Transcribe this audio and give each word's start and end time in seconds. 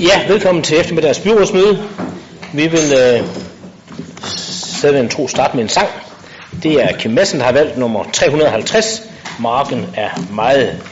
Ja, 0.00 0.28
velkommen 0.28 0.64
til 0.64 0.80
eftermiddags 0.80 1.18
byrådsmøde. 1.18 1.82
Vi 2.52 2.66
vil 2.66 2.92
øh, 2.98 3.26
sætte 4.80 4.98
en 5.00 5.08
tro 5.08 5.28
start 5.28 5.54
med 5.54 5.62
en 5.62 5.68
sang. 5.68 5.88
Det 6.62 6.82
er 6.82 6.96
Kim 6.96 7.10
Madsen, 7.10 7.38
der 7.38 7.44
har 7.44 7.52
valgt 7.52 7.78
nummer 7.78 8.04
350. 8.12 9.02
Marken 9.40 9.86
er 9.96 10.10
meget 10.32 10.82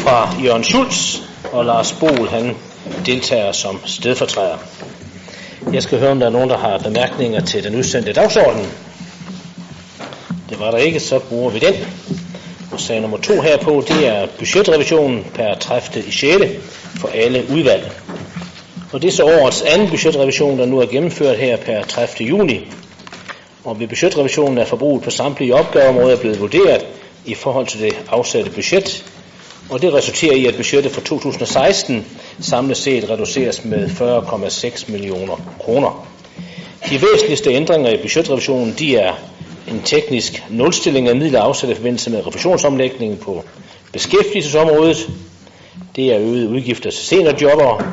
fra 0.00 0.34
Jørgen 0.44 0.64
Schulz, 0.64 1.16
og 1.52 1.64
Lars 1.64 1.92
Bol 1.92 2.28
han 2.28 2.56
deltager 3.06 3.52
som 3.52 3.80
stedfortræder. 3.84 4.56
Jeg 5.72 5.82
skal 5.82 5.98
høre, 5.98 6.10
om 6.10 6.18
der 6.18 6.26
er 6.26 6.30
nogen, 6.30 6.50
der 6.50 6.58
har 6.58 6.78
bemærkninger 6.78 7.40
til 7.40 7.64
den 7.64 7.76
udsendte 7.76 8.12
dagsorden. 8.12 8.66
Det 10.50 10.60
var 10.60 10.70
der 10.70 10.78
ikke, 10.78 11.00
så 11.00 11.18
bruger 11.18 11.50
vi 11.50 11.58
den. 11.58 11.74
Og 12.72 12.80
sag 12.80 13.00
nummer 13.00 13.16
to 13.18 13.40
herpå, 13.40 13.84
det 13.88 14.06
er 14.06 14.26
budgetrevisionen 14.38 15.24
per 15.34 15.54
30. 15.54 16.04
i 16.06 16.10
6. 16.10 16.34
for 17.00 17.08
alle 17.14 17.44
udvalg. 17.50 17.92
Og 18.92 19.02
det 19.02 19.08
er 19.08 19.12
så 19.12 19.24
årets 19.24 19.62
anden 19.62 19.88
budgetrevision, 19.88 20.58
der 20.58 20.66
nu 20.66 20.78
er 20.78 20.86
gennemført 20.86 21.38
her 21.38 21.56
per 21.56 21.84
30. 21.84 22.28
juni. 22.28 22.72
Og 23.64 23.80
ved 23.80 23.88
budgetrevisionen 23.88 24.58
er 24.58 24.64
forbruget 24.64 25.02
på 25.02 25.10
samtlige 25.10 25.54
opgaveområder 25.54 26.16
blevet 26.16 26.40
vurderet 26.40 26.86
i 27.24 27.34
forhold 27.34 27.66
til 27.66 27.80
det 27.80 27.92
afsatte 28.10 28.50
budget. 28.50 29.04
Og 29.70 29.82
det 29.82 29.94
resulterer 29.94 30.34
i, 30.34 30.46
at 30.46 30.56
budgettet 30.56 30.92
for 30.92 31.00
2016 31.00 32.06
samlet 32.40 32.76
set 32.76 33.10
reduceres 33.10 33.64
med 33.64 33.86
40,6 33.86 34.92
millioner 34.92 35.36
kroner. 35.60 36.06
De 36.90 37.02
væsentligste 37.02 37.50
ændringer 37.50 37.90
i 37.90 37.96
budgetrevisionen 38.02 38.74
de 38.78 38.96
er 38.96 39.14
en 39.68 39.82
teknisk 39.84 40.44
nulstilling 40.50 41.08
af 41.08 41.16
midler 41.16 41.40
afsat 41.40 41.70
i 41.70 41.74
forbindelse 41.74 42.10
med 42.10 42.26
refusionsomlægningen 42.26 43.18
på 43.18 43.44
beskæftigelsesområdet. 43.92 45.10
Det 45.96 46.12
er 46.12 46.20
øget 46.20 46.46
udgifter 46.46 46.90
til 46.90 47.00
seniorjobber. 47.00 47.84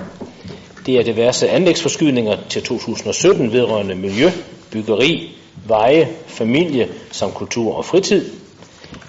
Det 0.86 0.96
er 0.96 1.04
diverse 1.04 1.50
anlægsforskydninger 1.50 2.38
til 2.50 2.64
2017 2.64 3.54
vedrørende 3.54 3.96
miljø, 3.96 4.32
byggeri, 4.72 5.36
veje, 5.68 6.10
familie 6.28 6.88
samt 7.12 7.34
kultur 7.34 7.76
og 7.76 7.86
fritid. 7.86 8.26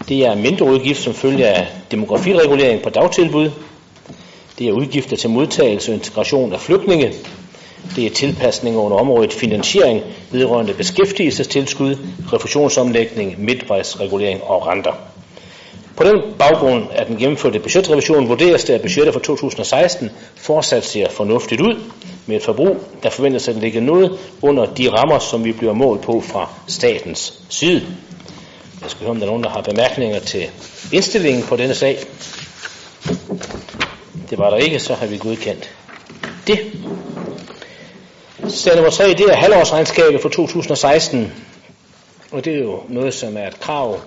Det 0.09 0.27
er 0.27 0.35
mindre 0.35 0.67
udgift 0.67 1.03
som 1.03 1.15
følge 1.15 1.47
af 1.47 1.67
demografiregulering 1.91 2.83
på 2.83 2.91
dagtilbud. 2.91 3.51
Det 4.59 4.69
er 4.69 4.73
udgifter 4.73 5.17
til 5.17 5.31
modtagelse 5.31 5.91
og 5.91 5.95
integration 5.95 6.53
af 6.53 6.61
flygtninge. 6.61 7.13
Det 7.97 8.07
er 8.07 8.11
tilpasninger 8.11 8.81
under 8.81 8.97
området 8.97 9.33
finansiering 9.33 10.03
vedrørende 10.31 10.75
beskæftigelsestilskud, 10.75 11.97
refusionsomlægning, 12.33 13.45
midtvejsregulering 13.45 14.43
og 14.43 14.67
renter. 14.67 14.93
På 15.97 16.05
den 16.05 16.23
baggrund 16.39 16.85
af 16.93 17.07
den 17.07 17.17
gennemførte 17.17 17.59
budgetrevision 17.59 18.29
vurderes 18.29 18.65
det, 18.65 18.75
at 18.75 18.83
budgettet 18.83 19.15
for 19.15 19.21
2016 19.21 20.11
fortsat 20.37 20.85
ser 20.85 21.11
fornuftigt 21.11 21.61
ud, 21.61 21.81
med 22.27 22.37
et 22.37 22.43
forbrug, 22.43 22.77
der 23.03 23.11
forventes 23.11 23.49
at 23.49 23.57
ligge 23.57 23.81
noget 23.81 24.19
under 24.43 24.65
de 24.65 24.91
rammer, 24.91 25.19
som 25.19 25.45
vi 25.45 25.53
bliver 25.53 25.73
målt 25.73 26.01
på 26.01 26.21
fra 26.21 26.51
statens 26.67 27.43
side. 27.49 27.83
Jeg 28.83 28.91
skal 28.91 29.01
høre, 29.01 29.11
om 29.11 29.17
der 29.17 29.23
er 29.23 29.31
nogen, 29.31 29.45
der 29.45 29.51
har 29.51 29.63
bemærkninger 29.63 30.19
til 30.21 30.51
indstillingen 30.93 31.43
på 31.43 31.57
denne 31.57 31.75
sag. 31.75 31.99
Det 34.31 34.39
var 34.39 34.51
der 34.51 34.57
ikke, 34.57 34.81
så 34.81 34.95
har 34.95 35.07
vi 35.07 35.19
godkendt 35.19 35.71
det. 36.47 36.73
Sag 38.49 38.75
nummer 38.77 38.91
3, 38.91 39.09
det 39.09 39.21
er 39.21 39.37
halvårsregnskabet 39.37 40.21
for 40.21 40.29
2016. 40.29 41.33
Og 42.31 42.45
det 42.45 42.55
er 42.55 42.59
jo 42.59 42.83
noget, 42.89 43.15
som 43.15 43.37
er 43.37 43.47
et 43.47 43.61
krav 43.61 44.01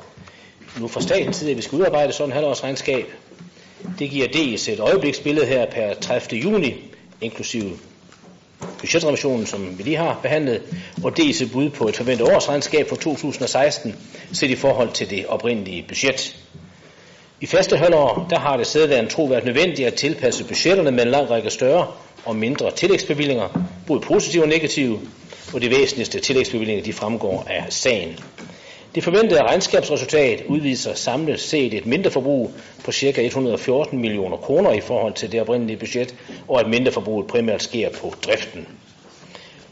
nu 0.79 0.87
fra 0.87 1.01
statens 1.01 1.37
side, 1.37 1.51
at 1.51 1.57
vi 1.57 1.61
skal 1.61 1.79
udarbejde 1.79 2.13
sådan 2.13 2.29
et 2.29 2.33
halvårsregnskab. 2.33 3.05
Det 3.99 4.09
giver 4.09 4.27
dels 4.27 4.67
et 4.67 4.79
øjebliksbillede 4.79 5.45
her 5.45 5.65
per 5.65 5.93
30. 5.93 6.41
juni, 6.41 6.75
inklusive 7.21 7.71
budgetrevisionen, 8.79 9.45
som 9.45 9.77
vi 9.77 9.83
lige 9.83 9.97
har 9.97 10.19
behandlet, 10.21 10.61
og 11.03 11.17
dels 11.17 11.41
et 11.41 11.51
bud 11.51 11.69
på 11.69 11.87
et 11.87 11.95
forventet 11.95 12.35
årsregnskab 12.35 12.89
for 12.89 12.95
2016, 12.95 13.95
set 14.33 14.49
i 14.49 14.55
forhold 14.55 14.91
til 14.93 15.09
det 15.09 15.25
oprindelige 15.27 15.85
budget. 15.87 16.35
I 17.41 17.45
første 17.45 17.77
halvår, 17.77 18.27
der 18.29 18.39
har 18.39 18.57
det 18.57 18.67
sædvandet 18.67 19.11
tro 19.11 19.23
været 19.23 19.45
nødvendigt 19.45 19.87
at 19.87 19.93
tilpasse 19.93 20.43
budgetterne 20.43 20.91
med 20.91 21.03
en 21.03 21.11
lang 21.11 21.29
række 21.29 21.49
større 21.49 21.87
og 22.25 22.35
mindre 22.35 22.71
tillægsbevillinger, 22.71 23.67
både 23.87 23.99
positive 23.99 24.43
og 24.43 24.49
negative, 24.49 24.99
og 25.53 25.61
de 25.61 25.69
væsentligste 25.69 26.19
tillægsbevillinger 26.19 26.83
de 26.83 26.93
fremgår 26.93 27.45
af 27.49 27.65
sagen. 27.69 28.19
Det 28.95 29.03
forventede 29.03 29.43
regnskabsresultat 29.43 30.43
udviser 30.47 30.93
samlet 30.93 31.39
set 31.39 31.73
et 31.73 31.85
mindre 31.85 32.11
forbrug 32.11 32.51
på 32.83 32.91
ca. 32.91 33.21
114 33.21 33.99
millioner 33.99 34.37
kroner 34.37 34.71
i 34.71 34.81
forhold 34.81 35.13
til 35.13 35.31
det 35.31 35.41
oprindelige 35.41 35.77
budget, 35.77 36.15
og 36.47 36.59
at 36.59 36.69
mindre 36.69 36.91
forbruget 36.91 37.27
primært 37.27 37.63
sker 37.63 37.89
på 37.89 38.13
driften. 38.25 38.67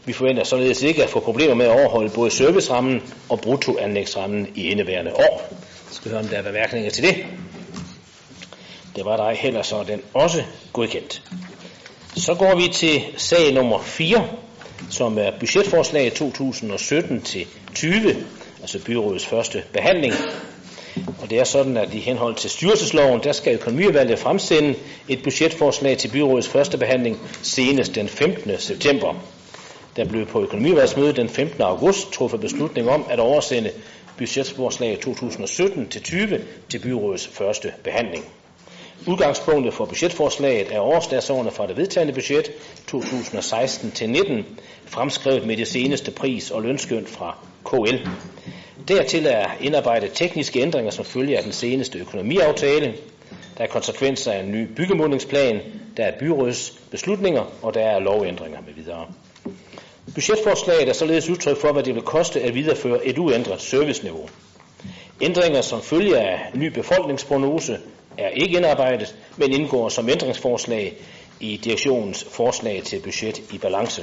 Vi 0.04 0.12
forventer 0.12 0.44
således 0.44 0.82
ikke 0.82 1.02
at 1.02 1.10
få 1.10 1.20
problemer 1.20 1.54
med 1.54 1.66
at 1.66 1.72
overholde 1.72 2.10
både 2.10 2.30
servicerammen 2.30 3.02
og 3.28 3.40
bruttoanlægsrammen 3.40 4.48
i 4.54 4.68
indeværende 4.68 5.14
år. 5.14 5.48
Jeg 5.50 5.94
skal 5.94 6.10
høre, 6.10 6.20
om 6.20 6.28
der 6.28 6.38
er 6.38 6.42
bemærkninger 6.42 6.90
til 6.90 7.04
det. 7.04 7.16
Det 8.96 9.04
var 9.04 9.16
der 9.16 9.30
heller 9.30 9.62
så 9.62 9.84
den 9.88 10.02
også 10.14 10.42
godkendt. 10.72 11.22
Så 12.16 12.34
går 12.34 12.56
vi 12.56 12.68
til 12.72 13.02
sag 13.16 13.54
nummer 13.54 13.82
4, 13.82 14.28
som 14.90 15.18
er 15.18 15.30
budgetforslag 15.40 16.12
2017 16.12 17.22
til 17.22 17.46
20 17.74 18.16
altså 18.60 18.84
byrådets 18.84 19.26
første 19.26 19.62
behandling. 19.72 20.14
Og 21.22 21.30
det 21.30 21.38
er 21.38 21.44
sådan, 21.44 21.76
at 21.76 21.94
i 21.94 21.98
henhold 21.98 22.34
til 22.34 22.50
styrelsesloven, 22.50 23.20
der 23.22 23.32
skal 23.32 23.54
økonomiudvalget 23.54 24.18
fremsende 24.18 24.74
et 25.08 25.22
budgetforslag 25.22 25.98
til 25.98 26.08
byrådets 26.08 26.48
første 26.48 26.78
behandling 26.78 27.18
senest 27.42 27.94
den 27.94 28.08
15. 28.08 28.50
september. 28.58 29.14
Der 29.96 30.04
blev 30.04 30.26
på 30.26 30.42
økonomiudvalgsmødet 30.42 31.16
den 31.16 31.28
15. 31.28 31.62
august 31.62 32.12
truffet 32.12 32.40
beslutning 32.40 32.90
om 32.90 33.04
at 33.10 33.20
oversende 33.20 33.70
budgetforslag 34.18 35.00
2017 35.00 35.88
til 35.88 36.02
20 36.02 36.40
til 36.68 36.78
byrådets 36.78 37.26
første 37.26 37.72
behandling. 37.84 38.24
Udgangspunktet 39.06 39.74
for 39.74 39.84
budgetforslaget 39.84 40.72
er 40.72 40.78
overslagsårene 40.78 41.50
fra 41.50 41.66
det 41.66 41.76
vedtagende 41.76 42.12
budget 42.12 42.50
2016 42.86 43.90
til 43.90 44.10
19, 44.10 44.46
fremskrevet 44.86 45.46
med 45.46 45.56
det 45.56 45.68
seneste 45.68 46.10
pris- 46.10 46.50
og 46.50 46.62
lønskøn 46.62 47.06
fra 47.06 47.38
KL. 47.64 47.96
Dertil 48.88 49.26
er 49.26 49.44
indarbejdet 49.60 50.10
tekniske 50.14 50.60
ændringer, 50.60 50.90
som 50.90 51.04
følge 51.04 51.36
af 51.36 51.42
den 51.42 51.52
seneste 51.52 51.98
økonomiaftale. 51.98 52.94
Der 53.58 53.64
er 53.64 53.68
konsekvenser 53.68 54.32
af 54.32 54.40
en 54.40 54.52
ny 54.52 54.66
byggemodningsplan, 54.76 55.60
der 55.96 56.04
er 56.04 56.18
byråds 56.18 56.78
beslutninger, 56.90 57.44
og 57.62 57.74
der 57.74 57.80
er 57.80 57.98
lovændringer 57.98 58.58
med 58.66 58.74
videre. 58.74 59.06
Budgetforslaget 60.14 60.88
er 60.88 60.92
således 60.92 61.28
udtryk 61.28 61.60
for, 61.60 61.72
hvad 61.72 61.82
det 61.82 61.94
vil 61.94 62.02
koste 62.02 62.40
at 62.40 62.54
videreføre 62.54 63.06
et 63.06 63.18
uændret 63.18 63.60
serviceniveau. 63.60 64.28
Ændringer 65.20 65.60
som 65.60 65.82
følge 65.82 66.18
af 66.18 66.38
ny 66.54 66.66
befolkningsprognose 66.66 67.78
er 68.20 68.28
ikke 68.28 68.56
indarbejdet, 68.56 69.16
men 69.36 69.52
indgår 69.52 69.88
som 69.88 70.08
ændringsforslag 70.08 70.94
i 71.40 71.56
direktionens 71.56 72.24
forslag 72.30 72.82
til 72.82 73.00
budget 73.02 73.52
i 73.52 73.58
balance. 73.58 74.02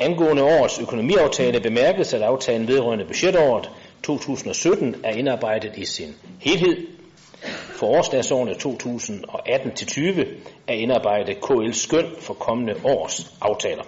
Angående 0.00 0.42
årets 0.42 0.78
økonomiaftale 0.80 1.60
bemærkes, 1.60 2.14
at 2.14 2.22
aftalen 2.22 2.68
vedrørende 2.68 3.04
budgetåret 3.04 3.70
2017 4.02 4.96
er 5.04 5.10
indarbejdet 5.10 5.76
i 5.76 5.84
sin 5.84 6.14
helhed. 6.40 6.86
For 7.78 7.86
årsdagsårene 7.86 8.52
2018-20 8.52 10.26
er 10.66 10.72
indarbejdet 10.72 11.40
KL 11.40 11.72
skøn 11.72 12.06
for 12.20 12.34
kommende 12.34 12.74
års 12.84 13.32
aftaler. 13.40 13.84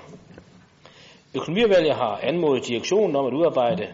Økonomiudvalget 1.34 1.94
har 1.94 2.20
anmodet 2.22 2.66
direktionen 2.66 3.16
om 3.16 3.26
at 3.26 3.32
udarbejde 3.32 3.86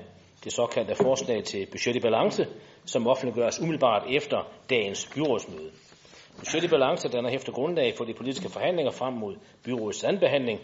det 0.44 0.52
såkaldte 0.52 0.94
forslag 0.94 1.44
til 1.44 1.66
budget 1.66 1.96
i 1.96 2.00
balance, 2.00 2.46
som 2.87 3.07
offentliggøres 3.07 3.61
umiddelbart 3.61 4.03
efter 4.11 4.53
dagens 4.71 5.09
byrådsmøde. 5.15 5.71
Budget 6.39 6.65
i 6.65 6.69
balance 6.69 7.09
danner 7.09 7.31
efter 7.31 7.53
grundlag 7.53 7.95
for 7.97 8.05
de 8.05 8.15
politiske 8.15 8.49
forhandlinger 8.49 8.93
frem 8.93 9.15
mod 9.15 9.37
byrådets 9.65 10.05
anbehandling, 10.05 10.61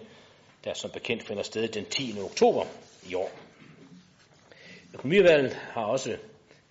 der 0.65 0.75
som 0.75 0.91
bekendt 0.91 1.27
finder 1.27 1.43
sted 1.43 1.69
den 1.69 1.85
10. 1.85 2.15
oktober 2.25 2.65
i 3.11 3.15
år. 3.15 3.31
Økonomiudvalget 4.95 5.53
har 5.53 5.85
også 5.85 6.17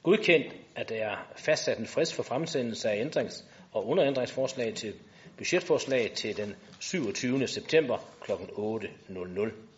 godkendt, 0.04 0.56
at 0.75 0.90
der 0.90 0.96
er 0.96 1.16
fastsat 1.36 1.78
en 1.78 1.88
frist 1.88 2.13
for 2.13 2.24
fremsendelse 2.24 2.90
af 2.90 3.06
ændrings- 3.06 3.46
og 3.72 3.88
underændringsforslag 3.88 4.74
til 4.74 4.94
budgetforslag 5.38 6.12
til 6.12 6.38
den 6.38 6.56
27. 6.80 7.48
september 7.48 7.98
kl. 8.22 8.31
8.00. 8.31 9.69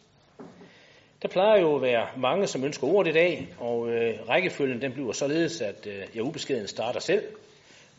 Der 1.22 1.28
plejer 1.28 1.60
jo 1.62 1.76
at 1.76 1.82
være 1.82 2.08
mange, 2.18 2.48
som 2.48 2.64
ønsker 2.64 2.88
ordet 2.88 3.12
i 3.12 3.14
dag, 3.14 3.48
og 3.60 3.90
øh, 3.90 4.30
rækkefølgen 4.30 4.82
den 4.82 4.94
bliver 4.94 5.12
således, 5.12 5.62
at 5.62 5.88
øh, 5.88 6.08
jeg 6.16 6.24
ubeskeden 6.24 6.68
starter 6.68 7.00
selv. 7.00 7.24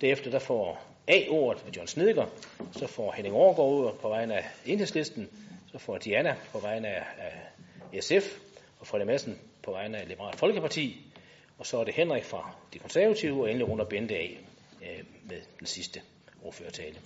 Derefter 0.00 0.30
der 0.30 0.38
får 0.38 0.82
A 1.08 1.28
ordet 1.30 1.64
ved 1.66 1.72
John 1.72 1.86
Snedker, 1.86 2.26
så 2.72 2.86
får 2.86 3.12
Henning 3.12 3.34
Overgaard 3.34 3.68
ordet 3.68 4.00
på 4.00 4.08
vegne 4.08 4.34
af 4.34 4.44
enhedslisten, 4.66 5.28
så 5.72 5.78
får 5.78 5.98
Diana 5.98 6.36
på 6.52 6.58
vegne 6.58 6.88
af, 6.88 7.04
af 7.18 8.02
SF, 8.02 8.38
og 8.80 8.86
Frederik 8.86 9.06
Madsen 9.06 9.38
på 9.62 9.70
vegne 9.70 9.98
af 9.98 10.08
Liberalt 10.08 10.38
Folkeparti, 10.38 11.06
og 11.58 11.66
så 11.66 11.78
er 11.78 11.84
det 11.84 11.94
Henrik 11.94 12.24
fra 12.24 12.54
De 12.74 12.78
Konservative, 12.78 13.42
og 13.42 13.48
endelig 13.48 13.68
runder 13.68 13.84
Bente 13.84 14.14
af 14.14 14.38
øh, 14.82 15.04
med 15.28 15.36
den 15.58 15.66
sidste 15.66 16.00
ordførertale. 16.44 16.96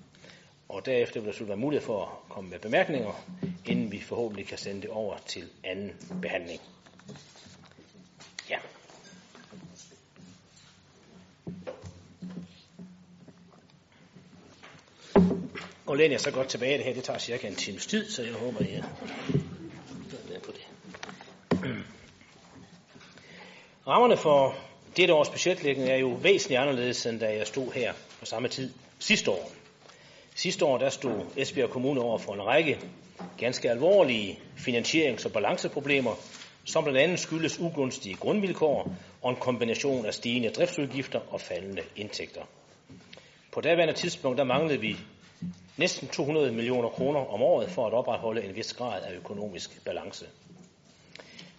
Og 0.69 0.87
derefter 0.87 1.21
vil 1.21 1.39
der 1.39 1.45
være 1.45 1.57
mulighed 1.57 1.87
for 1.87 2.03
at 2.03 2.29
komme 2.29 2.51
med 2.51 2.59
bemærkninger, 2.59 3.25
inden 3.65 3.93
vi 3.93 4.01
forhåbentlig 4.01 4.47
kan 4.47 4.59
sende 4.59 4.83
det 4.83 4.91
over 4.91 5.17
til 5.27 5.45
anden 5.65 5.93
behandling. 6.23 6.61
Ja. 8.51 8.59
Og 15.87 15.97
læner 15.97 16.13
jeg 16.13 16.21
så 16.21 16.31
godt 16.31 16.49
tilbage 16.49 16.77
det 16.77 16.85
her, 16.85 16.95
det 16.95 17.05
tager 17.05 17.19
cirka 17.19 17.49
en 17.49 17.55
times 17.55 17.87
tid, 17.87 18.11
så 18.11 18.23
jeg 18.23 18.33
håber, 18.33 18.59
at 18.59 18.73
jeg 18.73 18.85
er 20.35 20.41
på 20.41 20.53
det. 20.53 20.67
Rammerne 23.87 24.17
for 24.17 24.55
dette 24.97 25.15
års 25.15 25.29
budgetlægning 25.29 25.89
er 25.89 25.97
jo 25.97 26.09
væsentligt 26.09 26.61
anderledes, 26.61 27.07
end 27.07 27.21
da 27.21 27.37
jeg 27.37 27.47
stod 27.47 27.73
her 27.73 27.93
på 28.21 28.27
samme 28.27 28.49
tid 28.49 28.73
sidste 28.99 29.31
år. 29.31 29.56
Sidste 30.37 30.65
år 30.65 30.79
der 30.79 30.91
stod 30.91 31.21
Esbjerg 31.37 31.71
Kommune 31.71 32.01
over 32.01 32.19
for 32.19 32.35
en 32.35 32.43
række 32.47 32.79
ganske 33.39 33.71
alvorlige 33.71 34.39
finansierings- 34.57 35.27
og 35.27 35.33
balanceproblemer, 35.33 36.15
som 36.65 36.85
blandt 36.85 37.01
andet 37.01 37.19
skyldes 37.21 37.61
ugunstige 37.61 38.15
grundvilkår 38.15 38.95
og 39.23 39.31
en 39.31 39.37
kombination 39.37 40.07
af 40.07 40.15
stigende 40.15 40.51
driftsudgifter 40.51 41.21
og 41.31 41.41
faldende 41.41 41.83
indtægter. 41.97 42.41
På 43.53 43.61
daværende 43.61 43.95
tidspunkt 43.95 44.39
der 44.39 44.45
manglede 44.45 44.81
vi 44.81 44.97
næsten 45.77 46.09
200 46.09 46.53
millioner 46.53 46.89
kroner 46.89 47.21
om 47.21 47.43
året 47.43 47.71
for 47.71 47.87
at 47.87 47.93
opretholde 47.93 48.45
en 48.45 48.57
vis 48.57 48.75
grad 48.75 49.03
af 49.03 49.13
økonomisk 49.13 49.85
balance. 49.85 50.27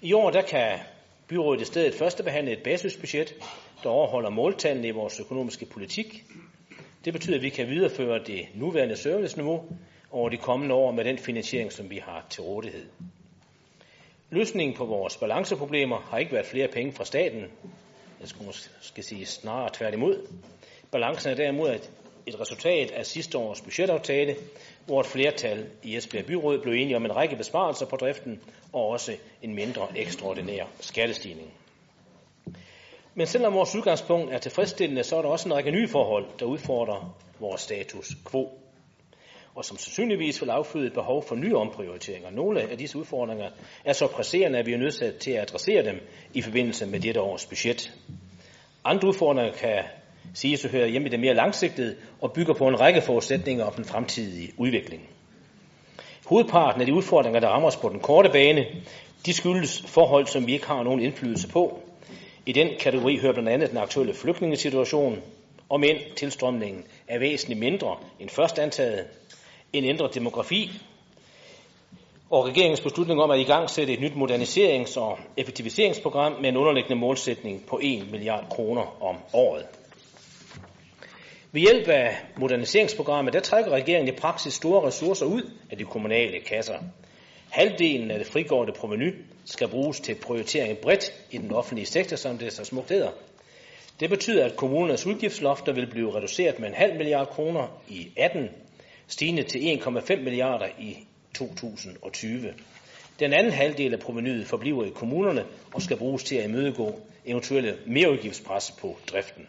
I 0.01 0.13
år 0.13 0.29
der 0.29 0.41
kan 0.41 0.79
byrådet 1.27 1.61
i 1.61 1.65
stedet 1.65 1.93
første 1.93 2.23
behandle 2.23 2.51
et 2.51 2.63
basisbudget, 2.63 3.35
der 3.83 3.89
overholder 3.89 4.29
måltallene 4.29 4.87
i 4.87 4.91
vores 4.91 5.19
økonomiske 5.19 5.65
politik, 5.65 6.23
det 7.07 7.13
betyder, 7.13 7.35
at 7.35 7.41
vi 7.41 7.49
kan 7.49 7.67
videreføre 7.67 8.19
det 8.23 8.47
nuværende 8.55 8.95
serviceniveau 8.95 9.63
over 10.11 10.29
de 10.29 10.37
kommende 10.37 10.75
år 10.75 10.91
med 10.91 11.03
den 11.03 11.17
finansiering, 11.17 11.71
som 11.71 11.89
vi 11.89 11.97
har 11.97 12.25
til 12.29 12.43
rådighed. 12.43 12.85
Løsningen 14.29 14.77
på 14.77 14.85
vores 14.85 15.17
balanceproblemer 15.17 15.97
har 15.97 16.17
ikke 16.17 16.31
været 16.31 16.45
flere 16.45 16.67
penge 16.67 16.91
fra 16.93 17.05
staten. 17.05 17.41
Jeg 18.19 18.27
skulle 18.27 18.45
måske 18.45 19.03
sige 19.03 19.25
snarere 19.25 19.69
tværtimod. 19.73 20.27
Balancen 20.91 21.31
er 21.31 21.35
derimod 21.35 21.69
et, 21.69 21.91
et 22.25 22.39
resultat 22.39 22.91
af 22.91 23.05
sidste 23.05 23.37
års 23.37 23.61
budgetaftale, 23.61 24.35
hvor 24.85 24.99
et 24.99 25.05
flertal 25.05 25.65
i 25.83 25.95
Esbjerg 25.95 26.25
Byråd 26.25 26.59
blev 26.59 26.73
enige 26.73 26.95
om 26.95 27.05
en 27.05 27.15
række 27.15 27.35
besparelser 27.35 27.85
på 27.85 27.95
driften 27.95 28.41
og 28.73 28.87
også 28.87 29.15
en 29.41 29.55
mindre 29.55 29.87
ekstraordinær 29.95 30.65
skattestigning. 30.79 31.53
Men 33.17 33.27
selvom 33.27 33.53
vores 33.53 33.75
udgangspunkt 33.75 34.33
er 34.33 34.37
tilfredsstillende, 34.37 35.03
så 35.03 35.17
er 35.17 35.21
der 35.21 35.29
også 35.29 35.49
en 35.49 35.55
række 35.55 35.71
nye 35.71 35.87
forhold, 35.87 36.25
der 36.39 36.45
udfordrer 36.45 37.15
vores 37.39 37.61
status 37.61 38.15
quo, 38.31 38.49
og 39.55 39.65
som 39.65 39.77
sandsynligvis 39.77 40.41
vil 40.41 40.49
afføde 40.49 40.87
et 40.87 40.93
behov 40.93 41.23
for 41.23 41.35
nye 41.35 41.55
omprioriteringer. 41.55 42.29
Nogle 42.31 42.61
af 42.61 42.77
disse 42.77 42.97
udfordringer 42.97 43.49
er 43.85 43.93
så 43.93 44.07
presserende, 44.07 44.59
at 44.59 44.65
vi 44.65 44.73
er 44.73 44.77
nødt 44.77 45.19
til 45.19 45.31
at 45.31 45.41
adressere 45.41 45.85
dem 45.85 45.95
i 46.33 46.41
forbindelse 46.41 46.85
med 46.85 46.99
dette 46.99 47.21
års 47.21 47.45
budget. 47.45 47.93
Andre 48.83 49.07
udfordringer 49.07 49.53
kan 49.53 49.83
siges 50.33 50.65
at 50.65 50.71
høre 50.71 50.89
hjemme 50.89 51.07
i 51.07 51.11
det 51.11 51.19
mere 51.19 51.33
langsigtede 51.33 51.95
og 52.21 52.33
bygger 52.33 52.53
på 52.53 52.67
en 52.67 52.79
række 52.79 53.01
forudsætninger 53.01 53.65
om 53.65 53.73
den 53.73 53.85
fremtidige 53.85 54.53
udvikling. 54.57 55.09
Hovedparten 56.25 56.81
af 56.81 56.87
de 56.87 56.93
udfordringer, 56.93 57.39
der 57.39 57.47
rammer 57.47 57.67
os 57.67 57.77
på 57.77 57.89
den 57.89 57.99
korte 57.99 58.29
bane, 58.29 58.65
de 59.25 59.33
skyldes 59.33 59.81
forhold, 59.87 60.25
som 60.25 60.47
vi 60.47 60.53
ikke 60.53 60.67
har 60.67 60.83
nogen 60.83 61.01
indflydelse 61.01 61.47
på, 61.47 61.81
i 62.47 62.51
den 62.51 62.69
kategori 62.79 63.17
hører 63.17 63.33
blandt 63.33 63.49
andet 63.49 63.69
den 63.69 63.77
aktuelle 63.77 64.13
flygtningesituation, 64.13 65.21
om 65.69 65.83
end 65.83 65.97
tilstrømningen 66.15 66.83
er 67.07 67.19
væsentligt 67.19 67.59
mindre 67.59 67.97
end 68.19 68.29
først 68.29 68.59
antaget, 68.59 69.05
en 69.73 69.85
ændret 69.85 70.15
demografi, 70.15 70.71
og 72.29 72.45
regeringens 72.45 72.81
beslutning 72.81 73.21
om 73.21 73.31
at 73.31 73.39
i 73.39 73.43
gang 73.43 73.69
sætte 73.69 73.93
et 73.93 73.99
nyt 73.99 74.11
moderniserings- 74.11 74.99
og 74.99 75.19
effektiviseringsprogram 75.37 76.31
med 76.41 76.49
en 76.49 76.57
underliggende 76.57 76.95
målsætning 76.95 77.65
på 77.65 77.79
1 77.83 78.11
milliard 78.11 78.45
kroner 78.49 79.03
om 79.03 79.15
året. 79.33 79.65
Ved 81.51 81.61
hjælp 81.61 81.87
af 81.87 82.17
moderniseringsprogrammet, 82.37 83.33
der 83.33 83.39
trækker 83.39 83.71
regeringen 83.71 84.13
i 84.13 84.17
praksis 84.17 84.53
store 84.53 84.87
ressourcer 84.87 85.25
ud 85.25 85.51
af 85.71 85.77
de 85.77 85.83
kommunale 85.83 86.39
kasser. 86.39 86.77
Halvdelen 87.49 88.11
af 88.11 88.17
det 88.17 88.27
frigående 88.27 88.73
proveny 88.73 89.13
skal 89.47 89.67
bruges 89.67 89.99
til 89.99 90.15
prioritering 90.15 90.77
bredt 90.77 91.13
i 91.31 91.37
den 91.37 91.51
offentlige 91.51 91.85
sektor, 91.85 92.15
som 92.15 92.37
det 92.37 92.53
så 92.53 92.65
smukt 92.65 92.89
hedder. 92.89 93.11
Det 93.99 94.09
betyder, 94.09 94.45
at 94.45 94.55
kommunernes 94.55 95.05
udgiftslofter 95.05 95.73
vil 95.73 95.87
blive 95.87 96.15
reduceret 96.15 96.59
med 96.59 96.67
en 96.67 96.73
halv 96.73 96.97
milliard 96.97 97.27
kroner 97.27 97.81
i 97.87 98.11
18, 98.17 98.49
stigende 99.07 99.43
til 99.43 99.59
1,5 99.59 100.15
milliarder 100.15 100.67
i 100.79 100.97
2020. 101.35 102.53
Den 103.19 103.33
anden 103.33 103.53
halvdel 103.53 103.93
af 103.93 103.99
provenyet 103.99 104.47
forbliver 104.47 104.85
i 104.85 104.89
kommunerne 104.89 105.45
og 105.73 105.81
skal 105.81 105.97
bruges 105.97 106.23
til 106.23 106.35
at 106.35 106.49
imødegå 106.49 106.99
eventuelle 107.25 107.77
merudgiftspres 107.85 108.71
på 108.71 108.97
driften. 109.11 109.47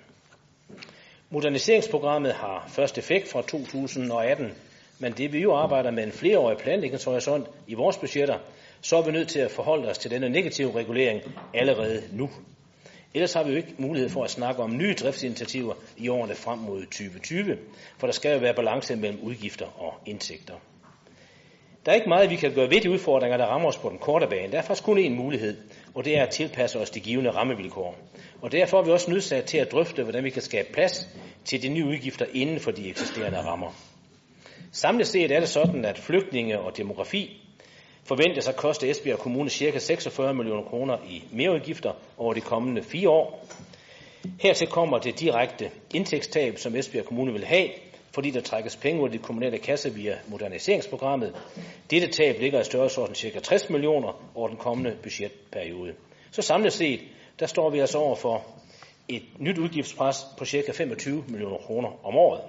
Moderniseringsprogrammet 1.30 2.32
har 2.32 2.68
først 2.68 2.98
effekt 2.98 3.28
fra 3.28 3.42
2018, 3.42 4.52
men 4.98 5.12
det 5.12 5.32
vi 5.32 5.38
jo 5.38 5.54
arbejder 5.54 5.90
med 5.90 6.04
en 6.04 6.12
flereårig 6.12 6.58
planlægningshorisont 6.58 7.46
i 7.66 7.74
vores 7.74 7.96
budgetter, 7.96 8.38
så 8.80 8.96
er 8.96 9.02
vi 9.02 9.12
nødt 9.12 9.28
til 9.28 9.38
at 9.38 9.50
forholde 9.50 9.88
os 9.88 9.98
til 9.98 10.10
denne 10.10 10.28
negative 10.28 10.74
regulering 10.74 11.22
allerede 11.54 12.02
nu. 12.12 12.30
Ellers 13.14 13.32
har 13.32 13.42
vi 13.44 13.50
jo 13.50 13.56
ikke 13.56 13.74
mulighed 13.78 14.10
for 14.10 14.24
at 14.24 14.30
snakke 14.30 14.62
om 14.62 14.76
nye 14.76 14.94
driftsinitiativer 14.94 15.74
i 15.96 16.08
årene 16.08 16.34
frem 16.34 16.58
mod 16.58 16.82
2020, 16.82 17.58
for 17.98 18.06
der 18.06 18.12
skal 18.12 18.32
jo 18.32 18.38
være 18.38 18.54
balance 18.54 18.96
mellem 18.96 19.20
udgifter 19.22 19.66
og 19.82 19.94
indtægter. 20.06 20.54
Der 21.86 21.92
er 21.92 21.96
ikke 21.96 22.08
meget, 22.08 22.30
vi 22.30 22.36
kan 22.36 22.54
gøre 22.54 22.70
ved 22.70 22.80
de 22.80 22.90
udfordringer, 22.90 23.36
der 23.36 23.46
rammer 23.46 23.68
os 23.68 23.76
på 23.78 23.88
den 23.88 23.98
korte 23.98 24.26
bane. 24.26 24.52
Der 24.52 24.58
er 24.58 24.62
faktisk 24.62 24.84
kun 24.84 24.98
én 24.98 25.10
mulighed, 25.10 25.56
og 25.94 26.04
det 26.04 26.18
er 26.18 26.22
at 26.22 26.30
tilpasse 26.30 26.78
os 26.78 26.90
de 26.90 27.00
givende 27.00 27.30
rammevilkår. 27.30 27.98
Og 28.42 28.52
derfor 28.52 28.78
er 28.78 28.84
vi 28.84 28.90
også 28.90 29.10
nødsat 29.10 29.44
til 29.44 29.58
at 29.58 29.72
drøfte, 29.72 30.02
hvordan 30.02 30.24
vi 30.24 30.30
kan 30.30 30.42
skabe 30.42 30.68
plads 30.72 31.08
til 31.44 31.62
de 31.62 31.68
nye 31.68 31.84
udgifter 31.86 32.26
inden 32.32 32.60
for 32.60 32.70
de 32.70 32.88
eksisterende 32.88 33.38
rammer. 33.38 33.70
Samlet 34.72 35.06
set 35.06 35.30
er 35.30 35.40
det 35.40 35.48
sådan, 35.48 35.84
at 35.84 35.98
flygtninge 35.98 36.58
og 36.60 36.76
demografi 36.76 37.47
forventes 38.08 38.48
at 38.48 38.56
koste 38.56 38.90
Esbjerg 38.90 39.18
Kommune 39.18 39.50
ca. 39.50 39.78
46 39.78 40.34
millioner 40.34 40.62
kroner 40.62 40.98
i 41.08 41.24
mereudgifter 41.32 41.92
over 42.18 42.34
de 42.34 42.40
kommende 42.40 42.82
fire 42.82 43.08
år. 43.08 43.46
Hertil 44.40 44.66
kommer 44.66 44.98
det 44.98 45.20
direkte 45.20 45.70
indtægtstab, 45.94 46.58
som 46.58 46.76
Esbjerg 46.76 47.04
Kommune 47.04 47.32
vil 47.32 47.44
have, 47.44 47.68
fordi 48.14 48.30
der 48.30 48.40
trækkes 48.40 48.76
penge 48.76 49.00
ud 49.02 49.06
af 49.06 49.12
de 49.12 49.18
kommunale 49.18 49.58
kasser 49.58 49.90
via 49.90 50.16
moderniseringsprogrammet. 50.26 51.34
Dette 51.90 52.06
tab 52.06 52.40
ligger 52.40 52.60
i 52.60 52.64
størrelsesorden 52.64 53.14
ca. 53.14 53.40
60 53.40 53.70
millioner 53.70 54.22
over 54.34 54.48
den 54.48 54.56
kommende 54.56 54.96
budgetperiode. 55.02 55.94
Så 56.30 56.42
samlet 56.42 56.72
set, 56.72 57.00
der 57.40 57.46
står 57.46 57.70
vi 57.70 57.78
altså 57.78 57.98
over 57.98 58.16
for 58.16 58.44
et 59.08 59.22
nyt 59.38 59.58
udgiftspres 59.58 60.16
på 60.38 60.44
ca. 60.44 60.72
25 60.72 61.24
millioner 61.28 61.58
kroner 61.58 62.06
om 62.06 62.16
året. 62.16 62.40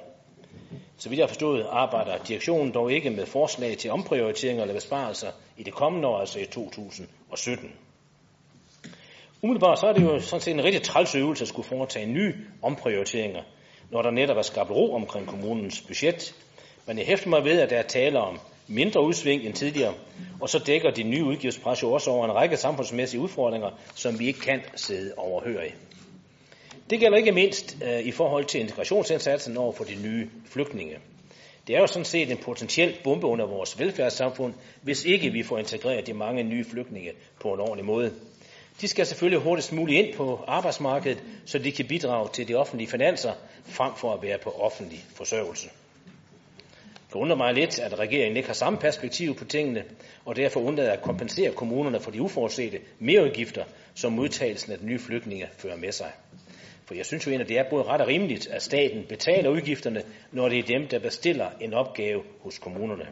Så 0.98 1.10
vidt 1.10 1.18
jeg 1.18 1.24
har 1.24 1.28
forstået, 1.28 1.66
arbejder 1.70 2.18
direktionen 2.24 2.74
dog 2.74 2.92
ikke 2.92 3.10
med 3.10 3.26
forslag 3.26 3.78
til 3.78 3.92
omprioriteringer 3.92 4.62
eller 4.64 4.74
besparelser 4.76 5.32
i 5.58 5.64
det 5.64 5.74
kommende 5.74 6.08
år, 6.08 6.20
altså 6.20 6.40
i 6.40 6.46
2017. 6.46 7.72
Umiddelbart 9.42 9.80
så 9.80 9.88
er 9.88 9.94
det 9.94 10.04
jo 10.04 10.20
sådan 10.20 10.42
set 10.42 10.54
en 10.54 10.64
rigtig 10.64 10.82
træls 10.82 11.16
øvelse 11.16 11.44
at 11.44 11.48
skulle 11.48 11.68
foretage 11.68 12.06
nye 12.06 12.36
omprioriteringer, 12.62 13.42
når 13.92 14.02
der 14.02 14.12
netop 14.12 14.38
er 14.38 14.42
skabt 14.42 14.72
ro 14.72 14.94
omkring 14.94 15.28
kommunens 15.28 15.82
budget. 15.82 16.36
Men 16.86 16.98
jeg 16.98 17.06
hæfter 17.06 17.30
mig 17.30 17.44
ved, 17.44 17.60
at 17.62 17.70
der 17.70 17.78
er 17.78 17.88
tale 17.88 18.20
om 18.20 18.40
mindre 18.68 19.02
udsving 19.04 19.44
end 19.44 19.54
tidligere, 19.54 19.94
og 20.42 20.50
så 20.50 20.60
dækker 20.60 20.92
de 20.92 21.04
nye 21.04 21.24
udgiftspres 21.26 21.84
jo 21.84 21.92
også 21.92 22.12
over 22.12 22.26
en 22.26 22.36
række 22.36 22.58
samfundsmæssige 22.58 23.22
udfordringer, 23.22 23.70
som 23.96 24.20
vi 24.20 24.28
ikke 24.28 24.40
kan 24.40 24.62
sidde 24.76 25.14
overhøre 25.18 25.68
det 26.89 27.00
gælder 27.00 27.17
ikke 27.17 27.31
mindst 27.31 27.77
øh, 27.84 28.00
i 28.00 28.12
forhold 28.12 28.46
til 28.46 28.62
integrationsindsatsen 28.62 29.58
over 29.58 29.72
for 29.72 29.84
de 29.84 29.96
nye 29.96 30.29
flygtninge. 30.46 30.98
Det 31.67 31.75
er 31.75 31.79
jo 31.79 31.88
sådan 31.88 32.05
set 32.05 32.31
en 32.31 32.38
potentiel 32.38 32.98
bombe 33.03 33.27
under 33.27 33.46
vores 33.46 33.79
velfærdssamfund, 33.79 34.53
hvis 34.81 35.05
ikke 35.05 35.29
vi 35.29 35.43
får 35.43 35.58
integreret 35.58 36.08
de 36.08 36.13
mange 36.13 36.43
nye 36.43 36.65
flygtninge 36.65 37.12
på 37.41 37.53
en 37.53 37.60
ordentlig 37.60 37.86
måde. 37.86 38.13
De 38.81 38.88
skal 38.88 39.05
selvfølgelig 39.05 39.39
hurtigst 39.39 39.74
muligt 39.74 40.05
ind 40.05 40.15
på 40.15 40.39
arbejdsmarkedet, 40.48 41.24
så 41.46 41.60
de 41.60 41.72
kan 41.72 41.88
bidrage 41.88 42.29
til 42.34 42.48
de 42.48 42.55
offentlige 42.55 42.89
finanser, 42.89 43.34
frem 43.65 43.91
for 43.98 44.13
at 44.13 44.22
være 44.22 44.38
på 44.38 44.50
offentlig 44.50 45.05
forsørgelse. 45.15 45.69
Det 47.10 47.15
undrer 47.15 47.38
mig 47.38 47.53
lidt, 47.53 47.79
at 47.79 48.00
regeringen 48.00 48.38
ikke 48.38 48.50
har 48.50 48.53
samme 48.53 48.79
perspektiv 48.79 49.36
på 49.36 49.46
tingene, 49.46 49.84
og 50.25 50.36
derfor 50.36 50.60
undlader 50.60 50.91
at 50.91 51.01
kompensere 51.01 51.51
kommunerne 51.51 52.00
for 52.00 52.12
de 52.12 52.22
uforudsete 52.22 52.79
mereudgifter, 53.00 53.63
som 53.96 54.12
modtagelsen 54.12 54.72
af 54.72 54.79
de 54.79 54.86
nye 54.86 55.00
flygtninge 55.00 55.48
fører 55.58 55.77
med 55.77 55.91
sig. 55.91 56.12
For 56.89 56.96
jeg 56.96 57.05
synes 57.05 57.25
jo 57.25 57.31
egentlig, 57.31 57.46
at 57.46 57.50
det 57.50 57.58
er 57.58 57.69
både 57.69 57.84
ret 57.84 58.01
og 58.01 58.08
rimeligt, 58.08 58.48
at 58.48 58.62
staten 58.62 59.05
betaler 59.10 59.50
udgifterne, 59.50 60.03
når 60.31 60.50
det 60.50 60.60
er 60.60 60.63
dem, 60.63 60.88
der 60.88 61.00
bestiller 61.00 61.48
en 61.62 61.74
opgave 61.74 62.24
hos 62.39 62.60
kommunerne. 62.60 63.08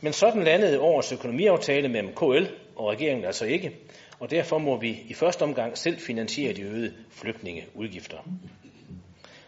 Men 0.00 0.12
sådan 0.12 0.44
landede 0.44 0.80
årets 0.80 1.12
økonomiaftale 1.12 1.88
mellem 1.88 2.14
KL 2.14 2.44
og 2.76 2.88
regeringen 2.88 3.24
altså 3.24 3.44
ikke, 3.44 3.72
og 4.20 4.30
derfor 4.30 4.58
må 4.58 4.76
vi 4.76 5.02
i 5.08 5.14
første 5.14 5.42
omgang 5.42 5.78
selv 5.78 5.98
finansiere 5.98 6.52
de 6.52 6.62
øgede 6.62 6.92
flygtningeudgifter. 7.10 8.16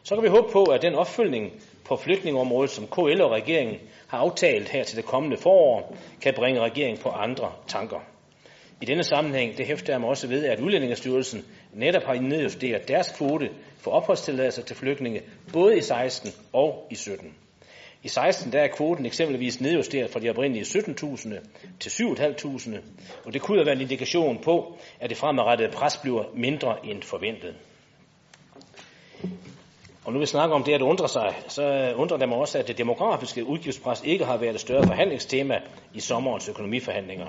Så 0.02 0.14
kan 0.14 0.24
vi 0.24 0.28
håbe 0.28 0.52
på, 0.52 0.64
at 0.64 0.82
den 0.82 0.94
opfølgning 0.94 1.52
på 1.84 1.96
flygtningeområdet, 1.96 2.70
som 2.70 2.86
KL 2.86 3.20
og 3.20 3.30
regeringen 3.30 3.78
har 4.06 4.18
aftalt 4.18 4.68
her 4.68 4.84
til 4.84 4.96
det 4.96 5.04
kommende 5.04 5.36
forår, 5.36 5.96
kan 6.22 6.34
bringe 6.34 6.60
regeringen 6.60 7.02
på 7.02 7.08
andre 7.08 7.52
tanker. 7.66 8.00
I 8.82 8.84
denne 8.84 9.04
sammenhæng, 9.04 9.58
det 9.58 9.66
hæfter 9.66 9.92
jeg 9.92 10.00
mig 10.00 10.08
også 10.08 10.28
ved, 10.28 10.44
at 10.44 10.60
Udlændingestyrelsen 10.60 11.44
netop 11.72 12.02
har 12.02 12.14
nedjusteret 12.14 12.88
deres 12.88 13.08
kvote 13.16 13.50
for 13.78 13.90
opholdstilladelser 13.90 14.62
til 14.62 14.76
flygtninge, 14.76 15.22
både 15.52 15.78
i 15.78 15.80
16 15.80 16.30
og 16.52 16.86
i 16.90 16.94
17. 16.94 17.34
I 18.02 18.08
16 18.08 18.52
der 18.52 18.60
er 18.60 18.68
kvoten 18.68 19.06
eksempelvis 19.06 19.60
nedjusteret 19.60 20.10
fra 20.10 20.20
de 20.20 20.30
oprindelige 20.30 20.64
17.000 20.64 21.34
til 21.80 21.90
7.500, 21.90 22.78
og 23.24 23.32
det 23.32 23.42
kunne 23.42 23.58
jo 23.58 23.64
være 23.64 23.74
en 23.74 23.80
indikation 23.80 24.38
på, 24.44 24.78
at 25.00 25.10
det 25.10 25.18
fremadrettede 25.18 25.72
pres 25.72 25.96
bliver 25.96 26.24
mindre 26.34 26.86
end 26.86 27.02
forventet. 27.02 27.54
Og 30.04 30.12
nu 30.12 30.18
vi 30.18 30.26
snakker 30.26 30.56
om 30.56 30.64
det 30.64 30.72
at 30.72 30.82
undre 30.82 31.08
sig, 31.08 31.34
så 31.48 31.92
undrer 31.96 32.16
det 32.16 32.28
mig 32.28 32.38
også, 32.38 32.58
at 32.58 32.68
det 32.68 32.78
demografiske 32.78 33.44
udgiftspres 33.44 34.02
ikke 34.04 34.24
har 34.24 34.36
været 34.36 34.54
et 34.54 34.60
større 34.60 34.86
forhandlingstema 34.86 35.54
i 35.94 36.00
sommerens 36.00 36.48
økonomiforhandlinger. 36.48 37.26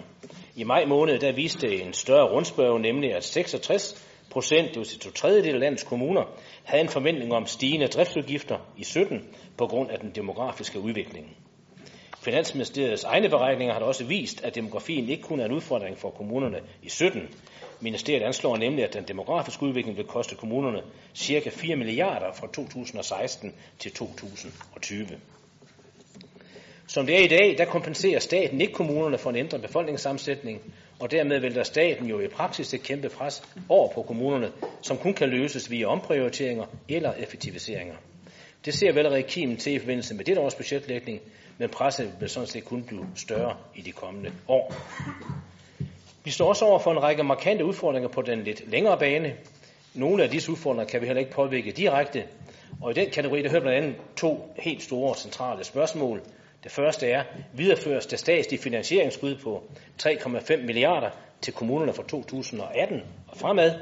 I 0.55 0.63
maj 0.63 0.85
måned 0.85 1.19
der 1.19 1.31
viste 1.31 1.81
en 1.81 1.93
større 1.93 2.29
rundspørg, 2.31 2.81
nemlig 2.81 3.13
at 3.13 3.23
66 3.23 4.07
procent, 4.29 4.67
det 4.69 4.77
vil 4.77 4.85
sige 4.85 4.99
to 4.99 5.11
tredjedel 5.11 5.53
af 5.53 5.59
landets 5.59 5.83
kommuner, 5.83 6.23
havde 6.63 6.83
en 6.83 6.89
forventning 6.89 7.33
om 7.33 7.45
stigende 7.45 7.87
driftsudgifter 7.87 8.57
i 8.77 8.83
17 8.83 9.27
på 9.57 9.67
grund 9.67 9.91
af 9.91 9.99
den 9.99 10.11
demografiske 10.15 10.79
udvikling. 10.79 11.37
Finansministeriets 12.21 13.03
egne 13.03 13.29
beregninger 13.29 13.73
har 13.73 13.79
da 13.79 13.85
også 13.85 14.03
vist, 14.03 14.43
at 14.43 14.55
demografien 14.55 15.09
ikke 15.09 15.23
kun 15.23 15.39
er 15.39 15.45
en 15.45 15.51
udfordring 15.51 15.97
for 15.97 16.09
kommunerne 16.09 16.59
i 16.83 16.89
17. 16.89 17.21
Ministeriet 17.79 18.23
anslår 18.23 18.57
nemlig, 18.57 18.83
at 18.83 18.93
den 18.93 19.03
demografiske 19.07 19.63
udvikling 19.63 19.97
vil 19.97 20.05
koste 20.05 20.35
kommunerne 20.35 20.81
ca. 21.17 21.49
4 21.49 21.75
milliarder 21.75 22.33
fra 22.33 22.47
2016 22.53 23.53
til 23.79 23.91
2020. 23.93 25.07
Som 26.93 27.05
det 27.05 27.19
er 27.19 27.23
i 27.23 27.27
dag, 27.27 27.57
der 27.57 27.65
kompenserer 27.65 28.19
staten 28.19 28.61
ikke 28.61 28.73
kommunerne 28.73 29.17
for 29.17 29.29
en 29.29 29.35
ændret 29.35 29.61
befolkningssammensætning, 29.61 30.61
og 30.99 31.11
dermed 31.11 31.39
vil 31.39 31.55
der 31.55 31.63
staten 31.63 32.07
jo 32.07 32.19
i 32.19 32.27
praksis 32.27 32.73
et 32.73 32.83
kæmpe 32.83 33.09
pres 33.09 33.43
over 33.69 33.87
på 33.93 34.01
kommunerne, 34.01 34.51
som 34.81 34.97
kun 34.97 35.13
kan 35.13 35.29
løses 35.29 35.71
via 35.71 35.85
omprioriteringer 35.85 36.65
eller 36.89 37.13
effektiviseringer. 37.13 37.95
Det 38.65 38.73
ser 38.73 38.91
vi 38.91 38.97
allerede 38.99 39.23
kimen 39.23 39.57
til 39.57 39.73
i 39.73 39.79
forbindelse 39.79 40.15
med 40.15 40.25
dette 40.25 40.41
års 40.41 40.55
budgetlægning, 40.55 41.19
men 41.57 41.69
presset 41.69 42.13
vil 42.19 42.29
sådan 42.29 42.47
set 42.47 42.65
kun 42.65 42.83
blive 42.83 43.07
større 43.15 43.55
i 43.75 43.81
de 43.81 43.91
kommende 43.91 44.31
år. 44.47 44.73
Vi 46.23 46.31
står 46.31 46.49
også 46.49 46.65
over 46.65 46.79
for 46.79 46.91
en 46.91 47.03
række 47.03 47.23
markante 47.23 47.65
udfordringer 47.65 48.09
på 48.09 48.21
den 48.21 48.43
lidt 48.43 48.71
længere 48.71 48.97
bane. 48.99 49.33
Nogle 49.93 50.23
af 50.23 50.29
disse 50.29 50.51
udfordringer 50.51 50.85
kan 50.85 51.01
vi 51.01 51.05
heller 51.05 51.19
ikke 51.19 51.31
påvirke 51.31 51.71
direkte, 51.71 52.23
og 52.81 52.91
i 52.91 52.93
den 52.93 53.09
kategori 53.09 53.41
der 53.41 53.49
hører 53.49 53.61
blandt 53.61 53.77
andet 53.77 53.95
to 54.17 54.53
helt 54.59 54.83
store 54.83 55.15
centrale 55.15 55.63
spørgsmål. 55.63 56.21
Det 56.63 56.71
første 56.71 57.07
er, 57.07 57.23
videreføres 57.53 58.05
det 58.05 58.19
statslige 58.19 58.61
finansieringsskud 58.61 59.35
på 59.35 59.63
3,5 60.03 60.57
milliarder 60.57 61.09
til 61.41 61.53
kommunerne 61.53 61.93
fra 61.93 62.03
2018 62.03 63.01
og 63.27 63.37
fremad. 63.37 63.79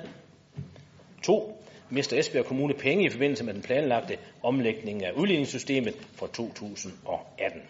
To, 1.24 1.64
mister 1.90 2.20
Esbjerg 2.20 2.46
Kommune 2.46 2.74
penge 2.74 3.06
i 3.06 3.10
forbindelse 3.10 3.44
med 3.44 3.54
den 3.54 3.62
planlagte 3.62 4.18
omlægning 4.44 5.06
af 5.06 5.12
udligningssystemet 5.12 5.96
fra 6.16 6.28
2018. 6.28 7.62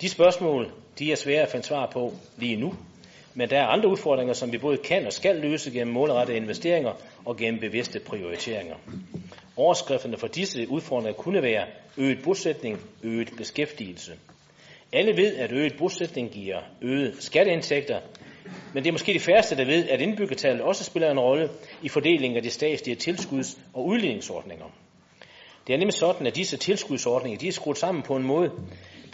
De 0.00 0.08
spørgsmål 0.08 0.72
de 0.98 1.12
er 1.12 1.16
svære 1.16 1.42
at 1.42 1.50
finde 1.50 1.66
svar 1.66 1.90
på 1.92 2.12
lige 2.36 2.56
nu, 2.56 2.74
men 3.34 3.50
der 3.50 3.58
er 3.58 3.66
andre 3.66 3.88
udfordringer, 3.88 4.34
som 4.34 4.52
vi 4.52 4.58
både 4.58 4.76
kan 4.76 5.06
og 5.06 5.12
skal 5.12 5.36
løse 5.36 5.70
gennem 5.70 5.94
målrettede 5.94 6.36
investeringer 6.36 6.92
og 7.24 7.36
gennem 7.36 7.60
bevidste 7.60 8.00
prioriteringer. 8.00 8.74
Overskrifterne 9.56 10.16
for 10.16 10.26
disse 10.26 10.68
udfordringer 10.68 11.12
kunne 11.12 11.42
være 11.42 11.66
øget 11.96 12.18
bosætning, 12.24 12.80
øget 13.02 13.30
beskæftigelse. 13.36 14.12
Alle 14.92 15.16
ved, 15.16 15.36
at 15.36 15.52
øget 15.52 15.74
bosætning 15.78 16.30
giver 16.30 16.58
øget 16.82 17.16
skatteindtægter, 17.18 18.00
men 18.74 18.82
det 18.82 18.88
er 18.88 18.92
måske 18.92 19.12
de 19.14 19.20
færreste, 19.20 19.56
der 19.56 19.64
ved, 19.64 19.88
at 19.88 20.00
indbyggertallet 20.00 20.62
også 20.62 20.84
spiller 20.84 21.10
en 21.10 21.20
rolle 21.20 21.48
i 21.82 21.88
fordelingen 21.88 22.36
af 22.36 22.42
de 22.42 22.50
statslige 22.50 22.96
tilskuds- 22.96 23.58
og 23.74 23.86
udligningsordninger. 23.86 24.66
Det 25.66 25.72
er 25.74 25.78
nemlig 25.78 25.94
sådan, 25.94 26.26
at 26.26 26.36
disse 26.36 26.56
tilskudsordninger 26.56 27.38
de 27.38 27.48
er 27.48 27.52
skruet 27.52 27.78
sammen 27.78 28.02
på 28.02 28.16
en 28.16 28.22
måde, 28.22 28.50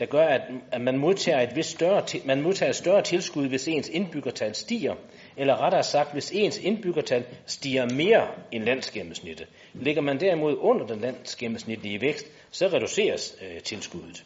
der 0.00 0.06
gør, 0.06 0.24
at, 0.24 0.40
at 0.72 0.80
man, 0.80 0.98
modtager 0.98 1.40
et 1.40 1.56
vist 1.56 1.70
større, 1.70 2.02
man 2.24 2.42
modtager 2.42 2.70
et 2.70 2.76
større 2.76 3.02
tilskud, 3.02 3.48
hvis 3.48 3.68
ens 3.68 3.88
indbyggertal 3.88 4.54
stiger, 4.54 4.94
eller 5.36 5.56
rettere 5.56 5.82
sagt, 5.82 6.12
hvis 6.12 6.30
ens 6.34 6.58
indbyggertal 6.58 7.24
stiger 7.46 7.88
mere 7.94 8.28
end 8.52 8.64
landsgennemsnittet. 8.64 9.46
Ligger 9.74 10.02
man 10.02 10.20
derimod 10.20 10.56
under 10.58 10.86
den 10.86 11.00
landsgennemsnitlige 11.00 12.00
vækst, 12.00 12.26
så 12.50 12.66
reduceres 12.66 13.36
øh, 13.42 13.60
tilskuddet. 13.60 14.24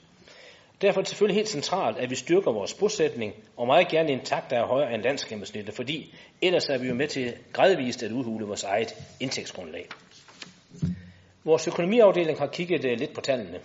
Derfor 0.80 1.00
er 1.00 1.02
det 1.02 1.08
selvfølgelig 1.08 1.36
helt 1.36 1.48
centralt, 1.48 1.98
at 1.98 2.10
vi 2.10 2.14
styrker 2.14 2.52
vores 2.52 2.74
bosætning, 2.74 3.34
og 3.56 3.66
meget 3.66 3.88
gerne 3.88 4.10
i 4.10 4.12
en 4.12 4.24
takt, 4.24 4.50
der 4.50 4.56
er 4.56 4.66
højere 4.66 4.94
end 4.94 5.02
landsgennemsnittet, 5.02 5.74
fordi 5.74 6.14
ellers 6.42 6.68
er 6.68 6.78
vi 6.78 6.88
jo 6.88 6.94
med 6.94 7.08
til 7.08 7.34
gradvist 7.52 8.02
at 8.02 8.12
udhule 8.12 8.46
vores 8.46 8.64
eget 8.64 8.94
indtægtsgrundlag. 9.20 9.86
Vores 11.44 11.68
økonomiafdeling 11.68 12.38
har 12.38 12.46
kigget 12.46 12.84
øh, 12.84 12.98
lidt 12.98 13.14
på 13.14 13.20
tallene, 13.20 13.60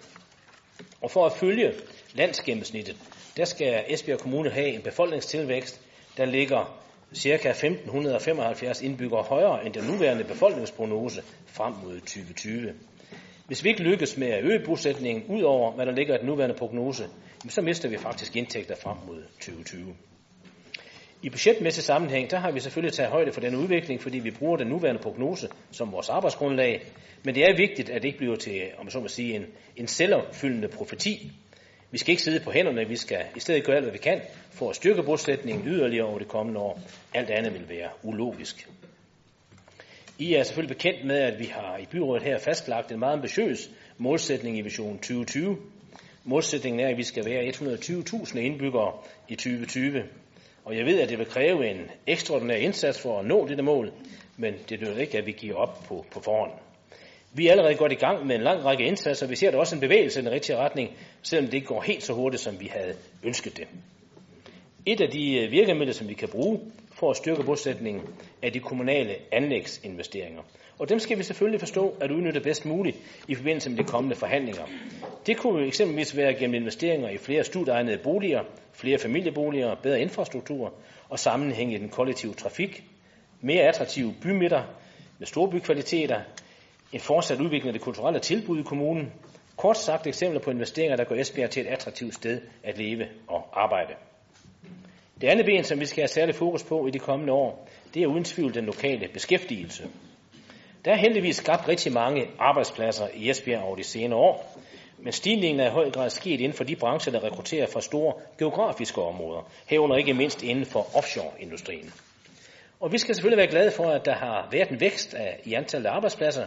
og 1.01 1.11
for 1.11 1.25
at 1.25 1.31
følge 1.31 1.73
landsgennemsnittet, 2.13 2.95
der 3.37 3.45
skal 3.45 3.83
Esbjerg 3.87 4.19
Kommune 4.19 4.49
have 4.49 4.67
en 4.67 4.81
befolkningstilvækst, 4.81 5.81
der 6.17 6.25
ligger 6.25 6.79
ca. 7.15 7.49
1575 7.49 8.81
indbyggere 8.81 9.23
højere 9.23 9.65
end 9.65 9.73
den 9.73 9.83
nuværende 9.83 10.23
befolkningsprognose 10.23 11.21
frem 11.47 11.73
mod 11.83 11.99
2020. 11.99 12.73
Hvis 13.47 13.63
vi 13.63 13.69
ikke 13.69 13.83
lykkes 13.83 14.17
med 14.17 14.27
at 14.27 14.43
øge 14.43 14.65
bosætningen 14.65 15.23
ud 15.27 15.41
over, 15.41 15.71
hvad 15.71 15.85
der 15.85 15.91
ligger 15.91 16.15
i 16.15 16.17
den 16.17 16.27
nuværende 16.27 16.55
prognose, 16.55 17.03
så 17.49 17.61
mister 17.61 17.89
vi 17.89 17.97
faktisk 17.97 18.35
indtægter 18.35 18.75
frem 18.75 18.97
mod 19.07 19.23
2020. 19.33 19.95
I 21.23 21.29
budgetmæssig 21.29 21.83
sammenhæng, 21.83 22.31
der 22.31 22.39
har 22.39 22.51
vi 22.51 22.59
selvfølgelig 22.59 22.93
taget 22.93 23.11
højde 23.11 23.31
for 23.31 23.41
den 23.41 23.55
udvikling, 23.55 24.01
fordi 24.01 24.19
vi 24.19 24.31
bruger 24.31 24.57
den 24.57 24.67
nuværende 24.67 25.01
prognose 25.01 25.47
som 25.71 25.91
vores 25.91 26.09
arbejdsgrundlag. 26.09 26.85
Men 27.23 27.35
det 27.35 27.43
er 27.43 27.57
vigtigt, 27.57 27.89
at 27.89 28.01
det 28.01 28.07
ikke 28.07 28.17
bliver 28.17 28.35
til, 28.35 28.61
om 28.77 28.89
så 28.89 28.99
må 28.99 29.07
sige, 29.07 29.35
en, 29.35 29.45
en 29.75 29.87
selvopfyldende 29.87 30.67
profeti. 30.67 31.31
Vi 31.91 31.97
skal 31.97 32.11
ikke 32.11 32.23
sidde 32.23 32.39
på 32.39 32.51
hænderne, 32.51 32.87
vi 32.87 32.95
skal 32.95 33.25
i 33.35 33.39
stedet 33.39 33.63
gøre 33.63 33.75
alt, 33.75 33.85
hvad 33.85 33.91
vi 33.91 33.97
kan 33.97 34.21
for 34.51 34.69
at 34.69 34.75
styrke 34.75 35.03
bosætningen 35.03 35.67
yderligere 35.67 36.05
over 36.05 36.19
det 36.19 36.27
kommende 36.27 36.59
år. 36.59 36.79
Alt 37.13 37.29
andet 37.29 37.53
vil 37.53 37.69
være 37.69 37.89
ulogisk. 38.03 38.69
I 40.17 40.33
er 40.33 40.43
selvfølgelig 40.43 40.77
bekendt 40.77 41.05
med, 41.05 41.15
at 41.15 41.39
vi 41.39 41.45
har 41.45 41.77
i 41.77 41.85
byrådet 41.91 42.23
her 42.23 42.39
fastlagt 42.39 42.91
en 42.91 42.99
meget 42.99 43.13
ambitiøs 43.13 43.69
målsætning 43.97 44.57
i 44.57 44.61
Vision 44.61 44.97
2020. 44.97 45.57
Målsætningen 46.23 46.79
er, 46.79 46.89
at 46.89 46.97
vi 46.97 47.03
skal 47.03 47.25
være 47.25 47.47
120.000 47.47 48.37
indbyggere 48.37 48.93
i 49.27 49.35
2020. 49.35 50.03
Og 50.65 50.77
jeg 50.77 50.85
ved, 50.85 50.99
at 50.99 51.09
det 51.09 51.17
vil 51.17 51.25
kræve 51.25 51.67
en 51.67 51.91
ekstraordinær 52.07 52.55
indsats 52.55 53.01
for 53.01 53.19
at 53.19 53.25
nå 53.25 53.47
dette 53.47 53.63
mål, 53.63 53.91
men 54.37 54.53
det 54.69 54.79
betyder 54.79 54.97
ikke, 54.97 55.17
at 55.17 55.25
vi 55.25 55.31
giver 55.31 55.55
op 55.55 55.83
på, 55.87 56.05
på 56.11 56.19
forhånd. 56.19 56.51
Vi 57.33 57.47
er 57.47 57.51
allerede 57.51 57.75
godt 57.75 57.91
i 57.91 57.95
gang 57.95 58.27
med 58.27 58.35
en 58.35 58.41
lang 58.41 58.65
række 58.65 58.83
indsatser. 58.83 59.27
Vi 59.27 59.35
ser 59.35 59.51
der 59.51 59.57
også 59.57 59.75
en 59.75 59.81
bevægelse 59.81 60.19
i 60.19 60.23
den 60.23 60.31
rigtige 60.31 60.57
retning, 60.57 60.89
selvom 61.21 61.45
det 61.45 61.53
ikke 61.53 61.67
går 61.67 61.81
helt 61.81 62.03
så 62.03 62.13
hurtigt, 62.13 62.43
som 62.43 62.59
vi 62.59 62.67
havde 62.67 62.93
ønsket 63.23 63.57
det. 63.57 63.67
Et 64.85 65.01
af 65.01 65.09
de 65.09 65.37
øh, 65.37 65.51
virkemidler, 65.51 65.93
som 65.93 66.09
vi 66.09 66.13
kan 66.13 66.29
bruge 66.29 66.59
for 66.91 67.09
at 67.09 67.17
styrke 67.17 67.43
bosætningen, 67.43 68.03
er 68.41 68.49
de 68.49 68.59
kommunale 68.59 69.15
anlægsinvesteringer. 69.31 70.41
Og 70.79 70.89
dem 70.89 70.99
skal 70.99 71.17
vi 71.17 71.23
selvfølgelig 71.23 71.59
forstå 71.59 71.95
at 72.01 72.11
udnytte 72.11 72.39
bedst 72.39 72.65
muligt 72.65 72.97
i 73.27 73.35
forbindelse 73.35 73.69
med 73.69 73.77
de 73.77 73.83
kommende 73.83 74.15
forhandlinger. 74.15 74.63
Det 75.25 75.37
kunne 75.37 75.67
eksempelvis 75.67 76.17
være 76.17 76.33
gennem 76.33 76.53
investeringer 76.53 77.09
i 77.09 77.17
flere 77.17 77.43
studieegnede 77.43 77.97
boliger, 77.97 78.43
flere 78.73 78.97
familieboliger, 78.97 79.75
bedre 79.75 80.01
infrastruktur 80.01 80.73
og 81.09 81.19
sammenhæng 81.19 81.73
i 81.73 81.77
den 81.77 81.89
kollektive 81.89 82.33
trafik, 82.33 82.83
mere 83.41 83.61
attraktive 83.61 84.13
bymidter 84.21 84.63
med 85.19 85.27
store 85.27 85.51
bykvaliteter, 85.51 86.21
en 86.93 86.99
fortsat 86.99 87.39
udvikling 87.39 87.67
af 87.67 87.73
det 87.73 87.81
kulturelle 87.81 88.19
tilbud 88.19 88.59
i 88.59 88.63
kommunen. 88.63 89.13
Kort 89.57 89.77
sagt 89.77 90.07
eksempler 90.07 90.41
på 90.41 90.51
investeringer, 90.51 90.95
der 90.97 91.03
gør 91.03 91.15
Esbjerg 91.15 91.49
til 91.49 91.61
et 91.61 91.67
attraktivt 91.67 92.15
sted 92.15 92.41
at 92.63 92.77
leve 92.77 93.07
og 93.27 93.63
arbejde. 93.63 93.93
Det 95.21 95.27
andet 95.27 95.45
ben, 95.45 95.63
som 95.63 95.79
vi 95.79 95.85
skal 95.85 96.01
have 96.01 96.07
særlig 96.07 96.35
fokus 96.35 96.63
på 96.63 96.87
i 96.87 96.91
de 96.91 96.99
kommende 96.99 97.33
år, 97.33 97.67
det 97.93 98.03
er 98.03 98.07
uden 98.07 98.23
tvivl 98.23 98.53
den 98.53 98.65
lokale 98.65 99.07
beskæftigelse. 99.13 99.83
Der 100.85 100.91
er 100.91 100.97
heldigvis 100.97 101.35
skabt 101.35 101.67
rigtig 101.67 101.93
mange 101.93 102.27
arbejdspladser 102.39 103.07
i 103.13 103.29
Esbjerg 103.29 103.61
over 103.63 103.75
de 103.75 103.83
senere 103.83 104.19
år, 104.19 104.59
men 104.97 105.13
stigningen 105.13 105.59
er 105.59 105.67
i 105.67 105.71
høj 105.71 105.91
grad 105.91 106.09
sket 106.09 106.39
inden 106.39 106.53
for 106.53 106.63
de 106.63 106.75
brancher, 106.75 107.11
der 107.11 107.23
rekrutterer 107.23 107.67
fra 107.67 107.81
store 107.81 108.13
geografiske 108.39 109.01
områder, 109.01 109.51
herunder 109.67 109.95
ikke 109.95 110.13
mindst 110.13 110.43
inden 110.43 110.65
for 110.65 110.97
offshore-industrien. 110.97 111.93
Og 112.79 112.91
vi 112.91 112.97
skal 112.97 113.15
selvfølgelig 113.15 113.37
være 113.37 113.51
glade 113.51 113.71
for, 113.71 113.83
at 113.83 114.05
der 114.05 114.15
har 114.15 114.47
været 114.51 114.69
en 114.69 114.79
vækst 114.79 115.13
af, 115.13 115.39
i 115.43 115.53
antallet 115.53 115.89
af 115.89 115.93
arbejdspladser, 115.93 116.45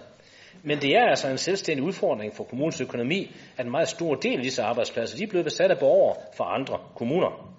men 0.63 0.83
det 0.83 0.97
er 0.97 1.05
altså 1.05 1.29
en 1.29 1.39
selvstændig 1.39 1.85
udfordring 1.85 2.35
for 2.35 2.45
kommunens 2.45 2.81
økonomi, 2.81 3.37
at 3.57 3.65
en 3.65 3.71
meget 3.71 3.89
stor 3.89 4.15
del 4.15 4.37
af 4.37 4.43
disse 4.43 4.63
arbejdspladser 4.63 5.17
de 5.17 5.23
er 5.23 5.29
blevet 5.29 5.45
besat 5.45 5.71
af 5.71 5.79
borgere 5.79 6.17
fra 6.37 6.55
andre 6.55 6.79
kommuner. 6.95 7.53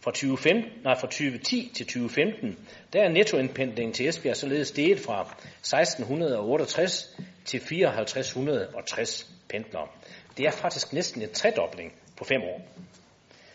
Fra, 0.00 0.10
2015, 0.10 0.72
nej, 0.84 0.94
fra 0.94 1.06
2010 1.06 1.70
til 1.74 1.86
2015, 1.86 2.58
der 2.92 3.02
er 3.02 3.08
nettoindpendlingen 3.08 3.92
til 3.92 4.08
Esbjerg 4.08 4.36
således 4.36 4.68
steget 4.68 5.00
fra 5.00 5.20
1668 5.20 7.16
til 7.44 7.60
5460 7.60 9.30
pendlere. 9.48 9.88
Det 10.36 10.46
er 10.46 10.50
faktisk 10.50 10.92
næsten 10.92 11.22
en 11.22 11.32
tredobling 11.32 11.92
på 12.16 12.24
fem 12.24 12.42
år. 12.42 12.60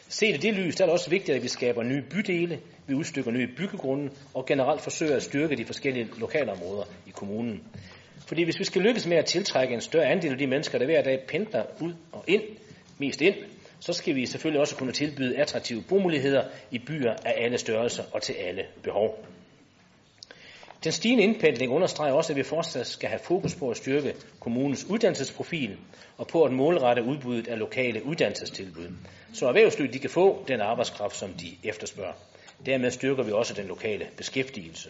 Set 0.09 0.35
i 0.35 0.37
det 0.37 0.53
lys, 0.53 0.75
der 0.75 0.83
er 0.83 0.85
det 0.85 0.93
også 0.93 1.09
vigtigt, 1.09 1.35
at 1.35 1.43
vi 1.43 1.47
skaber 1.47 1.83
nye 1.83 2.01
bydele, 2.01 2.59
vi 2.87 2.93
udstykker 2.93 3.31
nye 3.31 3.47
byggegrunde 3.57 4.11
og 4.33 4.45
generelt 4.45 4.81
forsøger 4.81 5.15
at 5.15 5.23
styrke 5.23 5.55
de 5.55 5.65
forskellige 5.65 6.09
lokalområder 6.17 6.83
i 7.07 7.09
kommunen. 7.09 7.63
Fordi 8.31 8.43
hvis 8.43 8.59
vi 8.59 8.63
skal 8.63 8.81
lykkes 8.81 9.07
med 9.07 9.17
at 9.17 9.25
tiltrække 9.25 9.73
en 9.73 9.81
større 9.81 10.05
andel 10.05 10.31
af 10.31 10.37
de 10.37 10.47
mennesker, 10.47 10.77
der 10.77 10.85
hver 10.85 11.01
dag 11.01 11.19
pendler 11.27 11.63
ud 11.81 11.93
og 12.11 12.23
ind, 12.27 12.41
mest 12.97 13.21
ind, 13.21 13.35
så 13.79 13.93
skal 13.93 14.15
vi 14.15 14.25
selvfølgelig 14.25 14.61
også 14.61 14.75
kunne 14.75 14.91
tilbyde 14.91 15.37
attraktive 15.37 15.81
bomuligheder 15.89 16.43
i 16.71 16.79
byer 16.79 17.11
af 17.25 17.33
alle 17.37 17.57
størrelser 17.57 18.03
og 18.11 18.21
til 18.21 18.33
alle 18.33 18.65
behov. 18.83 19.25
Den 20.83 20.91
stigende 20.91 21.23
indpendling 21.23 21.71
understreger 21.71 22.13
også, 22.13 22.33
at 22.33 22.37
vi 22.37 22.43
fortsat 22.43 22.87
skal 22.87 23.09
have 23.09 23.19
fokus 23.23 23.55
på 23.55 23.69
at 23.69 23.77
styrke 23.77 24.15
kommunens 24.39 24.85
uddannelsesprofil 24.89 25.77
og 26.17 26.27
på 26.27 26.43
at 26.43 26.51
målrette 26.51 27.03
udbuddet 27.03 27.47
af 27.47 27.59
lokale 27.59 28.05
uddannelsestilbud, 28.05 28.87
så 29.33 29.47
erhvervslivet 29.47 29.93
de 29.93 29.99
kan 29.99 30.09
få 30.09 30.45
den 30.47 30.61
arbejdskraft, 30.61 31.15
som 31.15 31.33
de 31.33 31.47
efterspørger. 31.63 32.13
Dermed 32.65 32.91
styrker 32.91 33.23
vi 33.23 33.31
også 33.31 33.53
den 33.53 33.67
lokale 33.67 34.07
beskæftigelse. 34.17 34.89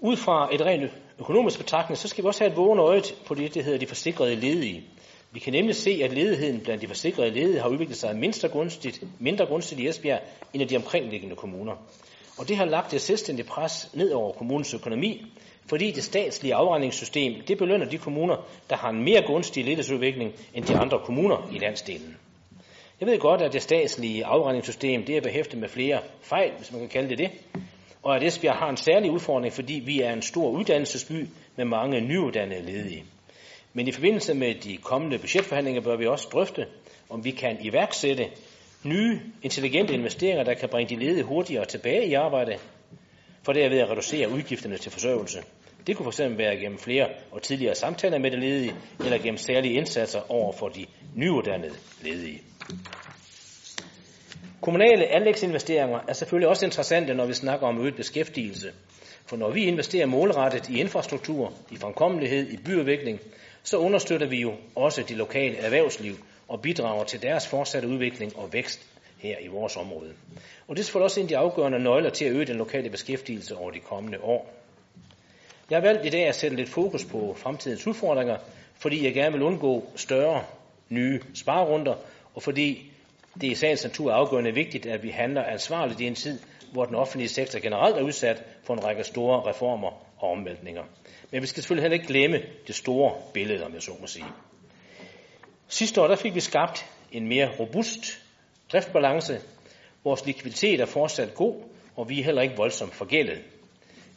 Ud 0.00 0.16
fra 0.16 0.54
et 0.54 0.60
rent 0.60 0.90
økonomisk 1.18 1.58
betragtning, 1.58 1.98
så 1.98 2.08
skal 2.08 2.24
vi 2.24 2.28
også 2.28 2.40
have 2.44 2.50
et 2.50 2.56
vågen 2.56 2.78
øje 2.78 3.02
på 3.26 3.34
det, 3.34 3.54
der 3.54 3.62
hedder 3.62 3.78
de 3.78 3.86
forsikrede 3.86 4.34
ledige. 4.34 4.84
Vi 5.32 5.40
kan 5.40 5.52
nemlig 5.52 5.76
se, 5.76 6.00
at 6.04 6.12
ledigheden 6.12 6.60
blandt 6.60 6.82
de 6.82 6.86
forsikrede 6.86 7.30
ledige 7.30 7.60
har 7.60 7.68
udviklet 7.68 7.96
sig 7.96 8.16
mindre 8.16 8.48
gunstigt, 8.48 9.02
mindre 9.20 9.46
gunstigt 9.46 9.80
i 9.80 9.88
Esbjerg 9.88 10.20
end 10.54 10.62
i 10.62 10.66
de 10.66 10.76
omkringliggende 10.76 11.36
kommuner. 11.36 11.72
Og 12.38 12.48
det 12.48 12.56
har 12.56 12.64
lagt 12.64 12.94
et 12.94 13.00
selvstændigt 13.00 13.48
pres 13.48 13.90
ned 13.94 14.12
over 14.12 14.32
kommunens 14.32 14.74
økonomi, 14.74 15.26
fordi 15.66 15.90
det 15.90 16.04
statslige 16.04 16.54
afregningssystem 16.54 17.42
det 17.48 17.58
belønner 17.58 17.86
de 17.86 17.98
kommuner, 17.98 18.36
der 18.70 18.76
har 18.76 18.90
en 18.90 19.04
mere 19.04 19.22
gunstig 19.26 19.64
ledighedsudvikling 19.64 20.32
end 20.54 20.64
de 20.64 20.76
andre 20.76 20.98
kommuner 21.04 21.50
i 21.52 21.58
landsdelen. 21.58 22.16
Jeg 23.00 23.08
ved 23.08 23.18
godt, 23.18 23.42
at 23.42 23.52
det 23.52 23.62
statslige 23.62 24.24
afregningssystem 24.24 25.04
det 25.04 25.16
er 25.16 25.20
behæftet 25.20 25.60
med 25.60 25.68
flere 25.68 26.00
fejl, 26.22 26.52
hvis 26.56 26.72
man 26.72 26.80
kan 26.80 26.88
kalde 26.88 27.08
det 27.08 27.18
det, 27.18 27.30
og 28.08 28.16
at 28.16 28.22
Esbjerg 28.22 28.56
har 28.56 28.70
en 28.70 28.76
særlig 28.76 29.10
udfordring, 29.10 29.52
fordi 29.52 29.82
vi 29.86 30.00
er 30.00 30.12
en 30.12 30.22
stor 30.22 30.50
uddannelsesby 30.50 31.26
med 31.56 31.64
mange 31.64 32.00
nyuddannede 32.00 32.62
ledige. 32.62 33.04
Men 33.72 33.88
i 33.88 33.92
forbindelse 33.92 34.34
med 34.34 34.54
de 34.54 34.76
kommende 34.76 35.18
budgetforhandlinger 35.18 35.82
bør 35.82 35.96
vi 35.96 36.06
også 36.06 36.28
drøfte, 36.32 36.66
om 37.10 37.24
vi 37.24 37.30
kan 37.30 37.56
iværksætte 37.60 38.26
nye, 38.84 39.20
intelligente 39.42 39.94
investeringer, 39.94 40.44
der 40.44 40.54
kan 40.54 40.68
bringe 40.68 40.96
de 40.96 41.04
ledige 41.04 41.24
hurtigere 41.24 41.64
tilbage 41.64 42.06
i 42.06 42.14
arbejde, 42.14 42.58
for 43.42 43.52
derved 43.52 43.78
at 43.78 43.90
reducere 43.90 44.30
udgifterne 44.30 44.76
til 44.76 44.92
forsørgelse. 44.92 45.38
Det 45.86 45.96
kunne 45.96 46.12
fx 46.12 46.20
være 46.20 46.56
gennem 46.56 46.78
flere 46.78 47.08
og 47.30 47.42
tidligere 47.42 47.74
samtaler 47.74 48.18
med 48.18 48.30
de 48.30 48.40
ledige, 48.40 48.74
eller 49.00 49.18
gennem 49.18 49.38
særlige 49.38 49.74
indsatser 49.74 50.20
over 50.28 50.52
for 50.52 50.68
de 50.68 50.86
nyuddannede 51.14 51.74
ledige. 52.02 52.40
Kommunale 54.60 55.06
anlægsinvesteringer 55.06 56.00
er 56.08 56.12
selvfølgelig 56.12 56.48
også 56.48 56.64
interessante, 56.66 57.14
når 57.14 57.26
vi 57.26 57.34
snakker 57.34 57.66
om 57.66 57.80
øget 57.80 57.96
beskæftigelse. 57.96 58.72
For 59.26 59.36
når 59.36 59.50
vi 59.50 59.64
investerer 59.64 60.06
målrettet 60.06 60.68
i 60.68 60.80
infrastruktur, 60.80 61.52
i 61.70 61.76
fremkommelighed, 61.76 62.48
i 62.50 62.56
byudvikling, 62.56 63.20
så 63.62 63.76
understøtter 63.76 64.26
vi 64.26 64.40
jo 64.40 64.52
også 64.74 65.02
de 65.02 65.14
lokale 65.14 65.56
erhvervsliv 65.56 66.14
og 66.48 66.62
bidrager 66.62 67.04
til 67.04 67.22
deres 67.22 67.46
fortsatte 67.46 67.88
udvikling 67.88 68.36
og 68.36 68.52
vækst 68.52 68.86
her 69.18 69.36
i 69.40 69.46
vores 69.46 69.76
område. 69.76 70.12
Og 70.68 70.76
det 70.76 70.80
er 70.80 70.84
selvfølgelig 70.84 71.04
også 71.04 71.20
en 71.20 71.24
af 71.24 71.28
de 71.28 71.36
afgørende 71.36 71.78
nøgler 71.78 72.10
til 72.10 72.24
at 72.24 72.32
øge 72.32 72.46
den 72.46 72.56
lokale 72.56 72.90
beskæftigelse 72.90 73.56
over 73.56 73.70
de 73.70 73.80
kommende 73.80 74.18
år. 74.20 74.54
Jeg 75.70 75.76
har 75.76 75.82
valgt 75.82 76.06
i 76.06 76.10
dag 76.10 76.26
at 76.26 76.34
sætte 76.34 76.56
lidt 76.56 76.68
fokus 76.68 77.04
på 77.04 77.34
fremtidens 77.38 77.86
udfordringer, 77.86 78.36
fordi 78.76 79.04
jeg 79.04 79.14
gerne 79.14 79.32
vil 79.32 79.42
undgå 79.42 79.84
større 79.96 80.44
nye 80.88 81.20
sparerunder, 81.34 81.94
og 82.34 82.42
fordi 82.42 82.92
det 83.34 83.46
er 83.46 83.50
i 83.50 83.54
sagens 83.54 83.84
natur 83.84 84.12
afgørende 84.12 84.54
vigtigt, 84.54 84.86
at 84.86 85.02
vi 85.02 85.08
handler 85.08 85.42
ansvarligt 85.42 86.00
i 86.00 86.06
en 86.06 86.14
tid, 86.14 86.40
hvor 86.72 86.84
den 86.84 86.94
offentlige 86.94 87.28
sektor 87.28 87.58
generelt 87.58 87.96
er 87.96 88.02
udsat 88.02 88.44
for 88.64 88.74
en 88.74 88.84
række 88.84 89.04
store 89.04 89.50
reformer 89.50 89.90
og 90.18 90.30
omvæltninger. 90.30 90.82
Men 91.30 91.42
vi 91.42 91.46
skal 91.46 91.62
selvfølgelig 91.62 91.82
heller 91.82 91.94
ikke 91.94 92.06
glemme 92.06 92.40
det 92.66 92.74
store 92.74 93.14
billede, 93.34 93.64
om 93.64 93.74
jeg 93.74 93.82
så 93.82 93.90
må 94.00 94.06
sige. 94.06 94.24
Sidste 95.68 96.02
år 96.02 96.06
der 96.06 96.16
fik 96.16 96.34
vi 96.34 96.40
skabt 96.40 96.86
en 97.12 97.28
mere 97.28 97.50
robust 97.58 98.22
driftbalance. 98.72 99.40
Vores 100.04 100.26
likviditet 100.26 100.80
er 100.80 100.86
fortsat 100.86 101.34
god, 101.34 101.54
og 101.96 102.08
vi 102.08 102.20
er 102.20 102.24
heller 102.24 102.42
ikke 102.42 102.56
voldsomt 102.56 102.94
forgældet. 102.94 103.38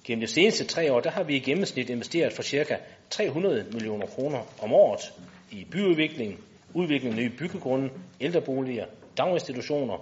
Gennem 0.03 0.21
de 0.21 0.27
seneste 0.27 0.65
tre 0.65 0.93
år, 0.93 0.99
der 0.99 1.11
har 1.11 1.23
vi 1.23 1.35
i 1.35 1.39
gennemsnit 1.39 1.89
investeret 1.89 2.33
for 2.33 2.43
ca. 2.43 2.77
300 3.09 3.65
millioner 3.71 4.07
kroner 4.07 4.39
om 4.61 4.73
året 4.73 5.13
i 5.51 5.65
byudvikling, 5.71 6.39
udvikling 6.73 7.13
af 7.13 7.19
nye 7.19 7.29
byggegrunde, 7.29 7.89
ældreboliger, 8.21 8.85
daginstitutioner, 9.17 9.97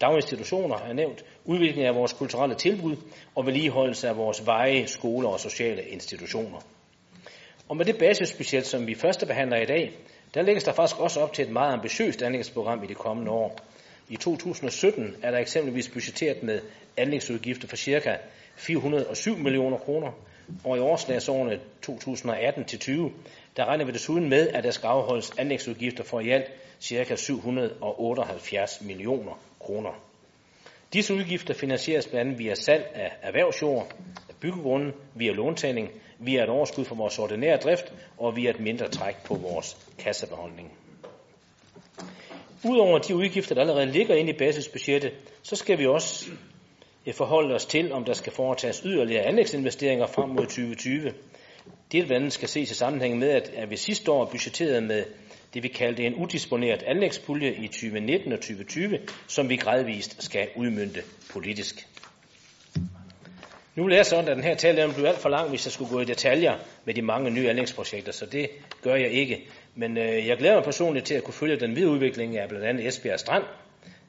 daginstitutioner 0.00 0.76
er 0.76 0.92
nævnt, 0.92 1.24
udvikling 1.44 1.86
af 1.86 1.94
vores 1.94 2.12
kulturelle 2.12 2.54
tilbud 2.54 2.96
og 3.34 3.46
vedligeholdelse 3.46 4.08
af 4.08 4.16
vores 4.16 4.46
veje, 4.46 4.86
skoler 4.86 5.28
og 5.28 5.40
sociale 5.40 5.82
institutioner. 5.82 6.58
Og 7.68 7.76
med 7.76 7.84
det 7.84 7.98
basisbudget, 7.98 8.66
som 8.66 8.86
vi 8.86 8.94
første 8.94 9.26
behandler 9.26 9.56
i 9.56 9.66
dag, 9.66 9.92
der 10.34 10.42
lægges 10.42 10.64
der 10.64 10.72
faktisk 10.72 11.00
også 11.00 11.20
op 11.20 11.32
til 11.32 11.44
et 11.44 11.52
meget 11.52 11.72
ambitiøst 11.72 12.22
anlægsprogram 12.22 12.84
i 12.84 12.86
de 12.86 12.94
kommende 12.94 13.30
år. 13.30 13.58
I 14.08 14.16
2017 14.16 15.16
er 15.22 15.30
der 15.30 15.38
eksempelvis 15.38 15.88
budgetteret 15.88 16.42
med 16.42 16.60
anlægsudgifter 16.96 17.68
for 17.68 17.76
ca. 17.76 18.18
407 18.56 19.36
millioner 19.36 19.76
kroner, 19.76 20.12
og 20.64 20.76
i 20.76 20.80
årslagsårene 20.80 21.60
2018 21.82 22.64
til 22.64 22.78
20, 22.78 23.12
der 23.56 23.64
regner 23.64 23.84
vi 23.84 23.92
desuden 23.92 24.28
med, 24.28 24.48
at 24.48 24.64
der 24.64 24.70
skal 24.70 24.86
afholdes 24.86 25.32
anlægsudgifter 25.38 26.04
for 26.04 26.20
i 26.20 26.30
alt 26.30 26.50
ca. 26.82 27.16
778 27.16 28.80
millioner 28.80 29.38
kroner. 29.60 29.90
Disse 30.92 31.14
udgifter 31.14 31.54
finansieres 31.54 32.06
blandt 32.06 32.20
andet 32.20 32.38
via 32.38 32.54
salg 32.54 32.90
af 32.94 33.12
erhvervsjord, 33.22 33.94
af 34.28 34.34
byggegrunden, 34.40 34.92
via 35.14 35.32
låntagning, 35.32 35.88
via 36.18 36.42
et 36.42 36.48
overskud 36.48 36.84
fra 36.84 36.94
vores 36.94 37.18
ordinære 37.18 37.56
drift 37.56 37.92
og 38.18 38.36
via 38.36 38.50
et 38.50 38.60
mindre 38.60 38.88
træk 38.88 39.14
på 39.24 39.34
vores 39.34 39.76
kassebeholdning. 39.98 40.72
Udover 42.64 42.98
de 42.98 43.16
udgifter, 43.16 43.54
der 43.54 43.62
allerede 43.62 43.86
ligger 43.86 44.14
inde 44.14 44.30
i 44.30 44.38
basisbudgettet, 44.38 45.12
så 45.42 45.56
skal 45.56 45.78
vi 45.78 45.86
også 45.86 46.30
forholde 47.12 47.54
os 47.54 47.66
til, 47.66 47.92
om 47.92 48.04
der 48.04 48.12
skal 48.12 48.32
foretages 48.32 48.82
yderligere 48.84 49.22
anlægsinvesteringer 49.22 50.06
frem 50.06 50.28
mod 50.28 50.46
2020. 50.46 51.12
Det 51.92 52.06
blandt 52.06 52.12
andet 52.12 52.32
skal 52.32 52.48
ses 52.48 52.70
i 52.70 52.74
sammenhæng 52.74 53.18
med, 53.18 53.28
at, 53.28 53.70
vi 53.70 53.76
sidste 53.76 54.12
år 54.12 54.24
budgetterede 54.24 54.80
med 54.80 55.04
det, 55.54 55.62
vi 55.62 55.68
kaldte 55.68 56.02
en 56.02 56.14
udisponeret 56.14 56.82
anlægspulje 56.82 57.52
i 57.52 57.66
2019 57.66 58.32
og 58.32 58.38
2020, 58.38 58.98
som 59.26 59.48
vi 59.48 59.56
gradvist 59.56 60.22
skal 60.22 60.48
udmynde 60.56 61.02
politisk. 61.32 61.86
Nu 63.74 63.84
vil 63.84 63.94
jeg 63.94 64.06
sådan, 64.06 64.28
at 64.28 64.36
den 64.36 64.44
her 64.44 64.54
tale 64.54 64.92
blive 64.94 65.08
alt 65.08 65.18
for 65.18 65.28
lang, 65.28 65.48
hvis 65.48 65.66
jeg 65.66 65.72
skulle 65.72 65.90
gå 65.90 66.00
i 66.00 66.04
detaljer 66.04 66.58
med 66.84 66.94
de 66.94 67.02
mange 67.02 67.30
nye 67.30 67.48
anlægsprojekter, 67.48 68.12
så 68.12 68.26
det 68.26 68.50
gør 68.82 68.94
jeg 68.94 69.10
ikke. 69.10 69.48
Men 69.74 69.98
øh, 69.98 70.26
jeg 70.26 70.36
glæder 70.36 70.54
mig 70.54 70.64
personligt 70.64 71.06
til 71.06 71.14
at 71.14 71.24
kunne 71.24 71.34
følge 71.34 71.60
den 71.60 71.76
videre 71.76 71.90
udvikling 71.90 72.38
af 72.38 72.48
blandt 72.48 72.66
andet 72.66 72.86
Esbjerg 72.86 73.20
Strand. 73.20 73.44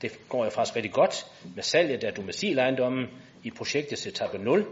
Det 0.01 0.29
går 0.29 0.43
jo 0.43 0.49
faktisk 0.49 0.75
rigtig 0.75 0.91
godt 0.91 1.25
med 1.55 1.63
salget 1.63 2.03
af 2.03 2.13
domicilejendommen 2.13 3.05
i 3.43 3.51
projektets 3.51 4.07
etape 4.07 4.37
0. 4.37 4.65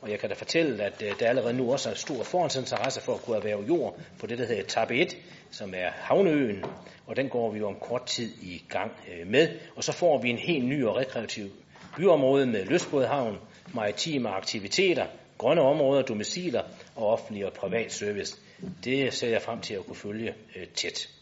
Og 0.00 0.10
jeg 0.10 0.18
kan 0.18 0.28
da 0.28 0.34
fortælle, 0.34 0.84
at 0.84 1.02
øh, 1.02 1.20
der 1.20 1.28
allerede 1.28 1.54
nu 1.54 1.72
også 1.72 1.90
er 1.90 1.94
stor 1.94 2.22
forhåndsinteresse 2.22 3.00
for 3.00 3.14
at 3.14 3.22
kunne 3.22 3.36
erhverve 3.36 3.64
jord 3.66 4.00
på 4.18 4.26
det, 4.26 4.38
der 4.38 4.46
hedder 4.46 4.62
etape 4.62 4.94
1, 4.94 5.16
som 5.50 5.74
er 5.74 5.90
havneøen. 5.90 6.64
Og 7.06 7.16
den 7.16 7.28
går 7.28 7.50
vi 7.50 7.62
om 7.62 7.76
kort 7.80 8.06
tid 8.06 8.30
i 8.42 8.62
gang 8.68 8.92
øh, 9.12 9.26
med. 9.26 9.48
Og 9.76 9.84
så 9.84 9.92
får 9.92 10.22
vi 10.22 10.30
en 10.30 10.38
helt 10.38 10.64
ny 10.64 10.84
og 10.84 10.96
rekreativ 10.96 11.50
byområde 11.96 12.46
med 12.46 12.64
lystbådhavn, 12.64 13.38
maritime 13.74 14.28
aktiviteter, 14.28 15.06
grønne 15.38 15.62
områder, 15.62 16.02
domiciler 16.02 16.62
og 16.96 17.06
offentlig 17.06 17.46
og 17.46 17.52
privat 17.52 17.92
service. 17.92 18.38
Det 18.84 19.14
ser 19.14 19.28
jeg 19.28 19.42
frem 19.42 19.60
til 19.60 19.74
at 19.74 19.86
kunne 19.86 19.96
følge 19.96 20.34
øh, 20.56 20.66
tæt. 20.66 21.15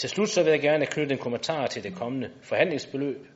Til 0.00 0.08
slut 0.08 0.28
så 0.28 0.42
vil 0.42 0.50
jeg 0.50 0.60
gerne 0.60 0.86
knytte 0.86 1.12
en 1.12 1.18
kommentar 1.18 1.66
til 1.66 1.82
det 1.82 1.94
kommende 1.94 2.30
forhandlingsbeløb. 2.42 3.26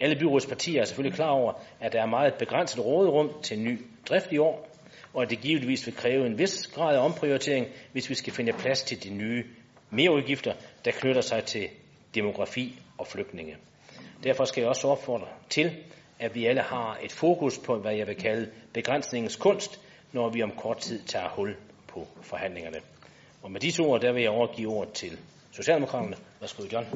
Alle 0.00 0.16
byrådspartier 0.16 0.80
er 0.80 0.84
selvfølgelig 0.84 1.16
klar 1.16 1.30
over, 1.30 1.52
at 1.80 1.92
der 1.92 2.02
er 2.02 2.06
meget 2.06 2.34
begrænset 2.38 2.84
råderum 2.84 3.30
til 3.42 3.58
ny 3.58 3.80
drift 4.08 4.32
i 4.32 4.38
år, 4.38 4.68
og 5.14 5.22
at 5.22 5.30
det 5.30 5.40
givetvis 5.40 5.86
vil 5.86 5.96
kræve 5.96 6.26
en 6.26 6.38
vis 6.38 6.66
grad 6.66 6.96
af 6.96 7.04
omprioritering, 7.04 7.66
hvis 7.92 8.10
vi 8.10 8.14
skal 8.14 8.32
finde 8.32 8.52
plads 8.52 8.82
til 8.82 9.04
de 9.04 9.10
nye 9.10 9.44
mereudgifter, 9.90 10.52
der 10.84 10.90
knytter 10.90 11.20
sig 11.20 11.44
til 11.44 11.68
demografi 12.14 12.78
og 12.98 13.06
flygtninge. 13.06 13.56
Derfor 14.24 14.44
skal 14.44 14.60
jeg 14.60 14.68
også 14.68 14.88
opfordre 14.88 15.28
til, 15.48 15.76
at 16.18 16.34
vi 16.34 16.46
alle 16.46 16.62
har 16.62 16.98
et 17.02 17.12
fokus 17.12 17.58
på, 17.58 17.76
hvad 17.78 17.94
jeg 17.94 18.06
vil 18.06 18.16
kalde 18.16 18.50
begrænsningens 18.74 19.36
kunst, 19.36 19.80
når 20.12 20.30
vi 20.30 20.42
om 20.42 20.50
kort 20.50 20.78
tid 20.78 21.02
tager 21.02 21.28
hul 21.28 21.56
på 21.88 22.06
forhandlingerne. 22.22 22.78
Og 23.42 23.52
med 23.52 23.60
disse 23.60 23.82
ord, 23.82 24.00
der 24.00 24.12
vil 24.12 24.22
jeg 24.22 24.30
overgive 24.30 24.68
ordet 24.68 24.92
til 24.92 25.18
Socialdemokraterne. 25.56 26.16
Værsgo, 26.40 26.62
John. 26.72 26.86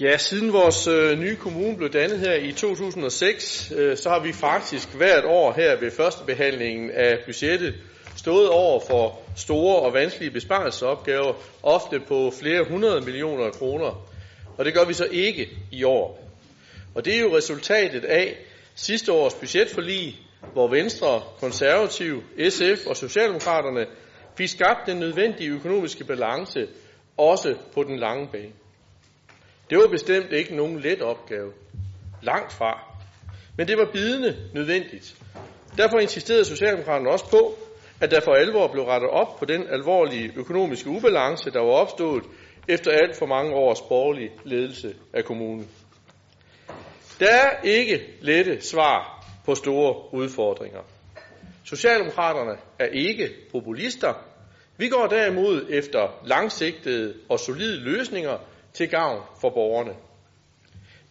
Ja, 0.00 0.16
siden 0.16 0.52
vores 0.52 0.86
øh, 0.86 1.18
nye 1.18 1.36
kommune 1.36 1.76
blev 1.76 1.92
dannet 1.92 2.18
her 2.18 2.34
i 2.34 2.52
2006, 2.52 3.72
øh, 3.76 3.96
så 3.96 4.08
har 4.08 4.20
vi 4.20 4.32
faktisk 4.32 4.94
hvert 4.94 5.24
år 5.24 5.52
her 5.52 5.80
ved 5.80 5.90
førstebehandlingen 5.90 6.90
af 6.90 7.18
budgettet 7.26 7.74
stået 8.16 8.48
over 8.48 8.80
for 8.80 9.22
store 9.36 9.76
og 9.76 9.92
vanskelige 9.92 10.30
besparelsesopgaver, 10.30 11.34
ofte 11.62 12.00
på 12.00 12.32
flere 12.40 12.64
hundrede 12.68 13.00
millioner 13.00 13.50
kroner. 13.50 14.08
Og 14.58 14.64
det 14.64 14.74
gør 14.74 14.84
vi 14.84 14.94
så 14.94 15.08
ikke 15.10 15.48
i 15.72 15.84
år. 15.84 16.30
Og 16.94 17.04
det 17.04 17.16
er 17.16 17.20
jo 17.20 17.36
resultatet 17.36 18.04
af 18.04 18.36
sidste 18.74 19.12
års 19.12 19.34
budgetforlig, 19.34 20.20
hvor 20.52 20.68
Venstre, 20.68 21.22
Konservativ, 21.40 22.22
SF 22.48 22.86
og 22.86 22.96
Socialdemokraterne 22.96 23.86
fik 24.36 24.48
skabt 24.48 24.86
den 24.86 24.96
nødvendige 24.96 25.50
økonomiske 25.50 26.04
balance, 26.04 26.66
også 27.16 27.54
på 27.74 27.82
den 27.82 27.98
lange 27.98 28.28
bane. 28.32 28.52
Det 29.70 29.78
var 29.78 29.88
bestemt 29.88 30.32
ikke 30.32 30.56
nogen 30.56 30.80
let 30.80 31.02
opgave. 31.02 31.52
Langt 32.22 32.52
fra. 32.52 32.96
Men 33.56 33.68
det 33.68 33.78
var 33.78 33.88
bidende 33.92 34.36
nødvendigt. 34.54 35.16
Derfor 35.76 35.98
insisterede 35.98 36.44
Socialdemokraterne 36.44 37.10
også 37.10 37.30
på, 37.30 37.54
at 38.00 38.10
der 38.10 38.20
for 38.20 38.32
alvor 38.34 38.68
blev 38.72 38.84
rettet 38.84 39.10
op 39.10 39.38
på 39.38 39.44
den 39.44 39.66
alvorlige 39.68 40.32
økonomiske 40.36 40.90
ubalance, 40.90 41.50
der 41.50 41.60
var 41.60 41.72
opstået 41.72 42.24
efter 42.68 42.90
alt 42.90 43.16
for 43.16 43.26
mange 43.26 43.54
års 43.54 43.80
borgerlig 43.80 44.30
ledelse 44.44 44.94
af 45.12 45.24
kommunen. 45.24 45.68
Der 47.20 47.30
er 47.30 47.62
ikke 47.62 48.00
lette 48.20 48.60
svar 48.60 49.23
på 49.44 49.54
store 49.54 50.14
udfordringer. 50.14 50.80
Socialdemokraterne 51.64 52.56
er 52.78 52.86
ikke 52.86 53.30
populister. 53.52 54.14
Vi 54.76 54.88
går 54.88 55.06
derimod 55.06 55.66
efter 55.70 56.20
langsigtede 56.26 57.14
og 57.28 57.40
solide 57.40 57.80
løsninger 57.80 58.38
til 58.72 58.88
gavn 58.88 59.22
for 59.40 59.50
borgerne. 59.50 59.92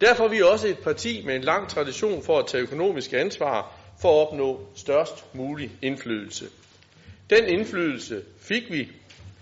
Derfor 0.01 0.23
er 0.23 0.29
vi 0.29 0.41
også 0.41 0.67
et 0.67 0.79
parti 0.83 1.23
med 1.25 1.35
en 1.35 1.41
lang 1.41 1.69
tradition 1.69 2.23
for 2.23 2.39
at 2.39 2.47
tage 2.47 2.61
økonomisk 2.63 3.13
ansvar 3.13 3.79
for 4.01 4.21
at 4.21 4.27
opnå 4.27 4.67
størst 4.75 5.35
mulig 5.35 5.71
indflydelse. 5.81 6.45
Den 7.29 7.47
indflydelse 7.47 8.21
fik 8.41 8.71
vi. 8.71 8.89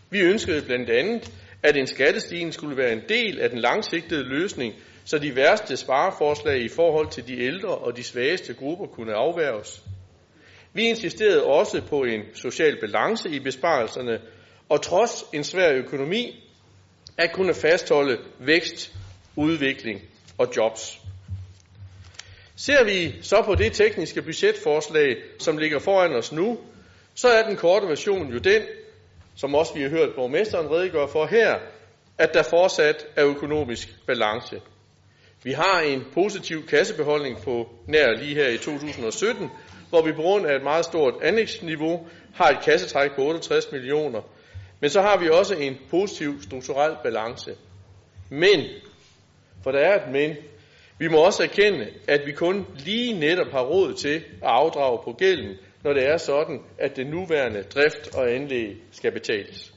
Vi 0.10 0.20
ønskede 0.20 0.62
blandt 0.62 0.90
andet, 0.90 1.32
at 1.64 1.78
en 1.78 1.88
skattestigning 1.88 2.54
skulle 2.54 2.78
være 2.78 2.94
en 2.94 3.02
del 3.10 3.40
af 3.40 3.50
den 3.50 3.60
langsigtede 3.60 4.24
løsning, 4.24 4.74
så 5.06 5.18
de 5.18 5.36
værste 5.36 5.78
spareforslag 5.78 6.62
i 6.62 6.70
forhold 6.70 7.10
til 7.10 7.28
de 7.28 7.40
ældre 7.42 7.70
og 7.70 7.98
de 7.98 8.04
svageste 8.04 8.54
grupper 8.54 8.86
kunne 8.86 9.14
afværges. 9.14 9.82
Vi 10.74 10.84
insisterede 10.84 11.44
også 11.44 11.82
på 11.90 12.04
en 12.04 12.22
social 12.34 12.80
balance 12.80 13.30
i 13.30 13.40
besparelserne, 13.40 14.22
og 14.70 14.82
trods 14.82 15.26
en 15.34 15.44
svær 15.44 15.74
økonomi, 15.74 16.50
at 17.18 17.32
kunne 17.34 17.54
fastholde 17.54 18.18
vækst, 18.40 18.94
udvikling 19.36 20.02
og 20.38 20.48
jobs. 20.58 21.00
Ser 22.56 22.84
vi 22.84 23.16
så 23.22 23.42
på 23.46 23.56
det 23.56 23.74
tekniske 23.74 24.22
budgetforslag, 24.22 25.18
som 25.40 25.58
ligger 25.58 25.80
foran 25.80 26.16
os 26.16 26.32
nu, 26.32 26.58
så 27.16 27.28
er 27.28 27.48
den 27.48 27.56
korte 27.56 27.88
version 27.88 28.32
jo 28.34 28.38
den, 28.38 28.62
som 29.36 29.56
også 29.56 29.74
vi 29.74 29.82
har 29.82 29.90
hørt 29.90 30.16
borgmesteren 30.16 30.72
redegøre 30.72 31.08
for 31.08 31.26
her, 31.26 31.60
at 32.18 32.34
der 32.34 32.44
fortsat 32.44 33.06
er 33.16 33.26
økonomisk 33.26 33.88
balance. 34.08 34.62
Vi 35.44 35.52
har 35.52 35.82
en 35.82 36.06
positiv 36.14 36.68
kassebeholdning 36.68 37.42
på 37.44 37.70
nær 37.88 38.12
lige 38.12 38.36
her 38.36 38.48
i 38.48 38.58
2017, 38.58 39.50
hvor 39.90 40.02
vi 40.02 40.12
på 40.12 40.22
grund 40.22 40.48
af 40.48 40.56
et 40.56 40.64
meget 40.64 40.86
stort 40.86 41.14
anlægsniveau 41.24 42.08
har 42.34 42.50
et 42.50 42.64
kassetræk 42.66 43.12
på 43.16 43.22
68 43.22 43.72
millioner. 43.72 44.22
Men 44.80 44.90
så 44.90 45.02
har 45.02 45.18
vi 45.20 45.30
også 45.30 45.56
en 45.56 45.78
positiv 45.90 46.42
strukturel 46.42 46.96
balance. 47.04 47.52
Men, 48.30 48.66
for 49.64 49.72
der 49.72 49.80
er 49.80 50.06
et 50.06 50.12
men, 50.12 50.36
vi 51.00 51.08
må 51.08 51.18
også 51.18 51.44
erkende, 51.44 51.88
at 52.08 52.22
vi 52.26 52.32
kun 52.32 52.66
lige 52.86 53.20
netop 53.20 53.52
har 53.52 53.64
råd 53.64 53.94
til 53.94 54.16
at 54.16 54.24
afdrage 54.42 55.00
på 55.04 55.14
gælden, 55.14 55.58
når 55.84 55.94
det 55.94 56.08
er 56.08 56.18
sådan, 56.18 56.60
at 56.78 56.96
det 56.96 57.08
nuværende 57.08 57.64
drift 57.64 58.16
og 58.16 58.32
anlæg 58.32 58.76
skal 58.92 59.12
betales. 59.12 59.74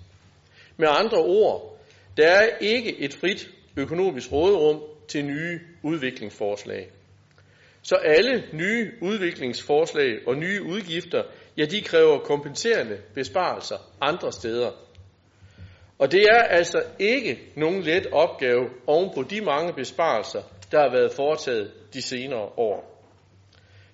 Med 0.77 0.89
andre 0.91 1.19
ord, 1.19 1.79
der 2.17 2.29
er 2.29 2.49
ikke 2.61 3.01
et 3.01 3.15
frit 3.15 3.49
økonomisk 3.77 4.33
råderum 4.33 4.94
til 5.09 5.25
nye 5.25 5.61
udviklingsforslag. 5.83 6.91
Så 7.83 7.95
alle 7.95 8.45
nye 8.53 8.93
udviklingsforslag 9.01 10.29
og 10.29 10.37
nye 10.37 10.63
udgifter, 10.63 11.23
ja, 11.57 11.65
de 11.65 11.81
kræver 11.83 12.19
kompenserende 12.19 12.99
besparelser 13.15 13.77
andre 14.01 14.33
steder. 14.33 14.71
Og 15.99 16.13
det 16.13 16.23
er 16.23 16.43
altså 16.43 16.83
ikke 16.99 17.39
nogen 17.57 17.83
let 17.83 18.07
opgave 18.13 18.69
oven 18.87 19.11
på 19.15 19.23
de 19.23 19.41
mange 19.41 19.73
besparelser, 19.73 20.43
der 20.73 20.81
har 20.81 20.91
været 20.91 21.13
foretaget 21.13 21.71
de 21.95 22.03
senere 22.03 22.49
år. 22.57 22.95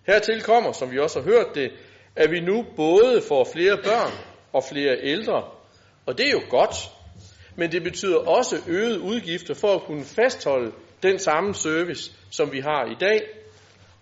Hertil 0.07 0.43
kommer, 0.43 0.73
som 0.73 0.93
vi 0.93 0.99
også 0.99 1.21
har 1.21 1.31
hørt 1.31 1.55
det, 1.55 1.73
at 2.17 2.31
vi 2.31 2.41
nu 2.41 2.65
både 2.77 3.23
får 3.29 3.45
flere 3.53 3.77
børn 3.85 4.13
og 4.53 4.65
flere 4.73 4.97
ældre, 5.03 5.45
og 6.07 6.19
det 6.19 6.27
er 6.27 6.31
jo 6.31 6.43
godt, 6.51 6.75
men 7.57 7.73
det 7.73 7.83
betyder 7.83 8.17
også 8.17 8.57
øgede 8.69 9.01
udgifter 9.01 9.55
for 9.55 9.75
at 9.75 9.83
kunne 9.83 10.05
fastholde 10.05 10.73
den 11.03 11.19
samme 11.19 11.55
service, 11.55 12.13
som 12.31 12.53
vi 12.53 12.61
har 12.61 12.85
i 12.85 12.97
dag, 13.01 13.21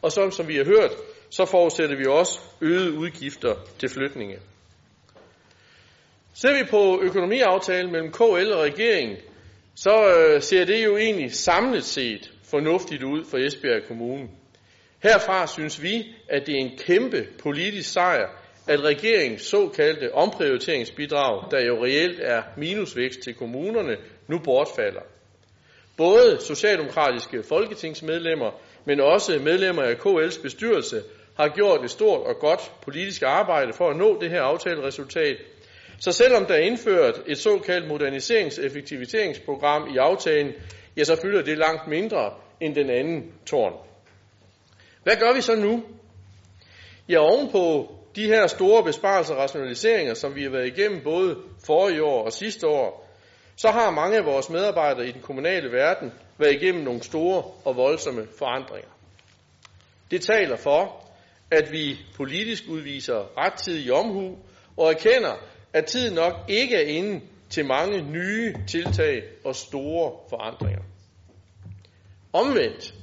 og 0.03 0.13
som, 0.13 0.31
som 0.31 0.49
vi 0.49 0.57
har 0.57 0.65
hørt, 0.65 0.91
så 1.31 1.45
forudsætter 1.45 1.97
vi 1.97 2.07
også 2.07 2.41
øgede 2.61 2.93
udgifter 2.93 3.55
til 3.79 3.89
flytninge. 3.89 4.39
Ser 6.35 6.59
vi 6.59 6.71
på 6.71 7.01
økonomiaftalen 7.03 7.93
mellem 7.93 8.13
KL 8.13 8.53
og 8.53 8.63
regeringen, 8.63 9.17
så 9.75 10.15
øh, 10.17 10.43
ser 10.43 10.65
det 10.65 10.85
jo 10.85 10.97
egentlig 10.97 11.33
samlet 11.33 11.85
set 11.85 12.33
fornuftigt 12.51 13.03
ud 13.03 13.25
for 13.25 13.39
Esbjerg 13.39 13.83
Kommune. 13.89 14.29
Herfra 15.03 15.47
synes 15.47 15.83
vi, 15.83 16.15
at 16.29 16.47
det 16.47 16.55
er 16.55 16.59
en 16.59 16.79
kæmpe 16.79 17.27
politisk 17.43 17.93
sejr, 17.93 18.29
at 18.69 18.81
regeringens 18.81 19.43
såkaldte 19.43 20.15
omprioriteringsbidrag, 20.15 21.51
der 21.51 21.67
jo 21.67 21.85
reelt 21.85 22.21
er 22.23 22.43
minusvækst 22.57 23.21
til 23.21 23.35
kommunerne, 23.35 23.97
nu 24.29 24.39
bortfalder. 24.39 25.01
Både 25.99 26.39
socialdemokratiske 26.41 27.43
folketingsmedlemmer, 27.43 28.51
men 28.85 29.01
også 29.01 29.39
medlemmer 29.45 29.83
af 29.83 29.95
KL's 29.95 30.43
bestyrelse, 30.43 31.03
har 31.37 31.49
gjort 31.49 31.85
et 31.85 31.91
stort 31.91 32.27
og 32.27 32.37
godt 32.41 32.73
politisk 32.83 33.23
arbejde 33.23 33.73
for 33.73 33.91
at 33.91 33.97
nå 33.97 34.21
det 34.21 34.31
her 34.31 34.43
aftaleresultat. 34.43 35.37
Så 36.01 36.13
selvom 36.13 36.47
der 36.47 36.55
er 36.55 36.59
indført 36.59 37.23
et 37.27 37.39
såkaldt 37.39 37.89
moderniserings-effektiviseringsprogram 37.89 39.95
i 39.95 39.97
aftalen, 39.97 40.53
ja, 40.97 41.05
så 41.05 41.17
fylder 41.23 41.43
det 41.43 41.59
langt 41.59 41.89
mindre 41.89 42.35
end 42.61 42.75
den 42.75 42.91
anden 42.91 43.33
tårn. 43.47 43.73
Hvad 45.03 45.17
gør 45.17 45.35
vi 45.35 45.41
så 45.41 45.57
nu? 45.57 45.83
Ja, 47.09 47.19
ovenpå 47.19 47.93
de 48.17 48.27
her 48.27 48.47
store 48.47 48.85
besparelser 48.85 49.35
og 49.35 49.41
rationaliseringer, 49.41 50.15
som 50.15 50.35
vi 50.35 50.43
har 50.43 50.51
været 50.51 50.67
igennem 50.67 51.01
både 51.05 51.37
forrige 51.67 52.03
år 52.03 52.25
og 52.25 52.33
sidste 52.33 52.67
år, 52.67 53.08
så 53.59 53.71
har 53.71 53.91
mange 53.91 54.17
af 54.17 54.25
vores 54.25 54.51
medarbejdere 54.51 55.09
i 55.09 55.13
den 55.13 55.21
kommunale 55.21 55.73
verden 55.73 56.13
været 56.39 56.53
igennem 56.63 56.85
nogle 56.85 57.03
store 57.03 57.43
og 57.65 57.77
voldsomme 57.77 58.27
forandringer. 58.39 58.91
Det 60.11 60.21
taler 60.21 60.57
for, 60.57 61.05
at 61.51 61.73
vi 61.73 61.99
politisk 62.17 62.65
udviser 62.69 63.39
rettidig 63.39 63.93
omhu 63.93 64.39
og 64.77 64.91
erkender, 64.91 65.35
at 65.73 65.87
tiden 65.87 66.15
nok 66.15 66.35
ikke 66.49 66.77
er 66.77 66.89
inde 66.89 67.21
til 67.51 67.67
mange 67.67 68.03
nye 68.03 68.55
tiltag 68.69 69.23
og 69.45 69.57
store 69.57 70.13
forandringer. 70.31 70.83
Omvendt, 72.33 72.95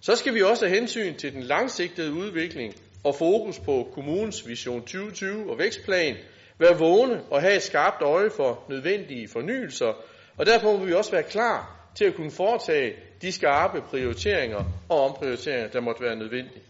så 0.00 0.16
skal 0.16 0.34
vi 0.34 0.42
også 0.42 0.66
have 0.66 0.78
hensyn 0.78 1.14
til 1.16 1.32
den 1.32 1.42
langsigtede 1.42 2.12
udvikling 2.12 2.74
og 3.04 3.14
fokus 3.14 3.58
på 3.58 3.88
kommunens 3.94 4.48
Vision 4.48 4.80
2020 4.80 5.50
og 5.50 5.58
vækstplan, 5.58 6.16
være 6.58 6.78
vågne 6.78 7.22
og 7.30 7.40
have 7.40 7.56
et 7.56 7.62
skarpt 7.62 8.02
øje 8.02 8.30
for 8.30 8.64
nødvendige 8.68 9.28
fornyelser, 9.28 10.04
og 10.36 10.46
derfor 10.46 10.76
må 10.76 10.84
vi 10.84 10.92
også 10.92 11.10
være 11.10 11.22
klar 11.22 11.90
til 11.94 12.04
at 12.04 12.14
kunne 12.14 12.30
foretage 12.30 12.96
de 13.22 13.32
skarpe 13.32 13.80
prioriteringer 13.80 14.64
og 14.88 15.00
omprioriteringer, 15.00 15.68
der 15.68 15.80
måtte 15.80 16.02
være 16.02 16.16
nødvendige. 16.16 16.62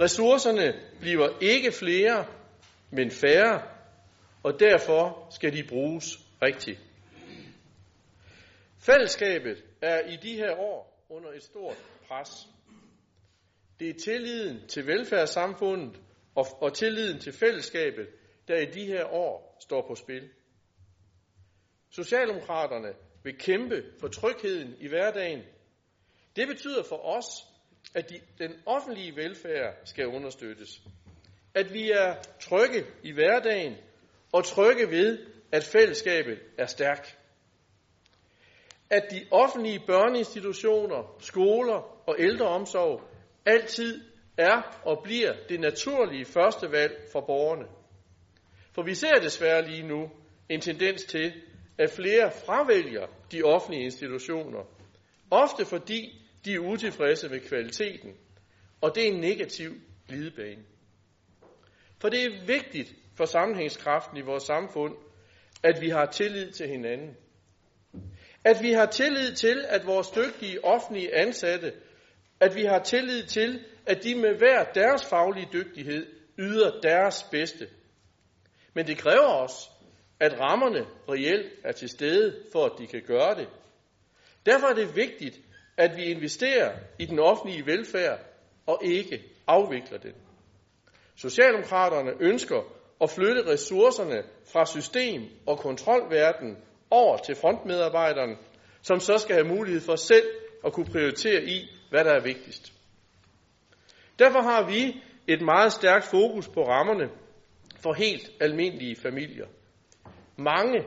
Ressourcerne 0.00 0.74
bliver 1.00 1.28
ikke 1.40 1.72
flere, 1.72 2.26
men 2.90 3.10
færre, 3.10 3.62
og 4.42 4.60
derfor 4.60 5.26
skal 5.30 5.52
de 5.52 5.64
bruges 5.68 6.18
rigtigt. 6.42 6.80
Fællesskabet 8.78 9.64
er 9.82 10.00
i 10.08 10.16
de 10.16 10.36
her 10.36 10.56
år 10.56 11.04
under 11.10 11.30
et 11.30 11.42
stort 11.42 11.76
pres. 12.08 12.28
Det 13.80 13.88
er 13.90 13.94
tilliden 14.04 14.68
til 14.68 14.86
velfærdssamfundet 14.86 16.00
og, 16.34 16.46
og 16.60 16.74
tilliden 16.74 17.18
til 17.20 17.32
fællesskabet, 17.32 18.06
der 18.48 18.56
i 18.56 18.64
de 18.64 18.86
her 18.86 19.04
år 19.04 19.56
står 19.60 19.86
på 19.88 19.94
spil. 19.94 20.30
Socialdemokraterne 21.90 22.94
vil 23.22 23.38
kæmpe 23.38 23.84
for 24.00 24.08
trygheden 24.08 24.74
i 24.80 24.88
hverdagen. 24.88 25.42
Det 26.36 26.48
betyder 26.48 26.82
for 26.82 26.96
os, 26.96 27.26
at 27.94 28.10
de, 28.10 28.20
den 28.38 28.54
offentlige 28.66 29.16
velfærd 29.16 29.74
skal 29.84 30.06
understøttes. 30.06 30.82
At 31.54 31.72
vi 31.72 31.90
er 31.90 32.14
trygge 32.40 32.86
i 33.02 33.12
hverdagen 33.12 33.76
og 34.32 34.44
trygge 34.44 34.90
ved, 34.90 35.26
at 35.52 35.64
fællesskabet 35.64 36.38
er 36.58 36.66
stærkt. 36.66 37.18
At 38.90 39.02
de 39.10 39.26
offentlige 39.30 39.82
børneinstitutioner, 39.86 41.16
skoler 41.20 42.08
og 42.08 42.16
ældreomsorg 42.18 43.02
altid 43.46 44.04
er 44.36 44.80
og 44.84 45.02
bliver 45.04 45.32
det 45.48 45.60
naturlige 45.60 46.24
første 46.24 46.72
valg 46.72 47.08
for 47.12 47.20
borgerne. 47.20 47.81
For 48.74 48.82
vi 48.82 48.94
ser 48.94 49.14
desværre 49.20 49.68
lige 49.70 49.88
nu 49.88 50.10
en 50.48 50.60
tendens 50.60 51.04
til, 51.04 51.32
at 51.78 51.90
flere 51.90 52.30
fravælger 52.46 53.06
de 53.32 53.42
offentlige 53.42 53.84
institutioner, 53.84 54.64
ofte 55.30 55.64
fordi 55.64 56.22
de 56.44 56.54
er 56.54 56.58
utilfredse 56.58 57.28
med 57.28 57.40
kvaliteten, 57.40 58.12
og 58.80 58.94
det 58.94 59.02
er 59.02 59.12
en 59.12 59.20
negativ 59.20 59.70
glidebane. 60.08 60.62
For 62.00 62.08
det 62.08 62.24
er 62.24 62.46
vigtigt 62.46 62.94
for 63.16 63.24
sammenhængskraften 63.24 64.16
i 64.16 64.20
vores 64.20 64.42
samfund, 64.42 64.94
at 65.62 65.80
vi 65.80 65.88
har 65.88 66.06
tillid 66.06 66.50
til 66.52 66.68
hinanden. 66.68 67.16
At 68.44 68.62
vi 68.62 68.72
har 68.72 68.86
tillid 68.86 69.34
til, 69.34 69.64
at 69.68 69.86
vores 69.86 70.08
dygtige 70.10 70.64
offentlige 70.64 71.14
ansatte, 71.14 71.72
at 72.40 72.54
vi 72.54 72.64
har 72.64 72.78
tillid 72.82 73.22
til, 73.26 73.64
at 73.86 74.04
de 74.04 74.14
med 74.14 74.34
hver 74.38 74.64
deres 74.64 75.06
faglige 75.06 75.48
dygtighed 75.52 76.06
yder 76.38 76.80
deres 76.80 77.22
bedste. 77.30 77.68
Men 78.74 78.86
det 78.86 78.98
kræver 78.98 79.26
også, 79.26 79.68
at 80.20 80.40
rammerne 80.40 80.86
reelt 81.08 81.52
er 81.64 81.72
til 81.72 81.88
stede, 81.88 82.42
for 82.52 82.64
at 82.64 82.72
de 82.78 82.86
kan 82.86 83.02
gøre 83.06 83.34
det. 83.34 83.48
Derfor 84.46 84.66
er 84.66 84.74
det 84.74 84.96
vigtigt, 84.96 85.40
at 85.76 85.96
vi 85.96 86.02
investerer 86.04 86.78
i 86.98 87.04
den 87.06 87.18
offentlige 87.18 87.66
velfærd 87.66 88.20
og 88.66 88.80
ikke 88.84 89.22
afvikler 89.46 89.98
den. 89.98 90.12
Socialdemokraterne 91.16 92.12
ønsker 92.20 92.62
at 93.00 93.10
flytte 93.10 93.52
ressourcerne 93.52 94.22
fra 94.52 94.66
system- 94.66 95.28
og 95.46 95.58
kontrolverden 95.58 96.56
over 96.90 97.16
til 97.16 97.34
frontmedarbejderen, 97.34 98.36
som 98.82 99.00
så 99.00 99.18
skal 99.18 99.34
have 99.34 99.56
mulighed 99.56 99.80
for 99.80 99.96
selv 99.96 100.26
at 100.64 100.72
kunne 100.72 100.86
prioritere 100.86 101.44
i, 101.44 101.68
hvad 101.90 102.04
der 102.04 102.10
er 102.10 102.22
vigtigst. 102.22 102.72
Derfor 104.18 104.40
har 104.40 104.66
vi 104.66 105.02
et 105.28 105.42
meget 105.42 105.72
stærkt 105.72 106.04
fokus 106.04 106.48
på 106.48 106.62
rammerne 106.62 107.10
for 107.82 107.92
helt 107.92 108.30
almindelige 108.40 108.96
familier. 108.96 109.46
Mange, 110.36 110.84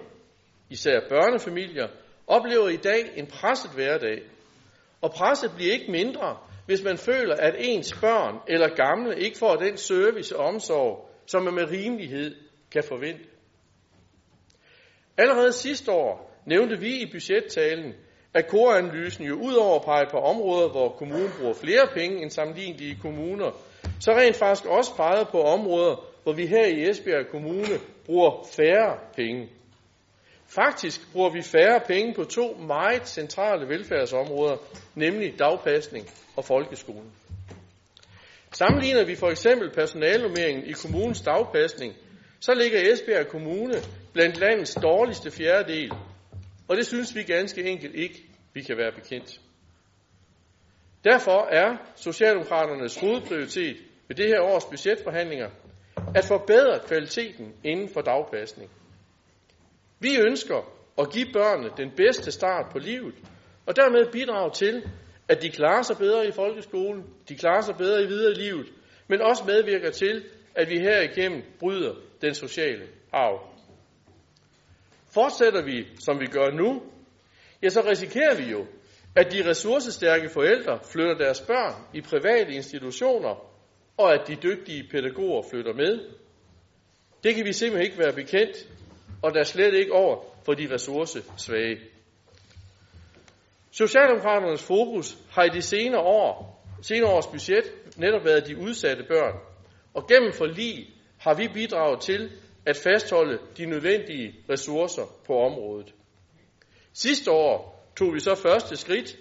især 0.69 0.99
børnefamilier, 1.10 1.88
oplever 2.27 2.69
i 2.69 2.77
dag 2.77 3.12
en 3.15 3.27
presset 3.27 3.71
hverdag. 3.71 4.21
Og 5.01 5.12
presset 5.12 5.51
bliver 5.55 5.73
ikke 5.73 5.91
mindre, 5.91 6.38
hvis 6.65 6.84
man 6.84 6.97
føler, 6.97 7.36
at 7.36 7.55
ens 7.60 7.93
børn 8.01 8.36
eller 8.47 8.75
gamle 8.75 9.19
ikke 9.19 9.38
får 9.38 9.55
den 9.55 9.77
service 9.77 10.38
og 10.38 10.45
omsorg, 10.45 11.10
som 11.27 11.43
man 11.43 11.53
med 11.53 11.71
rimelighed 11.71 12.36
kan 12.71 12.84
forvente. 12.84 13.23
Allerede 15.17 15.53
sidste 15.53 15.91
år 15.91 16.41
nævnte 16.45 16.79
vi 16.79 17.01
i 17.01 17.12
budgettalen, 17.12 17.93
at 18.34 18.47
koranalysen 18.47 19.25
jo 19.25 19.36
udover 19.36 19.75
at 19.79 19.86
pege 19.86 20.05
på 20.12 20.17
områder, 20.17 20.69
hvor 20.69 20.89
kommunen 20.89 21.31
bruger 21.39 21.53
flere 21.53 21.88
penge 21.93 22.21
end 22.21 22.31
sammenlignelige 22.31 22.97
kommuner, 23.01 23.51
så 23.99 24.12
rent 24.12 24.36
faktisk 24.36 24.65
også 24.65 24.95
peget 24.95 25.27
på 25.31 25.41
områder, 25.41 26.14
hvor 26.26 26.34
vi 26.34 26.46
her 26.46 26.66
i 26.66 26.90
Esbjerg 26.90 27.28
Kommune 27.32 27.80
bruger 28.06 28.48
færre 28.56 28.98
penge. 29.16 29.50
Faktisk 30.48 31.12
bruger 31.12 31.30
vi 31.30 31.42
færre 31.42 31.80
penge 31.88 32.14
på 32.14 32.24
to 32.24 32.54
meget 32.54 33.08
centrale 33.08 33.68
velfærdsområder, 33.68 34.58
nemlig 34.96 35.40
dagpasning 35.40 36.06
og 36.36 36.46
folkeskolen. 36.46 37.12
Sammenligner 38.52 39.06
vi 39.06 39.16
for 39.16 39.30
eksempel 39.30 39.72
personalnummeringen 39.72 40.66
i 40.66 40.72
kommunens 40.72 41.22
dagpasning, 41.22 41.94
så 42.40 42.54
ligger 42.54 42.94
Esbjerg 42.94 43.28
Kommune 43.28 43.74
blandt 44.14 44.38
landets 44.38 44.76
dårligste 44.76 45.32
fjerdedel, 45.32 45.92
og 46.68 46.78
det 46.78 46.86
synes 46.86 47.16
vi 47.16 47.24
ganske 47.24 47.64
enkelt 47.64 47.96
ikke, 47.96 48.24
vi 48.54 48.62
kan 48.62 48.78
være 48.78 48.92
bekendt. 48.92 49.40
Derfor 51.04 51.48
er 51.52 51.78
Socialdemokraternes 51.96 53.00
hovedprioritet 53.00 53.78
ved 54.08 54.16
det 54.16 54.28
her 54.28 54.42
års 54.42 54.66
budgetforhandlinger 54.66 55.50
at 56.15 56.25
forbedre 56.25 56.80
kvaliteten 56.88 57.54
inden 57.63 57.89
for 57.89 58.01
dagpasning. 58.01 58.71
Vi 59.99 60.17
ønsker 60.28 60.71
at 60.97 61.12
give 61.12 61.28
børnene 61.34 61.69
den 61.78 61.91
bedste 61.97 62.32
start 62.32 62.65
på 62.71 62.80
livet, 62.80 63.15
og 63.65 63.75
dermed 63.75 64.12
bidrage 64.12 64.51
til, 64.51 64.84
at 65.30 65.41
de 65.41 65.49
klarer 65.49 65.82
sig 65.82 65.97
bedre 65.97 66.28
i 66.28 66.32
folkeskolen, 66.32 67.04
de 67.30 67.36
klarer 67.36 67.62
sig 67.62 67.75
bedre 67.78 68.04
i 68.04 68.08
videre 68.08 68.34
livet, 68.34 68.67
men 69.10 69.21
også 69.21 69.43
medvirker 69.47 69.91
til, 69.91 70.23
at 70.56 70.69
vi 70.69 70.80
herigennem 70.80 71.41
bryder 71.60 71.93
den 72.21 72.34
sociale 72.34 72.88
arv. 73.12 73.39
Fortsætter 75.13 75.63
vi, 75.63 75.88
som 75.99 76.19
vi 76.19 76.25
gør 76.25 76.49
nu, 76.51 76.82
ja, 77.63 77.69
så 77.69 77.82
risikerer 77.82 78.36
vi 78.36 78.51
jo, 78.51 78.65
at 79.15 79.32
de 79.32 79.49
ressourcestærke 79.49 80.30
forældre 80.30 80.80
flytter 80.91 81.17
deres 81.17 81.41
børn 81.41 81.73
i 81.93 82.01
private 82.01 82.54
institutioner, 82.54 83.55
og 83.97 84.13
at 84.13 84.27
de 84.27 84.36
dygtige 84.36 84.88
pædagoger 84.91 85.43
flytter 85.51 85.73
med. 85.73 85.99
Det 87.23 87.36
kan 87.36 87.45
vi 87.45 87.53
simpelthen 87.53 87.86
ikke 87.86 87.99
være 87.99 88.13
bekendt, 88.13 88.69
og 89.23 89.34
der 89.34 89.39
er 89.39 89.43
slet 89.43 89.73
ikke 89.73 89.93
over 89.93 90.23
for 90.45 90.53
de 90.53 90.73
ressourcesvage. 90.73 91.79
Socialdemokraternes 93.71 94.63
fokus 94.63 95.17
har 95.31 95.43
i 95.43 95.49
de 95.49 95.62
senere 95.62 96.01
år, 96.01 96.63
senere 96.81 97.10
års 97.10 97.27
budget 97.27 97.63
netop 97.97 98.25
været 98.25 98.47
de 98.47 98.58
udsatte 98.58 99.03
børn, 99.03 99.39
og 99.93 100.08
gennem 100.08 100.34
forlig 100.34 100.89
har 101.19 101.34
vi 101.34 101.47
bidraget 101.53 102.01
til 102.01 102.31
at 102.65 102.77
fastholde 102.77 103.39
de 103.58 103.65
nødvendige 103.65 104.36
ressourcer 104.49 105.03
på 105.27 105.34
området. 105.34 105.93
Sidste 106.93 107.31
år 107.31 107.86
tog 107.97 108.13
vi 108.13 108.19
så 108.19 108.36
første 108.36 108.75
skridt, 108.75 109.17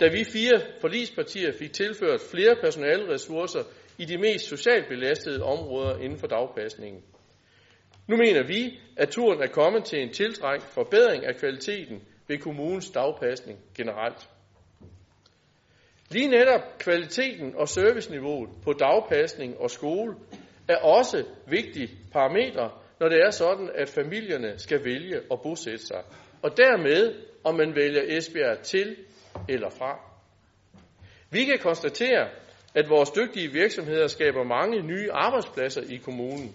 da 0.00 0.08
vi 0.08 0.24
fire 0.24 0.60
forligspartier 0.80 1.52
fik 1.58 1.72
tilført 1.72 2.20
flere 2.30 2.56
personalressourcer 2.60 3.62
i 3.98 4.04
de 4.04 4.18
mest 4.18 4.44
socialt 4.44 4.88
belastede 4.88 5.42
områder 5.42 5.98
inden 5.98 6.18
for 6.18 6.26
dagpasningen. 6.26 7.02
Nu 8.08 8.16
mener 8.16 8.46
vi, 8.46 8.80
at 8.96 9.08
turen 9.08 9.42
er 9.42 9.46
kommet 9.46 9.84
til 9.84 10.02
en 10.02 10.12
tiltrængt 10.12 10.64
forbedring 10.64 11.24
af 11.26 11.36
kvaliteten 11.36 12.02
ved 12.28 12.38
kommunens 12.38 12.90
dagpasning 12.90 13.58
generelt. 13.76 14.28
Lige 16.10 16.28
netop 16.28 16.60
kvaliteten 16.78 17.54
og 17.56 17.68
serviceniveauet 17.68 18.50
på 18.64 18.72
dagpasning 18.72 19.58
og 19.60 19.70
skole 19.70 20.14
er 20.68 20.76
også 20.76 21.24
vigtige 21.46 21.88
parametre, 22.12 22.70
når 23.00 23.08
det 23.08 23.18
er 23.26 23.30
sådan, 23.30 23.70
at 23.74 23.88
familierne 23.88 24.58
skal 24.58 24.84
vælge 24.84 25.16
at 25.16 25.38
bosætte 25.42 25.86
sig. 25.86 26.02
Og 26.42 26.56
dermed, 26.56 27.14
om 27.44 27.54
man 27.54 27.74
vælger 27.74 28.02
Esbjerg 28.06 28.58
til 28.58 28.96
eller 29.48 29.70
fra. 29.70 30.00
Vi 31.30 31.44
kan 31.44 31.58
konstatere, 31.58 32.28
at 32.76 32.88
vores 32.88 33.10
dygtige 33.10 33.52
virksomheder 33.52 34.06
skaber 34.06 34.44
mange 34.44 34.82
nye 34.82 35.12
arbejdspladser 35.12 35.82
i 35.88 35.96
kommunen. 35.96 36.54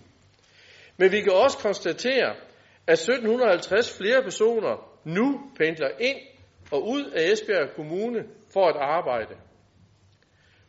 Men 0.98 1.12
vi 1.12 1.22
kan 1.22 1.32
også 1.34 1.58
konstatere, 1.58 2.36
at 2.88 3.00
1750 3.00 3.98
flere 3.98 4.24
personer 4.24 5.00
nu 5.06 5.52
pendler 5.58 5.90
ind 6.00 6.18
og 6.72 6.88
ud 6.88 7.06
af 7.06 7.32
Esbjerg 7.32 7.76
Kommune 7.76 8.20
for 8.54 8.68
at 8.68 8.76
arbejde. 8.76 9.36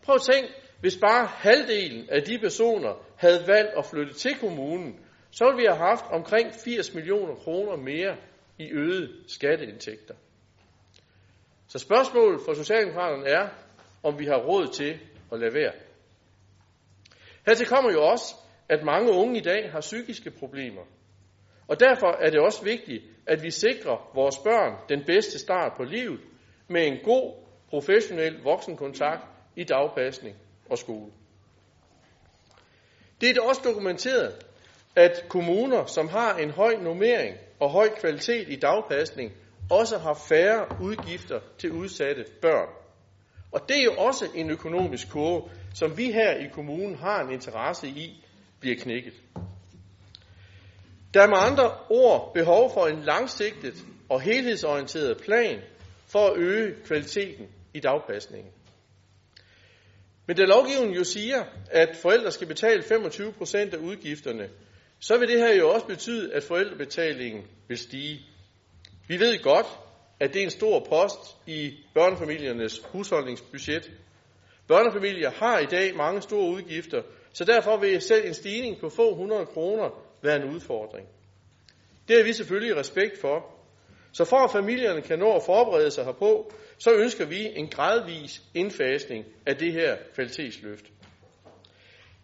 Prøv 0.05 0.15
at 0.15 0.23
tænk, 0.23 0.47
hvis 0.81 0.97
bare 0.97 1.27
halvdelen 1.27 2.09
af 2.11 2.23
de 2.23 2.39
personer 2.39 3.05
havde 3.17 3.45
valgt 3.47 3.73
at 3.79 3.87
flytte 3.87 4.15
til 4.15 4.39
kommunen, 4.39 5.01
så 5.31 5.45
ville 5.45 5.61
vi 5.61 5.67
have 5.67 5.89
haft 5.89 6.05
omkring 6.11 6.53
80 6.65 6.95
millioner 6.95 7.35
kroner 7.35 7.77
mere 7.77 8.17
i 8.59 8.71
øgede 8.73 9.09
skatteindtægter. 9.29 10.15
Så 11.69 11.79
spørgsmålet 11.79 12.41
for 12.45 12.53
Socialdemokraterne 12.53 13.29
er, 13.29 13.49
om 14.03 14.19
vi 14.19 14.27
har 14.27 14.37
råd 14.37 14.67
til 14.67 15.01
at 15.33 15.41
lade 15.41 15.55
være. 15.55 15.73
Hertil 17.47 17.67
kommer 17.67 17.93
jo 17.93 18.05
også, 18.05 18.35
at 18.69 18.85
mange 18.85 19.13
unge 19.13 19.39
i 19.39 19.43
dag 19.43 19.71
har 19.73 19.81
psykiske 19.81 20.31
problemer. 20.31 20.83
Og 21.69 21.81
derfor 21.81 22.07
er 22.21 22.31
det 22.31 22.41
også 22.41 22.65
vigtigt, 22.65 23.05
at 23.27 23.43
vi 23.43 23.51
sikrer 23.51 24.11
vores 24.15 24.39
børn 24.39 24.77
den 24.89 25.05
bedste 25.07 25.39
start 25.39 25.73
på 25.77 25.85
livet 25.85 26.21
med 26.69 26.87
en 26.87 26.99
god, 27.05 27.35
professionel 27.71 28.43
voksenkontakt 28.43 29.23
i 29.57 29.65
dagpasning 29.65 30.37
og 30.71 30.79
skole. 30.79 31.13
Det 33.21 33.37
er 33.37 33.43
også 33.43 33.61
dokumenteret, 33.65 34.35
at 34.97 35.25
kommuner, 35.29 35.85
som 35.87 36.09
har 36.09 36.37
en 36.37 36.51
høj 36.51 36.75
normering 36.77 37.37
og 37.61 37.71
høj 37.71 37.89
kvalitet 37.89 38.49
i 38.49 38.57
dagpasning, 38.57 39.33
også 39.71 39.99
har 39.99 40.15
færre 40.29 40.67
udgifter 40.83 41.41
til 41.59 41.73
udsatte 41.73 42.25
børn. 42.43 42.82
Og 43.53 43.69
det 43.69 43.79
er 43.79 43.85
jo 43.85 43.95
også 43.95 44.29
en 44.35 44.51
økonomisk 44.51 45.11
kurve, 45.11 45.51
som 45.75 45.97
vi 45.97 46.13
her 46.13 46.35
i 46.37 46.49
kommunen 46.53 46.95
har 46.95 47.21
en 47.23 47.33
interesse 47.33 47.89
i, 47.89 48.25
bliver 48.61 48.77
knækket. 48.77 49.15
Der 51.15 51.23
er 51.23 51.29
med 51.29 51.39
andre 51.39 51.79
ord 51.91 52.35
behov 52.35 52.71
for 52.75 52.87
en 52.87 53.03
langsigtet 53.03 53.75
og 54.09 54.21
helhedsorienteret 54.21 55.23
plan 55.25 55.61
for 56.07 56.27
at 56.27 56.37
øge 56.37 56.75
kvaliteten 56.85 57.47
i 57.75 57.81
dagpasningen. 57.81 58.53
Men 60.27 60.37
da 60.37 60.43
lovgivningen 60.43 60.97
jo 60.97 61.05
siger, 61.05 61.45
at 61.71 61.97
forældre 62.03 62.31
skal 62.31 62.47
betale 62.47 62.83
25 62.83 63.33
procent 63.33 63.75
af 63.75 63.79
udgifterne, 63.79 64.49
så 65.01 65.19
vil 65.19 65.29
det 65.29 65.39
her 65.39 65.55
jo 65.55 65.71
også 65.71 65.87
betyde, 65.87 66.35
at 66.35 66.45
forældrebetalingen 66.45 67.47
vil 67.69 67.79
stige. 67.79 68.21
Vi 69.09 69.21
ved 69.21 69.43
godt, 69.43 69.67
at 70.23 70.35
det 70.35 70.41
er 70.41 70.45
en 70.45 70.51
stor 70.51 70.87
post 70.89 71.37
i 71.47 71.75
børnefamiliernes 71.95 72.83
husholdningsbudget. 72.93 73.91
Børnefamilier 74.69 75.31
har 75.31 75.59
i 75.59 75.67
dag 75.67 75.97
mange 75.97 76.23
store 76.23 76.51
udgifter, 76.51 77.03
så 77.33 77.45
derfor 77.45 77.77
vil 77.77 78.01
selv 78.01 78.27
en 78.27 78.35
stigning 78.35 78.81
på 78.81 78.89
få 78.89 79.15
hundrede 79.15 79.47
kroner 79.47 79.91
være 80.23 80.37
en 80.37 80.55
udfordring. 80.55 81.09
Det 82.09 82.21
er 82.21 82.25
vi 82.25 82.33
selvfølgelig 82.33 82.77
respekt 82.77 83.21
for. 83.21 83.55
Så 84.13 84.25
for 84.25 84.37
at 84.37 84.51
familierne 84.51 85.03
kan 85.03 85.19
nå 85.19 85.37
at 85.37 85.43
forberede 85.47 85.91
sig 85.91 86.05
herpå, 86.05 86.53
så 86.79 86.93
ønsker 86.95 87.27
vi 87.27 87.53
en 87.57 87.69
gradvis 87.69 88.43
indfasning 88.55 89.25
af 89.47 89.57
det 89.57 89.73
her 89.73 89.97
kvalitetsløft. 90.15 90.85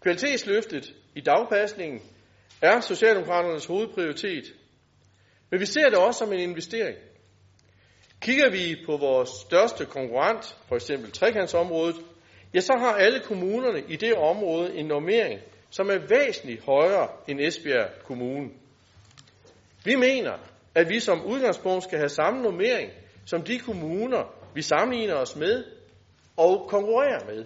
Kvalitetsløftet 0.00 0.94
i 1.14 1.20
dagpasningen 1.20 2.00
er 2.62 2.80
Socialdemokraternes 2.80 3.66
hovedprioritet, 3.66 4.44
men 5.50 5.61
vi 5.61 5.66
ser 5.66 5.88
det 5.88 5.98
også 5.98 6.18
som 6.18 6.32
en 6.32 6.40
investering. 6.40 6.96
Kigger 8.20 8.50
vi 8.50 8.76
på 8.87 8.96
vores 8.96 9.28
største 9.28 9.85
konkurrent, 9.85 10.57
for 10.68 10.74
eksempel 10.76 11.12
trekantsområdet, 11.12 11.96
ja, 12.54 12.61
så 12.61 12.76
har 12.78 12.92
alle 12.92 13.20
kommunerne 13.20 13.83
i 13.88 13.96
det 13.96 14.14
område 14.14 14.74
en 14.74 14.87
normering, 14.87 15.40
som 15.70 15.90
er 15.90 15.98
væsentligt 16.09 16.64
højere 16.64 17.09
end 17.28 17.40
Esbjerg 17.40 17.90
Kommune. 18.04 18.48
Vi 19.85 19.94
mener, 19.94 20.33
at 20.74 20.88
vi 20.88 21.00
som 21.00 21.24
udgangspunkt 21.26 21.85
skal 21.85 21.98
have 21.98 22.09
samme 22.09 22.42
normering 22.42 22.90
som 23.26 23.42
de 23.42 23.59
kommuner, 23.59 24.35
vi 24.54 24.62
sammenligner 24.62 25.14
os 25.14 25.37
med 25.37 25.64
og 26.37 26.66
konkurrerer 26.68 27.26
med. 27.26 27.44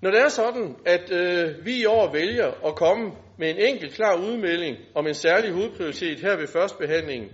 Når 0.00 0.10
det 0.10 0.20
er 0.20 0.28
sådan, 0.28 0.76
at 0.86 1.12
øh, 1.12 1.64
vi 1.64 1.80
i 1.80 1.84
år 1.84 2.12
vælger 2.12 2.66
at 2.66 2.76
komme 2.76 3.12
med 3.38 3.50
en 3.50 3.58
enkelt 3.58 3.94
klar 3.94 4.16
udmelding 4.16 4.76
om 4.94 5.06
en 5.06 5.14
særlig 5.14 5.52
hovedprioritet 5.52 6.20
her 6.20 6.36
ved 6.36 6.46
førstbehandlingen, 6.46 7.30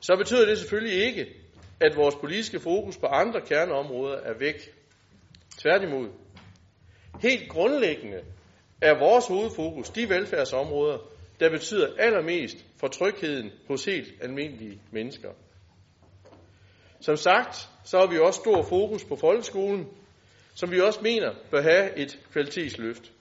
så 0.00 0.16
betyder 0.16 0.46
det 0.46 0.58
selvfølgelig 0.58 1.04
ikke, 1.04 1.26
at 1.80 1.96
vores 1.96 2.14
politiske 2.14 2.60
fokus 2.60 2.98
på 2.98 3.06
andre 3.06 3.40
kerneområder 3.40 4.16
er 4.16 4.38
væk. 4.38 4.74
Tværtimod. 5.58 6.08
Helt 7.22 7.48
grundlæggende 7.48 8.20
er 8.80 8.98
vores 8.98 9.26
hovedfokus 9.26 9.90
de 9.90 10.08
velfærdsområder, 10.08 10.98
der 11.40 11.50
betyder 11.50 11.88
allermest 11.98 12.56
for 12.76 12.88
trygheden 12.88 13.50
hos 13.68 13.84
helt 13.84 14.12
almindelige 14.22 14.80
mennesker. 14.92 15.30
Som 17.00 17.16
sagt, 17.16 17.68
så 17.84 17.98
har 17.98 18.06
vi 18.06 18.18
også 18.18 18.40
stor 18.40 18.62
fokus 18.62 19.04
på 19.04 19.16
folkeskolen, 19.16 19.86
som 20.54 20.70
vi 20.70 20.80
også 20.80 21.00
mener 21.02 21.34
bør 21.50 21.62
have 21.62 21.98
et 21.98 22.18
kvalitetsløft. 22.32 23.12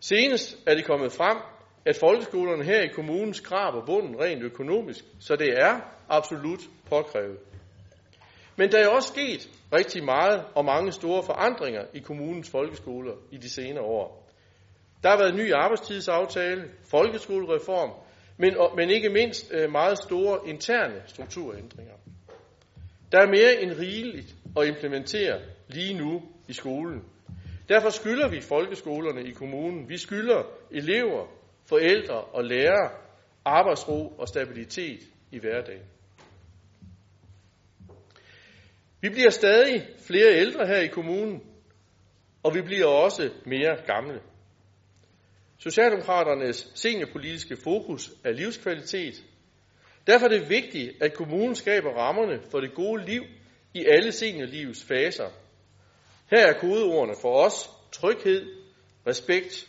Senest 0.00 0.58
er 0.66 0.74
det 0.74 0.84
kommet 0.84 1.12
frem, 1.12 1.36
at 1.84 1.96
folkeskolerne 1.96 2.64
her 2.64 2.82
i 2.82 2.88
kommunen 2.88 3.34
skraber 3.34 3.84
bunden 3.86 4.20
rent 4.20 4.42
økonomisk, 4.42 5.04
så 5.20 5.36
det 5.36 5.48
er 5.58 5.80
absolut 6.08 6.60
påkrævet. 6.88 7.38
Men 8.56 8.72
der 8.72 8.78
er 8.78 8.88
også 8.88 9.08
sket 9.08 9.50
rigtig 9.72 10.04
meget 10.04 10.44
og 10.54 10.64
mange 10.64 10.92
store 10.92 11.22
forandringer 11.22 11.82
i 11.94 11.98
kommunens 11.98 12.50
folkeskoler 12.50 13.12
i 13.30 13.36
de 13.36 13.50
senere 13.50 13.84
år. 13.84 14.30
Der 15.02 15.08
har 15.08 15.18
været 15.18 15.30
en 15.30 15.36
ny 15.36 15.52
arbejdstidsaftale, 15.52 16.64
folkeskolereform, 16.90 17.90
men, 18.36 18.54
men 18.76 18.90
ikke 18.90 19.08
mindst 19.08 19.52
øh, 19.52 19.70
meget 19.70 19.98
store 19.98 20.38
interne 20.48 21.02
strukturændringer. 21.06 21.94
Der 23.12 23.18
er 23.18 23.26
mere 23.26 23.62
end 23.62 23.72
rigeligt 23.72 24.34
at 24.56 24.66
implementere 24.66 25.40
lige 25.68 25.94
nu 25.94 26.22
i 26.48 26.52
skolen. 26.52 27.04
Derfor 27.68 27.90
skylder 27.90 28.28
vi 28.28 28.40
folkeskolerne 28.40 29.22
i 29.24 29.30
kommunen, 29.30 29.88
vi 29.88 29.98
skylder 29.98 30.42
elever, 30.70 31.26
forældre 31.70 32.20
og 32.20 32.44
lærere 32.44 32.90
arbejdsro 33.44 34.08
og 34.18 34.28
stabilitet 34.28 35.00
i 35.30 35.38
hverdagen. 35.38 35.82
Vi 39.00 39.08
bliver 39.08 39.30
stadig 39.30 39.88
flere 40.06 40.32
ældre 40.32 40.66
her 40.66 40.80
i 40.80 40.86
kommunen, 40.86 41.42
og 42.42 42.54
vi 42.54 42.62
bliver 42.62 42.86
også 42.86 43.30
mere 43.46 43.76
gamle. 43.86 44.20
Socialdemokraternes 45.58 46.72
seniorpolitiske 46.74 47.56
fokus 47.64 48.12
er 48.24 48.32
livskvalitet. 48.32 49.24
Derfor 50.06 50.26
er 50.26 50.30
det 50.30 50.50
vigtigt, 50.50 51.02
at 51.02 51.14
kommunen 51.14 51.54
skaber 51.54 51.90
rammerne 51.90 52.42
for 52.50 52.60
det 52.60 52.74
gode 52.74 53.04
liv 53.04 53.22
i 53.74 53.86
alle 53.86 54.12
seniorlivets 54.12 54.84
faser. 54.84 55.28
Her 56.30 56.46
er 56.46 56.58
kodeordene 56.60 57.16
for 57.22 57.44
os 57.44 57.70
tryghed, 57.92 58.46
respekt 59.06 59.68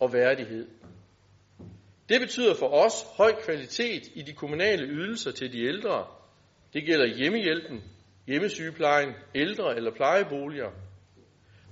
og 0.00 0.12
værdighed. 0.12 0.68
Det 2.08 2.20
betyder 2.20 2.54
for 2.54 2.68
os 2.68 2.92
høj 3.16 3.32
kvalitet 3.42 4.02
i 4.14 4.22
de 4.22 4.32
kommunale 4.32 4.86
ydelser 4.86 5.30
til 5.30 5.52
de 5.52 5.66
ældre. 5.66 6.06
Det 6.72 6.86
gælder 6.86 7.06
hjemmehjælpen, 7.06 7.82
hjemmesygeplejen, 8.26 9.14
ældre 9.34 9.76
eller 9.76 9.94
plejeboliger. 9.94 10.70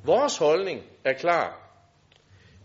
Vores 0.04 0.38
holdning 0.38 0.82
er 1.04 1.12
klar. 1.12 1.60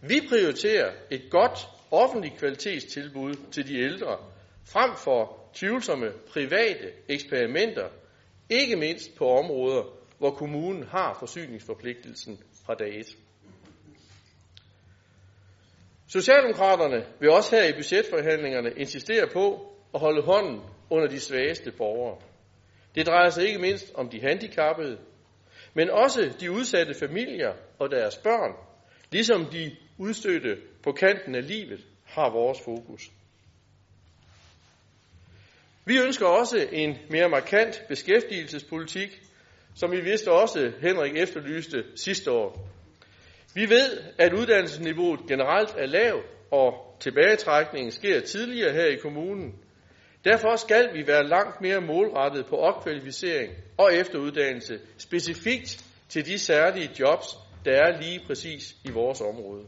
Vi 0.01 0.21
prioriterer 0.29 0.91
et 1.12 1.21
godt 1.32 1.67
offentligt 1.91 2.38
kvalitetstilbud 2.38 3.34
til 3.52 3.67
de 3.67 3.79
ældre, 3.79 4.17
frem 4.65 4.96
for 4.98 5.50
tvivlsomme 5.54 6.12
private 6.33 6.91
eksperimenter, 7.08 7.89
ikke 8.50 8.75
mindst 8.75 9.15
på 9.17 9.27
områder, 9.27 9.83
hvor 10.17 10.31
kommunen 10.31 10.83
har 10.83 11.17
forsyningsforpligtelsen 11.19 12.44
fra 12.65 12.75
dag 12.75 13.00
1. 13.00 13.06
Socialdemokraterne 16.12 17.05
vil 17.19 17.29
også 17.29 17.55
her 17.55 17.63
i 17.63 17.73
budgetforhandlingerne 17.73 18.71
insistere 18.77 19.27
på 19.33 19.73
at 19.93 19.99
holde 19.99 20.21
hånden 20.21 20.62
under 20.89 21.07
de 21.07 21.19
svageste 21.19 21.71
borgere. 21.71 22.17
Det 22.95 23.07
drejer 23.07 23.29
sig 23.29 23.47
ikke 23.47 23.60
mindst 23.60 23.91
om 23.95 24.10
de 24.10 24.21
handicappede, 24.21 24.97
men 25.73 25.89
også 25.89 26.33
de 26.39 26.51
udsatte 26.51 26.93
familier 26.93 27.53
og 27.79 27.91
deres 27.91 28.17
børn, 28.17 28.53
ligesom 29.12 29.45
de 29.45 29.75
udstøtte 29.97 30.57
på 30.83 30.91
kanten 30.91 31.35
af 31.35 31.47
livet, 31.47 31.85
har 32.05 32.29
vores 32.31 32.62
fokus. 32.62 33.12
Vi 35.85 35.97
ønsker 35.97 36.25
også 36.25 36.67
en 36.71 36.97
mere 37.10 37.29
markant 37.29 37.83
beskæftigelsespolitik, 37.87 39.21
som 39.75 39.91
vi 39.91 40.01
vidste 40.01 40.31
også 40.31 40.71
Henrik 40.81 41.17
efterlyste 41.17 41.83
sidste 41.95 42.31
år. 42.31 42.69
Vi 43.54 43.69
ved, 43.69 44.04
at 44.17 44.33
uddannelsesniveauet 44.33 45.19
generelt 45.27 45.75
er 45.77 45.85
lavt, 45.85 46.25
og 46.52 46.95
tilbagetrækningen 47.00 47.91
sker 47.91 48.19
tidligere 48.21 48.73
her 48.73 48.85
i 48.85 48.95
kommunen. 48.95 49.56
Derfor 50.23 50.56
skal 50.56 50.89
vi 50.93 51.08
være 51.08 51.27
langt 51.27 51.62
mere 51.62 51.81
målrettet 51.81 52.45
på 52.45 52.56
opkvalificering 52.56 53.54
og 53.77 53.93
efteruddannelse, 53.95 54.79
specifikt 54.97 55.85
til 56.10 56.25
de 56.25 56.39
særlige 56.39 56.89
jobs, 57.00 57.37
der 57.65 57.71
er 57.71 58.02
lige 58.02 58.21
præcis 58.27 58.75
i 58.85 58.91
vores 58.91 59.21
område. 59.21 59.65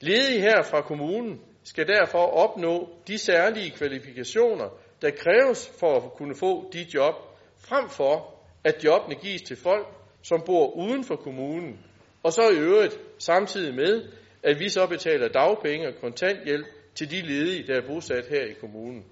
Ledige 0.00 0.40
her 0.40 0.62
fra 0.62 0.80
kommunen 0.82 1.40
skal 1.64 1.86
derfor 1.88 2.18
opnå 2.18 2.88
de 3.06 3.18
særlige 3.18 3.70
kvalifikationer, 3.70 4.68
der 5.02 5.10
kræves 5.10 5.72
for 5.80 5.96
at 5.96 6.12
kunne 6.12 6.34
få 6.34 6.70
de 6.72 6.86
job, 6.94 7.14
frem 7.58 7.88
for 7.88 8.34
at 8.64 8.84
jobbene 8.84 9.14
gives 9.20 9.42
til 9.42 9.56
folk, 9.56 9.86
som 10.22 10.42
bor 10.46 10.76
uden 10.76 11.04
for 11.04 11.16
kommunen, 11.16 11.78
og 12.22 12.32
så 12.32 12.50
i 12.50 12.58
øvrigt 12.58 12.98
samtidig 13.18 13.74
med, 13.74 14.08
at 14.42 14.60
vi 14.60 14.68
så 14.68 14.86
betaler 14.86 15.28
dagpenge 15.28 15.88
og 15.88 15.94
kontanthjælp 16.00 16.66
til 16.94 17.10
de 17.10 17.20
ledige, 17.20 17.66
der 17.66 17.76
er 17.80 17.86
bosat 17.86 18.26
her 18.26 18.44
i 18.44 18.52
kommunen. 18.52 19.04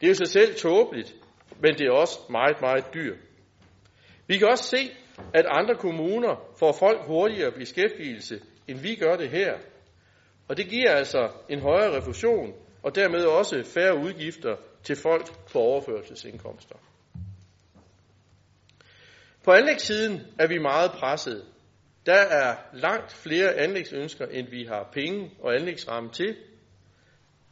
Det 0.00 0.06
er 0.06 0.08
jo 0.08 0.14
sig 0.14 0.28
selv 0.28 0.54
tåbeligt, 0.54 1.14
men 1.60 1.74
det 1.78 1.86
er 1.86 1.92
også 1.92 2.18
meget, 2.30 2.60
meget 2.60 2.84
dyrt. 2.94 3.18
Vi 4.26 4.38
kan 4.38 4.48
også 4.48 4.64
se, 4.64 4.90
at 5.34 5.46
andre 5.48 5.74
kommuner 5.74 6.54
får 6.58 6.72
folk 6.72 7.06
hurtigere 7.06 7.52
beskæftigelse, 7.52 8.40
end 8.68 8.78
vi 8.78 8.94
gør 8.94 9.16
det 9.16 9.30
her. 9.30 9.58
Og 10.48 10.56
det 10.56 10.68
giver 10.68 10.90
altså 10.90 11.30
en 11.48 11.60
højere 11.60 11.96
refusion, 11.96 12.54
og 12.82 12.94
dermed 12.94 13.24
også 13.24 13.62
færre 13.74 13.96
udgifter 13.96 14.56
til 14.82 14.96
folk 14.96 15.50
på 15.52 15.58
overførselsindkomster. 15.58 16.76
På 19.44 19.50
anlægssiden 19.50 20.20
er 20.38 20.46
vi 20.46 20.58
meget 20.58 20.90
presset. 20.90 21.44
Der 22.08 22.14
er 22.14 22.56
langt 22.72 23.12
flere 23.12 23.54
anlægsønsker, 23.54 24.26
end 24.26 24.48
vi 24.48 24.64
har 24.64 24.88
penge 24.92 25.30
og 25.40 25.54
anlægsramme 25.54 26.10
til. 26.12 26.36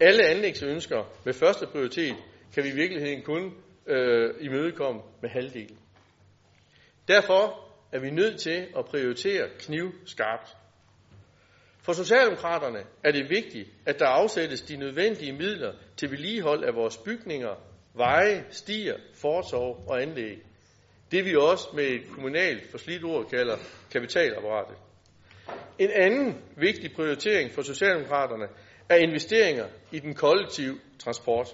Alle 0.00 0.24
anlægsønsker 0.24 1.04
med 1.24 1.32
første 1.34 1.66
prioritet 1.66 2.16
kan 2.54 2.64
vi 2.64 2.68
i 2.68 2.74
virkeligheden 2.74 3.22
kun 3.22 3.54
øh, 3.86 4.34
imødekomme 4.40 5.00
med 5.22 5.30
halvdelen. 5.30 5.78
Derfor 7.09 7.68
er 7.92 7.98
vi 7.98 8.11
nødt 8.11 8.40
til 8.40 8.66
at 8.78 8.84
prioritere 8.84 9.48
knivskarpt. 9.59 10.57
For 11.82 11.92
Socialdemokraterne 11.92 12.84
er 13.04 13.12
det 13.12 13.30
vigtigt, 13.30 13.68
at 13.86 13.98
der 13.98 14.07
afsættes 14.07 14.61
de 14.61 14.76
nødvendige 14.76 15.32
midler 15.32 15.72
til 15.96 16.11
vedligehold 16.11 16.64
af 16.64 16.74
vores 16.74 16.96
bygninger, 16.98 17.54
veje, 17.94 18.44
stier, 18.50 18.96
fortov 19.14 19.84
og 19.88 20.02
anlæg. 20.02 20.45
Det 21.11 21.24
vi 21.24 21.36
også 21.36 21.68
med 21.74 21.84
et 21.84 22.02
kommunalt 22.11 22.70
forslidt 22.70 23.04
ord 23.04 23.26
kalder 23.30 23.57
kapitalapparatet. 23.92 24.76
En 25.78 25.90
anden 25.90 26.34
vigtig 26.57 26.92
prioritering 26.96 27.52
for 27.52 27.62
Socialdemokraterne 27.62 28.46
er 28.88 28.96
investeringer 28.96 29.66
i 29.92 29.98
den 29.98 30.14
kollektive 30.14 30.78
transport. 30.98 31.48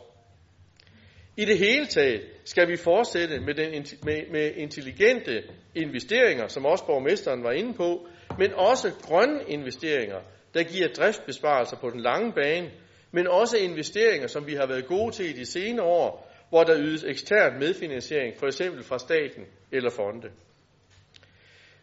I 1.37 1.45
det 1.45 1.59
hele 1.59 1.87
taget 1.87 2.21
skal 2.45 2.69
vi 2.69 2.77
fortsætte 2.77 3.41
med, 3.41 3.55
den, 3.55 3.87
med, 4.03 4.31
med 4.31 4.53
intelligente 4.57 5.43
investeringer, 5.75 6.49
som 6.49 6.67
også 6.67 6.87
borgmesteren 6.87 7.45
var 7.45 7.53
inde 7.53 7.75
på, 7.75 8.07
men 8.39 8.53
også 8.55 8.93
grønne 9.03 9.41
investeringer, 9.49 10.21
der 10.55 10.63
giver 10.63 10.89
driftsbesparelser 10.89 11.77
på 11.77 11.91
den 11.91 12.01
lange 12.01 12.33
bane, 12.33 12.71
men 13.11 13.29
også 13.29 13.57
investeringer, 13.57 14.27
som 14.27 14.47
vi 14.47 14.55
har 14.55 14.67
været 14.67 14.87
gode 14.87 15.13
til 15.13 15.29
i 15.31 15.33
de 15.33 15.47
senere 15.47 15.87
år, 15.87 16.32
hvor 16.53 16.65
der 16.65 16.79
ydes 16.79 17.05
ekstern 17.05 17.59
medfinansiering, 17.59 18.39
for 18.39 18.47
eksempel 18.47 18.85
fra 18.85 18.99
staten 18.99 19.47
eller 19.71 19.91
fonde. 19.91 20.31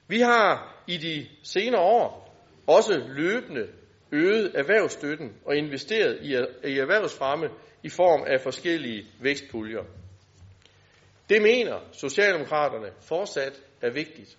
Vi 0.07 0.19
har 0.19 0.81
i 0.87 0.97
de 0.97 1.27
senere 1.43 1.81
år 1.81 2.35
også 2.67 3.03
løbende 3.07 3.67
øget 4.11 4.51
erhvervsstøtten 4.55 5.35
og 5.45 5.55
investeret 5.55 6.19
i 6.63 6.77
erhvervsfremme 6.79 7.49
i 7.83 7.89
form 7.89 8.23
af 8.27 8.41
forskellige 8.41 9.05
vækstpuljer. 9.21 9.83
Det 11.29 11.41
mener 11.41 11.79
Socialdemokraterne 11.91 12.91
fortsat 13.01 13.61
er 13.81 13.89
vigtigt. 13.89 14.37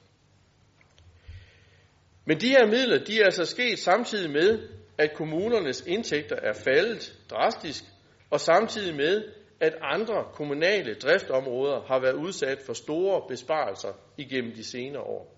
Men 2.25 2.41
de 2.41 2.49
her 2.49 2.67
midler, 2.67 3.05
de 3.05 3.21
er 3.21 3.25
altså 3.25 3.45
sket 3.45 3.79
samtidig 3.79 4.31
med, 4.31 4.69
at 4.99 5.15
kommunernes 5.15 5.85
indtægter 5.87 6.37
er 6.37 6.53
faldet 6.53 7.19
drastisk, 7.31 7.85
og 8.31 8.41
samtidig 8.41 8.97
med, 8.97 9.40
at 9.61 9.75
andre 9.81 10.25
kommunale 10.33 10.95
driftområder 10.95 11.81
har 11.81 12.01
været 12.01 12.15
udsat 12.15 12.59
for 12.67 12.73
store 12.73 13.23
besparelser 13.29 13.93
igennem 14.17 14.53
de 14.53 14.65
senere 14.65 15.03
år. 15.03 15.37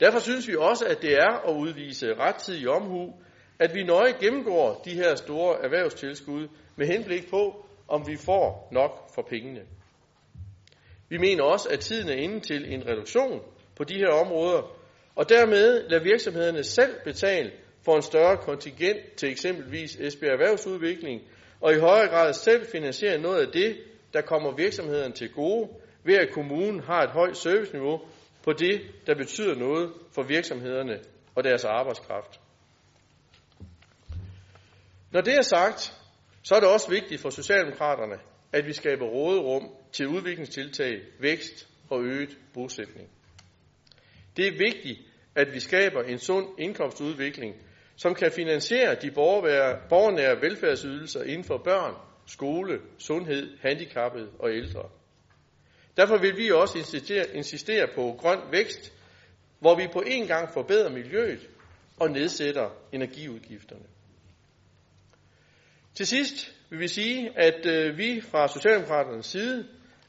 Derfor 0.00 0.18
synes 0.18 0.48
vi 0.48 0.56
også, 0.56 0.84
at 0.86 1.02
det 1.02 1.12
er 1.12 1.48
at 1.48 1.56
udvise 1.56 2.14
rettidig 2.14 2.68
omhu, 2.68 3.14
at 3.58 3.74
vi 3.74 3.84
nøje 3.84 4.12
gennemgår 4.20 4.82
de 4.84 4.90
her 4.90 5.14
store 5.14 5.64
erhvervstilskud 5.64 6.48
med 6.76 6.86
henblik 6.86 7.30
på, 7.30 7.66
om 7.88 8.06
vi 8.06 8.16
får 8.16 8.68
nok 8.72 9.14
for 9.14 9.22
pengene. 9.22 9.60
Vi 11.08 11.18
mener 11.18 11.42
også, 11.44 11.68
at 11.68 11.80
tiden 11.80 12.08
er 12.08 12.14
inde 12.14 12.40
til 12.40 12.74
en 12.74 12.86
reduktion 12.86 13.40
på 13.76 13.84
de 13.84 13.94
her 13.94 14.08
områder, 14.08 14.76
og 15.14 15.28
dermed 15.28 15.88
lade 15.88 16.02
virksomhederne 16.02 16.64
selv 16.64 16.94
betale 17.04 17.50
for 17.84 17.96
en 17.96 18.02
større 18.02 18.36
kontingent 18.36 19.14
til 19.16 19.30
eksempelvis 19.30 19.96
Esbjerg 19.96 20.32
Erhvervsudvikling, 20.32 21.20
og 21.60 21.72
i 21.74 21.78
højere 21.78 22.08
grad 22.08 22.32
selv 22.32 22.66
finansiere 22.72 23.18
noget 23.18 23.46
af 23.46 23.52
det, 23.52 23.76
der 24.12 24.20
kommer 24.20 24.56
virksomhederne 24.56 25.14
til 25.14 25.32
gode, 25.32 25.68
ved 26.04 26.14
at 26.14 26.32
kommunen 26.32 26.80
har 26.80 27.02
et 27.02 27.10
højt 27.10 27.36
serviceniveau 27.36 28.00
på 28.42 28.52
det, 28.52 28.80
der 29.06 29.14
betyder 29.14 29.54
noget 29.54 29.92
for 30.14 30.22
virksomhederne 30.22 31.00
og 31.34 31.44
deres 31.44 31.64
arbejdskraft. 31.64 32.40
Når 35.12 35.20
det 35.20 35.34
er 35.34 35.42
sagt, 35.42 35.96
så 36.42 36.54
er 36.54 36.60
det 36.60 36.68
også 36.68 36.90
vigtigt 36.90 37.20
for 37.20 37.30
Socialdemokraterne, 37.30 38.18
at 38.52 38.66
vi 38.66 38.72
skaber 38.72 39.06
råderum 39.06 39.68
til 39.92 40.08
udviklingstiltag, 40.08 41.00
vækst 41.20 41.68
og 41.90 42.02
øget 42.04 42.38
bosætning. 42.54 43.08
Det 44.36 44.46
er 44.46 44.52
vigtigt, 44.52 44.98
at 45.34 45.54
vi 45.54 45.60
skaber 45.60 46.02
en 46.02 46.18
sund 46.18 46.46
indkomstudvikling, 46.58 47.54
som 48.02 48.14
kan 48.14 48.32
finansiere 48.32 48.94
de 48.94 49.10
borgernære 49.88 50.40
velfærdsydelser 50.40 51.22
inden 51.22 51.44
for 51.44 51.58
børn, 51.64 51.94
skole, 52.26 52.80
sundhed, 52.98 53.58
handicappede 53.62 54.28
og 54.38 54.50
ældre. 54.50 54.88
Derfor 55.96 56.18
vil 56.18 56.36
vi 56.36 56.50
også 56.50 56.78
insistere, 56.78 57.24
insistere 57.34 57.86
på 57.94 58.14
grøn 58.18 58.38
vækst, 58.50 58.92
hvor 59.58 59.76
vi 59.76 59.88
på 59.92 60.02
en 60.06 60.26
gang 60.26 60.52
forbedrer 60.52 60.90
miljøet 60.90 61.48
og 62.00 62.10
nedsætter 62.10 62.70
energiudgifterne. 62.92 63.86
Til 65.94 66.06
sidst 66.06 66.54
vil 66.70 66.80
vi 66.80 66.88
sige, 66.88 67.38
at 67.38 67.66
øh, 67.66 67.98
vi 67.98 68.20
fra 68.20 68.48
Socialdemokraternes 68.48 69.26
side 69.26 69.68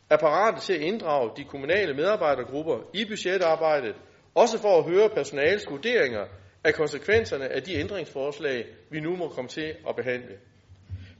er 0.09 0.17
parate 0.17 0.61
til 0.61 0.73
at 0.73 0.81
inddrage 0.81 1.31
de 1.37 1.43
kommunale 1.43 1.93
medarbejdergrupper 1.93 2.77
i 2.93 3.05
budgetarbejdet, 3.05 3.95
også 4.35 4.57
for 4.61 4.77
at 4.77 4.91
høre 4.91 5.09
personalets 5.09 5.65
vurderinger 5.69 6.25
af 6.63 6.73
konsekvenserne 6.73 7.47
af 7.47 7.63
de 7.63 7.73
ændringsforslag, 7.73 8.65
vi 8.89 8.99
nu 8.99 9.15
må 9.15 9.27
komme 9.29 9.47
til 9.47 9.75
at 9.89 9.95
behandle. 9.95 10.37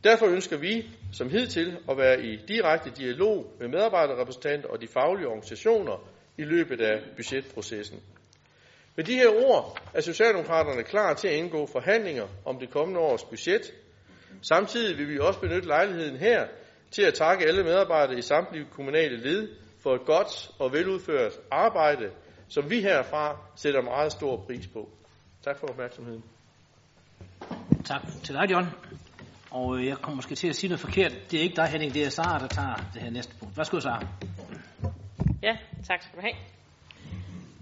Derfor 0.03 0.25
ønsker 0.25 0.57
vi, 0.57 0.89
som 1.13 1.29
hidtil, 1.29 1.77
at 1.89 1.97
være 1.97 2.23
i 2.23 2.35
direkte 2.47 2.89
dialog 2.97 3.55
med 3.59 3.67
medarbejderrepræsentanter 3.67 4.69
og 4.69 4.81
de 4.81 4.87
faglige 4.87 5.27
organisationer 5.27 6.09
i 6.37 6.43
løbet 6.43 6.81
af 6.81 7.01
budgetprocessen. 7.15 7.99
Med 8.95 9.05
de 9.05 9.13
her 9.13 9.29
ord 9.29 9.79
er 9.93 10.01
Socialdemokraterne 10.01 10.83
klar 10.83 11.13
til 11.13 11.27
at 11.27 11.33
indgå 11.33 11.65
forhandlinger 11.65 12.27
om 12.45 12.59
det 12.59 12.69
kommende 12.69 12.99
års 12.99 13.23
budget, 13.23 13.73
Samtidig 14.41 14.97
vil 14.97 15.09
vi 15.09 15.19
også 15.19 15.39
benytte 15.39 15.67
lejligheden 15.67 16.17
her 16.17 16.47
til 16.91 17.01
at 17.01 17.13
takke 17.13 17.45
alle 17.45 17.63
medarbejdere 17.63 18.17
i 18.17 18.21
samtlige 18.21 18.65
kommunale 18.71 19.17
led 19.17 19.49
for 19.83 19.95
et 19.95 20.05
godt 20.05 20.51
og 20.59 20.73
veludført 20.73 21.33
arbejde, 21.51 22.11
som 22.49 22.69
vi 22.69 22.81
herfra 22.81 23.37
sætter 23.55 23.81
meget 23.81 24.11
stor 24.11 24.43
pris 24.47 24.67
på. 24.67 24.89
Tak 25.43 25.59
for 25.59 25.67
opmærksomheden. 25.67 26.23
Tak 27.85 28.01
til 28.23 28.35
dig, 28.35 28.51
John. 28.51 28.67
Og 29.51 29.77
øh, 29.77 29.85
jeg 29.85 29.97
kommer 29.97 30.15
måske 30.15 30.35
til 30.35 30.47
at 30.47 30.55
sige 30.55 30.69
noget 30.69 30.79
forkert. 30.79 31.11
Det 31.31 31.39
er 31.39 31.43
ikke 31.43 31.55
dig, 31.55 31.67
Henning, 31.67 31.93
det 31.93 32.05
er 32.05 32.09
Sara, 32.09 32.39
der 32.39 32.47
tager 32.47 32.75
det 32.93 33.01
her 33.01 33.09
næste 33.09 33.35
punkt. 33.39 33.57
Værsgo, 33.57 33.79
Sara. 33.79 34.07
Ja, 35.43 35.57
tak 35.87 36.01
skal 36.01 36.15
du 36.15 36.21
have. 36.21 36.33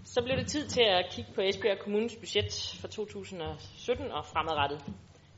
Så 0.03 0.21
blev 0.23 0.38
det 0.38 0.47
tid 0.47 0.67
til 0.67 0.82
at 0.82 1.05
kigge 1.11 1.32
på 1.36 1.41
Esbjerg 1.41 1.80
Kommunes 1.80 2.15
budget 2.15 2.77
for 2.82 2.88
2017 2.88 4.11
og 4.11 4.25
fremadrettet. 4.25 4.84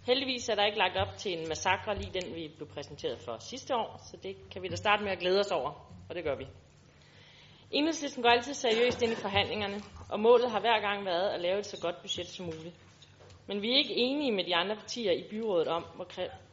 Heldigvis 0.05 0.49
er 0.49 0.55
der 0.55 0.65
ikke 0.65 0.77
lagt 0.77 0.97
op 0.97 1.17
til 1.17 1.39
en 1.39 1.47
massakre 1.47 1.97
lige 1.97 2.21
den, 2.21 2.35
vi 2.35 2.51
blev 2.57 2.67
præsenteret 2.67 3.19
for 3.25 3.37
sidste 3.39 3.75
år, 3.75 4.01
så 4.11 4.17
det 4.23 4.35
kan 4.51 4.61
vi 4.61 4.67
da 4.67 4.75
starte 4.75 5.03
med 5.03 5.11
at 5.11 5.19
glæde 5.19 5.39
os 5.39 5.51
over, 5.51 5.71
og 6.09 6.15
det 6.15 6.23
gør 6.23 6.35
vi. 6.35 6.47
Enhedslisten 7.71 8.23
går 8.23 8.29
altid 8.29 8.53
seriøst 8.53 9.01
ind 9.01 9.11
i 9.11 9.15
forhandlingerne, 9.15 9.81
og 10.09 10.19
målet 10.19 10.51
har 10.51 10.59
hver 10.59 10.79
gang 10.81 11.05
været 11.05 11.29
at 11.29 11.41
lave 11.41 11.59
et 11.59 11.65
så 11.65 11.77
godt 11.81 12.01
budget 12.01 12.27
som 12.27 12.45
muligt. 12.45 12.75
Men 13.47 13.61
vi 13.61 13.71
er 13.71 13.77
ikke 13.77 13.95
enige 13.95 14.31
med 14.31 14.43
de 14.43 14.55
andre 14.55 14.75
partier 14.75 15.11
i 15.11 15.23
byrådet 15.29 15.67
om, 15.67 15.85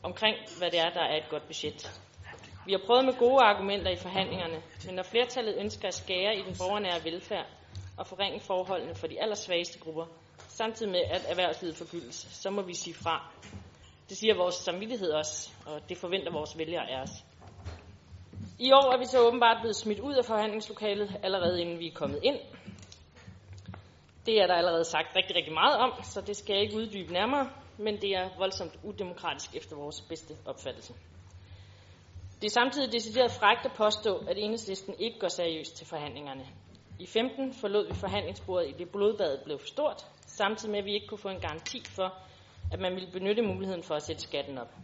omkring, 0.03 0.37
hvad 0.59 0.71
det 0.71 0.81
er, 0.81 0.91
der 0.91 1.01
er 1.01 1.17
et 1.17 1.29
godt 1.31 1.47
budget. 1.47 2.03
Vi 2.67 2.73
har 2.73 2.81
prøvet 2.87 3.05
med 3.05 3.15
gode 3.19 3.43
argumenter 3.45 3.91
i 3.91 3.97
forhandlingerne, 3.97 4.63
men 4.87 4.95
når 4.95 5.03
flertallet 5.03 5.57
ønsker 5.59 5.89
at 5.89 5.95
skære 5.95 6.37
i 6.37 6.43
den 6.43 6.55
borgernære 6.59 7.05
velfærd 7.05 7.47
og 7.97 8.07
forringe 8.07 8.41
forholdene 8.41 8.95
for 8.95 9.07
de 9.07 9.23
allersvageste 9.23 9.79
grupper, 9.79 10.07
samtidig 10.49 10.93
med 10.93 11.01
at 11.11 11.27
erhvervslivet 11.29 11.77
forgyldes, 11.77 12.27
så 12.31 12.51
må 12.51 12.63
vi 12.63 12.75
sige 12.75 12.95
fra. 12.95 13.33
Det 14.09 14.17
siger 14.17 14.35
vores 14.35 14.55
samvittighed 14.55 15.11
også, 15.11 15.51
og 15.67 15.89
det 15.89 15.99
forventer 15.99 16.33
vores 16.33 16.59
vælgere 16.59 16.91
af 16.91 17.03
os. 17.03 17.11
I 18.61 18.73
år 18.73 18.93
er 18.93 18.99
vi 18.99 19.05
så 19.05 19.27
åbenbart 19.27 19.57
blevet 19.61 19.77
smidt 19.77 20.01
ud 20.01 20.15
af 20.15 20.25
forhandlingslokalet, 20.25 21.17
allerede 21.23 21.61
inden 21.61 21.79
vi 21.79 21.87
er 21.87 21.95
kommet 21.95 22.21
ind. 22.23 22.39
Det 24.27 24.41
er 24.43 24.47
der 24.47 24.55
allerede 24.55 24.85
sagt 24.85 25.17
rigtig, 25.17 25.37
rigtig 25.37 25.55
meget 25.55 25.77
om, 25.79 25.93
så 26.03 26.21
det 26.21 26.37
skal 26.37 26.55
jeg 26.55 26.63
ikke 26.63 26.77
uddybe 26.77 27.13
nærmere, 27.13 27.51
men 27.77 28.01
det 28.01 28.11
er 28.17 28.29
voldsomt 28.39 28.79
udemokratisk 28.83 29.57
efter 29.57 29.77
vores 29.77 30.01
bedste 30.01 30.35
opfattelse. 30.47 30.95
Det 32.41 32.47
er 32.47 32.51
samtidig 32.51 32.93
decideret 32.93 33.31
frægt 33.31 33.65
at 33.67 33.73
påstå, 33.73 34.17
at 34.17 34.39
enhedslisten 34.39 34.95
ikke 34.99 35.19
går 35.19 35.29
seriøst 35.29 35.77
til 35.77 35.87
forhandlingerne. 35.87 36.47
I 36.99 37.07
15 37.07 37.55
forlod 37.55 37.87
vi 37.87 37.95
forhandlingsbordet 37.95 38.69
i 38.69 38.73
det 38.73 38.91
blodbadet 38.91 39.41
blev 39.45 39.59
for 39.59 39.67
stort, 39.67 40.07
samtidig 40.27 40.71
med 40.71 40.79
at 40.79 40.85
vi 40.85 40.95
ikke 40.95 41.07
kunne 41.07 41.19
få 41.19 41.29
en 41.29 41.41
garanti 41.41 41.83
for, 41.85 42.15
at 42.73 42.81
man 42.81 42.95
ville 42.95 43.11
benytte 43.13 43.43
muligheden 43.43 43.83
for 43.83 43.95
at 43.95 44.03
sætte 44.03 44.23
skatten 44.23 44.59
op. 44.59 44.75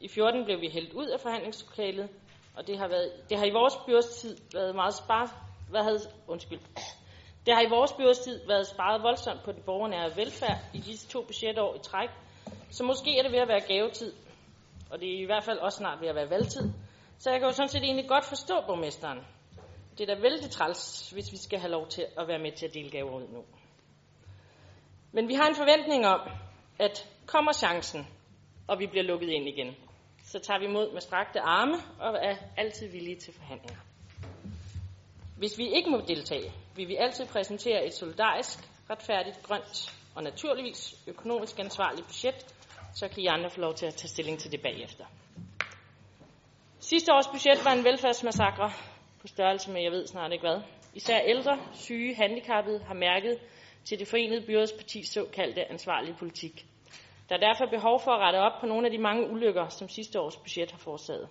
I 0.00 0.08
14 0.08 0.44
blev 0.44 0.60
vi 0.60 0.68
hældt 0.68 0.92
ud 0.92 1.06
af 1.06 1.20
forhandlingslokalet, 1.20 2.08
og 2.56 2.66
det 2.66 2.78
har, 2.78 2.88
været, 2.88 3.12
det 3.30 3.38
har 3.38 3.44
i 3.44 3.50
vores 3.50 3.74
byrådstid 3.86 4.36
været 4.52 4.74
meget 4.74 4.94
sparet, 4.94 5.30
hvad 5.70 5.82
havde, 5.82 6.00
undskyld, 6.28 6.60
det 7.46 7.54
har 7.54 7.62
i 7.62 7.70
vores 7.70 7.92
byrådstid 7.92 8.46
været 8.46 8.66
sparet 8.66 9.02
voldsomt 9.02 9.42
på 9.44 9.52
den 9.52 9.62
borgernære 9.62 10.16
velfærd 10.16 10.58
i 10.74 10.78
disse 10.78 11.08
to 11.08 11.22
budgetår 11.22 11.74
i 11.74 11.78
træk, 11.78 12.08
så 12.70 12.84
måske 12.84 13.18
er 13.18 13.22
det 13.22 13.32
ved 13.32 13.38
at 13.38 13.48
være 13.48 13.60
gavetid, 13.60 14.12
og 14.90 15.00
det 15.00 15.08
er 15.14 15.22
i 15.22 15.24
hvert 15.24 15.44
fald 15.44 15.58
også 15.58 15.78
snart 15.78 16.00
ved 16.00 16.08
at 16.08 16.14
være 16.14 16.30
valgtid. 16.30 16.72
Så 17.18 17.30
jeg 17.30 17.40
kan 17.40 17.48
jo 17.48 17.54
sådan 17.54 17.68
set 17.68 17.82
egentlig 17.82 18.08
godt 18.08 18.24
forstå 18.24 18.54
borgmesteren. 18.66 19.18
Det 19.98 20.10
er 20.10 20.14
da 20.14 20.20
vældig 20.20 20.50
træls, 20.50 21.10
hvis 21.10 21.32
vi 21.32 21.36
skal 21.36 21.58
have 21.58 21.70
lov 21.70 21.88
til 21.88 22.06
at 22.18 22.28
være 22.28 22.38
med 22.38 22.52
til 22.52 22.66
at 22.66 22.74
dele 22.74 22.90
gaver 22.90 23.16
ud 23.16 23.28
nu. 23.28 23.44
Men 25.12 25.28
vi 25.28 25.34
har 25.34 25.48
en 25.48 25.54
forventning 25.54 26.06
om, 26.06 26.20
at 26.78 27.08
kommer 27.26 27.52
chancen, 27.52 28.06
og 28.68 28.78
vi 28.78 28.86
bliver 28.86 29.04
lukket 29.04 29.28
ind 29.28 29.48
igen, 29.48 29.76
så 30.26 30.38
tager 30.38 30.58
vi 30.58 30.64
imod 30.64 30.92
med 30.92 31.00
strakte 31.00 31.40
arme 31.40 31.76
og 32.00 32.18
er 32.22 32.36
altid 32.56 32.88
villige 32.88 33.16
til 33.16 33.34
forhandlinger. 33.34 33.76
Hvis 35.38 35.58
vi 35.58 35.68
ikke 35.74 35.90
må 35.90 36.00
deltage, 36.08 36.52
vil 36.76 36.88
vi 36.88 36.96
altid 36.96 37.26
præsentere 37.26 37.86
et 37.86 37.94
solidarisk, 37.94 38.58
retfærdigt, 38.90 39.42
grønt 39.42 39.94
og 40.14 40.22
naturligvis 40.22 40.94
økonomisk 41.06 41.58
ansvarligt 41.58 42.06
budget, 42.06 42.54
så 42.94 43.08
kan 43.08 43.22
I 43.22 43.26
andre 43.26 43.50
få 43.50 43.60
lov 43.60 43.74
til 43.74 43.86
at 43.86 43.94
tage 43.94 44.08
stilling 44.08 44.38
til 44.38 44.52
det 44.52 44.62
bagefter. 44.62 45.04
Sidste 46.80 47.12
års 47.12 47.26
budget 47.26 47.64
var 47.64 47.72
en 47.72 47.84
velfærdsmassakre 47.84 48.72
på 49.20 49.26
størrelse 49.26 49.70
med, 49.70 49.82
jeg 49.82 49.92
ved 49.92 50.06
snart 50.06 50.32
ikke 50.32 50.46
hvad. 50.46 50.60
Især 50.94 51.18
ældre, 51.18 51.58
syge, 51.74 52.14
handicappede 52.14 52.84
har 52.84 52.94
mærket 52.94 53.38
til 53.84 53.98
det 53.98 54.08
forenede 54.08 54.46
byrådspartis 54.46 55.08
såkaldte 55.08 55.70
ansvarlige 55.70 56.16
politik. 56.18 56.66
Der 57.28 57.34
er 57.36 57.40
derfor 57.40 57.66
behov 57.66 58.00
for 58.00 58.10
at 58.10 58.20
rette 58.20 58.36
op 58.36 58.60
på 58.60 58.66
nogle 58.66 58.86
af 58.86 58.92
de 58.92 58.98
mange 58.98 59.30
ulykker, 59.30 59.68
som 59.68 59.88
sidste 59.88 60.20
års 60.20 60.36
budget 60.36 60.70
har 60.70 60.78
forårsaget. 60.78 61.28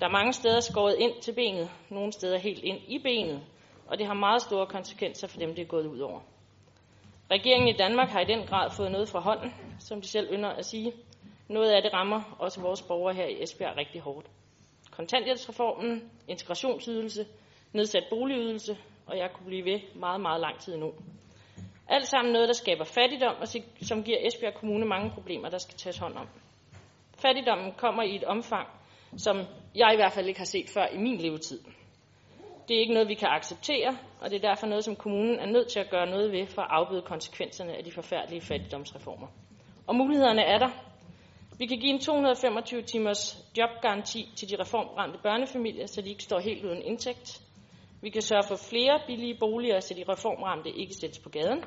Der 0.00 0.06
er 0.06 0.10
mange 0.10 0.32
steder 0.32 0.60
skåret 0.60 0.96
ind 0.98 1.22
til 1.22 1.32
benet, 1.34 1.70
nogle 1.90 2.12
steder 2.12 2.38
helt 2.38 2.64
ind 2.64 2.78
i 2.88 2.98
benet, 2.98 3.42
og 3.86 3.98
det 3.98 4.06
har 4.06 4.14
meget 4.14 4.42
store 4.42 4.66
konsekvenser 4.66 5.28
for 5.28 5.38
dem, 5.38 5.54
det 5.54 5.62
er 5.62 5.66
gået 5.66 5.86
ud 5.86 5.98
over. 5.98 6.20
Regeringen 7.30 7.68
i 7.68 7.76
Danmark 7.76 8.08
har 8.08 8.20
i 8.20 8.24
den 8.24 8.46
grad 8.46 8.70
fået 8.70 8.92
noget 8.92 9.08
fra 9.08 9.20
hånden, 9.20 9.54
som 9.78 10.00
de 10.00 10.08
selv 10.08 10.28
ynder 10.32 10.48
at 10.48 10.64
sige. 10.64 10.92
Noget 11.48 11.70
af 11.70 11.82
det 11.82 11.92
rammer 11.92 12.36
også 12.38 12.60
vores 12.60 12.82
borgere 12.82 13.14
her 13.14 13.26
i 13.26 13.42
Esbjerg 13.42 13.76
rigtig 13.76 14.00
hårdt. 14.00 14.26
Kontanthjælpsreformen, 14.90 16.10
integrationsydelse, 16.28 17.26
nedsat 17.72 18.04
boligydelse, 18.10 18.78
og 19.06 19.18
jeg 19.18 19.30
kunne 19.34 19.46
blive 19.46 19.64
ved 19.64 19.80
meget, 19.94 20.20
meget 20.20 20.40
lang 20.40 20.58
tid 20.58 20.74
endnu. 20.74 20.92
Alt 21.88 22.06
sammen 22.06 22.32
noget, 22.32 22.48
der 22.48 22.54
skaber 22.54 22.84
fattigdom, 22.84 23.34
og 23.40 23.48
som 23.82 24.02
giver 24.02 24.18
Esbjerg 24.20 24.54
Kommune 24.54 24.86
mange 24.86 25.10
problemer, 25.10 25.48
der 25.48 25.58
skal 25.58 25.76
tages 25.76 25.98
hånd 25.98 26.14
om. 26.14 26.28
Fattigdommen 27.18 27.72
kommer 27.72 28.02
i 28.02 28.16
et 28.16 28.24
omfang, 28.24 28.68
som 29.16 29.36
jeg 29.74 29.90
i 29.92 29.96
hvert 29.96 30.12
fald 30.12 30.26
ikke 30.26 30.40
har 30.40 30.46
set 30.46 30.70
før 30.70 30.86
i 30.86 30.98
min 30.98 31.16
levetid. 31.16 31.60
Det 32.68 32.76
er 32.76 32.80
ikke 32.80 32.94
noget, 32.94 33.08
vi 33.08 33.14
kan 33.14 33.28
acceptere, 33.28 33.98
og 34.20 34.30
det 34.30 34.36
er 34.36 34.48
derfor 34.48 34.66
noget, 34.66 34.84
som 34.84 34.96
kommunen 34.96 35.38
er 35.38 35.46
nødt 35.46 35.68
til 35.68 35.80
at 35.80 35.90
gøre 35.90 36.06
noget 36.06 36.32
ved 36.32 36.46
for 36.46 36.62
at 36.62 36.68
afbøde 36.70 37.02
konsekvenserne 37.02 37.76
af 37.76 37.84
de 37.84 37.92
forfærdelige 37.92 38.40
fattigdomsreformer. 38.40 39.26
Og 39.86 39.96
mulighederne 39.96 40.42
er 40.42 40.58
der. 40.58 40.70
Vi 41.58 41.66
kan 41.66 41.78
give 41.78 41.92
en 41.92 42.00
225 42.00 42.82
timers 42.82 43.44
jobgaranti 43.58 44.28
til 44.36 44.50
de 44.50 44.56
reformramte 44.60 45.18
børnefamilier, 45.22 45.86
så 45.86 46.00
de 46.00 46.08
ikke 46.08 46.22
står 46.22 46.38
helt 46.38 46.64
uden 46.64 46.82
indtægt. 46.82 47.45
Vi 48.02 48.10
kan 48.10 48.22
sørge 48.22 48.42
for 48.48 48.56
flere 48.70 49.00
billige 49.06 49.36
boliger, 49.40 49.80
så 49.80 49.94
de 49.94 50.04
reformramte 50.12 50.70
ikke 50.70 50.94
sættes 50.94 51.18
på 51.18 51.28
gaden. 51.28 51.64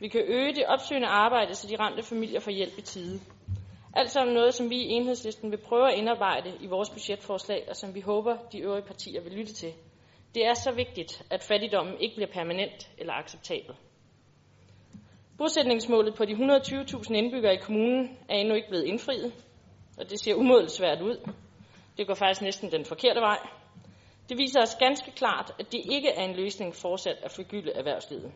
Vi 0.00 0.08
kan 0.08 0.20
øge 0.26 0.54
det 0.54 0.66
opsøgende 0.66 1.08
arbejde, 1.08 1.54
så 1.54 1.66
de 1.68 1.76
ramte 1.76 2.02
familier 2.02 2.40
får 2.40 2.50
hjælp 2.50 2.78
i 2.78 2.82
tide. 2.82 3.20
Alt 3.96 4.10
sammen 4.10 4.34
noget, 4.34 4.54
som 4.54 4.70
vi 4.70 4.76
i 4.76 4.88
enhedslisten 4.88 5.50
vil 5.50 5.56
prøve 5.56 5.92
at 5.92 5.98
indarbejde 5.98 6.52
i 6.60 6.66
vores 6.66 6.90
budgetforslag, 6.90 7.66
og 7.68 7.76
som 7.76 7.94
vi 7.94 8.00
håber, 8.00 8.36
de 8.52 8.58
øvrige 8.58 8.86
partier 8.86 9.22
vil 9.22 9.32
lytte 9.32 9.52
til. 9.52 9.72
Det 10.34 10.46
er 10.46 10.54
så 10.54 10.72
vigtigt, 10.72 11.22
at 11.30 11.42
fattigdommen 11.42 11.94
ikke 12.00 12.14
bliver 12.14 12.30
permanent 12.32 12.90
eller 12.98 13.12
acceptabel. 13.12 13.74
Bosætningsmålet 15.38 16.14
på 16.14 16.24
de 16.24 16.32
120.000 16.32 17.14
indbyggere 17.14 17.54
i 17.54 17.62
kommunen 17.62 18.18
er 18.28 18.34
endnu 18.34 18.54
ikke 18.54 18.68
blevet 18.68 18.84
indfriet, 18.84 19.32
og 19.98 20.10
det 20.10 20.20
ser 20.20 20.34
umådeligt 20.34 20.72
svært 20.72 21.02
ud. 21.02 21.30
Det 21.96 22.06
går 22.06 22.14
faktisk 22.14 22.42
næsten 22.42 22.72
den 22.72 22.84
forkerte 22.84 23.20
vej. 23.20 23.38
Det 24.30 24.38
viser 24.38 24.62
os 24.62 24.74
ganske 24.74 25.10
klart, 25.10 25.52
at 25.58 25.72
det 25.72 25.80
ikke 25.90 26.08
er 26.08 26.24
en 26.24 26.36
løsning 26.36 26.74
fortsat 26.74 27.16
at 27.22 27.30
forgylde 27.30 27.72
erhvervslivet. 27.72 28.32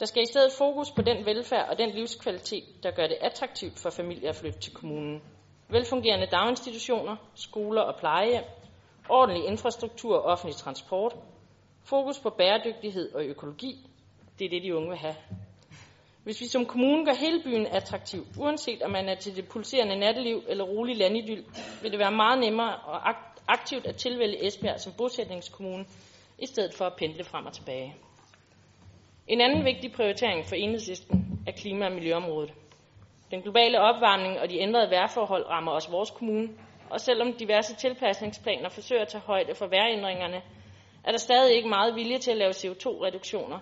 Der 0.00 0.06
skal 0.06 0.22
i 0.22 0.26
stedet 0.26 0.52
fokus 0.58 0.90
på 0.90 1.02
den 1.02 1.26
velfærd 1.26 1.68
og 1.68 1.78
den 1.78 1.90
livskvalitet, 1.90 2.64
der 2.82 2.90
gør 2.90 3.06
det 3.06 3.16
attraktivt 3.20 3.78
for 3.78 3.90
familier 3.90 4.28
at 4.28 4.36
flytte 4.36 4.58
til 4.58 4.74
kommunen. 4.74 5.22
Velfungerende 5.68 6.26
daginstitutioner, 6.26 7.16
skoler 7.34 7.82
og 7.82 7.98
plejehjem, 7.98 8.44
ordentlig 9.08 9.46
infrastruktur 9.46 10.16
og 10.16 10.22
offentlig 10.22 10.56
transport, 10.56 11.16
fokus 11.84 12.18
på 12.18 12.30
bæredygtighed 12.30 13.12
og 13.14 13.24
økologi, 13.24 13.86
det 14.38 14.44
er 14.44 14.48
det, 14.50 14.62
de 14.62 14.76
unge 14.76 14.88
vil 14.88 14.98
have. 14.98 15.16
Hvis 16.24 16.40
vi 16.40 16.46
som 16.46 16.66
kommune 16.66 17.04
gør 17.04 17.14
hele 17.14 17.42
byen 17.42 17.66
attraktiv, 17.66 18.26
uanset 18.38 18.82
om 18.82 18.90
man 18.90 19.08
er 19.08 19.14
til 19.14 19.36
det 19.36 19.48
pulserende 19.48 19.96
natteliv 19.96 20.42
eller 20.48 20.64
rolig 20.64 20.96
landidyl, 20.96 21.44
vil 21.82 21.90
det 21.90 21.98
være 21.98 22.12
meget 22.12 22.40
nemmere 22.40 22.76
og 22.76 23.08
aktivt 23.52 23.86
at 23.86 23.96
tilvælge 23.96 24.46
Esbjerg 24.46 24.80
som 24.80 24.92
bosætningskommune, 24.98 25.84
i 26.38 26.46
stedet 26.46 26.74
for 26.74 26.84
at 26.84 26.96
pendle 26.98 27.24
frem 27.24 27.46
og 27.46 27.52
tilbage. 27.52 27.94
En 29.28 29.40
anden 29.40 29.64
vigtig 29.64 29.92
prioritering 29.92 30.46
for 30.46 30.54
enhedslisten 30.54 31.42
er 31.46 31.52
klima- 31.52 31.86
og 31.86 31.92
miljøområdet. 31.92 32.52
Den 33.30 33.42
globale 33.42 33.80
opvarmning 33.80 34.40
og 34.40 34.50
de 34.50 34.58
ændrede 34.58 34.90
vejrforhold 34.90 35.46
rammer 35.46 35.72
også 35.72 35.90
vores 35.90 36.10
kommune, 36.10 36.48
og 36.90 37.00
selvom 37.00 37.32
diverse 37.32 37.76
tilpasningsplaner 37.76 38.68
forsøger 38.68 39.02
at 39.02 39.08
tage 39.08 39.22
højde 39.22 39.54
for 39.54 39.66
vejrændringerne, 39.66 40.42
er 41.04 41.10
der 41.10 41.18
stadig 41.18 41.56
ikke 41.56 41.68
meget 41.68 41.94
vilje 41.94 42.18
til 42.18 42.30
at 42.30 42.36
lave 42.36 42.50
CO2-reduktioner, 42.50 43.58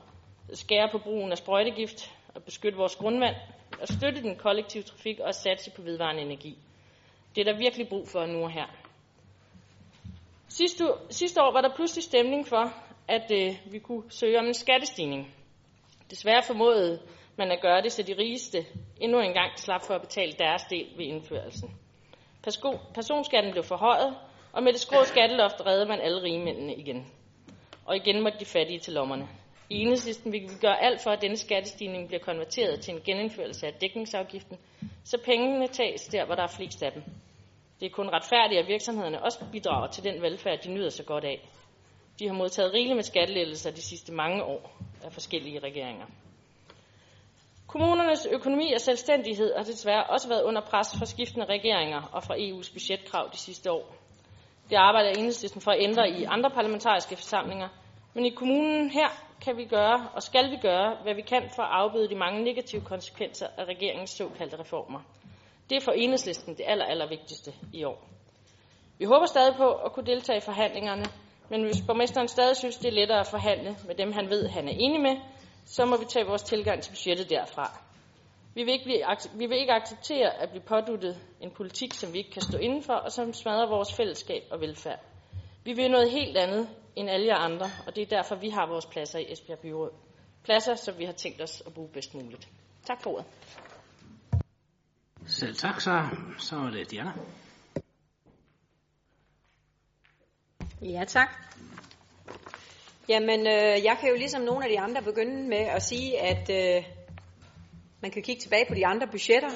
skære 0.53 0.89
på 0.93 0.99
brugen 0.99 1.33
af 1.33 1.39
sprøjtegift 1.39 2.13
og 2.35 2.43
beskytte 2.43 2.79
vores 2.79 2.97
grundvand, 2.97 3.37
og 3.81 3.89
støtte 3.89 4.23
den 4.23 4.37
kollektive 4.37 4.83
trafik 4.83 5.19
og 5.21 5.35
satse 5.35 5.71
på 5.71 5.83
vedvarende 5.83 6.23
energi. 6.23 6.59
Det 7.35 7.41
er 7.41 7.53
der 7.53 7.59
virkelig 7.59 7.89
brug 7.89 8.09
for 8.09 8.27
nu 8.27 8.43
og 8.43 8.51
her. 8.51 8.67
Sidste, 10.49 10.85
sidste 11.11 11.43
år 11.43 11.53
var 11.53 11.61
der 11.61 11.75
pludselig 11.77 12.05
stemning 12.05 12.47
for, 12.47 12.73
at 13.09 13.31
øh, 13.31 13.73
vi 13.73 13.79
kunne 13.79 14.03
søge 14.11 14.39
om 14.39 14.47
en 14.47 14.55
skattestigning. 14.55 15.35
Desværre 16.11 16.43
formåede 16.43 17.01
man 17.37 17.51
at 17.51 17.61
gøre 17.61 17.83
det, 17.83 17.93
så 17.93 18.03
de 18.03 18.19
rigeste 18.19 18.67
endnu 19.01 19.21
engang 19.21 19.59
slap 19.59 19.83
for 19.83 19.95
at 19.95 20.01
betale 20.01 20.33
deres 20.33 20.63
del 20.71 20.87
ved 20.97 21.05
indførelsen. 21.05 21.71
Personskatten 22.95 23.53
blev 23.53 23.65
forhøjet, 23.65 24.17
og 24.53 24.63
med 24.63 24.73
det 24.73 24.81
skrå 24.81 25.05
skatteloft 25.05 25.67
reddede 25.67 25.89
man 25.89 26.01
alle 26.01 26.23
rigemændene 26.23 26.75
igen. 26.75 27.07
Og 27.87 27.97
igen 27.97 28.23
måtte 28.23 28.39
de 28.39 28.45
fattige 28.45 28.79
til 28.79 28.93
lommerne. 28.93 29.29
I 29.71 29.75
enhedslisten 29.75 30.33
vil 30.33 30.43
vi 30.43 30.49
gøre 30.61 30.83
alt 30.83 31.01
for, 31.01 31.11
at 31.11 31.23
denne 31.23 31.37
skattestigning 31.37 32.09
bliver 32.09 32.21
konverteret 32.21 32.81
til 32.81 32.95
en 32.95 33.01
genindførelse 33.01 33.67
af 33.67 33.73
dækningsafgiften, 33.73 34.59
så 35.05 35.19
pengene 35.25 35.67
tages 35.67 36.03
der, 36.03 36.25
hvor 36.27 36.35
der 36.35 36.43
er 36.43 36.55
flest 36.57 36.83
af 36.83 36.93
dem. 36.93 37.03
Det 37.81 37.87
er 37.87 37.91
kun 37.91 38.09
retfærdigt, 38.09 38.61
at 38.61 38.69
virksomhederne 38.69 39.23
også 39.23 39.45
bidrager 39.53 39.87
til 39.87 40.05
den 40.05 40.23
velfærd, 40.23 40.59
de 40.65 40.71
nyder 40.73 40.91
så 40.91 41.05
godt 41.05 41.25
af. 41.25 41.49
De 42.19 42.27
har 42.27 42.35
modtaget 42.35 42.73
rigeligt 42.73 42.97
med 42.97 43.03
skattelettelser 43.03 43.71
de 43.71 43.83
sidste 43.83 44.13
mange 44.13 44.45
år 44.45 44.77
af 45.05 45.13
forskellige 45.13 45.59
regeringer. 45.59 46.07
Kommunernes 47.67 48.27
økonomi 48.27 48.73
og 48.73 48.81
selvstændighed 48.81 49.55
har 49.57 49.65
desværre 49.65 50.05
også 50.05 50.29
været 50.29 50.43
under 50.43 50.61
pres 50.61 50.99
fra 50.99 51.07
skiftende 51.07 51.47
regeringer 51.47 52.03
og 52.13 52.23
fra 52.25 52.35
EU's 52.35 52.73
budgetkrav 52.73 53.29
de 53.33 53.39
sidste 53.39 53.73
år. 53.73 53.95
Det 54.71 54.77
arbejder 54.77 55.11
enhedslisten 55.11 55.61
for 55.61 55.71
at 55.71 55.83
ændre 55.83 56.11
i 56.11 56.25
andre 56.25 56.51
parlamentariske 56.51 57.17
forsamlinger, 57.17 57.69
men 58.15 58.27
i 58.27 58.31
kommunen 58.31 58.91
her 58.91 59.09
kan 59.45 59.57
vi 59.57 59.65
gøre 59.65 60.09
og 60.15 60.23
skal 60.23 60.51
vi 60.51 60.57
gøre, 60.63 60.97
hvad 61.03 61.15
vi 61.15 61.23
kan 61.23 61.51
for 61.57 61.63
at 61.63 61.69
afbøde 61.73 62.09
de 62.09 62.15
mange 62.15 62.45
negative 62.45 62.81
konsekvenser 62.81 63.47
af 63.57 63.65
regeringens 63.65 64.11
såkaldte 64.11 64.59
reformer. 64.59 65.01
Det 65.71 65.77
er 65.77 65.81
for 65.81 65.93
enhedslisten 65.93 66.57
det 66.57 66.65
aller, 66.67 66.85
aller 66.85 67.09
vigtigste 67.09 67.53
i 67.73 67.85
år. 67.85 68.09
Vi 68.99 69.05
håber 69.05 69.27
stadig 69.27 69.55
på 69.57 69.73
at 69.73 69.93
kunne 69.93 70.07
deltage 70.07 70.37
i 70.39 70.41
forhandlingerne, 70.41 71.05
men 71.51 71.63
hvis 71.63 71.83
borgmesteren 71.87 72.29
stadig 72.29 72.57
synes, 72.57 72.77
det 72.77 72.89
er 72.89 72.93
lettere 72.93 73.21
at 73.21 73.27
forhandle 73.27 73.77
med 73.87 73.95
dem, 73.95 74.13
han 74.13 74.31
ved, 74.31 74.49
han 74.49 74.69
er 74.69 74.73
enig 74.73 75.01
med, 75.01 75.17
så 75.67 75.85
må 75.85 75.97
vi 75.97 76.05
tage 76.05 76.27
vores 76.27 76.43
tilgang 76.43 76.83
til 76.83 76.91
budgettet 76.91 77.31
derfra. 77.31 77.81
Vi 78.55 78.63
vil, 78.63 78.73
ikke 78.73 78.85
blive, 78.85 79.05
vi 79.35 79.47
vil 79.47 79.59
ikke 79.59 79.73
acceptere 79.73 80.43
at 80.43 80.51
blive 80.51 80.63
påduttet 80.63 81.19
en 81.41 81.51
politik, 81.51 81.95
som 81.95 82.13
vi 82.13 82.19
ikke 82.19 82.31
kan 82.31 82.43
stå 82.43 82.59
indenfor, 82.59 82.95
og 82.95 83.13
som 83.13 83.33
smadrer 83.33 83.69
vores 83.69 83.95
fællesskab 83.95 84.43
og 84.51 84.61
velfærd. 84.61 85.01
Vi 85.65 85.73
vil 85.73 85.91
noget 85.91 86.11
helt 86.11 86.37
andet 86.37 86.69
end 86.97 87.11
alle 87.11 87.27
jer 87.27 87.37
andre, 87.37 87.67
og 87.87 87.97
det 87.97 88.03
er 88.03 88.17
derfor, 88.17 88.35
vi 88.37 88.49
har 88.49 88.67
vores 88.67 88.87
pladser 88.87 89.19
i 89.19 89.33
Esbjerg 89.33 89.59
Byråd. 89.59 89.91
Pladser, 90.45 90.75
som 90.75 90.99
vi 90.99 91.05
har 91.05 91.13
tænkt 91.13 91.43
os 91.43 91.63
at 91.67 91.75
bruge 91.75 91.89
bedst 91.89 92.15
muligt. 92.15 92.49
Tak 92.87 93.03
for 93.03 93.11
ordet. 93.11 93.27
Selv 95.29 95.55
tak, 95.55 95.81
så, 95.81 96.07
så 96.39 96.57
er 96.57 96.71
det 96.71 96.91
Diana. 96.91 97.13
Ja, 100.83 101.05
tak. 101.05 101.29
Jamen, 103.09 103.41
øh, 103.41 103.85
jeg 103.85 103.97
kan 104.01 104.09
jo 104.09 104.15
ligesom 104.15 104.43
nogle 104.43 104.65
af 104.65 104.71
de 104.71 104.81
andre 104.81 105.03
begynde 105.03 105.49
med 105.49 105.59
at 105.59 105.83
sige, 105.83 106.21
at 106.21 106.51
øh, 106.51 106.85
man 108.01 108.11
kan 108.11 108.23
kigge 108.23 108.41
tilbage 108.41 108.65
på 108.69 108.75
de 108.75 108.87
andre 108.87 109.07
budgetter, 109.07 109.51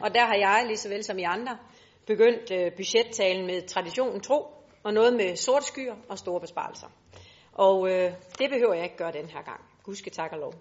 og 0.00 0.14
der 0.14 0.26
har 0.26 0.34
jeg, 0.34 0.64
lige 0.66 0.76
så 0.76 0.88
vel 0.88 1.04
som 1.04 1.18
I 1.18 1.22
andre, 1.22 1.58
begyndt 2.06 2.50
øh, 2.50 2.72
budgettalen 2.76 3.46
med 3.46 3.68
traditionen 3.68 4.20
tro, 4.20 4.46
og 4.82 4.92
noget 4.92 5.14
med 5.14 5.36
sorte 5.36 5.66
skyer 5.66 5.94
og 6.08 6.18
store 6.18 6.40
besparelser. 6.40 6.88
Og 7.52 7.90
øh, 7.90 8.12
det 8.38 8.50
behøver 8.50 8.74
jeg 8.74 8.84
ikke 8.84 8.96
gøre 8.96 9.12
den 9.12 9.26
her 9.26 9.42
gang. 9.42 9.60
Gudske 9.82 10.10
tak 10.10 10.32
og 10.32 10.38
lov. 10.38 10.54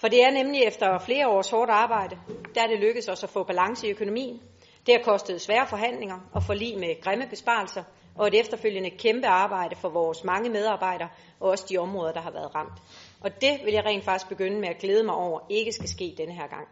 For 0.00 0.08
det 0.08 0.24
er 0.24 0.30
nemlig 0.30 0.62
efter 0.62 0.98
flere 0.98 1.28
års 1.28 1.50
hårdt 1.50 1.70
arbejde, 1.70 2.18
der 2.54 2.62
er 2.62 2.66
det 2.66 2.78
lykkedes 2.78 3.08
os 3.08 3.24
at 3.24 3.30
få 3.30 3.44
balance 3.44 3.86
i 3.86 3.90
økonomien. 3.90 4.40
Det 4.86 4.94
har 4.94 5.02
kostet 5.02 5.40
svære 5.40 5.66
forhandlinger 5.66 6.18
og 6.32 6.42
forlig 6.42 6.78
med 6.78 7.00
grimme 7.02 7.26
besparelser, 7.30 7.82
og 8.16 8.26
et 8.26 8.40
efterfølgende 8.40 8.90
kæmpe 8.90 9.26
arbejde 9.26 9.76
for 9.76 9.88
vores 9.88 10.24
mange 10.24 10.50
medarbejdere 10.50 11.08
og 11.40 11.48
også 11.48 11.66
de 11.68 11.78
områder, 11.78 12.12
der 12.12 12.20
har 12.20 12.30
været 12.30 12.54
ramt. 12.54 12.82
Og 13.20 13.40
det 13.40 13.60
vil 13.64 13.72
jeg 13.72 13.84
rent 13.84 14.04
faktisk 14.04 14.28
begynde 14.28 14.60
med 14.60 14.68
at 14.68 14.78
glæde 14.78 15.04
mig 15.04 15.14
over, 15.14 15.40
ikke 15.50 15.72
skal 15.72 15.88
ske 15.88 16.14
denne 16.18 16.34
her 16.34 16.46
gang. 16.46 16.68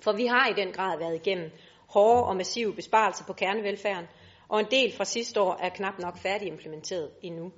For 0.00 0.12
vi 0.12 0.26
har 0.26 0.48
i 0.48 0.52
den 0.52 0.72
grad 0.72 0.98
været 0.98 1.14
igennem 1.14 1.50
hårde 1.88 2.24
og 2.24 2.36
massive 2.36 2.74
besparelser 2.74 3.24
på 3.24 3.32
kernevelfærden, 3.32 4.06
og 4.48 4.60
en 4.60 4.66
del 4.70 4.96
fra 4.96 5.04
sidste 5.04 5.40
år 5.40 5.56
er 5.60 5.68
knap 5.68 5.98
nok 5.98 6.18
færdig 6.18 6.48
implementeret 6.48 7.10
endnu. 7.22 7.52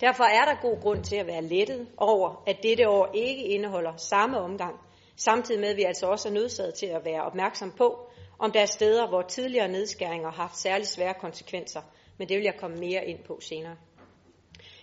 Derfor 0.00 0.24
er 0.24 0.44
der 0.44 0.60
god 0.62 0.80
grund 0.80 1.04
til 1.04 1.16
at 1.16 1.26
være 1.26 1.42
lettet 1.42 1.88
over, 1.96 2.42
at 2.46 2.56
dette 2.62 2.88
år 2.88 3.10
ikke 3.14 3.42
indeholder 3.42 3.96
samme 3.96 4.38
omgang, 4.38 4.80
samtidig 5.16 5.60
med 5.60 5.68
at 5.68 5.76
vi 5.76 5.82
altså 5.82 6.06
også 6.06 6.28
er 6.28 6.32
nødsaget 6.32 6.74
til 6.74 6.86
at 6.86 7.04
være 7.04 7.22
opmærksom 7.22 7.72
på, 7.72 8.10
om 8.38 8.52
der 8.52 8.60
er 8.60 8.66
steder, 8.66 9.08
hvor 9.08 9.22
tidligere 9.22 9.68
nedskæringer 9.68 10.30
har 10.30 10.42
haft 10.42 10.56
særlig 10.58 10.86
svære 10.86 11.14
konsekvenser, 11.14 11.80
men 12.18 12.28
det 12.28 12.36
vil 12.36 12.44
jeg 12.44 12.56
komme 12.60 12.76
mere 12.76 13.06
ind 13.06 13.18
på 13.26 13.38
senere. 13.40 13.76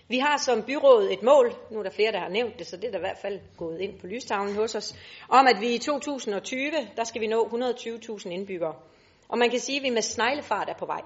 Vi 0.08 0.18
har 0.18 0.36
som 0.36 0.62
byråd 0.62 1.08
et 1.10 1.22
mål, 1.22 1.54
nu 1.70 1.78
er 1.78 1.82
der 1.82 1.90
flere, 1.90 2.12
der 2.12 2.20
har 2.20 2.28
nævnt 2.28 2.58
det, 2.58 2.66
så 2.66 2.76
det 2.76 2.84
er 2.84 2.90
der 2.90 2.98
i 2.98 3.00
hvert 3.08 3.18
fald 3.22 3.40
gået 3.56 3.80
ind 3.80 4.00
på 4.00 4.06
lystavlen 4.06 4.56
hos 4.56 4.74
os, 4.74 4.94
om 5.28 5.46
at 5.46 5.60
vi 5.60 5.74
i 5.74 5.78
2020, 5.78 6.70
der 6.96 7.04
skal 7.04 7.20
vi 7.20 7.26
nå 7.26 7.44
120.000 7.44 8.28
indbyggere. 8.28 8.74
Og 9.28 9.38
man 9.38 9.50
kan 9.50 9.60
sige, 9.60 9.76
at 9.76 9.82
vi 9.82 9.90
med 9.90 10.02
sneglefart 10.02 10.68
er 10.68 10.74
på 10.78 10.86
vej, 10.86 11.02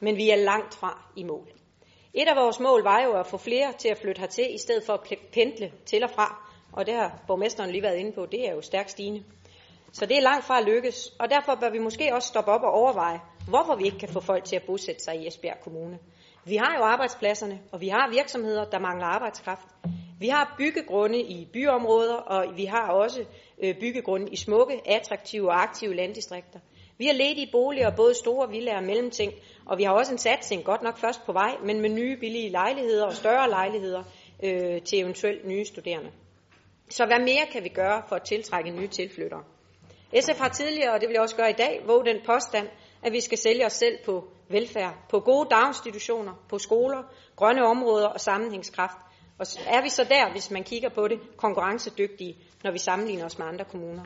men 0.00 0.16
vi 0.16 0.30
er 0.30 0.36
langt 0.36 0.74
fra 0.74 1.12
i 1.16 1.24
mål. 1.24 1.61
Et 2.14 2.28
af 2.28 2.36
vores 2.36 2.60
mål 2.60 2.82
var 2.82 3.02
jo 3.02 3.12
at 3.12 3.26
få 3.26 3.36
flere 3.36 3.72
til 3.78 3.88
at 3.88 3.98
flytte 3.98 4.20
hertil, 4.20 4.54
i 4.54 4.58
stedet 4.58 4.84
for 4.86 4.92
at 4.92 5.00
pendle 5.32 5.72
til 5.86 6.04
og 6.04 6.10
fra. 6.10 6.48
Og 6.72 6.86
det 6.86 6.94
har 6.94 7.22
borgmesteren 7.26 7.70
lige 7.70 7.82
været 7.82 7.96
inde 7.96 8.12
på, 8.12 8.26
det 8.26 8.48
er 8.48 8.52
jo 8.52 8.60
stærkt 8.60 8.90
stigende. 8.90 9.24
Så 9.92 10.06
det 10.06 10.16
er 10.16 10.20
langt 10.20 10.44
fra 10.44 10.58
at 10.58 10.64
lykkes, 10.64 11.12
og 11.18 11.30
derfor 11.30 11.54
bør 11.54 11.70
vi 11.70 11.78
måske 11.78 12.14
også 12.14 12.28
stoppe 12.28 12.50
op 12.50 12.62
og 12.62 12.70
overveje, 12.70 13.20
hvorfor 13.48 13.76
vi 13.76 13.84
ikke 13.84 13.98
kan 13.98 14.08
få 14.08 14.20
folk 14.20 14.44
til 14.44 14.56
at 14.56 14.62
bosætte 14.66 15.04
sig 15.04 15.16
i 15.16 15.26
Esbjerg 15.26 15.60
Kommune. 15.60 15.98
Vi 16.44 16.56
har 16.56 16.76
jo 16.78 16.84
arbejdspladserne, 16.84 17.60
og 17.72 17.80
vi 17.80 17.88
har 17.88 18.10
virksomheder, 18.10 18.64
der 18.64 18.78
mangler 18.78 19.06
arbejdskraft. 19.06 19.66
Vi 20.20 20.28
har 20.28 20.54
byggegrunde 20.58 21.20
i 21.20 21.48
byområder, 21.52 22.14
og 22.14 22.56
vi 22.56 22.64
har 22.64 22.90
også 22.92 23.24
øh, 23.62 23.74
byggegrunde 23.80 24.28
i 24.32 24.36
smukke, 24.36 24.80
attraktive 24.86 25.48
og 25.48 25.62
aktive 25.62 25.94
landdistrikter. 25.94 26.58
Vi 26.98 27.06
har 27.06 27.12
ledige 27.12 27.48
boliger, 27.52 27.96
både 27.96 28.14
store 28.14 28.50
villaer 28.50 28.76
og 28.76 28.84
mellemting, 28.84 29.32
og 29.66 29.78
vi 29.78 29.82
har 29.82 29.92
også 29.92 30.12
en 30.12 30.18
satsning, 30.18 30.64
godt 30.64 30.82
nok 30.82 30.98
først 30.98 31.26
på 31.26 31.32
vej, 31.32 31.56
men 31.64 31.80
med 31.80 31.90
nye 31.90 32.16
billige 32.16 32.48
lejligheder 32.48 33.06
og 33.06 33.12
større 33.12 33.48
lejligheder 33.48 34.02
øh, 34.44 34.82
til 34.82 34.98
eventuelt 34.98 35.46
nye 35.46 35.64
studerende. 35.64 36.10
Så 36.88 37.06
hvad 37.06 37.18
mere 37.18 37.46
kan 37.52 37.64
vi 37.64 37.68
gøre 37.68 38.02
for 38.08 38.16
at 38.16 38.22
tiltrække 38.22 38.70
nye 38.70 38.88
tilflyttere? 38.88 39.42
SF 40.20 40.38
har 40.38 40.48
tidligere, 40.48 40.92
og 40.92 41.00
det 41.00 41.08
vil 41.08 41.14
jeg 41.14 41.22
også 41.22 41.36
gøre 41.36 41.50
i 41.50 41.58
dag, 41.58 41.82
våget 41.86 42.06
den 42.06 42.16
påstand, 42.26 42.68
at 43.02 43.12
vi 43.12 43.20
skal 43.20 43.38
sælge 43.38 43.66
os 43.66 43.72
selv 43.72 43.98
på 44.04 44.28
velfærd, 44.48 44.94
på 45.10 45.20
gode 45.20 45.48
daginstitutioner, 45.50 46.32
på 46.48 46.58
skoler, 46.58 47.02
grønne 47.36 47.66
områder 47.66 48.06
og 48.06 48.20
sammenhængskraft. 48.20 48.96
Og 49.38 49.46
er 49.66 49.82
vi 49.82 49.88
så 49.88 50.04
der, 50.04 50.32
hvis 50.32 50.50
man 50.50 50.64
kigger 50.64 50.88
på 50.88 51.08
det, 51.08 51.18
konkurrencedygtige, 51.36 52.36
når 52.64 52.72
vi 52.72 52.78
sammenligner 52.78 53.24
os 53.24 53.38
med 53.38 53.46
andre 53.46 53.64
kommuner? 53.64 54.04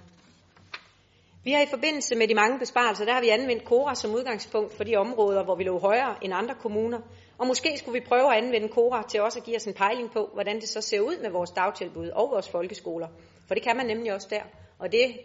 Vi 1.46 1.52
har 1.52 1.62
i 1.62 1.66
forbindelse 1.70 2.14
med 2.14 2.28
de 2.28 2.34
mange 2.34 2.58
besparelser, 2.58 3.04
der 3.04 3.12
har 3.12 3.20
vi 3.20 3.28
anvendt 3.28 3.64
KORA 3.64 3.94
som 3.94 4.14
udgangspunkt 4.14 4.76
for 4.76 4.84
de 4.84 4.96
områder, 4.96 5.44
hvor 5.44 5.54
vi 5.54 5.64
lå 5.64 5.78
højere 5.78 6.14
end 6.22 6.34
andre 6.34 6.54
kommuner. 6.54 7.00
Og 7.38 7.46
måske 7.46 7.78
skulle 7.78 8.00
vi 8.00 8.06
prøve 8.08 8.36
at 8.36 8.44
anvende 8.44 8.68
KORA 8.68 9.02
til 9.08 9.20
også 9.20 9.38
at 9.38 9.44
give 9.44 9.56
os 9.56 9.64
en 9.66 9.74
pejling 9.74 10.10
på, 10.12 10.30
hvordan 10.34 10.60
det 10.60 10.68
så 10.68 10.80
ser 10.80 11.00
ud 11.00 11.22
med 11.22 11.30
vores 11.30 11.50
dagtilbud 11.50 12.08
og 12.08 12.30
vores 12.30 12.48
folkeskoler. 12.48 13.08
For 13.46 13.54
det 13.54 13.62
kan 13.62 13.76
man 13.76 13.86
nemlig 13.86 14.14
også 14.14 14.26
der. 14.30 14.42
Og 14.78 14.92
det 14.92 15.20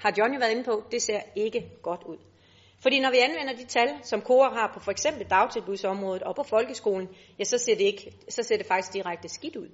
har 0.00 0.14
John 0.18 0.32
jo 0.32 0.38
været 0.38 0.50
inde 0.50 0.64
på, 0.64 0.82
det 0.90 1.02
ser 1.02 1.20
ikke 1.36 1.70
godt 1.82 2.02
ud. 2.06 2.18
Fordi 2.82 3.00
når 3.00 3.10
vi 3.10 3.18
anvender 3.18 3.56
de 3.56 3.64
tal, 3.64 3.88
som 4.02 4.20
KORA 4.20 4.54
har 4.54 4.70
på 4.74 4.80
for 4.80 4.90
eksempel 4.90 5.26
dagtilbudsområdet 5.30 6.22
og 6.22 6.36
på 6.36 6.42
folkeskolen, 6.42 7.08
ja, 7.38 7.44
så 7.44 7.58
ser 7.58 7.74
det, 7.74 7.84
ikke, 7.84 8.12
så 8.28 8.42
ser 8.42 8.56
det 8.56 8.66
faktisk 8.66 8.92
direkte 8.92 9.28
skidt 9.28 9.56
ud. 9.56 9.68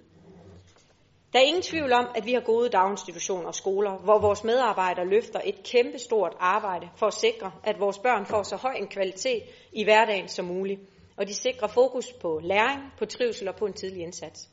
Der 1.37 1.43
er 1.43 1.47
ingen 1.47 1.63
tvivl 1.63 1.93
om, 1.93 2.07
at 2.15 2.27
vi 2.27 2.33
har 2.33 2.41
gode 2.41 2.69
daginstitutioner 2.69 3.47
og 3.47 3.55
skoler, 3.55 3.99
hvor 3.99 4.19
vores 4.19 4.45
medarbejdere 4.45 5.07
løfter 5.07 5.41
et 5.45 5.63
kæmpestort 5.63 6.33
arbejde 6.41 6.89
for 6.97 7.07
at 7.07 7.15
sikre, 7.15 7.53
at 7.65 7.81
vores 7.81 7.99
børn 7.99 8.27
får 8.27 8.43
så 8.43 8.57
høj 8.57 8.73
en 8.73 8.89
kvalitet 8.89 9.43
i 9.73 9.85
hverdagen 9.85 10.29
som 10.29 10.45
muligt. 10.45 10.81
Og 11.17 11.29
de 11.29 11.35
sikrer 11.35 11.69
fokus 11.69 12.13
på 12.13 12.41
læring, 12.43 12.81
på 12.99 13.05
trivsel 13.05 13.49
og 13.49 13.57
på 13.57 13.67
en 13.67 13.73
tidlig 13.73 14.03
indsats. 14.03 14.49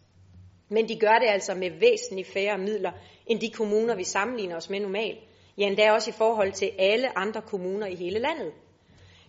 Men 0.69 0.89
de 0.89 0.99
gør 0.99 1.19
det 1.19 1.27
altså 1.27 1.55
med 1.55 1.71
væsentligt 1.79 2.27
færre 2.27 2.57
midler 2.57 2.91
end 3.27 3.39
de 3.39 3.49
kommuner, 3.49 3.95
vi 3.95 4.03
sammenligner 4.03 4.55
os 4.55 4.69
med 4.69 4.79
normalt. 4.79 5.19
Ja, 5.57 5.67
endda 5.67 5.91
også 5.91 6.09
i 6.09 6.13
forhold 6.17 6.51
til 6.51 6.71
alle 6.79 7.17
andre 7.17 7.41
kommuner 7.41 7.87
i 7.87 7.95
hele 7.95 8.19
landet. 8.19 8.51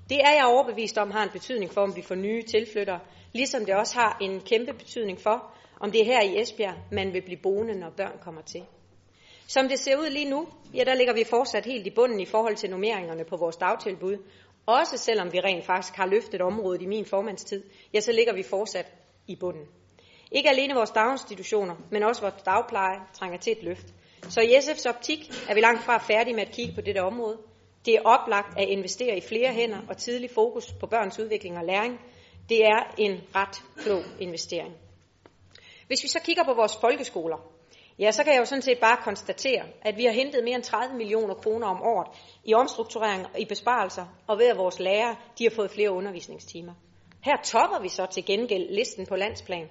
Det 0.09 0.21
er 0.21 0.35
jeg 0.35 0.45
overbevist 0.47 0.99
om 0.99 1.11
har 1.11 1.23
en 1.23 1.33
betydning 1.33 1.73
for, 1.73 1.81
om 1.81 1.97
vi 1.97 2.03
får 2.03 2.15
nye 2.15 2.43
tilflyttere, 2.43 3.01
ligesom 3.33 3.65
det 3.65 3.75
også 3.75 3.95
har 3.95 4.19
en 4.21 4.41
kæmpe 4.41 4.73
betydning 4.73 5.21
for, 5.21 5.55
om 5.81 5.91
det 5.91 6.01
er 6.01 6.05
her 6.05 6.22
i 6.22 6.41
Esbjerg, 6.41 6.75
man 6.93 7.12
vil 7.12 7.22
blive 7.22 7.41
boende, 7.43 7.75
når 7.75 7.91
børn 7.91 8.18
kommer 8.20 8.43
til. 8.43 8.62
Som 9.47 9.68
det 9.68 9.79
ser 9.79 9.97
ud 9.97 10.11
lige 10.11 10.31
nu, 10.31 10.49
ja, 10.75 10.85
der 10.85 10.95
ligger 10.95 11.14
vi 11.14 11.25
fortsat 11.25 11.66
helt 11.66 11.87
i 11.87 11.91
bunden 11.91 12.20
i 12.20 12.27
forhold 12.27 12.57
til 12.57 12.70
nummeringerne 12.70 13.25
på 13.25 13.37
vores 13.37 13.57
dagtilbud. 13.57 14.16
Også 14.66 14.99
selvom 14.99 15.33
vi 15.33 15.41
rent 15.41 15.64
faktisk 15.64 15.95
har 15.97 16.07
løftet 16.07 16.41
området 16.41 16.83
i 16.83 16.87
min 16.87 17.05
formandstid, 17.05 17.64
ja, 17.95 18.01
så 18.01 18.12
ligger 18.12 18.35
vi 18.35 18.43
fortsat 18.43 18.93
i 19.27 19.37
bunden. 19.37 19.66
Ikke 20.33 20.51
alene 20.51 20.75
vores 20.75 20.91
daginstitutioner, 20.91 21.75
men 21.91 22.03
også 22.03 22.20
vores 22.20 22.43
dagpleje 22.45 23.01
trænger 23.12 23.39
til 23.39 23.53
et 23.53 23.62
løft. 23.62 23.87
Så 24.29 24.41
i 24.41 24.57
SF's 24.57 24.89
optik 24.89 25.31
er 25.49 25.55
vi 25.55 25.61
langt 25.61 25.83
fra 25.83 25.99
færdige 25.99 26.35
med 26.35 26.43
at 26.43 26.53
kigge 26.53 26.75
på 26.75 26.81
dette 26.81 26.99
område. 26.99 27.39
Det 27.87 27.95
er 27.95 28.01
oplagt 28.05 28.59
at 28.59 28.68
investere 28.68 29.16
i 29.16 29.20
flere 29.20 29.53
hænder 29.53 29.79
og 29.89 29.97
tidlig 29.97 30.31
fokus 30.31 30.72
på 30.81 30.87
børns 30.87 31.18
udvikling 31.18 31.59
og 31.59 31.64
læring. 31.64 32.01
Det 32.49 32.64
er 32.64 32.95
en 32.99 33.20
ret 33.35 33.62
klog 33.77 34.03
investering. 34.20 34.75
Hvis 35.87 36.03
vi 36.03 36.09
så 36.09 36.20
kigger 36.24 36.45
på 36.45 36.55
vores 36.55 36.76
folkeskoler, 36.76 37.37
ja, 37.99 38.11
så 38.11 38.24
kan 38.24 38.32
jeg 38.32 38.41
jo 38.41 38.45
sådan 38.45 38.62
set 38.62 38.78
bare 38.80 38.97
konstatere, 39.05 39.62
at 39.82 39.97
vi 39.97 40.05
har 40.05 40.12
hentet 40.12 40.45
mere 40.45 40.55
end 40.55 40.62
30 40.62 40.97
millioner 40.97 41.35
kroner 41.35 41.66
om 41.66 41.82
året 41.82 42.09
i 42.45 42.55
omstrukturering 42.55 43.26
og 43.35 43.41
i 43.41 43.45
besparelser, 43.45 44.07
og 44.26 44.39
ved 44.39 44.47
at 44.47 44.57
vores 44.57 44.80
lærere 44.80 45.16
de 45.39 45.45
har 45.45 45.51
fået 45.57 45.70
flere 45.70 45.93
undervisningstimer. 45.93 46.72
Her 47.24 47.37
topper 47.45 47.80
vi 47.80 47.89
så 47.89 48.07
til 48.07 48.24
gengæld 48.24 48.74
listen 48.74 49.07
på 49.07 49.16
landsplan. 49.16 49.68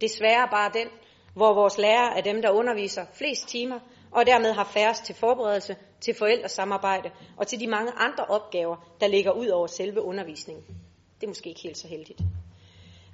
Desværre 0.00 0.48
bare 0.50 0.70
den, 0.74 0.88
hvor 1.34 1.54
vores 1.54 1.78
lærere 1.78 2.18
er 2.18 2.22
dem, 2.22 2.42
der 2.42 2.50
underviser 2.50 3.04
flest 3.14 3.48
timer, 3.48 3.78
og 4.10 4.26
dermed 4.26 4.52
har 4.52 4.64
færrest 4.64 5.04
til 5.04 5.14
forberedelse, 5.14 5.76
til 6.00 6.14
forældresamarbejde 6.14 7.10
og 7.36 7.46
til 7.46 7.60
de 7.60 7.66
mange 7.66 7.92
andre 7.92 8.24
opgaver, 8.24 8.76
der 9.00 9.06
ligger 9.06 9.32
ud 9.32 9.48
over 9.48 9.66
selve 9.66 10.02
undervisningen. 10.02 10.64
Det 11.20 11.26
er 11.26 11.28
måske 11.28 11.48
ikke 11.48 11.60
helt 11.60 11.78
så 11.78 11.88
heldigt. 11.88 12.20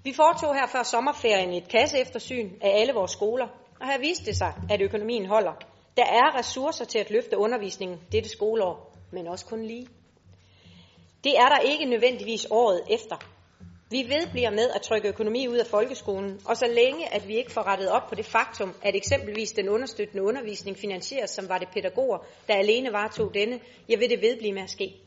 Vi 0.07 0.13
foretog 0.13 0.55
her 0.55 0.67
før 0.67 0.83
sommerferien 0.83 1.53
et 1.53 1.69
kasseeftersyn 1.69 2.51
af 2.63 2.81
alle 2.81 2.93
vores 2.93 3.11
skoler, 3.11 3.47
og 3.81 3.87
her 3.87 3.99
viste 3.99 4.25
det 4.25 4.37
sig, 4.37 4.53
at 4.71 4.81
økonomien 4.83 5.27
holder. 5.27 5.53
Der 5.97 6.05
er 6.05 6.39
ressourcer 6.39 6.85
til 6.85 6.99
at 6.99 7.11
løfte 7.11 7.39
undervisningen 7.39 8.01
dette 8.13 8.29
skoleår, 8.29 8.93
men 9.13 9.27
også 9.29 9.47
kun 9.47 9.63
lige. 9.63 9.87
Det 11.25 11.39
er 11.39 11.49
der 11.49 11.59
ikke 11.59 11.85
nødvendigvis 11.85 12.47
året 12.51 12.83
efter. 12.91 13.17
Vi 13.91 14.07
vedbliver 14.09 14.51
med 14.51 14.71
at 14.75 14.83
trykke 14.83 15.09
økonomi 15.09 15.49
ud 15.49 15.57
af 15.57 15.67
folkeskolen, 15.67 16.41
og 16.45 16.57
så 16.57 16.67
længe 16.67 17.15
at 17.15 17.29
vi 17.29 17.37
ikke 17.37 17.53
får 17.53 17.67
rettet 17.67 17.91
op 17.91 18.09
på 18.09 18.15
det 18.15 18.27
faktum, 18.27 18.75
at 18.83 18.97
eksempelvis 18.97 19.53
den 19.53 19.69
understøttende 19.69 20.23
undervisning 20.23 20.77
finansieres, 20.77 21.31
som 21.31 21.49
var 21.49 21.59
det 21.59 21.69
pædagoger, 21.75 22.19
der 22.49 22.55
alene 22.55 22.93
varetog 22.93 23.35
denne, 23.35 23.61
ja, 23.89 23.97
vil 23.97 24.11
det 24.11 24.23
vedblive 24.23 24.53
med 24.53 24.63
at 24.63 24.71
ske. 24.71 25.06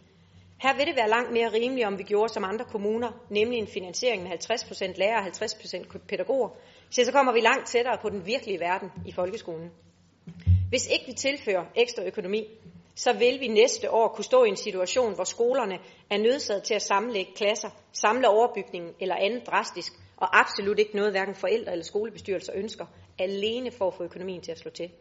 Her 0.61 0.77
vil 0.77 0.87
det 0.87 0.95
være 0.95 1.09
langt 1.09 1.31
mere 1.31 1.53
rimeligt, 1.53 1.87
om 1.87 1.97
vi 1.97 2.03
gjorde 2.03 2.33
som 2.33 2.43
andre 2.43 2.65
kommuner, 2.65 3.11
nemlig 3.29 3.59
en 3.59 3.67
finansiering 3.67 4.23
med 4.23 4.31
50% 4.31 4.97
lærer 4.97 5.21
og 5.21 5.27
50% 5.27 5.97
pædagoger, 6.07 6.49
så 6.89 7.05
så 7.05 7.11
kommer 7.11 7.33
vi 7.33 7.39
langt 7.39 7.67
tættere 7.67 7.97
på 8.01 8.09
den 8.09 8.25
virkelige 8.25 8.59
verden 8.59 8.91
i 9.05 9.11
folkeskolen. 9.11 9.71
Hvis 10.69 10.87
ikke 10.87 11.05
vi 11.05 11.13
tilfører 11.13 11.65
ekstra 11.75 12.03
økonomi, 12.03 12.47
så 12.95 13.13
vil 13.13 13.39
vi 13.39 13.47
næste 13.47 13.91
år 13.91 14.07
kunne 14.07 14.25
stå 14.25 14.43
i 14.43 14.49
en 14.49 14.55
situation, 14.55 15.15
hvor 15.15 15.23
skolerne 15.23 15.79
er 16.09 16.17
nødsaget 16.17 16.63
til 16.63 16.73
at 16.73 16.81
sammenlægge 16.81 17.31
klasser, 17.35 17.69
samle 17.93 18.29
overbygningen 18.29 18.93
eller 18.99 19.15
andet 19.15 19.47
drastisk, 19.47 19.93
og 20.17 20.39
absolut 20.39 20.79
ikke 20.79 20.95
noget, 20.95 21.11
hverken 21.11 21.35
forældre 21.35 21.71
eller 21.71 21.85
skolebestyrelser 21.85 22.53
ønsker, 22.55 22.85
alene 23.19 23.71
for 23.71 23.87
at 23.87 23.93
få 23.93 24.03
økonomien 24.03 24.41
til 24.41 24.51
at 24.51 24.59
slå 24.59 24.71
til. 24.71 24.91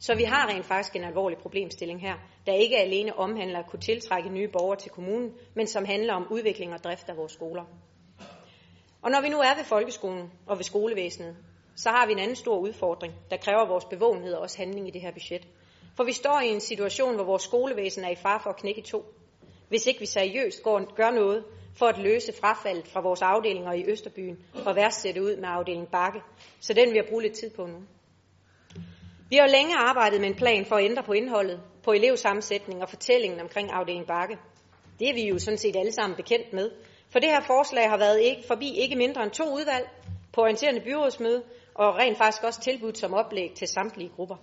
Så 0.00 0.14
vi 0.14 0.24
har 0.24 0.48
rent 0.48 0.64
faktisk 0.64 0.96
en 0.96 1.04
alvorlig 1.04 1.38
problemstilling 1.38 2.00
her, 2.00 2.14
der 2.46 2.52
ikke 2.52 2.76
alene 2.76 3.18
omhandler 3.18 3.58
at 3.58 3.66
kunne 3.66 3.80
tiltrække 3.80 4.28
nye 4.28 4.48
borgere 4.48 4.78
til 4.78 4.90
kommunen, 4.90 5.32
men 5.54 5.66
som 5.66 5.84
handler 5.84 6.14
om 6.14 6.26
udvikling 6.30 6.72
og 6.72 6.84
drift 6.84 7.08
af 7.08 7.16
vores 7.16 7.32
skoler. 7.32 7.64
Og 9.02 9.10
når 9.10 9.20
vi 9.20 9.28
nu 9.28 9.38
er 9.38 9.56
ved 9.56 9.64
folkeskolen 9.64 10.32
og 10.46 10.58
ved 10.58 10.64
skolevæsenet, 10.64 11.36
så 11.76 11.90
har 11.90 12.06
vi 12.06 12.12
en 12.12 12.18
anden 12.18 12.36
stor 12.36 12.58
udfordring, 12.58 13.14
der 13.30 13.36
kræver 13.36 13.66
vores 13.68 13.84
bevågenhed 13.84 14.34
og 14.34 14.42
også 14.42 14.58
handling 14.58 14.88
i 14.88 14.90
det 14.90 15.00
her 15.00 15.12
budget. 15.12 15.48
For 15.96 16.04
vi 16.04 16.12
står 16.12 16.40
i 16.40 16.48
en 16.48 16.60
situation, 16.60 17.14
hvor 17.14 17.24
vores 17.24 17.42
skolevæsen 17.42 18.04
er 18.04 18.10
i 18.10 18.14
far 18.14 18.40
for 18.42 18.50
at 18.50 18.56
knække 18.56 18.80
i 18.80 18.84
to. 18.84 19.04
Hvis 19.68 19.86
ikke 19.86 20.00
vi 20.00 20.06
seriøst 20.06 20.62
går, 20.62 20.94
gør 20.94 21.10
noget 21.10 21.44
for 21.78 21.86
at 21.86 21.98
løse 21.98 22.32
frafaldet 22.40 22.88
fra 22.88 23.00
vores 23.00 23.22
afdelinger 23.22 23.72
i 23.72 23.90
Østerbyen 23.90 24.38
og 24.66 24.76
værdsætte 24.76 25.22
ud 25.22 25.36
med 25.36 25.48
afdeling 25.48 25.88
Bakke. 25.88 26.20
Så 26.60 26.74
den 26.74 26.88
vil 26.88 26.94
jeg 26.94 27.06
bruge 27.08 27.22
lidt 27.22 27.34
tid 27.34 27.50
på 27.50 27.66
nu. 27.66 27.78
Vi 29.30 29.36
har 29.36 29.46
jo 29.46 29.52
længe 29.52 29.76
arbejdet 29.76 30.20
med 30.20 30.28
en 30.28 30.34
plan 30.34 30.64
for 30.66 30.76
at 30.76 30.84
ændre 30.84 31.02
på 31.02 31.12
indholdet, 31.12 31.60
på 31.84 31.92
elevsammensætning 31.92 32.82
og 32.82 32.88
fortællingen 32.88 33.40
omkring 33.40 33.70
afdeling 33.72 34.06
Bakke. 34.06 34.38
Det 34.98 35.08
er 35.10 35.14
vi 35.14 35.28
jo 35.28 35.38
sådan 35.38 35.58
set 35.58 35.76
alle 35.76 35.92
sammen 35.92 36.16
bekendt 36.16 36.52
med. 36.52 36.70
For 37.12 37.18
det 37.18 37.28
her 37.28 37.40
forslag 37.40 37.90
har 37.90 37.98
været 37.98 38.20
ikke, 38.20 38.42
forbi 38.46 38.74
ikke 38.74 38.96
mindre 38.96 39.22
end 39.22 39.30
to 39.30 39.44
udvalg 39.44 39.88
på 40.32 40.40
orienterende 40.40 40.80
byrådsmøde 40.80 41.42
og 41.74 41.96
rent 41.96 42.18
faktisk 42.18 42.44
også 42.44 42.60
tilbudt 42.60 42.98
som 42.98 43.14
oplæg 43.14 43.52
til 43.56 43.68
samtlige 43.68 44.10
grupper. 44.16 44.36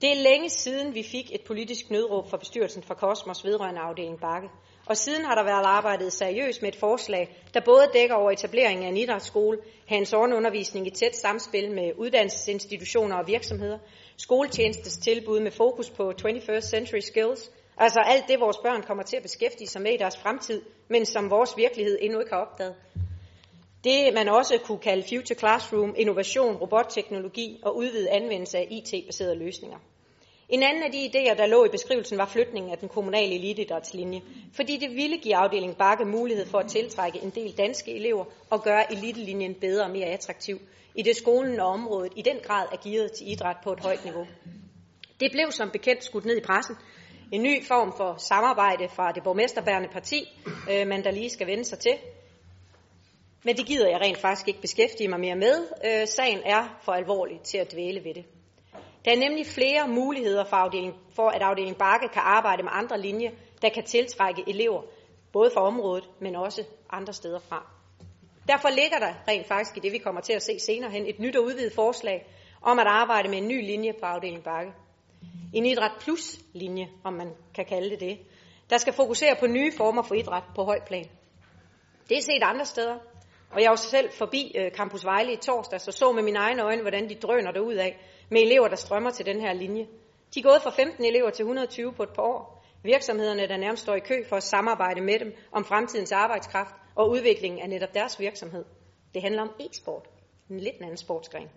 Det 0.00 0.12
er 0.12 0.22
længe 0.22 0.50
siden, 0.50 0.94
vi 0.94 1.02
fik 1.02 1.34
et 1.34 1.40
politisk 1.46 1.90
nødråb 1.90 2.30
fra 2.30 2.36
bestyrelsen 2.36 2.82
for 2.82 2.94
Kosmos 2.94 3.44
vedrørende 3.44 3.80
afdeling 3.80 4.20
Bakke. 4.20 4.48
Og 4.86 4.96
siden 4.96 5.24
har 5.24 5.34
der 5.34 5.44
været 5.44 5.64
arbejdet 5.64 6.12
seriøst 6.12 6.62
med 6.62 6.68
et 6.72 6.78
forslag, 6.80 7.36
der 7.54 7.60
både 7.64 7.90
dækker 7.92 8.14
over 8.14 8.30
etableringen 8.30 8.84
af 8.84 8.88
en 8.88 8.96
idrætsskole, 8.96 9.58
hands 9.88 10.14
undervisning 10.14 10.86
i 10.86 10.90
tæt 10.90 11.16
samspil 11.16 11.70
med 11.70 11.92
uddannelsesinstitutioner 11.98 13.16
og 13.16 13.26
virksomheder, 13.26 13.78
skoletjenestes 14.16 14.96
tilbud 14.96 15.40
med 15.40 15.50
fokus 15.50 15.90
på 15.90 16.12
21st 16.22 16.60
century 16.60 17.00
skills, 17.00 17.50
altså 17.76 18.00
alt 18.06 18.24
det, 18.28 18.40
vores 18.40 18.58
børn 18.58 18.82
kommer 18.82 19.02
til 19.02 19.16
at 19.16 19.22
beskæftige 19.22 19.68
sig 19.68 19.82
med 19.82 19.92
i 19.92 19.96
deres 19.96 20.18
fremtid, 20.18 20.62
men 20.88 21.06
som 21.06 21.30
vores 21.30 21.56
virkelighed 21.56 21.98
endnu 22.00 22.20
ikke 22.20 22.32
har 22.32 22.40
opdaget. 22.40 22.74
Det 23.84 24.14
man 24.14 24.28
også 24.28 24.58
kunne 24.64 24.78
kalde 24.78 25.02
Future 25.08 25.38
Classroom, 25.38 25.94
innovation, 25.96 26.56
robotteknologi 26.56 27.60
og 27.62 27.76
udvidet 27.76 28.06
anvendelse 28.06 28.58
af 28.58 28.68
IT-baserede 28.70 29.38
løsninger. 29.38 29.78
En 30.48 30.62
anden 30.62 30.82
af 30.82 30.92
de 30.92 31.06
idéer, 31.06 31.36
der 31.36 31.46
lå 31.46 31.64
i 31.64 31.68
beskrivelsen, 31.68 32.18
var 32.18 32.26
flytningen 32.26 32.72
af 32.72 32.78
den 32.78 32.88
kommunale 32.88 33.34
eliteidrætslinje, 33.34 34.22
fordi 34.56 34.76
det 34.76 34.90
ville 34.90 35.18
give 35.18 35.36
afdelingen 35.36 35.76
Bakke 35.78 36.04
mulighed 36.04 36.46
for 36.46 36.58
at 36.58 36.68
tiltrække 36.68 37.18
en 37.22 37.30
del 37.30 37.58
danske 37.58 37.96
elever 37.96 38.24
og 38.50 38.62
gøre 38.62 38.92
elitelinjen 38.92 39.54
bedre 39.54 39.84
og 39.84 39.90
mere 39.90 40.06
attraktiv, 40.06 40.58
i 40.94 41.02
det 41.02 41.16
skolen 41.16 41.60
og 41.60 41.66
området 41.66 42.12
i 42.16 42.22
den 42.22 42.36
grad 42.42 42.66
er 42.72 42.76
gearet 42.76 43.12
til 43.12 43.32
idræt 43.32 43.56
på 43.64 43.72
et 43.72 43.80
højt 43.80 44.04
niveau. 44.04 44.26
Det 45.20 45.32
blev 45.32 45.50
som 45.50 45.70
bekendt 45.70 46.04
skudt 46.04 46.24
ned 46.24 46.36
i 46.36 46.44
pressen. 46.46 46.76
En 47.32 47.42
ny 47.42 47.64
form 47.64 47.92
for 47.96 48.14
samarbejde 48.18 48.88
fra 48.88 49.12
det 49.12 49.22
borgmesterbærende 49.22 49.88
parti, 49.88 50.24
øh, 50.70 50.86
man 50.86 51.04
der 51.04 51.10
lige 51.10 51.30
skal 51.30 51.46
vende 51.46 51.64
sig 51.64 51.78
til. 51.78 51.92
Men 53.44 53.56
det 53.56 53.66
gider 53.66 53.88
jeg 53.88 54.00
rent 54.00 54.18
faktisk 54.18 54.48
ikke 54.48 54.60
beskæftige 54.60 55.08
mig 55.08 55.20
mere 55.20 55.36
med. 55.36 55.68
Øh, 55.84 56.08
sagen 56.08 56.40
er 56.44 56.78
for 56.82 56.92
alvorlig 56.92 57.40
til 57.40 57.58
at 57.58 57.72
dvæle 57.72 58.04
ved 58.04 58.14
det. 58.14 58.24
Der 59.04 59.12
er 59.12 59.16
nemlig 59.16 59.46
flere 59.46 59.88
muligheder 59.88 60.44
for, 60.44 60.56
afdeling, 60.56 60.94
for 61.16 61.28
at 61.28 61.42
afdeling 61.42 61.76
Bakke 61.76 62.08
kan 62.08 62.22
arbejde 62.24 62.62
med 62.62 62.70
andre 62.72 63.00
linjer, 63.00 63.30
der 63.62 63.68
kan 63.68 63.84
tiltrække 63.84 64.44
elever, 64.46 64.82
både 65.32 65.50
fra 65.54 65.66
området, 65.66 66.10
men 66.20 66.36
også 66.36 66.64
andre 66.90 67.12
steder 67.12 67.38
fra. 67.38 67.66
Derfor 68.48 68.68
ligger 68.68 68.98
der 68.98 69.14
rent 69.28 69.46
faktisk 69.46 69.76
i 69.76 69.80
det, 69.80 69.92
vi 69.92 69.98
kommer 69.98 70.20
til 70.20 70.32
at 70.32 70.42
se 70.42 70.58
senere 70.58 70.90
hen, 70.90 71.06
et 71.06 71.18
nyt 71.18 71.36
og 71.36 71.44
udvidet 71.44 71.72
forslag 71.72 72.26
om 72.62 72.78
at 72.78 72.86
arbejde 72.86 73.28
med 73.28 73.38
en 73.38 73.48
ny 73.48 73.66
linje 73.66 73.92
på 73.92 74.06
afdeling 74.06 74.42
Bakke. 74.44 74.72
En 75.54 75.66
idræt 75.66 75.92
plus 76.00 76.38
linje, 76.52 76.88
om 77.04 77.12
man 77.12 77.32
kan 77.54 77.64
kalde 77.64 77.90
det 77.90 78.00
det, 78.00 78.18
der 78.70 78.78
skal 78.78 78.92
fokusere 78.92 79.36
på 79.40 79.46
nye 79.46 79.72
former 79.76 80.02
for 80.02 80.14
idræt 80.14 80.42
på 80.54 80.64
høj 80.64 80.78
plan. 80.86 81.08
Det 82.08 82.18
er 82.18 82.22
set 82.22 82.42
andre 82.42 82.64
steder, 82.64 82.98
og 83.54 83.62
jeg 83.62 83.70
var 83.70 83.76
selv 83.76 84.10
forbi 84.12 84.52
øh, 84.58 84.70
Campus 84.70 85.04
Vejle 85.04 85.32
i 85.32 85.36
torsdag, 85.36 85.80
så 85.80 85.92
så 85.92 86.12
med 86.12 86.22
mine 86.22 86.38
egne 86.38 86.62
øjne, 86.62 86.80
hvordan 86.80 87.08
de 87.08 87.14
drøner 87.14 87.52
derud 87.52 87.74
af 87.74 87.98
med 88.30 88.42
elever, 88.42 88.68
der 88.68 88.76
strømmer 88.76 89.10
til 89.10 89.26
den 89.26 89.40
her 89.40 89.52
linje. 89.52 89.86
De 90.34 90.40
er 90.40 90.42
gået 90.42 90.62
fra 90.62 90.70
15 90.70 91.04
elever 91.04 91.30
til 91.30 91.42
120 91.42 91.92
på 91.92 92.02
et 92.02 92.08
par 92.08 92.22
år. 92.22 92.64
Virksomhederne, 92.82 93.48
der 93.48 93.56
nærmest 93.56 93.82
står 93.82 93.94
i 93.94 94.00
kø 94.00 94.24
for 94.28 94.36
at 94.36 94.42
samarbejde 94.42 95.00
med 95.00 95.18
dem 95.18 95.34
om 95.52 95.64
fremtidens 95.64 96.12
arbejdskraft 96.12 96.74
og 96.94 97.10
udviklingen 97.10 97.60
af 97.60 97.68
netop 97.68 97.94
deres 97.94 98.20
virksomhed. 98.20 98.64
Det 99.14 99.22
handler 99.22 99.42
om 99.42 99.50
e-sport, 99.60 100.08
en 100.50 100.60
lidt 100.60 100.76
anden 100.80 100.96
sportsgren. 100.96 101.48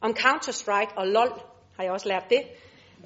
Om 0.00 0.10
Counter-Strike 0.18 0.94
og 0.96 1.06
LOL 1.06 1.32
har 1.76 1.84
jeg 1.84 1.92
også 1.92 2.08
lært 2.08 2.24
det. 2.30 2.42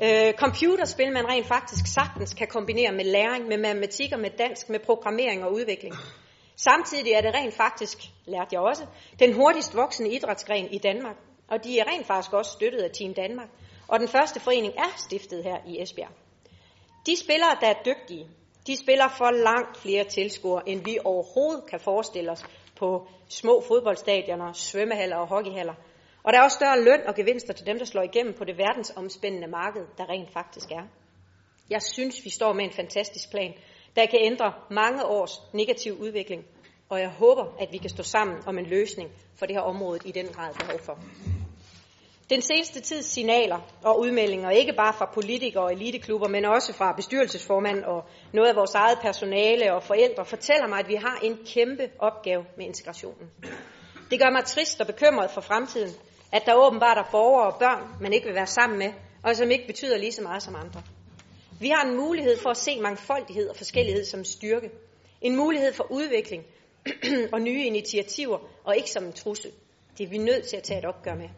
Øh, 0.03 0.34
computerspil, 0.34 1.12
man 1.12 1.28
rent 1.28 1.47
faktisk 1.47 1.87
sagtens 1.95 2.34
kan 2.34 2.47
kombinere 2.47 2.93
med 2.93 3.05
læring, 3.05 3.49
med 3.49 3.59
matematik 3.59 4.12
og 4.12 4.20
med 4.20 4.30
dansk, 4.30 4.68
med 4.68 4.78
programmering 4.78 5.45
og 5.45 5.53
udvikling. 5.53 5.95
Samtidig 6.57 7.12
er 7.12 7.20
det 7.20 7.34
rent 7.34 7.54
faktisk, 7.54 7.98
lærte 8.26 8.48
jeg 8.52 8.61
også, 8.61 8.86
den 9.18 9.32
hurtigst 9.32 9.76
voksende 9.76 10.11
idrætsgren 10.14 10.72
i 10.72 10.78
Danmark. 10.78 11.16
Og 11.48 11.64
de 11.64 11.78
er 11.78 11.84
rent 11.84 12.07
faktisk 12.07 12.32
også 12.32 12.50
støttet 12.50 12.78
af 12.78 12.90
Team 12.90 13.14
Danmark. 13.14 13.48
Og 13.88 14.00
den 14.00 14.09
første 14.09 14.40
forening 14.40 14.74
er 14.76 14.96
stiftet 14.96 15.44
her 15.44 15.57
i 15.66 15.82
Esbjerg. 15.82 16.11
De 17.07 17.16
spillere, 17.16 17.57
der 17.61 17.66
er 17.66 17.82
dygtige, 17.84 18.28
de 18.66 18.76
spiller 18.76 19.09
for 19.09 19.30
langt 19.30 19.76
flere 19.76 20.04
tilskuere, 20.04 20.68
end 20.68 20.84
vi 20.84 20.98
overhovedet 21.04 21.66
kan 21.70 21.80
forestille 21.80 22.30
os 22.30 22.44
på 22.76 23.09
små 23.28 23.61
fodboldstadioner, 23.68 24.52
svømmehaller 24.52 25.16
og 25.16 25.26
hockeyhaller. 25.26 25.74
Og 26.22 26.32
der 26.32 26.38
er 26.38 26.42
også 26.42 26.54
større 26.54 26.82
løn 26.84 27.07
og 27.07 27.14
gevinster 27.14 27.54
til 27.54 27.66
dem, 27.66 27.78
der 27.78 27.84
slår 27.84 28.02
igennem 28.02 28.34
på 28.34 28.44
det 28.44 28.59
verdensomspændende 28.59 29.46
marked, 29.48 29.86
der 29.98 30.09
rent 30.09 30.32
faktisk 30.32 30.70
er. 30.70 30.84
Jeg 31.70 31.82
synes, 31.82 32.24
vi 32.24 32.30
står 32.30 32.52
med 32.52 32.64
en 32.64 32.72
fantastisk 32.72 33.30
plan, 33.30 33.54
der 33.97 34.07
kan 34.07 34.18
ændre 34.22 34.53
mange 34.70 35.05
års 35.05 35.42
negativ 35.53 35.92
udvikling, 35.92 36.44
og 36.88 37.01
jeg 37.01 37.09
håber, 37.09 37.44
at 37.61 37.68
vi 37.72 37.78
kan 37.78 37.90
stå 37.90 38.03
sammen 38.03 38.36
om 38.47 38.59
en 38.59 38.66
løsning 38.66 39.11
for 39.38 39.47
det 39.47 39.57
her 39.57 39.62
område 39.62 39.99
i 40.05 40.12
den 40.12 40.26
grad 40.26 40.55
behov 40.55 40.78
for. 40.80 40.99
Den 42.30 42.42
seneste 42.42 42.80
tids 42.80 43.07
signaler 43.07 43.59
og 43.84 44.01
udmeldinger, 44.01 44.51
ikke 44.51 44.72
bare 44.72 44.92
fra 44.92 45.11
politikere 45.14 45.64
og 45.64 45.72
eliteklubber, 45.72 46.28
men 46.28 46.44
også 46.44 46.72
fra 46.72 46.92
bestyrelsesformand 46.92 47.84
og 47.84 48.05
noget 48.32 48.49
af 48.49 48.57
vores 48.57 48.74
eget 48.74 48.99
personale 49.03 49.74
og 49.74 49.82
forældre, 49.82 50.24
fortæller 50.24 50.66
mig, 50.66 50.78
at 50.78 50.88
vi 50.88 50.94
har 50.94 51.18
en 51.22 51.38
kæmpe 51.47 51.88
opgave 51.99 52.44
med 52.57 52.66
integrationen. 52.66 53.30
Det 54.11 54.20
gør 54.20 54.30
mig 54.30 54.44
trist 54.44 54.80
og 54.80 54.86
bekymret 54.86 55.30
for 55.30 55.40
fremtiden, 55.40 55.94
at 56.32 56.42
der 56.47 56.55
åbenbart 56.55 56.99
er 56.99 57.11
borgere 57.11 57.53
og 57.53 57.59
børn, 57.59 57.88
man 58.01 58.12
ikke 58.12 58.26
vil 58.26 58.34
være 58.34 58.47
sammen 58.47 58.78
med, 58.78 58.92
og 59.22 59.36
som 59.36 59.51
ikke 59.51 59.66
betyder 59.66 59.99
lige 59.99 60.12
så 60.12 60.22
meget 60.22 60.42
som 60.42 60.55
andre. 60.57 60.82
Vi 61.61 61.68
har 61.68 61.84
en 61.84 61.96
mulighed 61.96 62.38
for 62.38 62.50
at 62.50 62.57
se 62.57 62.80
mangfoldighed 62.80 63.48
og 63.48 63.57
forskellighed 63.57 64.04
som 64.04 64.24
styrke. 64.24 64.70
En 65.20 65.36
mulighed 65.36 65.72
for 65.72 65.86
udvikling 65.90 66.44
og 67.32 67.40
nye 67.40 67.64
initiativer, 67.64 68.38
og 68.64 68.76
ikke 68.76 68.90
som 68.90 69.04
en 69.04 69.12
trussel. 69.12 69.52
Det 69.98 70.04
er 70.04 70.09
vi 70.09 70.18
nødt 70.18 70.46
til 70.46 70.57
at 70.57 70.62
tage 70.62 70.78
et 70.78 70.84
opgør 70.84 71.14
med. 71.14 71.28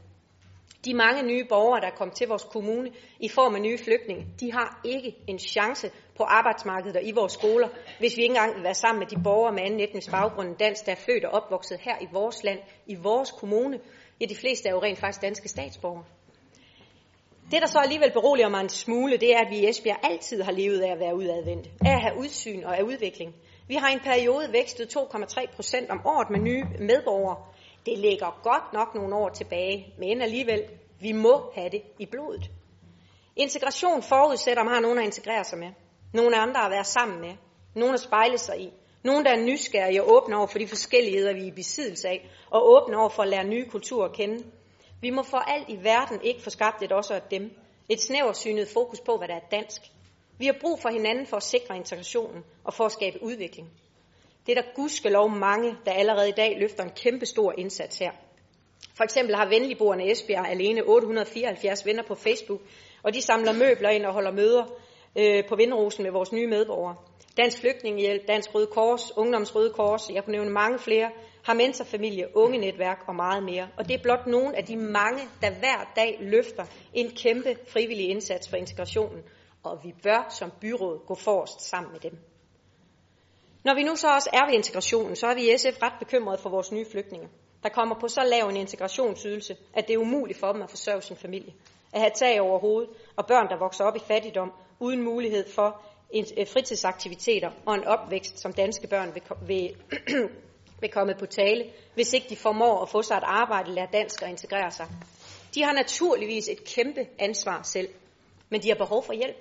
De 0.84 0.94
mange 0.94 1.22
nye 1.22 1.44
borgere, 1.48 1.80
der 1.80 1.86
er 1.86 1.96
kommet 1.96 2.16
til 2.16 2.28
vores 2.28 2.44
kommune 2.44 2.90
i 3.20 3.28
form 3.28 3.54
af 3.54 3.60
nye 3.60 3.78
flygtninge, 3.78 4.26
de 4.40 4.52
har 4.52 4.80
ikke 4.84 5.16
en 5.26 5.38
chance 5.38 5.90
på 6.16 6.22
arbejdsmarkedet 6.22 6.96
og 6.96 7.02
i 7.04 7.12
vores 7.12 7.32
skoler, 7.32 7.68
hvis 7.98 8.16
vi 8.16 8.22
ikke 8.22 8.32
engang 8.32 8.54
vil 8.54 8.64
være 8.64 8.74
sammen 8.74 8.98
med 8.98 9.06
de 9.06 9.22
borgere 9.24 9.52
med 9.52 9.62
anden 9.62 9.80
etnisk 9.80 10.10
baggrund 10.10 10.48
end 10.48 10.56
dansk, 10.56 10.86
der 10.86 10.92
er 10.92 10.96
født 10.96 11.24
og 11.24 11.42
opvokset 11.42 11.78
her 11.80 11.96
i 12.00 12.06
vores 12.12 12.44
land, 12.44 12.58
i 12.86 12.94
vores 12.94 13.30
kommune. 13.30 13.80
Ja, 14.20 14.26
de 14.26 14.36
fleste 14.36 14.68
er 14.68 14.72
jo 14.72 14.82
rent 14.82 14.98
faktisk 14.98 15.22
danske 15.22 15.48
statsborgere. 15.48 16.04
Det, 17.50 17.62
der 17.62 17.66
så 17.66 17.78
alligevel 17.78 18.12
beroliger 18.12 18.48
mig 18.48 18.60
en 18.60 18.68
smule, 18.68 19.16
det 19.16 19.34
er, 19.34 19.38
at 19.38 19.50
vi 19.50 19.56
i 19.56 19.68
Esbjerg 19.68 19.98
altid 20.02 20.42
har 20.42 20.52
levet 20.52 20.80
af 20.80 20.92
at 20.92 21.00
være 21.00 21.16
udadvendt, 21.16 21.70
af 21.86 21.92
at 21.92 22.00
have 22.00 22.18
udsyn 22.18 22.64
og 22.64 22.78
af 22.78 22.82
udvikling. 22.82 23.34
Vi 23.68 23.74
har 23.74 23.90
i 23.90 23.92
en 23.92 24.00
periode 24.00 24.52
vækstet 24.52 24.96
2,3 24.96 25.54
procent 25.56 25.90
om 25.90 26.00
året 26.06 26.30
med 26.30 26.40
nye 26.40 26.64
medborgere. 26.78 27.36
Det 27.86 27.98
ligger 27.98 28.40
godt 28.42 28.72
nok 28.72 28.94
nogle 28.94 29.16
år 29.16 29.28
tilbage, 29.28 29.94
men 29.98 30.22
alligevel, 30.22 30.62
vi 31.00 31.12
må 31.12 31.50
have 31.54 31.70
det 31.70 31.82
i 31.98 32.06
blodet. 32.06 32.50
Integration 33.36 34.02
forudsætter, 34.02 34.60
at 34.62 34.66
man 34.66 34.74
har 34.74 34.80
nogen 34.80 34.98
at 34.98 35.04
integrere 35.04 35.44
sig 35.44 35.58
med. 35.58 35.68
Nogle 36.14 36.36
andre 36.36 36.64
at 36.64 36.70
være 36.70 36.84
sammen 36.84 37.20
med. 37.20 37.34
Nogen 37.74 37.94
at 37.94 38.00
spejle 38.00 38.38
sig 38.38 38.60
i. 38.60 38.72
Nogen, 39.04 39.24
der 39.24 39.30
er 39.30 39.44
nysgerrige 39.46 40.02
og 40.02 40.12
åbne 40.12 40.36
over 40.36 40.46
for 40.46 40.58
de 40.58 40.68
forskelligheder, 40.68 41.34
vi 41.34 41.40
er 41.40 41.46
i 41.46 41.50
besiddelse 41.50 42.08
af, 42.08 42.30
og 42.50 42.70
åbne 42.70 42.96
over 42.96 43.08
for 43.08 43.22
at 43.22 43.28
lære 43.28 43.44
nye 43.44 43.68
kulturer 43.68 44.08
at 44.08 44.16
kende. 44.16 44.44
Vi 45.00 45.10
må 45.10 45.22
for 45.22 45.38
alt 45.38 45.68
i 45.68 45.78
verden 45.82 46.20
ikke 46.22 46.42
få 46.42 46.50
skabt 46.50 46.82
et 46.82 46.92
også 46.92 47.14
af 47.14 47.22
dem. 47.30 47.50
Et 47.88 48.00
snæversynet 48.00 48.68
fokus 48.68 49.00
på, 49.00 49.16
hvad 49.16 49.28
der 49.28 49.34
er 49.34 49.48
dansk. 49.50 49.82
Vi 50.38 50.46
har 50.46 50.56
brug 50.60 50.78
for 50.80 50.88
hinanden 50.88 51.26
for 51.26 51.36
at 51.36 51.42
sikre 51.42 51.76
integrationen 51.76 52.44
og 52.64 52.74
for 52.74 52.84
at 52.84 52.92
skabe 52.92 53.22
udvikling. 53.22 53.68
Det 54.46 54.58
er 54.58 54.62
der 54.62 54.68
gudskelov 54.74 55.30
mange, 55.30 55.76
der 55.86 55.92
allerede 55.92 56.28
i 56.28 56.32
dag 56.32 56.56
løfter 56.60 56.84
en 56.84 56.90
kæmpe 56.90 57.26
stor 57.26 57.54
indsats 57.58 57.98
her. 57.98 58.10
For 58.96 59.04
eksempel 59.04 59.34
har 59.36 59.48
venligboerne 59.48 60.10
Esbjerg 60.10 60.46
alene 60.48 60.82
874 60.82 61.86
venner 61.86 62.02
på 62.02 62.14
Facebook, 62.14 62.60
og 63.02 63.14
de 63.14 63.22
samler 63.22 63.52
møbler 63.52 63.88
ind 63.88 64.06
og 64.06 64.12
holder 64.12 64.32
møder 64.32 64.64
øh, 65.18 65.44
på 65.48 65.56
Vindrosen 65.56 66.02
med 66.02 66.12
vores 66.12 66.32
nye 66.32 66.46
medborgere. 66.46 66.96
Dansk 67.36 67.60
Flygtningehjælp, 67.60 68.28
Dansk 68.28 68.54
Røde 68.54 68.66
Kors, 68.66 69.16
Ungdoms 69.16 69.54
Røde 69.54 69.72
Kors, 69.72 70.10
jeg 70.10 70.24
kunne 70.24 70.36
nævne 70.36 70.50
mange 70.50 70.78
flere, 70.78 71.10
har 71.48 71.54
mentorfamilie, 71.54 72.36
unge 72.36 72.58
netværk 72.58 73.04
og 73.06 73.14
meget 73.14 73.42
mere. 73.42 73.68
Og 73.76 73.88
det 73.88 73.94
er 73.94 74.02
blot 74.02 74.26
nogle 74.26 74.56
af 74.56 74.64
de 74.64 74.76
mange, 74.76 75.22
der 75.42 75.50
hver 75.50 75.92
dag 75.96 76.18
løfter 76.20 76.64
en 76.94 77.10
kæmpe 77.10 77.56
frivillig 77.68 78.08
indsats 78.08 78.48
for 78.48 78.56
integrationen. 78.56 79.22
Og 79.62 79.80
vi 79.84 79.94
bør 80.02 80.26
som 80.30 80.52
byråd 80.60 81.06
gå 81.06 81.14
forrest 81.14 81.60
sammen 81.60 81.92
med 81.92 82.00
dem. 82.00 82.18
Når 83.64 83.74
vi 83.74 83.82
nu 83.82 83.96
så 83.96 84.08
også 84.14 84.30
er 84.32 84.46
ved 84.46 84.54
integrationen, 84.54 85.16
så 85.16 85.26
er 85.26 85.34
vi 85.34 85.52
i 85.52 85.58
SF 85.58 85.82
ret 85.82 85.92
bekymrede 85.98 86.38
for 86.38 86.50
vores 86.50 86.72
nye 86.72 86.86
flygtninge, 86.90 87.28
der 87.62 87.68
kommer 87.68 87.94
på 88.00 88.08
så 88.08 88.22
lav 88.30 88.48
en 88.48 88.56
integrationsydelse, 88.56 89.56
at 89.74 89.88
det 89.88 89.94
er 89.94 89.98
umuligt 89.98 90.38
for 90.38 90.52
dem 90.52 90.62
at 90.62 90.70
forsørge 90.70 91.02
sin 91.02 91.16
familie, 91.16 91.52
at 91.92 92.00
have 92.00 92.12
tag 92.14 92.40
over 92.40 92.58
hovedet, 92.58 92.90
og 93.16 93.26
børn, 93.26 93.48
der 93.48 93.58
vokser 93.58 93.84
op 93.84 93.96
i 93.96 94.00
fattigdom, 94.08 94.52
uden 94.80 95.02
mulighed 95.02 95.50
for 95.54 95.82
øh, 96.14 96.46
fritidsaktiviteter 96.46 97.50
og 97.66 97.74
en 97.74 97.84
opvækst, 97.84 98.38
som 98.38 98.52
danske 98.52 98.86
børn 98.88 99.14
vil, 99.14 99.22
vil, 99.46 99.76
vil 100.80 100.90
komme 100.90 101.14
på 101.14 101.26
tale, 101.26 101.64
hvis 101.94 102.12
ikke 102.12 102.26
de 102.28 102.36
formår 102.36 102.82
at 102.82 102.88
få 102.88 103.02
sig 103.02 103.16
et 103.16 103.22
arbejde, 103.26 103.74
lære 103.74 103.88
dansk 103.92 104.22
og 104.22 104.28
integrere 104.28 104.70
sig. 104.70 104.86
De 105.54 105.62
har 105.62 105.72
naturligvis 105.72 106.48
et 106.48 106.64
kæmpe 106.64 107.06
ansvar 107.18 107.62
selv, 107.62 107.88
men 108.48 108.62
de 108.62 108.68
har 108.68 108.76
behov 108.76 109.04
for 109.04 109.12
hjælp. 109.12 109.36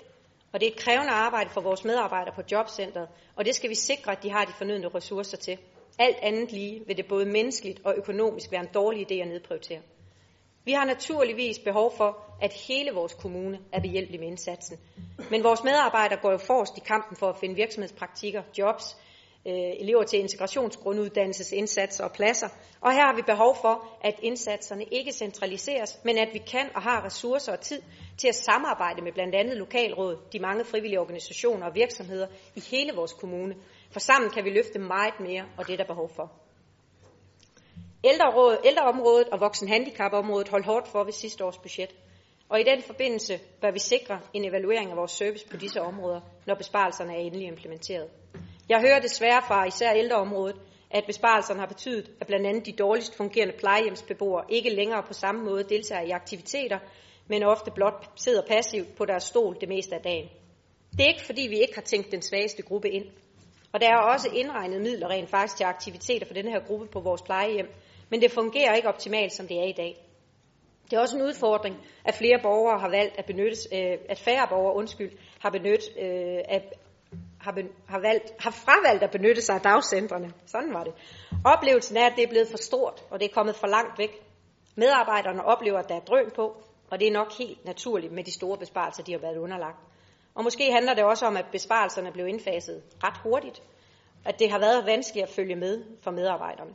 Og 0.54 0.60
det 0.60 0.68
er 0.68 0.72
et 0.72 0.80
krævende 0.80 1.12
arbejde 1.12 1.50
for 1.50 1.62
vores 1.62 1.84
medarbejdere 1.84 2.36
på 2.36 2.42
jobcentret, 2.52 3.08
og 3.36 3.46
det 3.46 3.56
skal 3.56 3.70
vi 3.70 3.76
sikre, 3.76 4.12
at 4.12 4.24
de 4.24 4.32
har 4.32 4.46
de 4.46 4.54
fornødne 4.58 4.88
ressourcer 4.88 5.38
til. 5.38 5.58
Alt 6.00 6.18
andet 6.22 6.52
lige 6.52 6.84
vil 6.88 6.98
det 6.98 7.08
både 7.08 7.26
menneskeligt 7.26 7.82
og 7.86 7.94
økonomisk 7.98 8.52
være 8.52 8.62
en 8.62 8.70
dårlig 8.74 9.12
idé 9.12 9.16
at 9.16 9.28
nedprioritere. 9.28 9.82
Vi 10.66 10.72
har 10.72 10.86
naturligvis 10.86 11.60
behov 11.60 11.94
for, 11.98 12.18
at 12.42 12.54
hele 12.54 12.92
vores 12.92 13.14
kommune 13.14 13.60
er 13.74 13.82
behjælpelig 13.82 14.20
med 14.20 14.28
indsatsen. 14.28 14.78
Men 15.32 15.44
vores 15.44 15.64
medarbejdere 15.64 16.20
går 16.22 16.32
jo 16.32 16.38
forrest 16.38 16.78
i 16.78 16.82
kampen 16.86 17.18
for 17.18 17.30
at 17.30 17.38
finde 17.38 17.56
virksomhedspraktikker, 17.56 18.44
jobs, 18.58 18.98
Øh, 19.46 19.74
elever 19.80 20.04
til 20.04 20.20
integrationsgrunduddannelsesindsatser 20.20 22.04
og 22.04 22.12
pladser. 22.12 22.48
Og 22.82 22.92
her 22.92 23.06
har 23.06 23.16
vi 23.16 23.22
behov 23.22 23.58
for, 23.62 23.88
at 24.02 24.16
indsatserne 24.22 24.84
ikke 24.84 25.12
centraliseres, 25.12 26.00
men 26.04 26.18
at 26.18 26.30
vi 26.34 26.40
kan 26.40 26.70
og 26.76 26.82
har 26.82 27.06
ressourcer 27.06 27.52
og 27.52 27.60
tid 27.60 27.82
til 28.18 28.28
at 28.28 28.36
samarbejde 28.36 29.02
med 29.02 29.12
blandt 29.12 29.36
andet 29.36 29.58
lokalråd, 29.58 30.18
de 30.34 30.40
mange 30.40 30.66
frivillige 30.66 31.00
organisationer 31.00 31.66
og 31.66 31.76
virksomheder 31.76 32.28
i 32.56 32.60
hele 32.72 32.94
vores 32.96 33.14
kommune. 33.14 33.56
For 33.92 34.00
sammen 34.00 34.32
kan 34.32 34.46
vi 34.46 34.50
løfte 34.50 34.80
meget 34.80 35.20
mere, 35.20 35.46
og 35.58 35.68
det 35.68 35.74
er 35.74 35.78
der 35.78 35.94
behov 35.94 36.10
for. 36.16 36.32
Ældreråd, 38.04 38.58
ældreområdet 38.66 39.30
og 39.30 39.40
voksenhandicapområdet 39.40 40.50
holdt 40.50 40.66
hårdt 40.66 40.88
for 40.88 41.04
ved 41.04 41.14
sidste 41.14 41.46
års 41.46 41.58
budget. 41.58 41.96
Og 42.50 42.60
i 42.60 42.64
den 42.64 42.82
forbindelse 42.82 43.40
bør 43.62 43.72
vi 43.72 43.80
sikre 43.80 44.20
en 44.34 44.46
evaluering 44.46 44.92
af 44.92 44.98
vores 44.98 45.12
service 45.12 45.48
på 45.48 45.58
disse 45.58 45.82
områder, 45.82 46.22
når 46.46 46.56
besparelserne 46.56 47.14
er 47.14 47.18
endelig 47.18 47.48
implementeret. 47.48 48.10
Jeg 48.70 48.82
hører 48.82 49.00
desværre 49.00 49.42
fra 49.48 49.66
især 49.66 49.92
ældreområdet, 49.92 50.56
at 50.92 51.04
besparelserne 51.08 51.60
har 51.60 51.68
betydet, 51.68 52.12
at 52.22 52.28
blandt 52.28 52.48
andet 52.48 52.66
de 52.66 52.72
dårligst 52.72 53.18
fungerende 53.18 53.54
plejehjemsbeboere 53.58 54.44
ikke 54.50 54.70
længere 54.70 55.04
på 55.04 55.14
samme 55.14 55.44
måde 55.44 55.64
deltager 55.64 56.02
i 56.02 56.10
aktiviteter, 56.10 56.80
men 57.28 57.44
ofte 57.44 57.72
blot 57.72 58.12
sidder 58.16 58.42
passivt 58.48 58.96
på 58.96 59.06
deres 59.06 59.24
stol 59.24 59.58
det 59.62 59.70
meste 59.70 59.96
af 59.96 60.02
dagen. 60.02 60.30
Det 60.92 61.02
er 61.02 61.08
ikke 61.08 61.26
fordi, 61.26 61.42
vi 61.42 61.60
ikke 61.60 61.76
har 61.76 61.82
tænkt 61.82 62.12
den 62.12 62.22
svageste 62.22 62.62
gruppe 62.64 62.90
ind. 62.90 63.06
Og 63.74 63.82
der 63.82 63.88
er 63.88 63.98
også 63.98 64.30
indregnet 64.34 64.82
midler 64.82 65.08
rent 65.10 65.30
faktisk 65.30 65.58
til 65.58 65.64
aktiviteter 65.64 66.26
for 66.26 66.34
denne 66.34 66.52
her 66.52 66.60
gruppe 66.68 66.88
på 66.88 67.00
vores 67.00 67.22
plejehjem, 67.22 67.70
men 68.10 68.22
det 68.22 68.32
fungerer 68.32 68.76
ikke 68.76 68.88
optimalt, 68.88 69.34
som 69.34 69.48
det 69.48 69.58
er 69.58 69.68
i 69.68 69.74
dag. 69.78 69.96
Det 70.90 70.98
er 70.98 71.02
også 71.02 71.18
en 71.18 71.24
udfordring, 71.24 71.76
at 72.06 72.16
flere 72.16 72.40
borgere 72.44 72.80
har 72.80 72.90
valgt 72.90 73.20
at 73.20 73.26
benytte, 73.26 73.58
øh, 73.74 73.98
at 74.10 74.20
færre 74.20 74.48
borgere, 74.50 74.76
undskyld, 74.76 75.12
har 75.40 75.50
benyttet, 75.50 75.90
øh, 76.00 76.40
at, 76.46 76.74
har, 77.48 77.52
ben, 77.52 77.70
har, 77.88 78.00
valgt, 78.00 78.28
har 78.40 78.52
fravalgt 78.52 79.04
at 79.04 79.12
benytte 79.12 79.42
sig 79.42 79.56
af 79.56 79.62
dagcentrene. 79.62 80.34
Sådan 80.46 80.74
var 80.74 80.84
det. 80.84 80.94
Oplevelsen 81.46 81.98
er, 81.98 82.06
at 82.06 82.14
det 82.16 82.24
er 82.24 82.30
blevet 82.30 82.48
for 82.48 82.58
stort, 82.58 83.04
og 83.12 83.20
det 83.20 83.26
er 83.30 83.34
kommet 83.34 83.56
for 83.56 83.68
langt 83.68 84.00
væk. 84.00 84.14
Medarbejderne 84.76 85.46
oplever, 85.46 85.80
at 85.80 85.90
der 85.90 85.96
er 85.96 86.00
drøn 86.00 86.32
på, 86.36 86.46
og 86.92 87.00
det 87.00 87.08
er 87.08 87.12
nok 87.12 87.32
helt 87.38 87.66
naturligt 87.66 88.14
med 88.14 88.24
de 88.24 88.32
store 88.32 88.58
besparelser, 88.58 89.04
de 89.04 89.12
har 89.12 89.20
været 89.20 89.38
underlagt. 89.38 89.80
Og 90.36 90.44
måske 90.44 90.72
handler 90.72 90.94
det 90.94 91.04
også 91.04 91.26
om, 91.26 91.38
at 91.38 91.46
besparelserne 91.52 92.12
blev 92.12 92.28
indfaset 92.28 92.84
ret 93.04 93.18
hurtigt, 93.24 93.64
at 94.26 94.40
det 94.40 94.52
har 94.52 94.60
været 94.60 94.86
vanskeligt 94.86 95.28
at 95.28 95.34
følge 95.34 95.56
med 95.56 95.84
for 96.04 96.12
medarbejderne. 96.12 96.74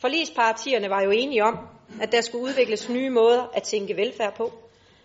Forlispartierne 0.00 0.90
var 0.90 1.02
jo 1.02 1.10
enige 1.10 1.44
om, 1.44 1.58
at 2.00 2.12
der 2.12 2.20
skulle 2.20 2.44
udvikles 2.44 2.88
nye 2.88 3.10
måder 3.10 3.42
at 3.54 3.62
tænke 3.62 3.96
velfærd 3.96 4.36
på. 4.36 4.52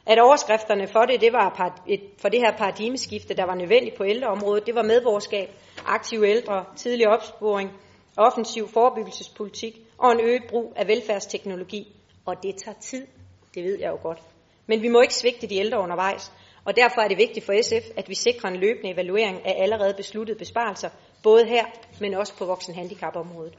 At 0.10 0.20
overskrifterne 0.20 0.88
for 0.88 1.06
det, 1.06 1.22
det 1.22 1.34
var 1.34 1.80
et, 1.88 2.02
for 2.22 2.30
det 2.30 2.40
her 2.40 2.58
paradigmeskifte, 2.58 3.34
der 3.34 3.46
var 3.46 3.56
nødvendigt 3.56 3.96
på 3.96 4.06
ældreområdet, 4.06 4.66
det 4.66 4.76
var 4.76 4.84
medborgerskab, 4.84 5.50
aktive 5.86 6.28
ældre, 6.30 6.66
tidlig 6.76 7.08
opsporing, 7.08 7.72
offensiv 8.18 8.68
forebyggelsespolitik 8.68 9.78
og 9.98 10.12
en 10.12 10.20
øget 10.20 10.44
brug 10.50 10.74
af 10.76 10.88
velfærdsteknologi. 10.88 11.96
Og 12.26 12.44
det 12.44 12.56
tager 12.56 12.78
tid, 12.80 13.08
det 13.56 13.64
ved 13.64 13.80
jeg 13.80 13.90
jo 13.90 13.98
godt. 14.02 14.20
Men 14.68 14.82
vi 14.82 14.88
må 14.88 15.02
ikke 15.02 15.16
svigte 15.16 15.48
de 15.48 15.56
ældre 15.56 15.80
undervejs, 15.80 16.32
og 16.66 16.76
derfor 16.76 17.02
er 17.02 17.08
det 17.08 17.18
vigtigt 17.18 17.46
for 17.46 17.54
SF, 17.62 17.90
at 17.98 18.10
vi 18.10 18.16
sikrer 18.16 18.50
en 18.50 18.56
løbende 18.56 18.94
evaluering 18.94 19.46
af 19.46 19.64
allerede 19.64 19.94
besluttede 19.94 20.38
besparelser, 20.38 20.90
både 21.24 21.46
her, 21.46 21.66
men 22.00 22.14
også 22.14 22.38
på 22.38 22.46
voksenhandicapområdet. 22.46 23.54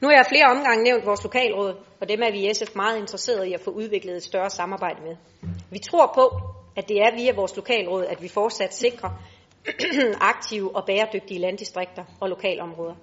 Nu 0.00 0.08
har 0.08 0.14
jeg 0.14 0.26
flere 0.28 0.46
omgange 0.46 0.84
nævnt 0.84 1.06
vores 1.06 1.22
lokalråd, 1.22 1.74
og 2.00 2.08
dem 2.08 2.22
er 2.22 2.30
vi 2.30 2.50
i 2.50 2.54
SF 2.54 2.76
meget 2.76 2.98
interesserede 2.98 3.48
i 3.48 3.52
at 3.52 3.60
få 3.60 3.70
udviklet 3.70 4.16
et 4.16 4.22
større 4.22 4.50
samarbejde 4.50 5.02
med. 5.02 5.16
Vi 5.70 5.78
tror 5.78 6.12
på, 6.14 6.40
at 6.76 6.88
det 6.88 6.96
er 6.96 7.16
via 7.16 7.32
vores 7.34 7.56
lokalråd, 7.56 8.04
at 8.04 8.22
vi 8.22 8.28
fortsat 8.28 8.74
sikrer 8.74 9.10
aktive 10.32 10.76
og 10.76 10.86
bæredygtige 10.86 11.40
landdistrikter 11.40 12.04
og 12.20 12.28
lokalområder. 12.28 12.94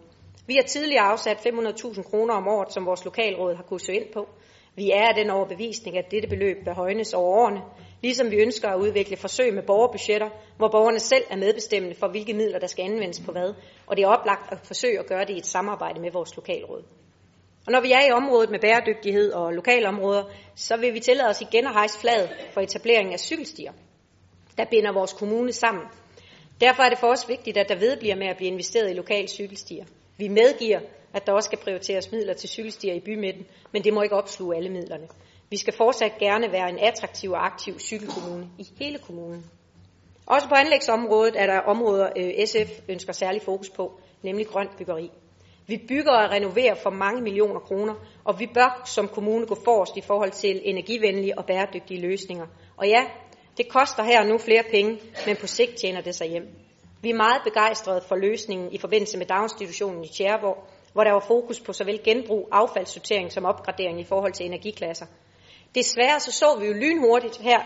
Vi 0.48 0.56
har 0.56 0.64
tidligere 0.64 1.04
afsat 1.04 1.38
500.000 1.38 2.10
kroner 2.10 2.34
om 2.34 2.48
året, 2.48 2.74
som 2.74 2.86
vores 2.86 3.06
lokalråd 3.06 3.56
har 3.56 3.64
kunnet 3.64 3.82
søge 3.82 4.00
ind 4.00 4.14
på. 4.14 4.28
Vi 4.76 4.91
er 4.91 5.08
af 5.08 5.16
den 5.16 5.30
overbevisning, 5.30 5.98
at 5.98 6.12
dette 6.12 6.28
beløb 6.28 6.58
bør 6.66 6.74
højnes 6.74 7.14
over 7.14 7.38
årene, 7.38 7.62
ligesom 8.02 8.32
vi 8.32 8.36
ønsker 8.36 8.70
at 8.70 8.80
udvikle 8.80 9.18
forsøg 9.18 9.54
med 9.54 9.64
borgerbudgetter, 9.64 10.30
hvor 10.58 10.68
borgerne 10.68 11.00
selv 11.00 11.24
er 11.30 11.38
medbestemmende 11.38 11.95
for, 11.95 12.08
hvilke 12.08 12.34
midler, 12.34 12.60
der 12.60 12.68
skal 12.68 12.84
anvendes 12.86 13.20
på 13.20 13.32
hvad, 13.32 13.54
og 13.88 13.98
det 13.98 14.04
er 14.04 14.08
oplagt 14.08 14.52
at 14.52 14.60
forsøge 14.64 15.00
at 15.00 15.08
gøre 15.08 15.26
det 15.26 15.34
i 15.34 15.38
et 15.38 15.45
samarbejde 15.45 16.02
med 16.02 16.12
vores 16.12 16.36
lokalråd. 16.36 16.84
Og 17.68 17.72
når 17.72 17.82
vi 17.82 17.91
er 17.91 18.08
i 18.08 18.12
området 18.12 18.50
med 18.50 18.60
bæredygtighed 18.60 19.32
og 19.32 19.54
lokalområder, 19.54 20.24
så 20.56 20.78
vil 20.78 20.93
vi 20.93 21.00
tillade 21.00 21.30
os 21.30 21.41
igen 21.41 21.68
at 21.68 21.74
hejse 21.74 22.00
flaget 22.00 22.30
for 22.54 22.62
etableringen 22.62 23.14
af 23.14 23.20
cykelstier, 23.20 23.72
der 24.58 24.66
binder 24.72 24.93
vores 24.93 25.14
kommune 25.14 25.52
sammen. 25.52 25.84
Derfor 26.62 26.84
er 26.84 26.89
det 26.89 27.00
for 27.00 27.08
os 27.08 27.30
vigtigt, 27.30 27.58
at 27.58 27.70
der 27.70 27.76
vedbliver 27.76 28.16
med 28.16 28.28
at 28.28 28.38
blive 28.38 28.52
investeret 28.52 28.91
i 28.91 28.93
lokale 28.93 29.28
cykelstier. 29.28 29.86
Vi 30.18 30.28
medgiver, 30.28 30.80
at 31.14 31.28
der 31.28 31.34
også 31.34 31.48
skal 31.48 31.60
prioriteres 31.60 32.12
midler 32.12 32.34
til 32.34 32.50
cykelstier 32.50 32.93
i 32.93 33.00
bymidten, 33.00 33.45
men 33.74 33.84
det 33.84 33.93
må 33.93 34.02
ikke 34.02 34.16
opsluge 34.16 34.56
alle 34.56 34.70
midlerne. 34.70 35.08
Vi 35.50 35.58
skal 35.58 35.74
fortsat 35.74 36.18
gerne 36.20 36.52
være 36.52 36.70
en 36.70 36.80
attraktiv 36.80 37.32
og 37.32 37.45
aktiv 37.45 37.80
cykelkommune 37.80 38.50
i 38.58 38.68
hele 38.80 39.00
kommunen. 39.00 39.45
Også 40.26 40.48
på 40.48 40.56
anlægsområdet 40.56 41.41
er 41.41 41.45
der 41.45 41.60
områder, 41.60 42.10
øh, 42.18 42.48
SF 42.48 42.80
ønsker 42.89 43.14
særlig 43.14 43.41
fokus 43.41 43.70
på, 43.70 44.00
nemlig 44.24 44.48
grønt 44.48 44.78
byggeri. 44.78 45.12
Vi 45.68 45.78
bygger 45.88 46.12
og 46.12 46.32
renoverer 46.32 46.76
for 46.76 46.89
mange 46.89 47.22
millioner 47.22 47.60
kroner, 47.60 47.93
og 48.24 48.39
vi 48.39 48.48
bør 48.54 48.82
som 48.86 49.08
kommune 49.08 49.45
gå 49.45 49.56
forrest 49.66 49.98
i 49.98 50.02
forhold 50.02 50.32
til 50.32 50.62
energivenlige 50.64 51.38
og 51.38 51.45
bæredygtige 51.45 52.02
løsninger. 52.02 52.45
Og 52.78 52.88
ja, 52.88 53.04
det 53.58 53.70
koster 53.70 54.04
her 54.04 54.24
nu 54.24 54.38
flere 54.38 54.64
penge, 54.72 55.00
men 55.26 55.36
på 55.36 55.48
sigt 55.48 55.76
tjener 55.76 56.02
det 56.02 56.16
sig 56.16 56.28
hjem. 56.28 56.48
Vi 57.02 57.10
er 57.10 57.16
meget 57.16 57.41
begejstrede 57.43 58.02
for 58.08 58.16
løsningen 58.16 58.72
i 58.72 58.78
forbindelse 58.78 59.18
med 59.18 59.26
daginstitutionen 59.26 60.04
i 60.04 60.08
Tjæreborg, 60.08 60.68
hvor 60.93 61.04
der 61.04 61.12
var 61.12 61.26
fokus 61.28 61.60
på 61.60 61.74
såvel 61.74 62.00
genbrug, 62.04 62.50
affaldssortering 62.52 63.32
som 63.32 63.45
opgradering 63.45 64.00
i 64.00 64.04
forhold 64.04 64.34
til 64.34 64.45
energiklasser. 64.45 65.06
Desværre 65.76 66.20
så 66.20 66.32
så 66.32 66.57
vi 66.59 66.68
jo 66.68 66.74
lynhurtigt 66.74 67.38
her 67.38 67.59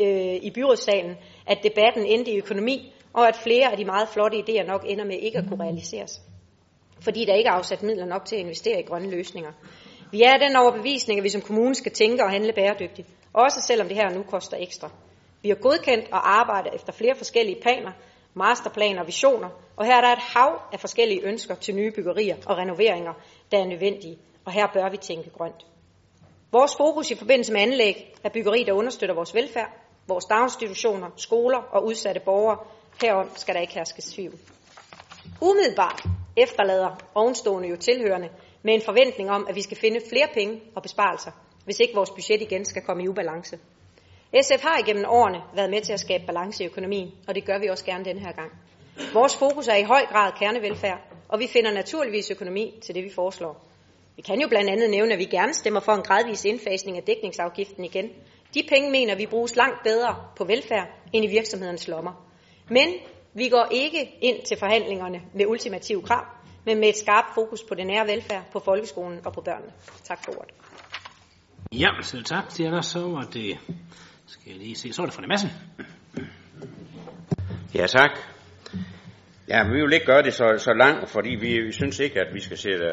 øh, 0.00 0.34
i 0.42 0.50
byrådssalen, 0.54 1.16
at 1.46 1.58
debatten 1.62 2.06
endte 2.06 2.30
i 2.30 2.38
økonomi, 2.38 2.92
og 3.12 3.28
at 3.28 3.36
flere 3.36 3.70
af 3.70 3.76
de 3.76 3.84
meget 3.84 4.08
flotte 4.08 4.38
idéer 4.38 4.66
nok 4.66 4.84
ender 4.86 5.04
med 5.04 5.18
ikke 5.18 5.38
at 5.38 5.44
kunne 5.48 5.64
realiseres. 5.64 6.20
Fordi 7.00 7.24
der 7.24 7.34
ikke 7.34 7.48
er 7.48 7.52
afsat 7.52 7.82
midler 7.82 8.06
nok 8.06 8.24
til 8.24 8.36
at 8.36 8.40
investere 8.40 8.80
i 8.80 8.82
grønne 8.82 9.10
løsninger. 9.10 9.52
Vi 10.10 10.22
er 10.22 10.36
den 10.38 10.56
overbevisning, 10.56 11.18
at 11.20 11.24
vi 11.24 11.28
som 11.28 11.40
kommune 11.40 11.74
skal 11.74 11.92
tænke 11.92 12.24
og 12.24 12.30
handle 12.30 12.52
bæredygtigt, 12.52 13.08
også 13.32 13.60
selvom 13.66 13.88
det 13.88 13.96
her 13.96 14.10
nu 14.14 14.22
koster 14.22 14.56
ekstra. 14.60 14.90
Vi 15.42 15.48
har 15.48 15.56
godkendt 15.56 16.12
og 16.12 16.38
arbejdet 16.40 16.74
efter 16.74 16.92
flere 16.92 17.14
forskellige 17.16 17.60
planer, 17.62 17.92
masterplaner 18.34 19.00
og 19.00 19.06
visioner, 19.06 19.48
og 19.76 19.86
her 19.86 19.96
er 19.96 20.00
der 20.00 20.12
et 20.12 20.24
hav 20.34 20.60
af 20.72 20.80
forskellige 20.80 21.22
ønsker 21.22 21.54
til 21.54 21.74
nye 21.74 21.92
byggerier 21.96 22.36
og 22.46 22.56
renoveringer, 22.56 23.12
der 23.50 23.58
er 23.58 23.66
nødvendige, 23.66 24.18
og 24.44 24.52
her 24.52 24.66
bør 24.74 24.90
vi 24.90 24.96
tænke 24.96 25.30
grønt. 25.30 25.66
Vores 26.52 26.76
fokus 26.76 27.10
i 27.10 27.14
forbindelse 27.14 27.52
med 27.52 27.60
anlæg 27.60 28.14
er 28.24 28.28
byggeri, 28.28 28.64
der 28.64 28.72
understøtter 28.72 29.14
vores 29.14 29.34
velfærd, 29.34 29.70
vores 30.08 30.24
daginstitutioner, 30.24 31.10
skoler 31.16 31.58
og 31.58 31.86
udsatte 31.86 32.20
borgere. 32.24 32.58
Herom 33.02 33.30
skal 33.34 33.54
der 33.54 33.60
ikke 33.60 33.74
herske 33.74 34.02
tvivl. 34.02 34.34
Umiddelbart 35.42 36.04
efterlader 36.36 36.90
ovenstående 37.14 37.68
jo 37.68 37.76
tilhørende 37.76 38.28
med 38.62 38.74
en 38.74 38.82
forventning 38.82 39.30
om, 39.30 39.46
at 39.48 39.54
vi 39.54 39.62
skal 39.62 39.76
finde 39.76 40.00
flere 40.08 40.28
penge 40.34 40.60
og 40.74 40.82
besparelser, 40.82 41.30
hvis 41.64 41.80
ikke 41.80 41.94
vores 41.94 42.10
budget 42.10 42.42
igen 42.42 42.64
skal 42.64 42.82
komme 42.82 43.04
i 43.04 43.08
ubalance. 43.08 43.58
SF 44.42 44.62
har 44.62 44.78
igennem 44.78 45.04
årene 45.08 45.42
været 45.54 45.70
med 45.70 45.80
til 45.80 45.92
at 45.92 46.00
skabe 46.00 46.26
balance 46.26 46.64
i 46.64 46.66
økonomien, 46.66 47.10
og 47.28 47.34
det 47.34 47.44
gør 47.44 47.58
vi 47.58 47.66
også 47.66 47.84
gerne 47.84 48.04
denne 48.04 48.20
her 48.20 48.32
gang. 48.32 48.52
Vores 49.12 49.36
fokus 49.36 49.68
er 49.68 49.76
i 49.76 49.82
høj 49.82 50.06
grad 50.06 50.32
kernevelfærd, 50.32 51.00
og 51.28 51.38
vi 51.38 51.46
finder 51.46 51.72
naturligvis 51.72 52.30
økonomi 52.30 52.78
til 52.82 52.94
det, 52.94 53.04
vi 53.04 53.10
foreslår. 53.14 53.64
Vi 54.16 54.22
kan 54.22 54.40
jo 54.40 54.48
blandt 54.48 54.70
andet 54.70 54.90
nævne, 54.90 55.12
at 55.12 55.18
vi 55.18 55.24
gerne 55.24 55.54
stemmer 55.54 55.80
for 55.80 55.92
en 55.92 56.02
gradvis 56.02 56.44
indfasning 56.44 56.96
af 56.96 57.02
dækningsafgiften 57.02 57.84
igen. 57.84 58.08
De 58.54 58.62
penge 58.68 58.90
mener 58.90 59.16
vi 59.16 59.26
bruges 59.26 59.56
langt 59.56 59.82
bedre 59.84 60.16
på 60.36 60.44
velfærd 60.44 60.88
end 61.12 61.24
i 61.24 61.28
virksomhedernes 61.28 61.88
lommer. 61.88 62.12
Men 62.70 62.88
vi 63.34 63.48
går 63.48 63.68
ikke 63.70 64.16
ind 64.20 64.46
til 64.46 64.56
forhandlingerne 64.58 65.22
med 65.34 65.46
ultimative 65.46 66.02
krav, 66.02 66.24
men 66.64 66.80
med 66.80 66.88
et 66.88 66.96
skarpt 66.96 67.34
fokus 67.34 67.62
på 67.68 67.74
det 67.74 67.86
nære 67.86 68.06
velfærd, 68.06 68.42
på 68.52 68.58
folkeskolen 68.58 69.26
og 69.26 69.32
på 69.32 69.40
børnene. 69.40 69.72
Tak 70.04 70.24
for 70.24 70.32
ordet. 70.32 70.54
Ja, 71.72 71.88
selv 72.02 72.24
tak 72.24 72.48
til 72.48 72.64
jer. 72.64 72.80
Så 72.80 73.00
var 73.00 73.22
det, 73.32 73.58
skal 74.26 74.50
jeg 74.50 74.56
lige 74.56 74.74
se, 74.74 74.92
så 74.92 75.02
er 75.02 75.06
det 75.06 75.14
fra 75.14 75.22
det 75.22 75.28
massen. 75.28 75.50
Ja, 77.74 77.86
tak. 77.86 78.35
Ja, 79.48 79.64
men 79.64 79.72
vi 79.72 79.80
vil 79.80 79.92
ikke 79.92 80.06
gøre 80.06 80.22
det 80.22 80.34
så, 80.34 80.54
så 80.58 80.72
langt, 80.72 81.10
fordi 81.10 81.30
vi, 81.30 81.60
vi 81.60 81.72
synes 81.72 81.98
ikke, 82.00 82.20
at 82.20 82.34
vi 82.34 82.40
skal 82.40 82.58
sætte, 82.58 82.86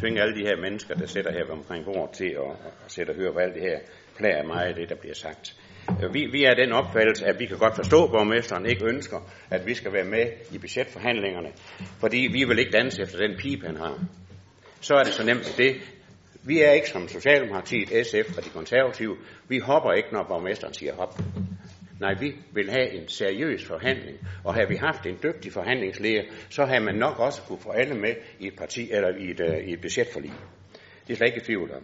tvinge 0.00 0.22
alle 0.22 0.34
de 0.34 0.46
her 0.46 0.56
mennesker, 0.56 0.94
der 0.94 1.06
sætter 1.06 1.32
her 1.32 1.44
omkring 1.52 1.84
bordet 1.84 2.14
til 2.14 2.24
at, 2.44 2.50
at 2.84 2.92
sætte 2.92 3.10
og 3.10 3.16
høre 3.16 3.32
på 3.32 3.38
alt 3.38 3.54
det 3.54 3.62
her, 3.62 3.78
plager 4.16 4.44
mig 4.46 4.66
af 4.66 4.74
det, 4.74 4.88
der 4.88 4.94
bliver 4.94 5.14
sagt. 5.14 5.56
Øh, 6.02 6.14
vi, 6.14 6.26
vi 6.32 6.44
er 6.44 6.54
den 6.54 6.72
opfattelse, 6.72 7.26
at 7.26 7.38
vi 7.38 7.46
kan 7.46 7.58
godt 7.58 7.76
forstå, 7.76 8.04
at 8.04 8.10
borgmesteren 8.10 8.66
ikke 8.66 8.84
ønsker, 8.86 9.18
at 9.50 9.66
vi 9.66 9.74
skal 9.74 9.92
være 9.92 10.04
med 10.04 10.26
i 10.52 10.58
budgetforhandlingerne, 10.58 11.48
fordi 12.00 12.28
vi 12.32 12.44
vil 12.44 12.58
ikke 12.58 12.72
danse 12.72 13.02
efter 13.02 13.18
den 13.18 13.36
pipe, 13.38 13.66
han 13.66 13.76
har. 13.76 13.98
Så 14.80 14.94
er 14.94 15.02
det 15.02 15.12
så 15.12 15.24
nemt 15.24 15.54
det. 15.58 15.76
Vi 16.42 16.62
er 16.62 16.70
ikke 16.70 16.88
som 16.88 17.08
Socialdemokratiet, 17.08 18.06
SF 18.06 18.38
og 18.38 18.44
de 18.44 18.50
konservative. 18.50 19.16
Vi 19.48 19.58
hopper 19.58 19.92
ikke, 19.92 20.08
når 20.12 20.24
borgmesteren 20.28 20.74
siger 20.74 20.94
hop. 20.94 21.18
Nej, 22.00 22.14
vi 22.20 22.36
vil 22.52 22.70
have 22.70 22.90
en 22.90 23.08
seriøs 23.08 23.64
forhandling, 23.64 24.18
og 24.44 24.54
har 24.54 24.66
vi 24.66 24.76
haft 24.76 25.06
en 25.06 25.18
dygtig 25.22 25.52
forhandlingsleder, 25.52 26.22
så 26.50 26.64
har 26.64 26.80
man 26.80 26.94
nok 26.94 27.18
også 27.18 27.42
kunne 27.42 27.60
få 27.60 27.70
alle 27.70 27.94
med 27.94 28.14
i 28.40 28.46
et 28.46 28.56
parti 28.56 28.92
eller 28.92 29.08
i 29.08 29.30
et, 29.30 29.40
øh, 29.40 29.68
i 29.68 29.72
et 29.72 29.80
budgetforlig. 29.80 30.32
Det 31.06 31.12
er 31.12 31.16
slet 31.16 31.26
ikke 31.26 31.40
i 31.40 31.44
tvivl 31.44 31.72
om. 31.72 31.82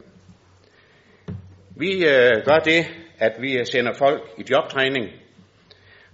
Vi 1.76 1.92
øh, 1.94 2.44
gør 2.44 2.58
det, 2.64 2.86
at 3.18 3.32
vi 3.40 3.58
øh, 3.58 3.66
sender 3.66 3.92
folk 3.92 4.22
i 4.38 4.44
jobtræning 4.50 5.08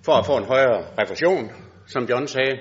for 0.04 0.12
at 0.12 0.26
få 0.26 0.36
en 0.36 0.44
højere 0.44 0.86
refusion, 0.98 1.52
som 1.86 2.04
John 2.04 2.26
sagde. 2.26 2.58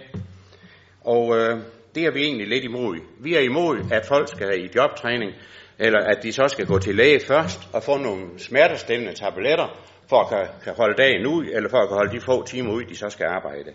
Og 1.02 1.38
øh, 1.38 1.60
det 1.96 2.06
er 2.06 2.12
vi 2.12 2.24
egentlig 2.24 2.48
lidt 2.48 2.64
imod. 2.64 2.98
Vi 3.20 3.36
er 3.36 3.40
imod, 3.40 3.78
at 3.92 4.06
folk 4.06 4.28
skal 4.28 4.64
i 4.66 4.70
jobtræning, 4.76 5.32
eller 5.80 6.00
at 6.00 6.24
de 6.24 6.34
så 6.34 6.48
skal 6.48 6.66
gå 6.66 6.80
til 6.80 6.96
læge 6.96 7.20
først 7.20 7.60
og 7.74 7.84
få 7.84 7.98
nogle 7.98 8.40
smertestillende 8.40 9.14
tabletter, 9.14 9.97
for 10.10 10.20
at 10.20 10.30
kan, 10.30 10.48
kan 10.64 10.74
holde 10.74 10.96
dagen 11.04 11.28
ud, 11.28 11.46
eller 11.54 11.70
for 11.70 11.78
at 11.78 11.88
kan 11.88 11.98
holde 11.98 12.12
de 12.16 12.22
få 12.22 12.46
timer 12.46 12.74
ud, 12.74 12.84
de 12.84 12.96
så 12.96 13.10
skal 13.10 13.26
arbejde. 13.26 13.72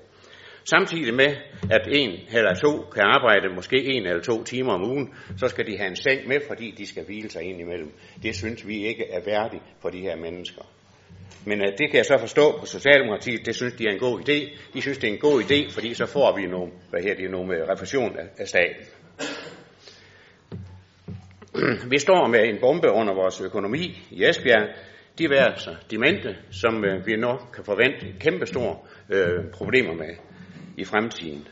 Samtidig 0.65 1.15
med, 1.15 1.37
at 1.71 1.89
en 1.89 2.11
eller 2.33 2.55
to 2.55 2.85
kan 2.95 3.03
arbejde 3.03 3.55
måske 3.55 3.85
en 3.85 4.07
eller 4.07 4.23
to 4.23 4.45
timer 4.45 4.73
om 4.73 4.85
ugen, 4.91 5.15
så 5.37 5.49
skal 5.49 5.67
de 5.67 5.79
have 5.79 5.89
en 5.91 5.97
seng 5.97 6.29
med, 6.29 6.41
fordi 6.49 6.75
de 6.79 6.87
skal 6.87 7.05
hvile 7.05 7.31
sig 7.31 7.43
ind 7.43 7.61
imellem. 7.61 7.93
Det 8.23 8.35
synes 8.35 8.67
vi 8.67 8.87
ikke 8.87 9.05
er 9.11 9.21
værdigt 9.25 9.63
for 9.81 9.91
de 9.91 10.01
her 10.01 10.17
mennesker. 10.17 10.63
Men 11.47 11.61
uh, 11.61 11.67
det 11.79 11.91
kan 11.91 11.97
jeg 11.97 12.07
så 12.07 12.17
forstå 12.19 12.59
på 12.61 12.67
Socialdemokratiet, 12.67 13.47
det 13.47 13.55
synes 13.55 13.75
de 13.75 13.87
er 13.87 13.93
en 13.93 13.99
god 13.99 14.21
idé. 14.21 14.59
De 14.75 14.83
synes, 14.83 14.99
det 14.99 15.09
er 15.09 15.13
en 15.13 15.19
god 15.19 15.43
idé, 15.43 15.75
fordi 15.75 15.95
så 15.95 16.07
får 16.07 16.37
vi 16.37 16.47
nogle, 16.47 16.73
hvad 16.91 17.03
her, 17.03 17.15
det, 17.15 17.31
nogle 17.31 17.57
øh, 17.57 17.69
refusion 17.69 18.19
af, 18.19 18.27
af 18.39 18.49
staten. 18.49 18.85
vi 21.93 21.99
står 21.99 22.29
med 22.29 22.41
en 22.49 22.59
bombe 22.61 22.91
under 22.91 23.15
vores 23.15 23.41
økonomi 23.41 24.03
i 24.11 24.25
Esbjerg, 24.25 24.69
de 25.19 25.31
værelser, 25.31 25.71
altså 25.71 25.87
de 25.91 25.97
demente, 25.97 26.37
som 26.51 26.85
øh, 26.85 27.07
vi 27.07 27.17
nok 27.17 27.41
kan 27.55 27.65
forvente 27.65 28.07
kæmpe 28.21 28.47
store 28.47 28.77
øh, 29.11 29.51
problemer 29.53 29.95
med 29.95 30.15
i 30.77 30.85
fremtiden. 30.85 31.49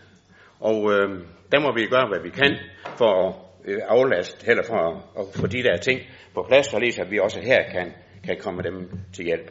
Og 0.61 0.93
øh, 0.93 1.09
der 1.53 1.61
må 1.61 1.75
vi 1.75 1.87
gøre, 1.87 2.09
hvad 2.09 2.21
vi 2.21 2.31
kan 2.31 2.57
for 2.99 3.29
at 3.29 3.35
øh, 3.65 3.79
aflaste, 3.89 4.51
eller 4.51 4.63
for 4.63 4.77
at, 4.77 4.97
at 5.19 5.25
få 5.35 5.47
de 5.47 5.63
der 5.63 5.77
ting 5.77 6.01
på 6.35 6.45
plads, 6.49 6.67
således 6.67 6.99
at 6.99 7.11
vi 7.11 7.19
også 7.19 7.41
her 7.41 7.71
kan, 7.73 7.93
kan 8.25 8.37
komme 8.41 8.63
dem 8.63 8.91
til 9.13 9.25
hjælp. 9.25 9.51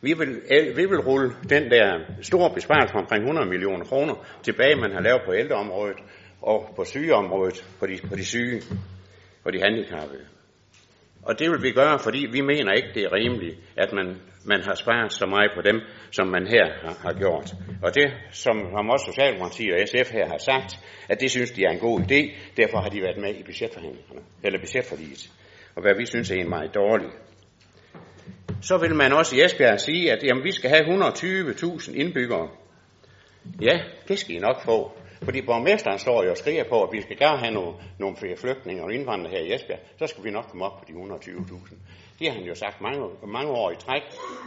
Vi 0.00 0.12
vil, 0.12 0.40
øh, 0.50 0.76
vi 0.76 0.84
vil 0.84 1.00
rulle 1.00 1.30
den 1.48 1.70
der 1.70 1.98
store 2.22 2.50
besparelse 2.54 2.92
på 2.92 2.98
omkring 2.98 3.22
100 3.22 3.48
millioner 3.48 3.84
kroner 3.84 4.14
tilbage, 4.42 4.76
man 4.76 4.92
har 4.92 5.00
lavet 5.00 5.22
på 5.26 5.34
ældreområdet 5.34 5.98
og 6.42 6.72
på 6.76 6.84
sygeområdet, 6.84 7.64
på 7.80 7.86
de, 7.86 7.98
på 8.08 8.16
de 8.16 8.24
syge 8.24 8.62
og 9.44 9.52
de 9.52 9.60
handicappede. 9.60 10.35
Og 11.28 11.38
det 11.38 11.50
vil 11.50 11.62
vi 11.62 11.70
gøre, 11.70 11.98
fordi 11.98 12.26
vi 12.32 12.40
mener 12.40 12.72
ikke, 12.72 12.88
det 12.94 13.02
er 13.02 13.12
rimeligt, 13.12 13.56
at 13.76 13.92
man, 13.92 14.06
man 14.44 14.60
har 14.66 14.74
sparet 14.74 15.12
så 15.12 15.26
meget 15.26 15.50
på 15.56 15.62
dem, 15.62 15.80
som 16.10 16.26
man 16.26 16.46
her 16.46 16.66
har, 16.82 16.94
har 17.02 17.12
gjort. 17.12 17.54
Og 17.82 17.94
det, 17.94 18.08
som, 18.30 18.56
som 18.76 18.90
også 18.90 19.04
Socialdemokratiet 19.10 19.74
og 19.74 19.88
SF 19.88 20.12
her 20.12 20.26
har 20.28 20.38
sagt, 20.38 20.70
at 21.08 21.20
det 21.20 21.30
synes 21.30 21.50
de 21.50 21.64
er 21.64 21.70
en 21.70 21.78
god 21.78 22.00
idé, 22.00 22.20
derfor 22.56 22.78
har 22.78 22.88
de 22.88 23.02
været 23.02 23.18
med 23.18 23.34
i 23.34 23.42
budgetforhandlingerne, 23.42 24.20
eller 24.44 24.58
budgetforliget. 24.58 25.30
Og 25.74 25.82
hvad 25.82 25.94
vi 25.98 26.06
synes 26.06 26.30
er 26.30 26.34
en 26.34 26.48
meget 26.48 26.74
dårlig. 26.74 27.10
Så 28.62 28.78
vil 28.78 28.94
man 28.94 29.12
også 29.12 29.36
i 29.36 29.44
Esbjerg 29.44 29.80
sige, 29.80 30.12
at 30.12 30.24
jamen, 30.24 30.44
vi 30.44 30.52
skal 30.52 30.70
have 30.70 30.84
120.000 30.84 31.94
indbyggere. 31.94 32.48
Ja, 33.62 33.80
det 34.08 34.18
skal 34.18 34.34
I 34.34 34.38
nok 34.38 34.64
få. 34.64 34.95
Fordi 35.22 35.42
borgmesteren 35.42 35.98
står 35.98 36.24
jo 36.24 36.30
og 36.30 36.36
skriger 36.36 36.64
på, 36.68 36.82
at 36.82 36.92
vi 36.92 37.02
skal 37.02 37.18
gerne 37.18 37.38
have 37.38 37.54
nogle, 37.54 37.72
nogle 37.98 38.16
flere 38.16 38.36
flygtninge 38.36 38.82
og 38.82 38.92
indvandrere 38.92 39.30
her 39.30 39.38
i 39.38 39.54
Esbjerg, 39.54 39.80
så 39.98 40.06
skal 40.06 40.24
vi 40.24 40.30
nok 40.30 40.44
komme 40.44 40.64
op 40.64 40.78
på 40.78 40.84
de 40.88 40.92
120.000. 40.92 41.74
Det 42.18 42.28
har 42.28 42.34
han 42.34 42.44
jo 42.44 42.54
sagt 42.54 42.80
mange, 42.80 43.00
mange 43.26 43.50
år 43.50 43.70
i 43.70 43.76
træk, 43.76 44.02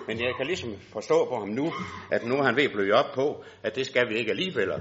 men 0.07 0.19
jeg 0.19 0.33
kan 0.37 0.45
ligesom 0.45 0.75
forstå 0.93 1.25
på 1.25 1.35
ham 1.35 1.47
nu, 1.47 1.71
at 2.11 2.25
nu 2.25 2.35
har 2.35 2.43
han 2.43 2.55
ved 2.55 2.63
at 2.63 2.71
blive 2.71 2.93
op 2.93 3.11
på, 3.15 3.43
at 3.63 3.75
det 3.75 3.85
skal 3.85 4.09
vi 4.09 4.15
ikke 4.15 4.31
alligevel. 4.31 4.71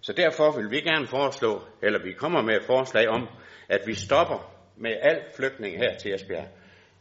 Så 0.00 0.12
derfor 0.12 0.56
vil 0.56 0.70
vi 0.70 0.80
gerne 0.80 1.06
foreslå, 1.06 1.62
eller 1.82 2.02
vi 2.02 2.12
kommer 2.12 2.42
med 2.42 2.56
et 2.56 2.64
forslag 2.64 3.08
om, 3.08 3.28
at 3.68 3.80
vi 3.86 3.94
stopper 3.94 4.52
med 4.76 4.92
al 5.02 5.20
flygtning 5.36 5.76
her 5.78 5.96
til 5.96 6.14
Esbjerg. 6.14 6.46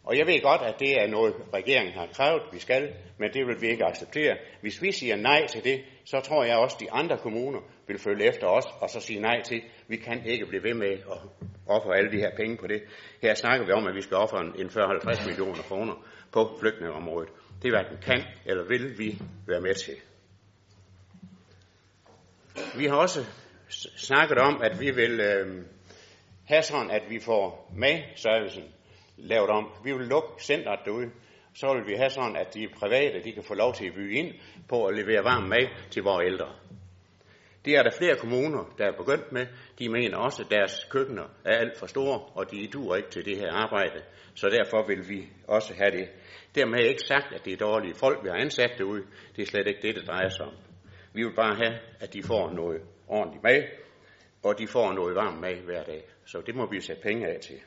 Og 0.05 0.17
jeg 0.17 0.27
ved 0.27 0.41
godt, 0.41 0.61
at 0.61 0.79
det 0.79 1.01
er 1.01 1.07
noget, 1.07 1.33
regeringen 1.53 1.93
har 1.93 2.07
krævet, 2.13 2.41
vi 2.51 2.59
skal, 2.59 2.93
men 3.17 3.33
det 3.33 3.47
vil 3.47 3.61
vi 3.61 3.67
ikke 3.67 3.85
acceptere. 3.85 4.37
Hvis 4.61 4.81
vi 4.81 4.91
siger 4.91 5.15
nej 5.15 5.47
til 5.47 5.63
det, 5.63 5.81
så 6.05 6.19
tror 6.19 6.43
jeg 6.43 6.57
også, 6.57 6.75
at 6.75 6.79
de 6.79 6.91
andre 6.91 7.17
kommuner 7.17 7.59
vil 7.87 7.99
følge 7.99 8.25
efter 8.25 8.47
os, 8.47 8.65
og 8.81 8.89
så 8.89 8.99
sige 8.99 9.19
nej 9.19 9.41
til, 9.41 9.61
vi 9.87 9.95
kan 9.95 10.25
ikke 10.25 10.45
blive 10.45 10.63
ved 10.63 10.73
med 10.73 10.91
at 10.91 11.17
ofre 11.67 11.97
alle 11.97 12.11
de 12.11 12.17
her 12.17 12.35
penge 12.35 12.57
på 12.57 12.67
det. 12.67 12.81
Her 13.21 13.33
snakker 13.33 13.65
vi 13.65 13.71
om, 13.71 13.87
at 13.87 13.95
vi 13.95 14.01
skal 14.01 14.17
ofre 14.17 14.39
en 14.39 14.67
40-50 14.67 15.27
millioner 15.27 15.61
kroner 15.61 15.93
på 16.31 16.57
flygtningeområdet. 16.59 17.29
Det 17.61 17.71
hverken 17.71 17.97
kan 18.01 18.23
eller 18.45 18.63
vil 18.63 18.99
vi 18.99 19.19
være 19.47 19.61
med 19.61 19.73
til. 19.73 19.95
Vi 22.77 22.85
har 22.85 22.95
også 22.95 23.25
snakket 23.97 24.37
om, 24.37 24.61
at 24.63 24.79
vi 24.79 24.91
vil 24.91 25.19
øh, 25.19 25.65
have 26.45 26.61
sådan, 26.61 26.91
at 26.91 27.03
vi 27.09 27.19
får 27.19 27.73
med 27.77 28.03
servicen 28.15 28.63
lavet 29.17 29.49
om. 29.49 29.71
Vi 29.83 29.91
vil 29.91 30.07
lukke 30.07 30.43
centret 30.43 30.79
derude. 30.85 31.11
Så 31.53 31.73
vil 31.73 31.87
vi 31.87 31.95
have 31.97 32.09
sådan, 32.09 32.35
at 32.35 32.53
de 32.53 32.67
private 32.79 33.23
de 33.23 33.31
kan 33.31 33.43
få 33.43 33.53
lov 33.53 33.73
til 33.73 33.87
at 33.87 33.93
bygge 33.93 34.15
ind 34.15 34.33
på 34.69 34.85
at 34.85 34.95
levere 34.95 35.23
varm 35.23 35.43
mad 35.43 35.67
til 35.91 36.03
vores 36.03 36.25
ældre. 36.25 36.49
Det 37.65 37.73
er 37.75 37.83
der 37.83 37.91
flere 37.97 38.15
kommuner, 38.15 38.73
der 38.77 38.85
er 38.85 38.91
begyndt 38.91 39.31
med. 39.31 39.47
De 39.79 39.89
mener 39.89 40.17
også, 40.17 40.43
at 40.43 40.51
deres 40.51 40.87
køkkener 40.89 41.23
er 41.45 41.57
alt 41.57 41.77
for 41.77 41.85
store, 41.85 42.19
og 42.19 42.51
de 42.51 42.67
duer 42.73 42.95
ikke 42.95 43.09
til 43.09 43.25
det 43.25 43.37
her 43.37 43.51
arbejde. 43.51 44.01
Så 44.33 44.47
derfor 44.49 44.87
vil 44.87 45.09
vi 45.09 45.29
også 45.47 45.73
have 45.73 45.91
det. 45.91 46.09
Dermed 46.55 46.79
er 46.79 46.89
ikke 46.89 47.07
sagt, 47.07 47.33
at 47.33 47.45
det 47.45 47.53
er 47.53 47.57
dårlige 47.57 47.95
folk, 47.95 48.23
vi 48.23 48.29
har 48.29 48.35
ansat 48.35 48.71
derude. 48.77 49.03
Det 49.35 49.41
er 49.41 49.45
slet 49.45 49.67
ikke 49.67 49.81
det, 49.81 49.95
det 49.95 50.07
drejer 50.07 50.29
sig 50.29 50.45
om. 50.45 50.53
Vi 51.13 51.23
vil 51.23 51.35
bare 51.35 51.55
have, 51.55 51.79
at 51.99 52.13
de 52.13 52.23
får 52.23 52.51
noget 52.51 52.81
ordentligt 53.07 53.43
mad, 53.43 53.63
og 54.43 54.59
de 54.59 54.67
får 54.67 54.93
noget 54.93 55.15
varm 55.15 55.33
mad 55.33 55.55
hver 55.55 55.83
dag. 55.83 56.03
Så 56.25 56.41
det 56.45 56.55
må 56.55 56.69
vi 56.71 56.81
sætte 56.81 57.01
penge 57.01 57.27
af 57.27 57.39
til. 57.39 57.59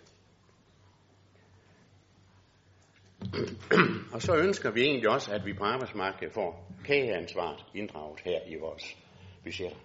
og 4.15 4.23
så 4.23 4.37
ønsker 4.37 4.71
vi 4.71 4.83
egentlig 4.83 5.09
også, 5.09 5.33
at 5.33 5.47
vi 5.47 5.53
på 5.53 5.65
arbejdsmarkedet 5.65 6.35
får 6.35 6.73
kageansvaret 6.85 7.65
inddraget 7.75 8.21
her 8.21 8.41
i 8.47 8.57
vores 8.57 8.97
budgetter. 9.45 9.79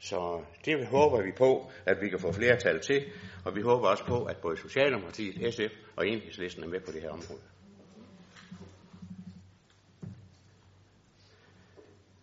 Så 0.00 0.44
det 0.64 0.86
håber 0.86 1.22
vi 1.22 1.32
på, 1.38 1.70
at 1.86 1.96
vi 2.00 2.08
kan 2.08 2.18
få 2.18 2.32
flertal 2.32 2.80
til, 2.80 3.04
og 3.44 3.56
vi 3.56 3.60
håber 3.60 3.88
også 3.88 4.04
på, 4.04 4.24
at 4.24 4.36
både 4.36 4.56
Socialdemokratiet, 4.56 5.54
SF 5.54 5.74
og 5.96 6.08
Enhedslisten 6.08 6.64
er 6.64 6.68
med 6.68 6.80
på 6.80 6.92
det 6.92 7.02
her 7.02 7.10
område. 7.10 7.40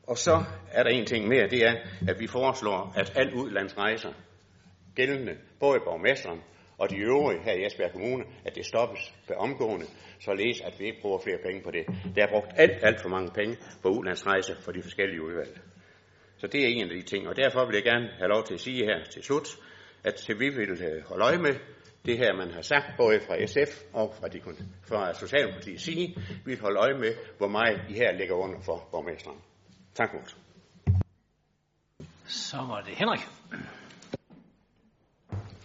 Og 0.03 0.17
så 0.17 0.43
er 0.71 0.83
der 0.83 0.89
en 0.89 1.05
ting 1.05 1.27
mere, 1.27 1.49
det 1.49 1.65
er, 1.65 1.75
at 2.07 2.19
vi 2.19 2.27
foreslår, 2.27 2.93
at 2.95 3.13
al 3.15 3.33
udlandsrejser, 3.33 4.13
gældende 4.95 5.37
både 5.59 5.79
borgmesteren 5.79 6.41
og 6.77 6.89
de 6.89 6.97
øvrige 6.97 7.43
her 7.43 7.53
i 7.53 7.65
Esbjerg 7.65 7.91
Kommune, 7.91 8.23
at 8.45 8.55
det 8.55 8.65
stoppes 8.65 9.13
på 9.27 9.33
omgående, 9.33 9.85
således 10.19 10.61
at 10.61 10.79
vi 10.79 10.85
ikke 10.85 11.01
bruger 11.01 11.19
flere 11.19 11.37
penge 11.45 11.61
på 11.63 11.71
det. 11.71 11.85
Der 12.15 12.23
er 12.23 12.31
brugt 12.31 12.51
alt, 12.55 12.77
alt 12.81 13.01
for 13.01 13.09
mange 13.09 13.31
penge 13.31 13.57
på 13.81 13.89
udlandsrejser 13.89 14.55
for 14.61 14.71
de 14.71 14.81
forskellige 14.81 15.23
udvalg. 15.23 15.59
Så 16.37 16.47
det 16.47 16.63
er 16.63 16.67
en 16.67 16.83
af 16.83 16.89
de 16.89 17.01
ting, 17.01 17.27
og 17.27 17.35
derfor 17.35 17.65
vil 17.65 17.75
jeg 17.75 17.83
gerne 17.83 18.07
have 18.17 18.29
lov 18.29 18.43
til 18.43 18.53
at 18.53 18.59
sige 18.59 18.85
her 18.85 19.03
til 19.03 19.23
slut, 19.23 19.47
at 20.03 20.15
til 20.15 20.39
vi 20.39 20.49
vil 20.49 20.69
øh, 20.69 21.03
holde 21.09 21.25
øje 21.25 21.37
med 21.37 21.55
det 22.05 22.17
her, 22.17 22.33
man 22.33 22.51
har 22.51 22.61
sagt, 22.61 22.85
både 22.97 23.19
fra 23.19 23.45
SF 23.45 23.83
og 23.93 24.15
fra, 24.19 24.27
de, 24.27 24.41
fra 24.89 25.13
Socialdemokratiets 25.13 25.83
side. 25.83 26.13
Vi 26.45 26.51
vil 26.51 26.59
holde 26.59 26.79
øje 26.79 26.97
med, 26.99 27.13
hvor 27.37 27.47
meget 27.47 27.81
I 27.89 27.93
her 27.93 28.11
ligger 28.11 28.35
under 28.35 28.59
for 28.61 28.87
borgmesteren. 28.91 29.37
Tak 29.95 30.09
for 30.11 30.37
Så 32.25 32.57
var 32.57 32.81
det 32.81 32.95
Henrik. 32.95 33.19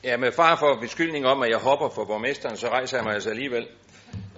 Ja, 0.04 0.16
med 0.16 0.32
far 0.32 0.56
for 0.56 0.80
beskyldning 0.80 1.26
om, 1.26 1.42
at 1.42 1.50
jeg 1.50 1.58
hopper 1.58 1.88
for 1.88 2.04
borgmesteren, 2.04 2.56
så 2.56 2.68
rejser 2.68 2.96
jeg 2.96 3.04
mig 3.04 3.14
altså 3.14 3.30
alligevel. 3.30 3.68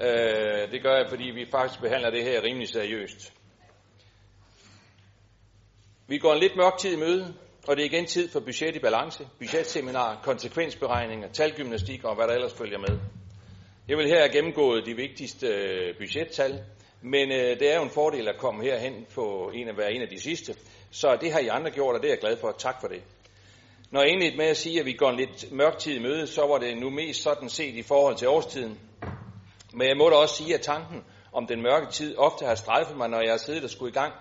Øh, 0.02 0.72
det 0.72 0.82
gør 0.82 0.96
jeg, 0.96 1.06
fordi 1.08 1.24
vi 1.24 1.46
faktisk 1.50 1.80
behandler 1.80 2.10
det 2.10 2.24
her 2.24 2.42
rimelig 2.42 2.68
seriøst. 2.68 3.32
Vi 6.08 6.18
går 6.18 6.32
en 6.32 6.40
lidt 6.40 6.56
mørk 6.56 6.78
tid 6.78 6.92
i 6.92 6.96
møde, 6.96 7.34
og 7.68 7.76
det 7.76 7.82
er 7.82 7.86
igen 7.86 8.06
tid 8.06 8.28
for 8.28 8.40
budget 8.40 8.76
i 8.76 8.78
balance, 8.78 9.28
budgetseminar, 9.38 10.20
konsekvensberegninger, 10.22 11.28
talgymnastik 11.28 12.04
og 12.04 12.14
hvad 12.14 12.28
der 12.28 12.34
ellers 12.34 12.54
følger 12.54 12.78
med. 12.78 12.98
Jeg 13.88 13.98
vil 13.98 14.06
her 14.06 14.18
have 14.18 14.32
gennemgået 14.32 14.86
de 14.86 14.94
vigtigste 14.94 15.46
øh, 15.46 15.96
budgettal, 15.98 16.64
men 17.02 17.32
øh, 17.32 17.58
det 17.60 17.72
er 17.72 17.76
jo 17.76 17.82
en 17.82 17.90
fordel 17.90 18.28
at 18.28 18.38
komme 18.38 18.64
herhen 18.64 19.06
på 19.14 19.50
en 19.54 19.68
af 19.68 19.76
være 19.76 19.92
en 19.92 20.02
af 20.02 20.08
de 20.08 20.20
sidste. 20.20 20.54
Så 20.90 21.18
det 21.20 21.32
har 21.32 21.40
I 21.40 21.48
andre 21.48 21.70
gjort, 21.70 21.94
og 21.94 22.02
det 22.02 22.08
er 22.08 22.12
jeg 22.12 22.20
glad 22.20 22.36
for. 22.36 22.54
Tak 22.58 22.80
for 22.80 22.88
det. 22.88 23.02
Når 23.94 24.02
jeg 24.02 24.10
indledte 24.10 24.36
med 24.36 24.46
at 24.46 24.56
sige, 24.56 24.80
at 24.80 24.86
vi 24.86 24.92
går 24.92 25.10
en 25.10 25.16
lidt 25.16 25.52
mørk 25.52 25.78
tid 25.78 25.96
i 25.96 26.02
møde, 26.02 26.26
så 26.26 26.46
var 26.46 26.58
det 26.58 26.78
nu 26.78 26.90
mest 26.90 27.22
sådan 27.22 27.48
set 27.48 27.74
i 27.74 27.82
forhold 27.82 28.16
til 28.16 28.28
årstiden. 28.28 28.78
Men 29.72 29.88
jeg 29.88 29.96
må 29.96 30.08
da 30.08 30.16
også 30.16 30.36
sige, 30.36 30.54
at 30.54 30.60
tanken 30.60 31.04
om 31.32 31.46
den 31.46 31.62
mørke 31.62 31.92
tid 31.92 32.16
ofte 32.16 32.44
har 32.46 32.54
strejfet 32.54 32.96
mig, 32.96 33.08
når 33.08 33.20
jeg 33.20 33.32
har 33.32 33.38
siddet 33.38 33.64
og 33.64 33.70
skulle 33.70 33.90
i 33.90 33.94
gang 33.94 34.12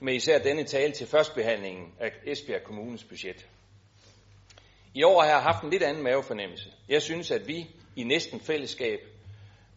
med 0.00 0.14
især 0.14 0.38
denne 0.38 0.64
tale 0.64 0.92
til 0.92 1.06
førstbehandlingen 1.06 1.86
af 2.00 2.10
Esbjerg 2.26 2.62
Kommunes 2.64 3.04
budget. 3.04 3.46
I 4.94 5.02
år 5.02 5.22
har 5.22 5.28
jeg 5.28 5.42
haft 5.42 5.64
en 5.64 5.70
lidt 5.70 5.82
anden 5.82 6.02
mavefornemmelse. 6.02 6.68
Jeg 6.88 7.02
synes, 7.02 7.30
at 7.30 7.48
vi 7.48 7.66
i 7.96 8.04
næsten 8.04 8.40
fællesskab, 8.40 8.98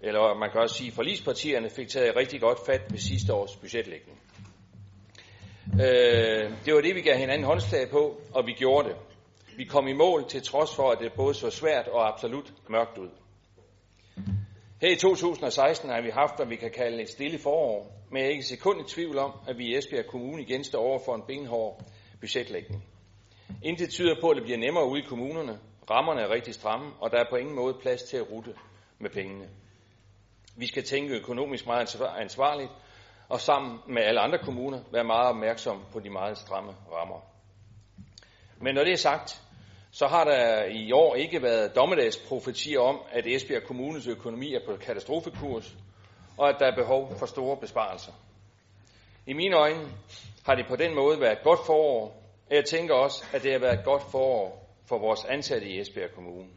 eller 0.02 0.38
man 0.40 0.52
kan 0.52 0.62
også 0.62 0.76
sige 0.76 0.92
forlispartierne, 0.92 1.70
fik 1.70 1.88
taget 1.88 2.16
rigtig 2.16 2.42
godt 2.42 2.60
fat 2.66 2.82
ved 2.92 3.00
sidste 3.00 3.34
års 3.34 3.56
budgetlægning. 3.56 4.20
Øh, 5.74 6.52
det 6.66 6.74
var 6.74 6.82
det, 6.82 6.96
vi 6.96 7.02
gav 7.02 7.18
hinanden 7.18 7.46
håndslag 7.46 7.90
på, 7.90 8.22
og 8.34 8.48
vi 8.48 8.52
gjorde 8.52 8.90
det. 8.90 8.96
Vi 9.58 9.66
kom 9.66 9.88
i 9.88 9.93
mål 9.93 10.28
til 10.30 10.43
trods 10.43 10.76
for, 10.76 10.91
at 10.91 10.99
det 10.99 11.14
både 11.14 11.34
så 11.34 11.49
svært 11.49 11.88
og 11.88 12.08
absolut 12.08 12.53
mørkt 12.70 12.97
ud. 12.97 13.10
Her 14.82 14.89
i 14.89 14.95
2016 14.95 15.89
har 15.89 16.01
vi 16.01 16.10
haft, 16.10 16.36
hvad 16.36 16.45
vi 16.45 16.55
kan 16.55 16.72
kalde 16.72 17.01
et 17.01 17.10
stille 17.10 17.39
forår, 17.39 17.91
men 18.12 18.18
jeg 18.18 18.28
er 18.28 18.32
ikke 18.32 18.43
sekund 18.43 18.82
i 18.82 18.93
tvivl 18.93 19.18
om, 19.18 19.32
at 19.47 19.58
vi 19.58 19.66
i 19.66 19.78
Esbjerg 19.78 20.05
Kommune 20.05 20.41
igen 20.41 20.64
står 20.64 20.80
over 20.80 20.99
for 21.05 21.16
en 21.16 21.24
benhård 21.28 21.82
budgetlægning. 22.20 22.84
Intet 23.64 23.89
tyder 23.89 24.16
på, 24.22 24.30
at 24.30 24.36
det 24.36 24.43
bliver 24.43 24.58
nemmere 24.58 24.89
ude 24.89 24.99
i 24.99 25.05
kommunerne. 25.05 25.60
Rammerne 25.91 26.22
er 26.22 26.30
rigtig 26.30 26.53
stramme, 26.53 26.91
og 26.99 27.12
der 27.12 27.18
er 27.18 27.30
på 27.30 27.36
ingen 27.36 27.55
måde 27.55 27.74
plads 27.82 28.03
til 28.03 28.18
at 28.18 28.32
rute 28.32 28.53
med 28.99 29.10
pengene. 29.10 29.49
Vi 30.58 30.68
skal 30.68 30.84
tænke 30.84 31.16
økonomisk 31.16 31.66
meget 31.66 31.95
ansvarligt, 32.18 32.72
og 33.30 33.39
sammen 33.41 33.80
med 33.88 34.03
alle 34.03 34.20
andre 34.20 34.38
kommuner 34.38 34.80
være 34.91 35.03
meget 35.03 35.30
opmærksom 35.30 35.84
på 35.91 35.99
de 35.99 36.10
meget 36.10 36.38
stramme 36.38 36.74
rammer. 36.91 37.20
Men 38.62 38.76
når 38.76 38.84
det 38.84 38.93
er 38.93 38.97
sagt, 38.97 39.47
så 39.98 40.08
har 40.08 40.24
der 40.24 40.64
i 40.64 40.91
år 40.91 41.16
ikke 41.16 41.41
været 41.41 41.76
dommedagsprofetier 41.76 42.80
om, 42.80 43.02
at 43.12 43.28
Esbjerg 43.28 43.64
Kommunes 43.64 44.08
økonomi 44.08 44.54
er 44.54 44.60
på 44.66 44.76
katastrofekurs, 44.76 45.76
og 46.38 46.50
at 46.50 46.56
der 46.60 46.66
er 46.66 46.76
behov 46.76 47.16
for 47.20 47.26
store 47.26 47.58
besparelser. 47.58 48.12
I 49.28 49.34
mine 49.34 49.56
øjne 49.56 49.91
har 50.45 50.56
det 50.56 50.66
på 50.68 50.76
den 50.76 50.95
måde 50.95 51.20
været 51.22 51.32
et 51.32 51.43
godt 51.43 51.60
forår, 51.66 52.04
og 52.50 52.56
jeg 52.56 52.66
tænker 52.66 52.95
også, 52.95 53.26
at 53.34 53.43
det 53.43 53.52
har 53.52 53.60
været 53.60 53.80
et 53.80 53.86
godt 53.86 54.04
forår 54.12 54.70
for 54.86 54.98
vores 55.00 55.26
ansatte 55.26 55.68
i 55.68 55.80
Esbjerg 55.80 56.12
Kommune. 56.16 56.50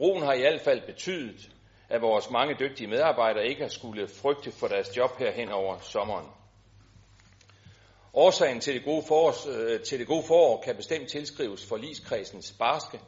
Roen 0.00 0.22
har 0.22 0.32
i 0.32 0.40
hvert 0.40 0.60
fald 0.60 0.86
betydet, 0.86 1.50
at 1.88 2.02
vores 2.02 2.30
mange 2.30 2.56
dygtige 2.60 2.88
medarbejdere 2.88 3.46
ikke 3.46 3.62
har 3.62 3.68
skulle 3.68 4.08
frygte 4.08 4.52
for 4.52 4.66
deres 4.66 4.96
job 4.96 5.18
her 5.18 5.32
hen 5.32 5.48
over 5.48 5.78
sommeren. 5.78 6.26
Årsagen 8.16 8.60
til 8.60 8.74
det, 8.74 8.84
gode 8.84 9.04
forår, 9.08 9.48
øh, 9.48 9.80
til 9.80 9.98
det 9.98 10.06
gode 10.06 10.22
forår 10.22 10.62
kan 10.62 10.76
bestemt 10.76 11.08
tilskrives 11.08 11.66
for 11.66 11.76
liskredsens 11.76 12.54
barske, 12.58 13.00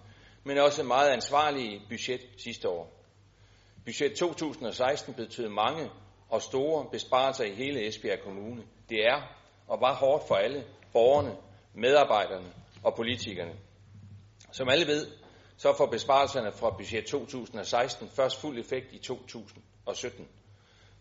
men 0.44 0.58
også 0.58 0.82
meget 0.82 1.10
ansvarlige 1.10 1.82
budget 1.88 2.20
sidste 2.38 2.68
år. 2.68 2.92
Budget 3.84 4.16
2016 4.16 5.14
betød 5.14 5.48
mange 5.48 5.90
og 6.28 6.42
store 6.42 6.86
besparelser 6.92 7.44
i 7.44 7.54
hele 7.54 7.86
Esbjerg 7.88 8.20
Kommune. 8.24 8.62
Det 8.88 9.06
er 9.06 9.22
og 9.68 9.80
var 9.80 9.94
hårdt 9.94 10.28
for 10.28 10.34
alle 10.34 10.64
borgerne, 10.92 11.36
medarbejderne 11.74 12.52
og 12.82 12.94
politikerne. 12.96 13.52
Som 14.52 14.68
alle 14.68 14.86
ved, 14.86 15.06
så 15.56 15.74
får 15.76 15.86
besparelserne 15.86 16.52
fra 16.52 16.70
budget 16.70 17.06
2016 17.06 18.08
først 18.08 18.40
fuld 18.40 18.58
effekt 18.58 18.92
i 18.92 18.98
2017. 18.98 20.28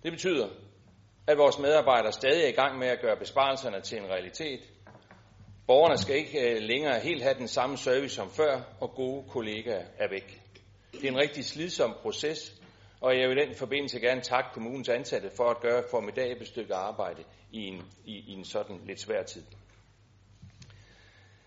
Det 0.04 0.12
betyder, 0.12 0.50
at 1.28 1.38
vores 1.38 1.60
medarbejdere 1.60 2.12
stadig 2.12 2.44
er 2.44 2.48
i 2.48 2.52
gang 2.52 2.80
med 2.80 2.88
at 2.88 3.02
gøre 3.02 3.18
besparelserne 3.18 3.82
til 3.82 3.98
en 3.98 4.10
realitet. 4.10 4.60
Borgerne 5.68 5.98
skal 5.98 6.16
ikke 6.16 6.52
øh, 6.52 6.62
længere 6.62 7.00
helt 7.00 7.24
have 7.24 7.36
den 7.38 7.48
samme 7.48 7.78
service 7.78 8.16
som 8.16 8.30
før, 8.30 8.62
og 8.80 8.92
gode 8.96 9.30
kollegaer 9.30 9.86
er 9.98 10.10
væk. 10.10 10.42
Det 10.92 11.04
er 11.04 11.12
en 11.12 11.18
rigtig 11.18 11.46
slidsom 11.46 11.96
proces, 12.02 12.62
og 13.02 13.20
jeg 13.20 13.30
vil 13.30 13.38
i 13.38 13.46
den 13.46 13.56
forbindelse 13.56 14.00
gerne 14.00 14.22
takke 14.22 14.50
kommunens 14.54 14.90
ansatte 14.90 15.30
for 15.38 15.50
at 15.50 15.60
gøre 15.62 15.80
et 15.80 15.86
formidabelt 15.92 16.48
stykke 16.48 16.76
arbejde 16.76 17.24
i 17.52 17.68
en, 17.68 17.82
i, 18.06 18.14
i 18.14 18.32
en 18.32 18.46
sådan 18.46 18.80
lidt 18.86 19.02
svær 19.02 19.24
tid. 19.24 19.44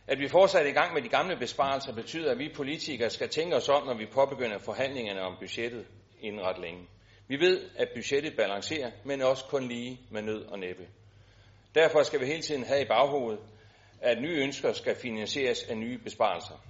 At 0.06 0.18
vi 0.18 0.28
fortsat 0.28 0.66
er 0.66 0.70
i 0.70 0.72
gang 0.72 0.94
med 0.94 1.02
de 1.02 1.08
gamle 1.08 1.36
besparelser 1.36 1.94
betyder, 1.94 2.30
at 2.30 2.38
vi 2.38 2.52
politikere 2.56 3.10
skal 3.10 3.28
tænke 3.28 3.56
os 3.56 3.68
om, 3.68 3.86
når 3.86 3.94
vi 3.94 4.06
påbegynder 4.06 4.58
forhandlingerne 4.58 5.20
om 5.20 5.36
budgettet 5.40 5.86
inden 6.20 6.42
ret 6.42 6.58
længe. 6.58 6.86
Vi 7.28 7.40
ved, 7.40 7.70
at 7.76 7.88
budgettet 7.94 8.36
balancerer, 8.36 8.90
men 9.04 9.22
også 9.22 9.44
kun 9.44 9.68
lige 9.68 10.00
med 10.10 10.22
nød 10.22 10.44
og 10.44 10.58
næppe. 10.58 10.88
Derfor 11.74 12.02
skal 12.02 12.20
vi 12.20 12.26
hele 12.26 12.42
tiden 12.42 12.64
have 12.64 12.82
i 12.82 12.84
baghovedet, 12.88 13.40
at 14.00 14.22
nye 14.22 14.42
ønsker 14.42 14.72
skal 14.72 14.96
finansieres 14.96 15.62
af 15.62 15.76
nye 15.76 15.98
besparelser. 15.98 16.64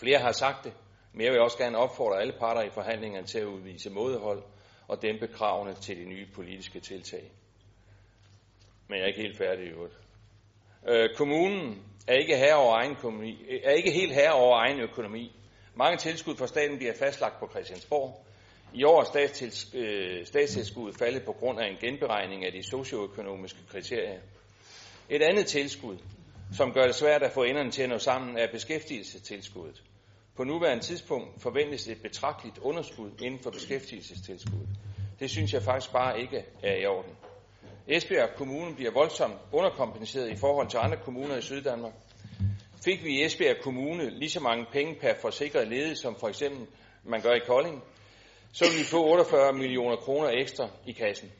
Flere 0.00 0.18
har 0.18 0.32
sagt 0.32 0.64
det, 0.64 0.72
men 1.12 1.24
jeg 1.24 1.32
vil 1.32 1.40
også 1.40 1.58
gerne 1.58 1.78
opfordre 1.78 2.20
alle 2.20 2.32
parter 2.38 2.62
i 2.62 2.70
forhandlingerne 2.70 3.26
til 3.26 3.38
at 3.38 3.44
udvise 3.44 3.90
mådehold 3.90 4.42
og 4.88 5.02
dæmpe 5.02 5.26
kravene 5.26 5.74
til 5.74 5.96
de 5.96 6.04
nye 6.04 6.26
politiske 6.34 6.80
tiltag. 6.80 7.30
Men 8.88 8.98
jeg 8.98 9.02
er 9.02 9.08
ikke 9.08 9.22
helt 9.22 9.38
færdig 9.38 9.64
i 9.64 9.68
øvrigt. 9.68 9.94
Øh, 10.88 11.08
kommunen 11.16 11.82
er 12.08 12.14
ikke, 12.14 12.36
herre 12.36 12.56
over 12.56 12.76
egen 12.76 12.90
økonomi, 12.90 13.60
er 13.64 13.70
ikke 13.70 13.90
helt 13.90 14.14
herre 14.14 14.32
over 14.32 14.58
egen 14.58 14.80
økonomi. 14.80 15.36
Mange 15.74 15.96
tilskud 15.96 16.36
fra 16.36 16.46
staten 16.46 16.76
bliver 16.78 16.94
fastlagt 16.98 17.40
på 17.40 17.48
Christiansborg, 17.50 18.26
i 18.74 18.84
år 18.84 19.16
er 19.16 19.62
øh, 19.74 20.26
statstilskuddet 20.26 20.98
faldet 20.98 21.22
på 21.24 21.32
grund 21.32 21.60
af 21.60 21.68
en 21.68 21.76
genberegning 21.80 22.44
af 22.44 22.52
de 22.52 22.62
socioøkonomiske 22.62 23.58
kriterier. 23.70 24.20
Et 25.08 25.22
andet 25.22 25.46
tilskud, 25.46 25.96
som 26.56 26.72
gør 26.72 26.86
det 26.86 26.94
svært 26.94 27.22
at 27.22 27.32
få 27.32 27.42
enderne 27.42 27.70
til 27.70 27.82
at 27.82 27.88
nå 27.88 27.98
sammen, 27.98 28.38
er 28.38 28.46
beskæftigelsestilskuddet. 28.52 29.82
På 30.36 30.44
nuværende 30.44 30.84
tidspunkt 30.84 31.42
forventes 31.42 31.88
et 31.88 32.02
betragteligt 32.02 32.58
underskud 32.58 33.10
inden 33.22 33.40
for 33.42 33.50
beskæftigelsestilskuddet. 33.50 34.68
Det 35.20 35.30
synes 35.30 35.52
jeg 35.52 35.62
faktisk 35.62 35.92
bare 35.92 36.20
ikke 36.20 36.44
er 36.62 36.76
i 36.76 36.86
orden. 36.86 37.12
Esbjerg 37.88 38.28
Kommune 38.36 38.74
bliver 38.74 38.90
voldsomt 38.90 39.34
underkompenseret 39.52 40.30
i 40.30 40.36
forhold 40.36 40.68
til 40.68 40.78
andre 40.78 40.96
kommuner 40.96 41.36
i 41.36 41.42
Syddanmark. 41.42 41.92
Fik 42.84 43.04
vi 43.04 43.10
i 43.10 43.24
Esbjerg 43.24 43.56
Kommune 43.62 44.10
lige 44.10 44.30
så 44.30 44.40
mange 44.40 44.66
penge 44.72 44.94
per 44.94 45.14
forsikret 45.20 45.68
ledige, 45.68 45.96
som 45.96 46.16
for 46.20 46.28
eksempel 46.28 46.66
man 47.04 47.22
gør 47.22 47.32
i 47.32 47.38
Kolding, 47.46 47.82
så 48.52 48.70
vil 48.70 48.78
vi 48.78 48.84
få 48.84 49.04
48 49.04 49.52
millioner 49.52 49.96
kroner 49.96 50.28
ekstra 50.28 50.68
i 50.86 50.92
kassen. 50.92 51.32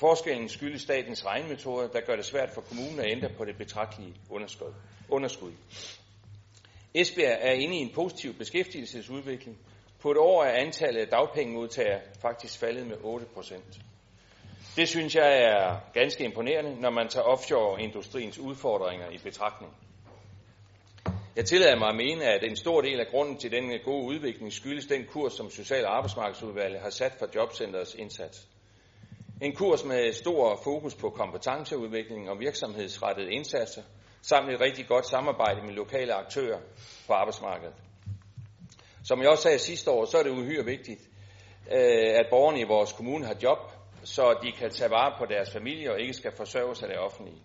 Forskellen 0.00 0.48
skyldes 0.48 0.82
statens 0.82 1.26
regnmetode, 1.26 1.90
der 1.92 2.00
gør 2.00 2.16
det 2.16 2.24
svært 2.24 2.50
for 2.50 2.60
kommunen 2.60 3.00
at 3.00 3.10
ændre 3.10 3.28
på 3.36 3.44
det 3.44 3.56
betragtelige 3.58 4.14
underskud. 5.10 5.52
Esbjerg 6.94 7.38
er 7.40 7.52
inde 7.52 7.76
i 7.76 7.78
en 7.78 7.92
positiv 7.94 8.34
beskæftigelsesudvikling. 8.34 9.58
På 10.00 10.10
et 10.10 10.16
år 10.16 10.44
er 10.44 10.52
antallet 10.52 11.00
af 11.00 11.08
dagpengemodtagere 11.08 12.00
faktisk 12.22 12.58
faldet 12.58 12.86
med 12.86 12.96
8 13.02 13.26
procent. 13.26 13.80
Det 14.76 14.88
synes 14.88 15.14
jeg 15.14 15.42
er 15.42 15.76
ganske 15.94 16.24
imponerende, 16.24 16.80
når 16.80 16.90
man 16.90 17.08
tager 17.08 17.24
offshore-industriens 17.24 18.38
udfordringer 18.38 19.10
i 19.10 19.18
betragtning. 19.18 19.72
Jeg 21.36 21.44
tillader 21.44 21.78
mig 21.78 21.88
at 21.88 21.96
mene, 21.96 22.24
at 22.24 22.44
en 22.44 22.56
stor 22.56 22.80
del 22.80 23.00
af 23.00 23.06
grunden 23.10 23.36
til 23.36 23.52
denne 23.52 23.78
gode 23.78 24.04
udvikling 24.06 24.52
skyldes 24.52 24.86
den 24.86 25.04
kurs, 25.06 25.32
som 25.32 25.50
Social- 25.50 25.84
og 25.84 25.96
Arbejdsmarkedsudvalget 25.96 26.80
har 26.80 26.90
sat 26.90 27.12
for 27.18 27.28
Jobcenterets 27.34 27.94
indsats. 27.94 28.48
En 29.42 29.54
kurs 29.54 29.84
med 29.84 30.12
stor 30.12 30.60
fokus 30.64 30.94
på 30.94 31.10
kompetenceudvikling 31.10 32.30
og 32.30 32.40
virksomhedsrettede 32.40 33.32
indsatser, 33.32 33.82
samt 34.22 34.50
et 34.50 34.60
rigtig 34.60 34.86
godt 34.86 35.06
samarbejde 35.06 35.62
med 35.66 35.74
lokale 35.74 36.14
aktører 36.14 36.58
på 37.06 37.12
arbejdsmarkedet. 37.12 37.74
Som 39.04 39.20
jeg 39.22 39.28
også 39.28 39.42
sagde 39.42 39.58
sidste 39.58 39.90
år, 39.90 40.04
så 40.04 40.18
er 40.18 40.22
det 40.22 40.30
uhyre 40.30 40.64
vigtigt, 40.64 41.00
øh, 41.72 42.18
at 42.20 42.26
borgerne 42.30 42.60
i 42.60 42.64
vores 42.64 42.92
kommune 42.92 43.26
har 43.26 43.36
job, 43.42 43.58
så 44.04 44.38
de 44.42 44.52
kan 44.52 44.70
tage 44.70 44.90
vare 44.90 45.14
på 45.18 45.26
deres 45.26 45.50
familie 45.50 45.92
og 45.92 46.00
ikke 46.00 46.12
skal 46.12 46.32
forsørges 46.36 46.82
af 46.82 46.88
det 46.88 46.98
offentlige. 46.98 47.42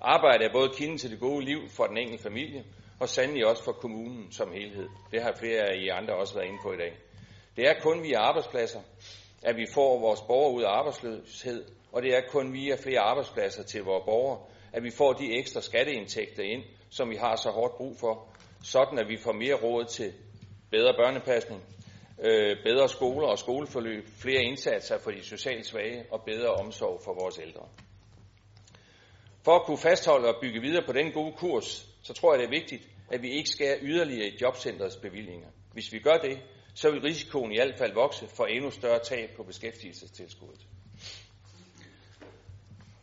Arbejde 0.00 0.44
er 0.44 0.52
både 0.52 0.70
kilden 0.76 0.98
til 0.98 1.10
det 1.10 1.20
gode 1.20 1.44
liv 1.44 1.68
for 1.68 1.84
den 1.84 1.96
enkelte 1.96 2.22
familie, 2.22 2.64
og 3.04 3.08
sandelig 3.08 3.46
også 3.46 3.64
for 3.64 3.72
kommunen 3.72 4.32
som 4.32 4.52
helhed. 4.52 4.88
Det 5.12 5.22
har 5.22 5.32
flere 5.38 5.62
af 5.62 5.76
I 5.76 5.88
andre 5.88 6.14
også 6.14 6.34
været 6.34 6.46
inde 6.46 6.58
på 6.62 6.72
i 6.72 6.76
dag. 6.76 6.92
Det 7.56 7.68
er 7.68 7.74
kun 7.80 8.02
via 8.02 8.18
arbejdspladser, 8.18 8.80
at 9.42 9.56
vi 9.56 9.66
får 9.74 10.00
vores 10.00 10.20
borgere 10.20 10.54
ud 10.54 10.62
af 10.62 10.68
arbejdsløshed, 10.68 11.64
og 11.92 12.02
det 12.02 12.16
er 12.16 12.20
kun 12.28 12.52
via 12.52 12.76
flere 12.76 13.00
arbejdspladser 13.00 13.62
til 13.62 13.82
vores 13.84 14.04
borgere, 14.04 14.38
at 14.72 14.82
vi 14.82 14.90
får 14.90 15.12
de 15.12 15.38
ekstra 15.38 15.60
skatteindtægter 15.60 16.42
ind, 16.42 16.62
som 16.90 17.10
vi 17.10 17.16
har 17.16 17.36
så 17.36 17.50
hårdt 17.50 17.76
brug 17.76 17.96
for, 18.00 18.26
sådan 18.62 18.98
at 18.98 19.08
vi 19.08 19.16
får 19.16 19.32
mere 19.32 19.54
råd 19.54 19.84
til 19.84 20.12
bedre 20.70 20.94
børnepasning, 20.98 21.62
øh, 22.22 22.56
bedre 22.62 22.88
skoler 22.88 23.28
og 23.28 23.38
skoleforløb, 23.38 24.08
flere 24.22 24.42
indsatser 24.42 24.98
for 24.98 25.10
de 25.10 25.22
socialt 25.22 25.66
svage 25.66 26.04
og 26.10 26.22
bedre 26.26 26.48
omsorg 26.48 27.00
for 27.04 27.14
vores 27.20 27.38
ældre. 27.38 27.68
For 29.44 29.52
at 29.52 29.66
kunne 29.66 29.78
fastholde 29.78 30.28
og 30.28 30.40
bygge 30.40 30.60
videre 30.60 30.86
på 30.86 30.92
den 30.92 31.12
gode 31.12 31.32
kurs, 31.32 31.86
så 32.02 32.12
tror 32.12 32.32
jeg, 32.34 32.38
det 32.38 32.46
er 32.46 32.60
vigtigt, 32.60 32.93
at 33.10 33.22
vi 33.22 33.30
ikke 33.30 33.50
skærer 33.50 33.76
yderligere 33.82 34.28
i 34.28 34.38
jobcentrets 34.40 34.96
bevillinger. 34.96 35.48
Hvis 35.72 35.92
vi 35.92 35.98
gør 35.98 36.16
det, 36.16 36.38
så 36.74 36.90
vil 36.90 37.00
risikoen 37.00 37.52
i 37.52 37.56
hvert 37.56 37.78
fald 37.78 37.94
vokse 37.94 38.26
for 38.28 38.46
endnu 38.46 38.70
større 38.70 38.98
tab 38.98 39.30
på 39.36 39.42
beskæftigelsestilskuddet. 39.42 40.66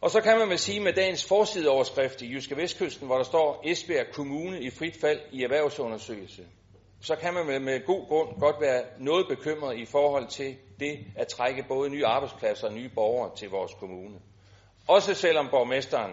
Og 0.02 0.12
så 0.12 0.22
kan 0.22 0.38
man 0.38 0.50
vel 0.50 0.60
sige 0.60 0.80
med 0.80 0.94
dagens 0.94 1.26
forsideoverskrift 1.26 2.22
i 2.22 2.34
Jyske 2.34 2.58
Vestkysten, 2.58 3.08
hvor 3.08 3.18
der 3.18 3.24
står 3.24 3.62
Esbjerg 3.66 4.06
Kommune 4.14 4.62
i 4.62 4.70
frit 4.70 4.98
fald 5.02 5.20
i 5.32 5.44
erhvervsundersøgelse, 5.44 6.46
så 7.02 7.16
kan 7.16 7.34
man 7.34 7.62
med 7.64 7.86
god 7.86 8.08
grund 8.08 8.40
godt 8.40 8.56
være 8.62 8.84
noget 9.00 9.26
bekymret 9.30 9.78
i 9.78 9.86
forhold 9.86 10.28
til 10.28 10.56
det 10.80 11.00
at 11.16 11.28
trække 11.28 11.66
både 11.68 11.90
nye 11.90 12.06
arbejdspladser 12.06 12.68
og 12.68 12.74
nye 12.74 12.90
borgere 12.90 13.36
til 13.36 13.50
vores 13.50 13.74
kommune. 13.74 14.20
Også 14.88 15.14
selvom 15.14 15.48
borgmesteren 15.52 16.12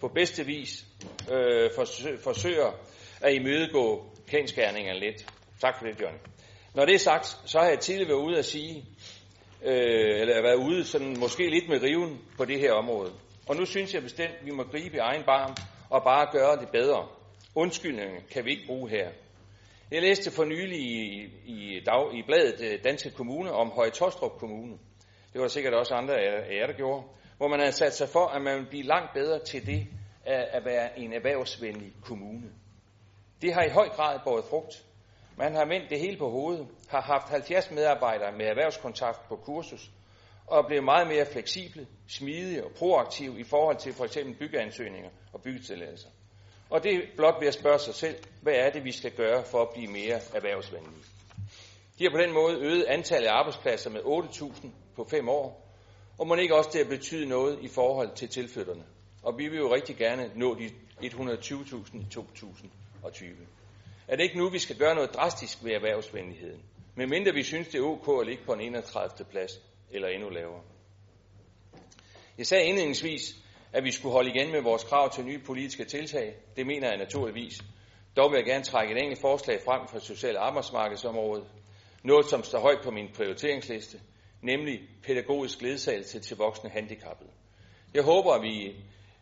på 0.00 0.08
bedste 0.08 0.46
vis 0.46 0.84
øh, 1.32 1.70
forsøger 2.22 2.72
at 3.20 3.34
imødegå 3.34 4.04
kendskærningerne 4.26 5.00
lidt. 5.00 5.26
Tak 5.60 5.78
for 5.78 5.86
det, 5.86 6.00
John. 6.00 6.14
Når 6.74 6.84
det 6.84 6.94
er 6.94 6.98
sagt, 6.98 7.26
så 7.44 7.58
har 7.58 7.68
jeg 7.68 7.78
tidligere 7.78 8.08
været 8.08 8.26
ude 8.26 8.38
at 8.38 8.44
sige, 8.44 8.84
øh, 9.64 10.20
eller 10.20 10.42
været 10.42 10.56
ude 10.56 10.84
sådan 10.84 11.16
måske 11.18 11.50
lidt 11.50 11.68
med 11.68 11.82
riven 11.82 12.18
på 12.36 12.44
det 12.44 12.60
her 12.60 12.72
område. 12.72 13.12
Og 13.48 13.56
nu 13.56 13.64
synes 13.64 13.94
jeg 13.94 14.02
bestemt, 14.02 14.34
at 14.40 14.46
vi 14.46 14.50
må 14.50 14.62
gribe 14.62 14.96
i 14.96 14.98
egen 14.98 15.22
barm 15.22 15.56
og 15.90 16.02
bare 16.04 16.28
gøre 16.32 16.56
det 16.56 16.68
bedre. 16.72 17.08
Undskyldninger 17.54 18.20
kan 18.30 18.44
vi 18.44 18.50
ikke 18.50 18.66
bruge 18.66 18.90
her. 18.90 19.08
Jeg 19.90 20.02
læste 20.02 20.30
for 20.30 20.44
nylig 20.44 20.78
i, 20.78 21.24
i, 21.44 21.80
dag, 21.86 22.18
i 22.18 22.22
bladet 22.26 22.60
øh, 22.60 22.84
Danske 22.84 23.10
Kommune 23.10 23.52
om 23.52 23.70
Høje 23.70 23.90
Tostrup 23.90 24.38
Kommune. 24.38 24.78
Det 25.32 25.40
var 25.40 25.48
sikkert 25.48 25.74
også 25.74 25.94
andre 25.94 26.14
af 26.14 26.54
jer, 26.60 26.66
der 26.66 26.72
gjorde. 26.72 27.02
Hvor 27.36 27.48
man 27.48 27.60
har 27.60 27.70
sat 27.70 27.94
sig 27.94 28.08
for, 28.08 28.26
at 28.26 28.42
man 28.42 28.54
ville 28.54 28.68
blive 28.70 28.82
langt 28.82 29.14
bedre 29.14 29.44
til 29.44 29.66
det 29.66 29.86
at, 30.26 30.44
at 30.52 30.64
være 30.64 30.98
en 30.98 31.12
erhvervsvenlig 31.12 31.92
kommune. 32.02 32.50
Det 33.42 33.54
har 33.54 33.62
i 33.62 33.68
høj 33.68 33.88
grad 33.88 34.20
båret 34.24 34.44
frugt. 34.44 34.84
Man 35.36 35.54
har 35.54 35.64
vendt 35.64 35.90
det 35.90 36.00
hele 36.00 36.16
på 36.16 36.30
hovedet, 36.30 36.66
har 36.88 37.00
haft 37.00 37.28
70 37.28 37.70
medarbejdere 37.70 38.32
med 38.32 38.46
erhvervskontakt 38.46 39.28
på 39.28 39.36
kursus, 39.36 39.90
og 40.46 40.58
er 40.58 40.66
blevet 40.66 40.84
meget 40.84 41.08
mere 41.08 41.26
fleksible, 41.26 41.86
smidige 42.08 42.64
og 42.64 42.70
proaktive 42.70 43.40
i 43.40 43.44
forhold 43.44 43.76
til 43.76 43.92
for 43.92 44.04
eksempel 44.04 44.34
byggeansøgninger 44.34 45.10
og 45.32 45.42
byggetilladelser. 45.42 46.08
Og 46.70 46.82
det 46.82 46.94
er 46.94 47.00
blot 47.16 47.40
ved 47.40 47.48
at 47.48 47.54
spørge 47.54 47.78
sig 47.78 47.94
selv, 47.94 48.16
hvad 48.42 48.54
er 48.54 48.70
det, 48.70 48.84
vi 48.84 48.92
skal 48.92 49.10
gøre 49.10 49.44
for 49.44 49.62
at 49.62 49.68
blive 49.74 49.90
mere 49.90 50.20
erhvervsvenlige. 50.34 51.04
De 51.98 52.04
har 52.04 52.10
på 52.10 52.18
den 52.18 52.32
måde 52.32 52.58
øget 52.58 52.84
antallet 52.84 53.28
af 53.28 53.32
arbejdspladser 53.32 53.90
med 53.90 54.00
8.000 54.00 54.68
på 54.96 55.06
fem 55.10 55.28
år, 55.28 55.68
og 56.18 56.26
må 56.26 56.34
ikke 56.34 56.56
også 56.56 56.70
det 56.72 56.80
at 56.80 56.88
betyde 56.88 57.26
noget 57.26 57.58
i 57.62 57.68
forhold 57.68 58.14
til 58.14 58.28
tilflytterne. 58.28 58.84
Og 59.22 59.38
vi 59.38 59.48
vil 59.48 59.58
jo 59.58 59.74
rigtig 59.74 59.96
gerne 59.96 60.30
nå 60.34 60.54
de 60.54 60.70
120.000 61.02 61.96
i 61.96 62.87
2020. 63.02 63.46
Er 64.08 64.16
det 64.16 64.22
ikke 64.22 64.38
nu, 64.38 64.48
vi 64.48 64.58
skal 64.58 64.76
gøre 64.76 64.94
noget 64.94 65.14
drastisk 65.14 65.64
ved 65.64 65.72
erhvervsvenligheden? 65.72 66.62
Medmindre 66.94 67.32
vi 67.32 67.42
synes, 67.42 67.68
det 67.68 67.78
er 67.78 67.84
ok 67.84 68.20
at 68.20 68.26
ligge 68.26 68.44
på 68.44 68.52
en 68.52 68.60
31. 68.60 69.26
plads 69.30 69.52
eller 69.90 70.08
endnu 70.08 70.28
lavere. 70.28 70.62
Jeg 72.38 72.46
sagde 72.46 72.64
indledningsvis, 72.64 73.36
at 73.72 73.84
vi 73.84 73.90
skulle 73.90 74.12
holde 74.12 74.30
igen 74.30 74.52
med 74.52 74.62
vores 74.62 74.84
krav 74.84 75.12
til 75.12 75.24
nye 75.24 75.38
politiske 75.38 75.84
tiltag. 75.84 76.34
Det 76.56 76.66
mener 76.66 76.88
jeg 76.88 76.96
naturligvis. 76.96 77.58
Dog 78.16 78.30
vil 78.30 78.36
jeg 78.36 78.46
gerne 78.46 78.64
trække 78.64 78.94
et 78.94 79.02
enkelt 79.02 79.20
forslag 79.20 79.60
frem 79.64 79.88
for 79.88 79.98
social- 79.98 80.36
arbejdsmarkedsområdet. 80.36 81.44
Noget, 82.04 82.26
som 82.26 82.42
står 82.42 82.58
højt 82.58 82.80
på 82.84 82.90
min 82.90 83.08
prioriteringsliste, 83.14 84.00
nemlig 84.42 84.80
pædagogisk 85.02 85.62
ledsagelse 85.62 86.20
til 86.20 86.36
voksne 86.36 86.70
handicappede. 86.70 87.30
Jeg 87.94 88.02
håber, 88.02 88.32
at 88.32 88.42
vi 88.42 88.74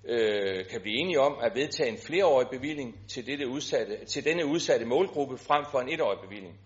øh, 0.08 0.66
kan 0.66 0.80
blive 0.80 0.96
enige 0.96 1.20
om 1.20 1.38
at 1.42 1.52
vedtage 1.54 1.88
en 1.88 1.98
flereårig 1.98 2.48
bevilling 2.50 3.08
til, 3.08 3.26
dette 3.26 3.48
udsatte, 3.48 4.04
til 4.04 4.24
denne 4.24 4.46
udsatte 4.46 4.86
målgruppe 4.86 5.38
frem 5.38 5.64
for 5.70 5.78
en 5.80 5.88
etårig 5.88 6.18
bevilling. 6.20 6.60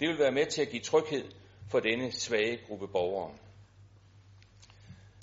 Det 0.00 0.08
vil 0.08 0.18
være 0.18 0.32
med 0.32 0.46
til 0.46 0.62
at 0.62 0.68
give 0.68 0.82
tryghed 0.82 1.24
for 1.70 1.80
denne 1.80 2.12
svage 2.12 2.58
gruppe 2.66 2.88
borgere. 2.88 3.30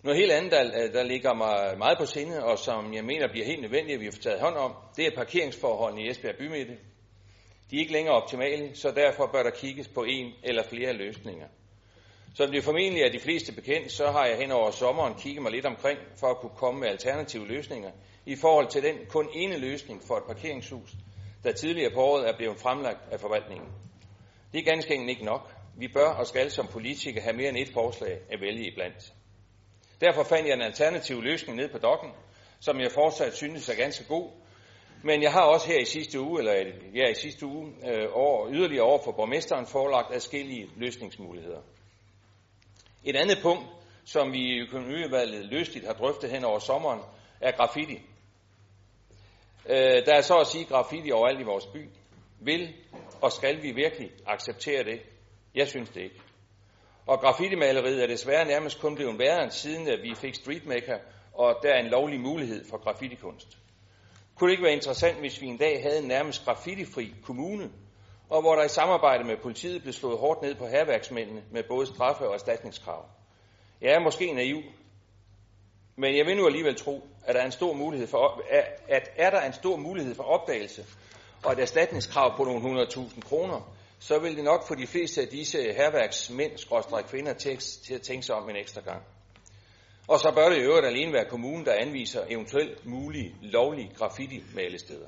Noget 0.04 0.20
helt 0.20 0.32
andet, 0.32 0.52
der, 0.52 0.91
der 0.91 1.04
ligger 1.04 1.34
mig 1.34 1.78
meget 1.78 1.98
på 1.98 2.06
sinde, 2.06 2.44
og 2.44 2.60
som 2.60 2.94
jeg 2.94 3.06
mener 3.06 3.28
bliver 3.32 3.46
helt 3.46 3.62
nødvendigt, 3.62 3.96
at 3.96 4.02
vi 4.02 4.12
får 4.12 4.22
taget 4.22 4.41
hånd 4.41 4.56
om, 4.56 4.76
det 4.98 5.06
er 5.06 5.16
parkeringsforholdene 5.16 6.04
i 6.04 6.10
Esbjerg 6.10 6.36
Bymidte. 6.38 6.78
De 7.72 7.76
er 7.76 7.80
ikke 7.80 7.94
længere 7.94 8.16
optimale, 8.16 8.76
så 8.76 8.91
derfor 8.91 9.30
bør 9.34 9.44
der 9.44 9.50
kigges 9.50 9.88
på 9.88 10.04
en 10.04 10.34
eller 10.44 10.64
flere 10.64 10.94
løsninger. 10.94 11.48
Som 12.35 12.51
det 12.51 12.64
formentlig 12.64 13.03
er 13.03 13.11
de 13.11 13.19
fleste 13.19 13.53
bekendt, 13.53 13.91
så 13.91 14.11
har 14.11 14.26
jeg 14.26 14.38
hen 14.38 14.51
over 14.51 14.72
sommeren 14.72 15.14
kigget 15.15 15.43
mig 15.43 15.51
lidt 15.51 15.65
omkring 15.65 15.99
for 16.19 16.27
at 16.27 16.38
kunne 16.38 16.57
komme 16.57 16.80
med 16.80 16.88
alternative 16.88 17.47
løsninger 17.47 17.91
i 18.26 18.35
forhold 18.35 18.68
til 18.68 18.84
den 18.84 18.95
kun 19.10 19.30
ene 19.34 19.57
løsning 19.57 20.01
for 20.07 20.18
et 20.18 20.23
parkeringshus, 20.23 20.89
der 21.43 21.51
tidligere 21.51 21.93
på 21.93 22.01
året 22.01 22.30
er 22.30 22.38
blevet 22.38 22.57
fremlagt 22.57 22.99
af 23.11 23.19
forvaltningen. 23.19 23.69
Det 24.53 24.60
er 24.60 24.72
ganske 24.72 24.93
enkelt 24.93 25.10
ikke 25.10 25.26
nok. 25.26 25.53
Vi 25.77 25.88
bør 25.88 26.10
og 26.10 26.27
skal 26.27 26.51
som 26.51 26.68
politikere 26.68 27.23
have 27.23 27.35
mere 27.35 27.49
end 27.49 27.57
et 27.57 27.73
forslag 27.73 28.19
at 28.31 28.41
vælge 28.41 28.72
iblandt. 28.72 29.14
Derfor 30.01 30.23
fandt 30.23 30.47
jeg 30.47 30.53
en 30.53 30.61
alternativ 30.61 31.22
løsning 31.22 31.57
ned 31.57 31.69
på 31.69 31.77
dokken, 31.77 32.10
som 32.60 32.80
jeg 32.80 32.91
fortsat 32.91 33.34
synes 33.35 33.69
er 33.69 33.76
ganske 33.76 34.03
god. 34.07 34.30
Men 35.03 35.23
jeg 35.23 35.31
har 35.31 35.41
også 35.41 35.68
her 35.68 35.80
i 35.80 35.85
sidste 35.85 36.19
uge, 36.19 36.39
eller 36.39 36.53
ja, 36.95 37.10
i 37.10 37.14
sidste 37.14 37.45
uge, 37.45 37.73
øh, 37.88 38.07
over, 38.14 38.49
yderligere 38.51 38.84
over 38.84 38.99
for 39.03 39.11
borgmesteren 39.11 39.65
forelagt 39.65 40.15
adskillige 40.15 40.69
løsningsmuligheder. 40.76 41.61
Et 43.04 43.16
andet 43.16 43.38
punkt, 43.42 43.66
som 44.06 44.32
vi 44.32 44.40
i 44.40 44.60
økonomiudvalget 44.60 45.46
løsligt 45.46 45.86
har 45.86 45.94
drøftet 45.94 46.30
hen 46.32 46.44
over 46.44 46.60
sommeren, 46.60 47.00
er 47.42 47.52
graffiti. 47.52 48.02
Øh, 49.70 50.06
der 50.06 50.14
er 50.14 50.22
så 50.22 50.38
at 50.38 50.48
sige 50.48 50.66
graffiti 50.66 51.12
overalt 51.12 51.40
i 51.40 51.44
vores 51.44 51.66
by. 51.66 51.90
Vil 52.40 52.74
og 53.22 53.32
skal 53.32 53.64
vi 53.64 53.72
virkelig 53.72 54.12
acceptere 54.26 54.84
det? 54.84 55.02
Jeg 55.56 55.68
synes 55.68 55.90
det 55.90 56.02
ikke. 56.02 56.22
Og 57.08 57.20
graffitimaleriet 57.20 58.04
er 58.04 58.08
desværre 58.08 58.46
nærmest 58.46 58.82
kun 58.82 58.96
blevet 58.96 59.20
værre 59.20 59.44
end 59.44 59.52
siden, 59.52 59.88
at 59.88 60.00
vi 60.04 60.16
fik 60.16 60.36
Streetmaker, 60.36 61.00
og 61.34 61.60
der 61.64 61.74
er 61.74 61.80
en 61.80 61.90
lovlig 61.90 62.20
mulighed 62.20 62.66
for 62.70 62.78
graffitikunst. 62.78 63.58
Kunne 64.36 64.48
det 64.48 64.54
ikke 64.54 64.64
være 64.64 64.74
interessant, 64.74 65.20
hvis 65.20 65.42
vi 65.42 65.48
en 65.48 65.58
dag 65.58 65.82
havde 65.82 66.00
en 66.00 66.08
nærmest 66.08 66.46
graffitifri 66.46 67.14
kommune, 67.24 67.72
og 68.30 68.41
hvor 68.41 68.56
der 68.56 68.64
i 68.64 68.68
samarbejde 68.68 69.23
med 69.23 69.38
politiet 69.38 69.81
blev 69.81 69.93
slået 69.93 70.19
hårdt 70.19 70.41
ned 70.41 70.56
på 70.56 70.68
herværksmændene 70.68 71.43
med 71.51 71.64
både 71.64 71.85
straffe 71.85 72.27
og 72.27 72.34
erstatningskrav. 72.34 73.06
Jeg 73.81 73.93
er 73.93 73.99
måske 73.99 74.34
naiv, 74.34 74.61
men 75.95 76.18
jeg 76.18 76.26
vil 76.26 76.38
nu 76.38 76.45
alligevel 76.45 76.76
tro, 76.76 77.07
at 77.26 77.35
der 77.35 77.41
er 77.41 77.45
en 77.45 77.51
stor 77.51 77.73
mulighed 77.73 78.07
for, 78.07 78.41
at 78.88 79.10
er 79.15 79.30
der 79.30 79.41
en 79.41 79.53
stor 79.53 79.76
mulighed 79.76 80.15
for 80.15 80.23
opdagelse 80.23 80.85
og 81.45 81.53
et 81.53 81.60
erstatningskrav 81.60 82.38
på 82.38 82.43
nogle 82.43 82.84
100.000 82.84 83.22
kroner, 83.22 83.76
så 83.99 84.19
vil 84.19 84.35
det 84.35 84.43
nok 84.43 84.68
få 84.68 84.76
de 84.76 84.88
fleste 84.88 85.22
af 85.22 85.27
disse 85.27 85.57
herværksmænd, 85.73 86.57
skråstrej 86.57 87.01
kvinder, 87.01 87.34
til, 87.34 87.57
til 87.57 87.93
at 87.93 88.01
tænke 88.01 88.26
sig 88.26 88.35
om 88.35 88.49
en 88.49 88.56
ekstra 88.56 88.81
gang. 88.81 89.03
Og 90.07 90.19
så 90.19 90.31
bør 90.35 90.49
det 90.49 90.57
i 90.57 90.61
øvrigt 90.61 90.85
alene 90.85 91.14
være 91.14 91.30
kommunen, 91.30 91.65
der 91.65 91.73
anviser 91.73 92.22
eventuelt 92.30 92.85
mulige 92.85 93.35
lovlige 93.41 93.91
graffiti-malesteder. 93.97 95.07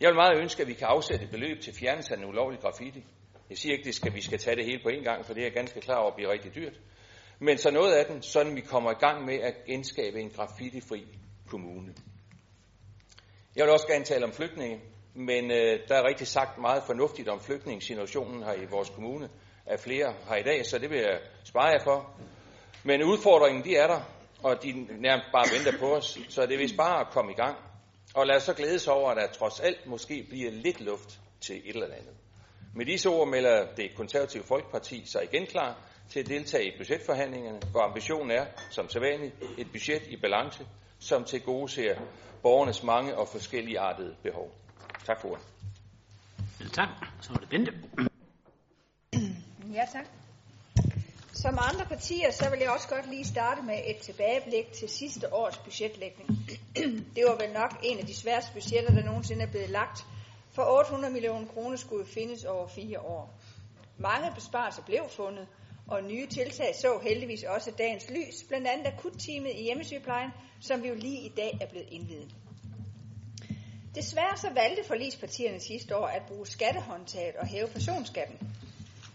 Jeg 0.00 0.08
vil 0.08 0.14
meget 0.14 0.38
ønske, 0.38 0.62
at 0.62 0.68
vi 0.68 0.74
kan 0.74 0.86
afsætte 0.86 1.24
et 1.24 1.30
beløb 1.30 1.60
til 1.60 1.74
fjernelse 1.74 2.12
af 2.12 2.18
den 2.18 2.28
ulovlig 2.28 2.60
graffiti. 2.60 3.04
Jeg 3.50 3.58
siger 3.58 3.76
ikke, 3.76 3.92
at 4.06 4.14
vi 4.14 4.20
skal 4.20 4.38
tage 4.38 4.56
det 4.56 4.64
hele 4.64 4.80
på 4.82 4.88
en 4.88 5.02
gang, 5.02 5.26
for 5.26 5.34
det 5.34 5.40
er 5.40 5.44
jeg 5.44 5.52
ganske 5.52 5.80
klar 5.80 5.96
over 5.96 6.10
at 6.10 6.14
blive 6.14 6.32
rigtig 6.32 6.54
dyrt. 6.54 6.80
Men 7.38 7.58
så 7.58 7.70
noget 7.70 7.94
af 7.94 8.06
den, 8.06 8.22
sådan 8.22 8.56
vi 8.56 8.60
kommer 8.60 8.90
i 8.90 8.94
gang 8.94 9.24
med 9.24 9.34
at 9.34 9.54
genskabe 9.66 10.20
en 10.20 10.30
graffitifri 10.30 11.06
kommune. 11.48 11.94
Jeg 13.56 13.64
vil 13.64 13.72
også 13.72 13.86
gerne 13.86 14.04
tale 14.04 14.24
om 14.24 14.32
flygtninge, 14.32 14.80
men 15.14 15.50
øh, 15.50 15.88
der 15.88 15.94
er 15.94 16.08
rigtig 16.08 16.26
sagt 16.26 16.58
meget 16.58 16.82
fornuftigt 16.86 17.28
om 17.28 17.40
flygtningssituationen 17.40 18.42
her 18.42 18.54
i 18.54 18.64
vores 18.70 18.90
kommune 18.90 19.28
af 19.66 19.80
flere 19.80 20.14
her 20.28 20.36
i 20.36 20.42
dag, 20.42 20.66
så 20.66 20.78
det 20.78 20.90
vil 20.90 20.98
jeg 20.98 21.20
spare 21.44 21.66
jer 21.66 21.84
for. 21.84 22.20
Men 22.84 23.02
udfordringen, 23.02 23.64
de 23.64 23.76
er 23.76 23.86
der, 23.86 24.00
og 24.42 24.62
de 24.62 24.72
nærmest 25.00 25.26
bare 25.32 25.46
venter 25.56 25.78
på 25.78 25.96
os, 25.96 26.18
så 26.28 26.42
det 26.42 26.50
vil 26.50 26.58
vist 26.58 26.76
bare 26.76 27.00
at 27.00 27.06
komme 27.10 27.32
i 27.32 27.34
gang. 27.34 27.56
Og 28.16 28.26
lad 28.26 28.36
os 28.36 28.42
så 28.42 28.54
glæde 28.54 28.78
sig 28.78 28.92
over, 28.92 29.10
at 29.10 29.16
der 29.16 29.38
trods 29.38 29.60
alt 29.60 29.86
måske 29.86 30.26
bliver 30.28 30.50
lidt 30.50 30.80
luft 30.80 31.20
til 31.40 31.56
et 31.56 31.74
eller 31.74 31.86
andet. 31.86 32.14
Med 32.74 32.86
disse 32.86 33.08
ord 33.08 33.28
melder 33.28 33.74
det 33.74 33.94
konservative 33.96 34.42
Folkeparti 34.42 35.02
sig 35.06 35.24
igen 35.24 35.46
klar 35.46 35.78
til 36.10 36.20
at 36.20 36.28
deltage 36.28 36.74
i 36.74 36.78
budgetforhandlingerne, 36.78 37.60
hvor 37.70 37.80
ambitionen 37.80 38.30
er, 38.30 38.46
som 38.70 38.88
sædvanligt, 38.88 39.34
et 39.58 39.66
budget 39.72 40.02
i 40.08 40.16
balance, 40.16 40.66
som 40.98 41.24
til 41.24 41.42
gode 41.42 41.68
ser 41.68 41.96
borgernes 42.42 42.82
mange 42.82 43.16
og 43.16 43.28
forskellige 43.28 43.78
artede 43.78 44.16
behov. 44.22 44.50
Tak 45.06 45.20
for 45.20 45.28
ordet. 45.28 45.44
Tak. 46.72 46.88
Så 47.22 47.32
er 47.32 47.36
det 47.36 47.48
Bente. 47.48 47.72
Ja, 49.72 49.84
tak. 49.92 50.06
Som 51.36 51.58
andre 51.58 51.84
partier, 51.88 52.30
så 52.30 52.50
vil 52.50 52.58
jeg 52.60 52.70
også 52.70 52.88
godt 52.88 53.10
lige 53.10 53.24
starte 53.24 53.62
med 53.62 53.78
et 53.86 53.96
tilbageblik 53.96 54.72
til 54.72 54.88
sidste 54.88 55.34
års 55.34 55.58
budgetlægning. 55.58 56.28
Det 57.16 57.24
var 57.24 57.36
vel 57.36 57.52
nok 57.52 57.72
en 57.82 57.98
af 57.98 58.06
de 58.06 58.14
sværeste 58.14 58.52
budgetter, 58.52 58.94
der 58.94 59.04
nogensinde 59.04 59.42
er 59.42 59.50
blevet 59.50 59.70
lagt. 59.70 60.04
For 60.52 60.78
800 60.78 61.12
millioner 61.12 61.46
kroner 61.46 61.76
skulle 61.76 62.06
findes 62.06 62.44
over 62.44 62.66
fire 62.66 63.00
år. 63.00 63.34
Mange 63.98 64.32
besparelser 64.34 64.82
blev 64.82 65.08
fundet, 65.08 65.48
og 65.88 66.02
nye 66.04 66.26
tiltag 66.26 66.74
så 66.74 66.98
heldigvis 67.02 67.42
også 67.42 67.70
dagens 67.78 68.10
lys, 68.10 68.44
blandt 68.48 68.66
andet 68.66 68.86
akutteamet 68.86 69.50
i 69.50 69.62
hjemmesygeplejen, 69.62 70.30
som 70.60 70.82
vi 70.82 70.88
jo 70.88 70.94
lige 70.94 71.20
i 71.20 71.32
dag 71.36 71.58
er 71.60 71.66
blevet 71.66 71.88
indvidet. 71.90 72.34
Desværre 73.94 74.36
så 74.36 74.50
valgte 74.54 74.84
forlispartierne 74.84 75.60
sidste 75.60 75.96
år 75.96 76.06
at 76.06 76.22
bruge 76.28 76.46
skattehåndtaget 76.46 77.36
og 77.36 77.46
hæve 77.46 77.68
personskatten. 77.68 78.55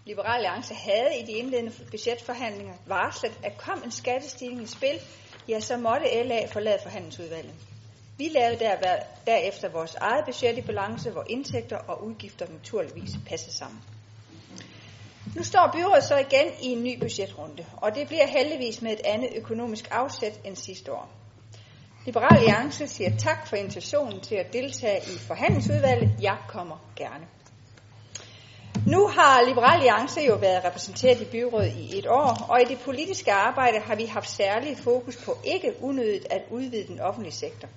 Liberal 0.06 0.36
Alliance 0.36 0.74
havde 0.74 1.20
i 1.20 1.26
de 1.26 1.32
indledende 1.32 1.72
budgetforhandlinger 1.92 2.74
varslet, 2.86 3.40
at 3.44 3.58
kom 3.58 3.82
en 3.84 3.92
skattestigning 3.92 4.64
i 4.64 4.68
spil, 4.68 5.00
ja, 5.48 5.60
så 5.60 5.78
måtte 5.78 6.24
LA 6.24 6.46
forlade 6.46 6.80
forhandlingsudvalget. 6.84 7.54
Vi 8.18 8.28
lavede 8.28 8.60
der, 8.60 8.76
derefter 9.26 9.70
vores 9.70 9.96
eget 9.96 10.26
budget 10.26 10.58
i 10.58 10.62
balance, 10.62 11.12
hvor 11.12 11.26
indtægter 11.30 11.78
og 11.78 12.04
udgifter 12.04 12.46
naturligvis 12.50 13.12
passede 13.28 13.54
sammen. 13.54 13.82
Nu 15.36 15.44
står 15.44 15.70
byrådet 15.74 16.04
så 16.04 16.18
igen 16.18 16.54
i 16.62 16.68
en 16.68 16.84
ny 16.84 17.00
budgetrunde, 17.00 17.66
og 17.78 17.96
det 17.96 18.08
bliver 18.08 18.28
heldigvis 18.28 18.82
med 18.82 18.92
et 18.92 19.02
andet 19.06 19.30
økonomisk 19.36 19.88
afsæt 19.92 20.40
end 20.46 20.56
sidste 20.56 20.94
år. 20.94 21.10
Liberal 22.06 22.38
Alliance 22.38 22.88
siger 22.88 23.18
tak 23.18 23.48
for 23.48 23.56
invitationen 23.56 24.22
til 24.22 24.36
at 24.36 24.54
deltage 24.54 24.98
i 24.98 25.18
forhandlingsudvalget. 25.18 26.12
Jeg 26.22 26.38
kommer 26.48 26.78
gerne. 26.96 27.28
Nu 28.88 29.08
har 29.08 29.42
Liberal 29.48 29.74
Alliance 29.74 30.22
jo 30.22 30.36
været 30.36 30.66
repræsenteret 30.66 31.22
i 31.22 31.26
byrådet 31.26 31.74
i 31.78 32.00
et 32.00 32.08
år, 32.08 32.46
og 32.50 32.62
i 32.62 32.66
det 32.66 32.80
politiske 32.80 33.32
arbejde 33.32 33.80
har 33.80 33.96
vi 33.96 34.06
haft 34.06 34.30
særlig 34.30 34.78
fokus 34.78 35.18
på 35.26 35.38
ikke 35.44 35.74
unødigt 35.82 36.28
at 36.32 36.42
udvide 36.52 36.88
den 36.88 37.00
offentlige 37.00 37.34
sektor. 37.34 37.68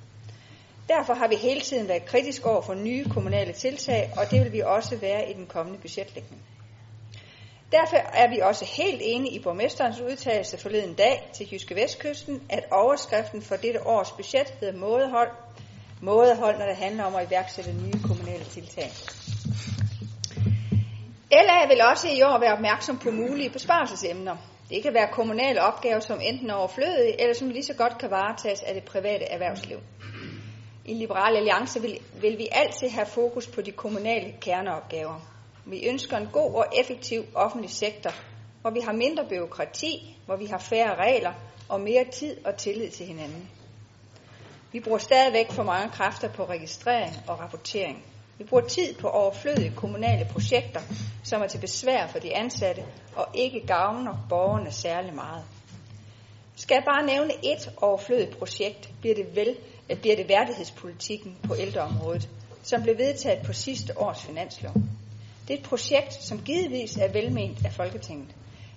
Derfor 0.89 1.15
har 1.15 1.29
vi 1.29 1.35
hele 1.35 1.61
tiden 1.61 1.89
været 1.89 2.05
kritisk 2.05 2.47
over 2.47 2.63
for 2.63 2.75
nye 2.75 3.05
kommunale 3.05 3.53
tiltag, 3.53 4.13
og 4.17 4.31
det 4.31 4.45
vil 4.45 4.53
vi 4.53 4.61
også 4.61 4.97
være 4.97 5.31
i 5.31 5.33
den 5.33 5.47
kommende 5.47 5.79
budgetlægning. 5.81 6.43
Derfor 7.73 7.97
er 7.97 8.31
vi 8.31 8.41
også 8.41 8.65
helt 8.77 9.01
enige 9.05 9.35
i 9.35 9.43
borgmesterens 9.43 10.01
udtalelse 10.01 10.59
forleden 10.59 10.95
dag 10.95 11.31
til 11.35 11.49
Jyske 11.53 11.75
Vestkysten, 11.75 12.43
at 12.51 12.65
overskriften 12.73 13.43
for 13.43 13.57
dette 13.57 13.87
års 13.87 14.13
budget 14.13 14.55
hedder 14.61 14.79
mådehold. 14.79 15.31
Mådehold, 16.01 16.59
når 16.59 16.67
det 16.67 16.77
handler 16.77 17.05
om 17.05 17.15
at 17.15 17.27
iværksætte 17.29 17.73
nye 17.73 18.03
kommunale 18.03 18.45
tiltag. 18.45 18.91
LA 21.35 21.67
vil 21.69 21.81
også 21.91 22.09
i 22.09 22.23
år 22.23 22.39
være 22.39 22.53
opmærksom 22.53 22.99
på 22.99 23.11
mulige 23.11 23.51
besparelsesemner. 23.51 24.37
Det 24.71 24.83
kan 24.83 24.95
være 24.95 25.09
kommunale 25.13 25.63
opgaver, 25.63 26.01
som 26.01 26.21
enten 26.23 26.51
er 26.51 26.55
overflødige, 26.55 27.21
eller 27.21 27.35
som 27.35 27.49
lige 27.49 27.65
så 27.65 27.75
godt 27.75 27.99
kan 27.99 28.11
varetages 28.11 28.63
af 28.63 28.75
det 28.75 28.85
private 28.85 29.25
erhvervsliv. 29.25 29.79
I 30.85 30.95
Liberale 30.95 31.37
Alliance 31.37 31.81
vil, 31.83 31.99
vil 32.21 32.39
vi 32.39 32.49
altid 32.53 32.89
have 32.89 33.07
fokus 33.07 33.47
på 33.47 33.61
de 33.63 33.73
kommunale 33.73 34.35
kerneopgaver. 34.41 35.21
Vi 35.67 35.87
ønsker 35.89 36.17
en 36.17 36.29
god 36.33 36.55
og 36.55 36.67
effektiv 36.81 37.25
offentlig 37.35 37.71
sektor, 37.71 38.11
hvor 38.61 38.71
vi 38.71 38.81
har 38.81 38.93
mindre 38.93 39.25
byråkrati, 39.29 40.17
hvor 40.27 40.37
vi 40.37 40.47
har 40.47 40.59
færre 40.59 40.95
regler 40.95 41.33
og 41.69 41.81
mere 41.81 42.05
tid 42.13 42.37
og 42.45 42.57
tillid 42.57 42.91
til 42.91 43.07
hinanden. 43.07 43.51
Vi 44.73 44.81
bruger 44.81 44.99
stadigvæk 44.99 45.51
for 45.51 45.63
mange 45.63 45.91
kræfter 45.91 46.29
på 46.29 46.45
registrering 46.45 47.15
og 47.29 47.41
rapportering. 47.41 48.05
Vi 48.39 48.45
bruger 48.45 48.65
tid 48.65 48.95
på 48.95 49.09
overflødige 49.09 49.73
kommunale 49.77 50.29
projekter, 50.33 50.81
som 51.25 51.43
er 51.43 51.47
til 51.47 51.59
besvær 51.59 52.07
for 52.07 52.19
de 52.19 52.37
ansatte 52.37 52.83
og 53.17 53.27
ikke 53.35 53.67
gavner 53.67 54.27
borgerne 54.29 54.73
særlig 54.73 55.15
meget. 55.15 55.45
Skal 56.57 56.75
jeg 56.75 56.85
bare 56.85 57.07
nævne 57.07 57.33
et 57.43 57.73
overflødigt 57.77 58.39
projekt, 58.39 58.91
bliver 59.01 59.15
det, 59.15 59.37
vel, 59.37 59.57
øh, 59.91 60.01
bliver 60.01 60.17
det 60.17 60.29
værdighedspolitikken 60.29 61.37
på 61.43 61.55
ældreområdet, 61.59 62.29
som 62.63 62.83
blev 62.83 62.99
vedtaget 62.99 63.47
på 63.47 63.53
sidste 63.53 64.01
års 64.01 64.23
finanslov. 64.23 64.75
Det 65.49 65.55
er 65.55 65.59
et 65.59 65.65
projekt, 65.65 66.15
som 66.15 66.43
givetvis 66.43 66.97
er 66.97 67.13
velment 67.13 67.65
af 67.65 67.73
Folketinget, 67.73 68.29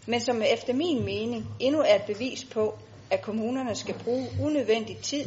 men 0.05 0.19
som 0.21 0.41
efter 0.41 0.73
min 0.73 1.05
mening 1.05 1.45
endnu 1.59 1.81
er 1.81 1.95
et 1.95 2.15
bevis 2.15 2.45
på, 2.45 2.77
at 3.09 3.21
kommunerne 3.21 3.75
skal 3.75 3.95
bruge 4.03 4.27
unødvendig 4.41 4.97
tid 4.97 5.25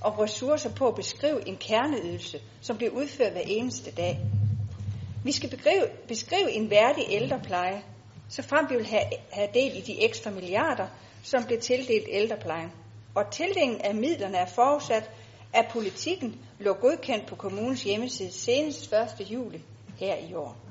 og 0.00 0.18
ressourcer 0.18 0.70
på 0.70 0.88
at 0.88 0.94
beskrive 0.94 1.48
en 1.48 1.56
kerneydelse, 1.56 2.40
som 2.60 2.76
bliver 2.76 2.92
udført 2.92 3.32
hver 3.32 3.40
eneste 3.46 3.90
dag. 3.90 4.18
Vi 5.24 5.32
skal 5.32 5.50
begrive, 5.50 5.86
beskrive 6.08 6.50
en 6.50 6.70
værdig 6.70 7.04
ældrepleje, 7.08 7.82
så 8.28 8.42
frem 8.42 8.66
vi 8.70 8.76
vil 8.76 8.86
have, 8.86 9.04
have 9.32 9.48
del 9.54 9.76
i 9.76 9.80
de 9.80 10.04
ekstra 10.04 10.30
milliarder, 10.30 10.86
som 11.22 11.44
bliver 11.44 11.60
tildelt 11.60 12.06
ældreplejen. 12.10 12.70
Og 13.14 13.30
tildelingen 13.30 13.80
af 13.80 13.94
midlerne 13.94 14.36
er 14.36 14.46
forudsat, 14.46 15.10
at 15.52 15.66
politikken 15.72 16.40
lå 16.58 16.72
godkendt 16.72 17.26
på 17.26 17.36
kommunens 17.36 17.82
hjemmeside 17.82 18.32
senest 18.32 18.92
1. 19.20 19.30
juli 19.30 19.62
her 19.98 20.16
i 20.16 20.34
år. 20.34 20.69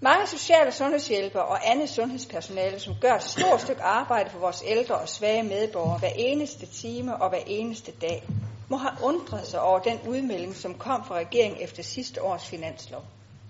Mange 0.00 0.26
social- 0.26 0.66
og 0.66 0.72
sundhedshjælpere 0.74 1.44
og 1.44 1.70
andet 1.70 1.88
sundhedspersonale, 1.90 2.80
som 2.80 2.94
gør 3.00 3.14
et 3.14 3.22
stort 3.22 3.60
stykke 3.60 3.82
arbejde 3.82 4.30
for 4.30 4.38
vores 4.38 4.62
ældre 4.66 4.94
og 4.94 5.08
svage 5.08 5.42
medborgere 5.42 5.98
hver 5.98 6.10
eneste 6.16 6.66
time 6.66 7.16
og 7.22 7.28
hver 7.28 7.42
eneste 7.46 7.92
dag, 7.92 8.24
må 8.68 8.76
have 8.76 8.92
undret 9.02 9.46
sig 9.46 9.60
over 9.60 9.78
den 9.78 9.98
udmelding, 10.08 10.56
som 10.56 10.74
kom 10.74 11.04
fra 11.04 11.14
regeringen 11.14 11.62
efter 11.62 11.82
sidste 11.82 12.22
års 12.22 12.46
finanslov. 12.46 13.02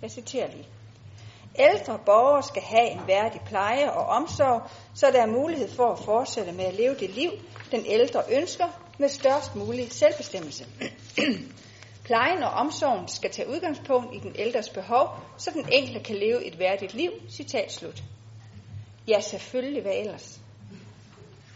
Jeg 0.02 0.10
citerer 0.10 0.48
lige. 0.50 0.68
Ældre 1.58 1.98
borgere 2.06 2.42
skal 2.42 2.62
have 2.62 2.90
en 2.90 3.00
værdig 3.06 3.40
pleje 3.46 3.92
og 3.92 4.06
omsorg, 4.06 4.62
så 4.94 5.06
der 5.12 5.22
er 5.22 5.26
mulighed 5.26 5.70
for 5.70 5.92
at 5.92 5.98
fortsætte 6.04 6.52
med 6.52 6.64
at 6.64 6.74
leve 6.74 6.94
det 6.94 7.10
liv, 7.10 7.30
den 7.70 7.84
ældre 7.86 8.22
ønsker, 8.32 8.66
med 8.98 9.08
størst 9.08 9.54
mulig 9.56 9.92
selvbestemmelse. 9.92 10.66
Plejen 12.06 12.42
og 12.42 12.50
omsorgen 12.50 13.08
skal 13.08 13.30
tage 13.30 13.48
udgangspunkt 13.48 14.14
i 14.14 14.18
den 14.18 14.32
ældres 14.38 14.68
behov, 14.68 15.08
så 15.36 15.50
den 15.50 15.68
enkelte 15.72 16.00
kan 16.00 16.16
leve 16.16 16.44
et 16.44 16.58
værdigt 16.58 16.94
liv. 16.94 17.10
Citat 17.30 17.72
slut. 17.72 18.02
Ja, 19.08 19.20
selvfølgelig, 19.20 19.82
hvad 19.82 19.92
ellers? 19.94 20.40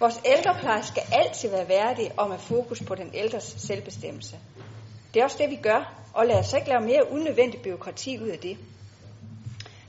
Vores 0.01 0.21
ældrepleje 0.25 0.83
skal 0.83 1.03
altid 1.13 1.51
være 1.51 1.69
værdig 1.69 2.13
og 2.19 2.29
med 2.29 2.39
fokus 2.39 2.83
på 2.83 2.95
den 2.95 3.11
ældres 3.15 3.45
selvbestemmelse. 3.59 4.37
Det 5.15 5.21
er 5.21 5.25
også 5.25 5.39
det, 5.39 5.51
vi 5.51 5.57
gør, 5.57 5.95
og 6.15 6.27
lad 6.27 6.39
os 6.39 6.53
ikke 6.53 6.69
lave 6.69 6.81
mere 6.81 7.13
unødvendig 7.13 7.61
byråkrati 7.63 8.19
ud 8.19 8.29
af 8.29 8.39
det. 8.39 8.59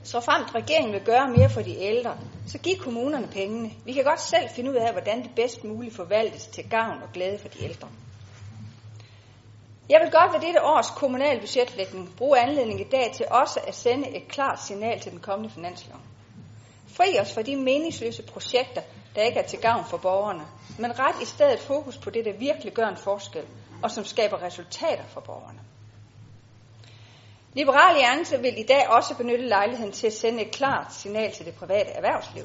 Så 0.02 0.20
fremt 0.20 0.54
regeringen 0.54 0.92
vil 0.92 1.04
gøre 1.04 1.30
mere 1.36 1.50
for 1.50 1.62
de 1.62 1.76
ældre, 1.78 2.18
så 2.46 2.58
giv 2.58 2.76
kommunerne 2.76 3.28
pengene. 3.32 3.70
Vi 3.84 3.92
kan 3.92 4.04
godt 4.04 4.20
selv 4.20 4.48
finde 4.56 4.70
ud 4.70 4.76
af, 4.76 4.92
hvordan 4.92 5.22
det 5.22 5.30
bedst 5.36 5.64
muligt 5.64 5.96
forvaltes 5.96 6.46
til 6.46 6.70
gavn 6.70 7.02
og 7.02 7.12
glæde 7.12 7.38
for 7.38 7.48
de 7.48 7.64
ældre. 7.64 7.88
Jeg 9.92 10.00
vil 10.00 10.10
godt 10.10 10.32
ved 10.32 10.40
dette 10.40 10.62
års 10.62 10.90
kommunal 10.90 11.40
budgetlægning 11.40 12.16
bruge 12.16 12.38
anledningen 12.38 12.86
i 12.86 12.90
dag 12.90 13.12
til 13.14 13.26
også 13.30 13.60
at 13.66 13.74
sende 13.74 14.16
et 14.16 14.28
klart 14.28 14.62
signal 14.62 15.00
til 15.00 15.12
den 15.12 15.20
kommende 15.20 15.54
finanslov. 15.54 16.00
Fri 16.88 17.18
os 17.20 17.34
for 17.34 17.42
de 17.42 17.56
meningsløse 17.56 18.22
projekter, 18.22 18.82
der 19.14 19.22
ikke 19.22 19.38
er 19.38 19.46
til 19.46 19.58
gavn 19.58 19.84
for 19.90 19.96
borgerne, 19.96 20.42
men 20.78 20.98
ret 20.98 21.22
i 21.22 21.24
stedet 21.24 21.60
fokus 21.60 21.98
på 21.98 22.10
det, 22.10 22.24
der 22.24 22.32
virkelig 22.32 22.72
gør 22.72 22.86
en 22.86 22.96
forskel, 22.96 23.44
og 23.82 23.90
som 23.90 24.04
skaber 24.04 24.42
resultater 24.42 25.04
for 25.08 25.20
borgerne. 25.20 25.60
Liberal 27.54 27.96
Alliance 27.96 28.40
vil 28.40 28.58
i 28.58 28.62
dag 28.62 28.88
også 28.88 29.16
benytte 29.16 29.48
lejligheden 29.48 29.92
til 29.92 30.06
at 30.06 30.12
sende 30.12 30.42
et 30.42 30.50
klart 30.50 30.94
signal 30.94 31.32
til 31.32 31.46
det 31.46 31.54
private 31.54 31.90
erhvervsliv. 31.90 32.44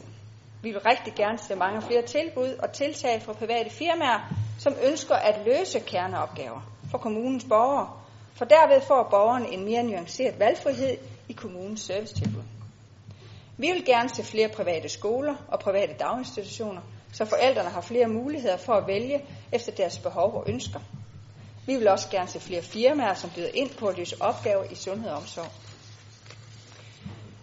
Vi 0.63 0.71
vil 0.71 0.81
rigtig 0.81 1.13
gerne 1.15 1.37
se 1.37 1.55
mange 1.55 1.81
flere 1.81 2.01
tilbud 2.01 2.49
og 2.59 2.71
tiltag 2.71 3.21
fra 3.21 3.33
private 3.33 3.69
firmaer, 3.69 4.33
som 4.59 4.75
ønsker 4.83 5.15
at 5.15 5.45
løse 5.45 5.79
kerneopgaver 5.79 6.76
for 6.91 6.97
kommunens 6.97 7.45
borgere, 7.49 7.89
for 8.33 8.45
derved 8.45 8.81
får 8.81 9.07
borgerne 9.11 9.47
en 9.53 9.65
mere 9.65 9.83
nuanceret 9.83 10.39
valgfrihed 10.39 10.97
i 11.29 11.33
kommunens 11.33 11.81
servicetilbud. 11.81 12.43
Vi 13.57 13.67
vil 13.71 13.85
gerne 13.85 14.09
se 14.09 14.23
flere 14.23 14.49
private 14.49 14.89
skoler 14.89 15.35
og 15.47 15.59
private 15.59 15.93
daginstitutioner, 15.99 16.81
så 17.13 17.25
forældrene 17.25 17.69
har 17.69 17.81
flere 17.81 18.07
muligheder 18.07 18.57
for 18.57 18.73
at 18.73 18.87
vælge 18.87 19.21
efter 19.51 19.71
deres 19.71 19.97
behov 19.97 20.33
og 20.33 20.43
ønsker. 20.47 20.79
Vi 21.65 21.75
vil 21.75 21.87
også 21.87 22.09
gerne 22.09 22.27
se 22.27 22.39
flere 22.39 22.61
firmaer, 22.61 23.13
som 23.13 23.29
byder 23.35 23.49
ind 23.53 23.69
på 23.69 23.87
at 23.87 23.97
løse 23.97 24.15
opgaver 24.19 24.63
i 24.63 24.75
sundhed 24.75 25.09
og 25.11 25.17
omsorg. 25.17 25.51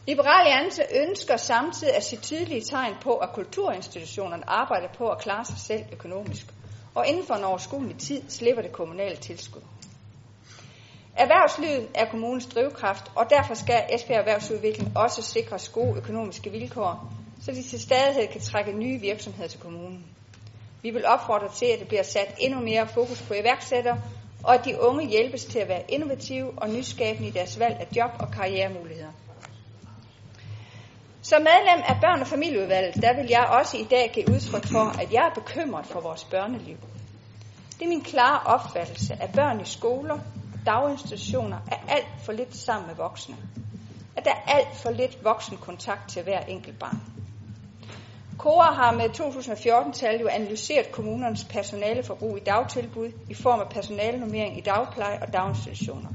Liberal 0.07 0.47
Alliance 0.47 0.83
ønsker 0.95 1.37
samtidig 1.37 1.97
at 1.97 2.05
se 2.05 2.17
tydelige 2.17 2.61
tegn 2.61 2.95
på, 3.03 3.17
at 3.17 3.33
kulturinstitutionerne 3.35 4.51
arbejder 4.51 4.89
på 4.99 5.09
at 5.09 5.19
klare 5.19 5.45
sig 5.45 5.59
selv 5.59 5.85
økonomisk, 5.93 6.47
og 6.95 7.07
inden 7.07 7.27
for 7.27 7.35
en 7.35 7.45
overskuelig 7.45 7.99
tid 7.99 8.23
slipper 8.29 8.63
det 8.63 8.73
kommunale 8.73 9.17
tilskud. 9.17 9.63
Erhvervslivet 11.17 11.89
er 11.95 12.11
kommunens 12.11 12.47
drivkraft, 12.47 13.13
og 13.15 13.27
derfor 13.31 13.55
skal 13.55 13.83
Esbjerg 13.91 14.19
Erhvervsudvikling 14.19 14.97
også 14.97 15.23
sikre 15.23 15.59
gode 15.73 15.97
økonomiske 15.97 16.51
vilkår, 16.51 17.13
så 17.43 17.53
de 17.53 17.63
til 17.63 17.81
stadighed 17.81 18.27
kan 18.29 18.41
trække 18.41 18.73
nye 18.73 19.01
virksomheder 19.01 19.49
til 19.49 19.61
kommunen. 19.61 20.05
Vi 20.83 20.91
vil 20.91 21.07
opfordre 21.07 21.49
til, 21.53 21.67
at 21.67 21.79
det 21.79 21.89
bliver 21.89 22.03
sat 22.03 22.35
endnu 22.39 22.61
mere 22.61 22.89
fokus 22.89 23.23
på 23.23 23.35
iværksættere 23.35 24.01
og 24.45 24.55
at 24.55 24.65
de 24.65 24.81
unge 24.81 25.07
hjælpes 25.09 25.45
til 25.45 25.59
at 25.59 25.69
være 25.69 25.83
innovative 25.89 26.53
og 26.57 26.71
nyskabende 26.71 27.29
i 27.29 27.31
deres 27.31 27.59
valg 27.59 27.77
af 27.81 27.97
job 27.97 28.11
og 28.19 28.31
karrieremuligheder. 28.31 29.13
Som 31.25 31.43
medlem 31.43 31.83
af 31.89 31.97
børn- 32.01 32.21
og 32.21 32.27
familieudvalget, 32.27 33.03
der 33.03 33.17
vil 33.17 33.27
jeg 33.31 33.47
også 33.51 33.77
i 33.77 33.85
dag 33.91 34.11
give 34.15 34.29
udtryk 34.29 34.67
for, 34.67 35.01
at 35.03 35.13
jeg 35.13 35.27
er 35.27 35.35
bekymret 35.35 35.87
for 35.87 36.01
vores 36.01 36.25
børneliv. 36.25 36.77
Det 37.79 37.85
er 37.85 37.89
min 37.89 38.05
klare 38.05 38.41
opfattelse, 38.47 39.15
at 39.21 39.33
børn 39.33 39.61
i 39.61 39.65
skoler, 39.65 40.19
daginstitutioner 40.67 41.57
er 41.73 41.77
alt 41.89 42.07
for 42.25 42.33
lidt 42.33 42.57
sammen 42.57 42.87
med 42.87 42.97
voksne. 42.97 43.37
At 44.17 44.25
der 44.25 44.31
er 44.31 44.53
alt 44.53 44.77
for 44.83 44.91
lidt 44.91 45.25
voksenkontakt 45.25 46.09
til 46.09 46.23
hver 46.23 46.41
enkelt 46.41 46.79
barn. 46.79 47.01
KORA 48.39 48.75
har 48.75 48.93
med 48.93 49.09
2014-tal 49.21 50.21
jo 50.21 50.29
analyseret 50.29 50.93
kommunernes 50.93 51.45
personaleforbrug 51.45 52.37
i 52.37 52.41
dagtilbud 52.41 53.11
i 53.31 53.35
form 53.35 53.61
af 53.61 53.69
personalnummering 53.69 54.59
i 54.59 54.61
dagpleje 54.61 55.19
og 55.23 55.33
daginstitutioner. 55.33 56.09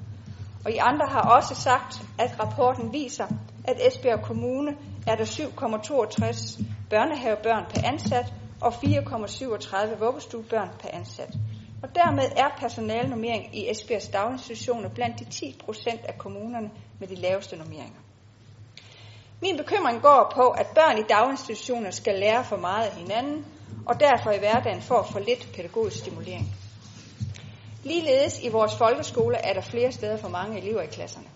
Og 0.66 0.72
I 0.72 0.78
andre 0.78 1.06
har 1.06 1.22
også 1.22 1.56
sagt, 1.56 2.02
at 2.20 2.40
rapporten 2.40 2.94
viser, 2.94 3.28
at 3.64 3.88
Esbjerg 3.88 4.22
Kommune 4.22 4.78
er 5.08 5.16
der 5.16 5.26
7,62 5.26 6.64
børnehavebørn 6.90 7.66
per 7.70 7.88
ansat 7.88 8.34
og 8.62 8.74
4,37 8.74 10.06
vuggestuebørn 10.06 10.70
per 10.80 10.90
ansat. 10.94 11.34
Og 11.84 11.96
dermed 11.96 12.24
er 12.38 12.50
personalnummering 12.60 13.56
i 13.56 13.72
Esbjergs 13.72 14.08
daginstitutioner 14.08 14.90
blandt 14.90 15.20
de 15.20 15.26
10 15.26 15.56
procent 15.66 16.06
af 16.06 16.18
kommunerne 16.18 16.72
med 17.00 17.08
de 17.08 17.16
laveste 17.16 17.56
normeringer. 17.58 18.00
Min 19.42 19.58
bekymring 19.58 20.02
går 20.02 20.32
på, 20.36 20.50
at 20.50 20.68
børn 20.68 20.98
i 20.98 21.04
daginstitutioner 21.10 21.92
skal 21.92 22.20
lære 22.20 22.44
for 22.44 22.58
meget 22.58 22.86
af 22.86 22.96
hinanden, 22.96 23.46
og 23.86 24.00
derfor 24.00 24.32
i 24.32 24.40
hverdagen 24.40 24.82
får 24.82 25.04
for 25.12 25.20
lidt 25.20 25.50
pædagogisk 25.56 25.98
stimulering. 25.98 26.48
Ligeledes 27.84 28.44
i 28.44 28.50
vores 28.50 28.76
folkeskole 28.76 29.38
er 29.38 29.54
der 29.54 29.62
flere 29.62 29.92
steder 29.92 30.18
for 30.18 30.30
mange 30.30 30.58
elever 30.58 30.82
i 30.82 30.88
klasserne. 30.88 31.28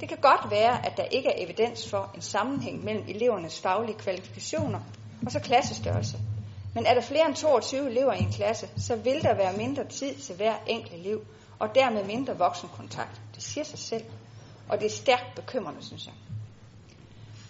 Det 0.00 0.08
kan 0.08 0.18
godt 0.22 0.50
være, 0.50 0.86
at 0.86 0.96
der 0.96 1.04
ikke 1.04 1.28
er 1.28 1.44
evidens 1.44 1.90
for 1.90 2.10
en 2.14 2.22
sammenhæng 2.22 2.84
mellem 2.84 3.04
elevernes 3.08 3.60
faglige 3.60 3.98
kvalifikationer 3.98 4.80
og 5.26 5.32
så 5.32 5.40
klassestørrelse. 5.40 6.18
Men 6.74 6.86
er 6.86 6.94
der 6.94 7.00
flere 7.00 7.26
end 7.26 7.34
22 7.34 7.90
elever 7.90 8.12
i 8.12 8.22
en 8.22 8.32
klasse, 8.32 8.68
så 8.76 8.96
vil 8.96 9.22
der 9.22 9.34
være 9.34 9.56
mindre 9.56 9.84
tid 9.84 10.14
til 10.14 10.36
hver 10.36 10.54
enkelt 10.66 10.94
elev, 10.94 11.24
og 11.58 11.74
dermed 11.74 12.04
mindre 12.04 12.38
voksenkontakt. 12.38 13.20
Det 13.34 13.42
siger 13.42 13.64
sig 13.64 13.78
selv, 13.78 14.04
og 14.68 14.80
det 14.80 14.86
er 14.86 14.90
stærkt 14.90 15.34
bekymrende, 15.36 15.86
synes 15.86 16.06
jeg. 16.06 16.14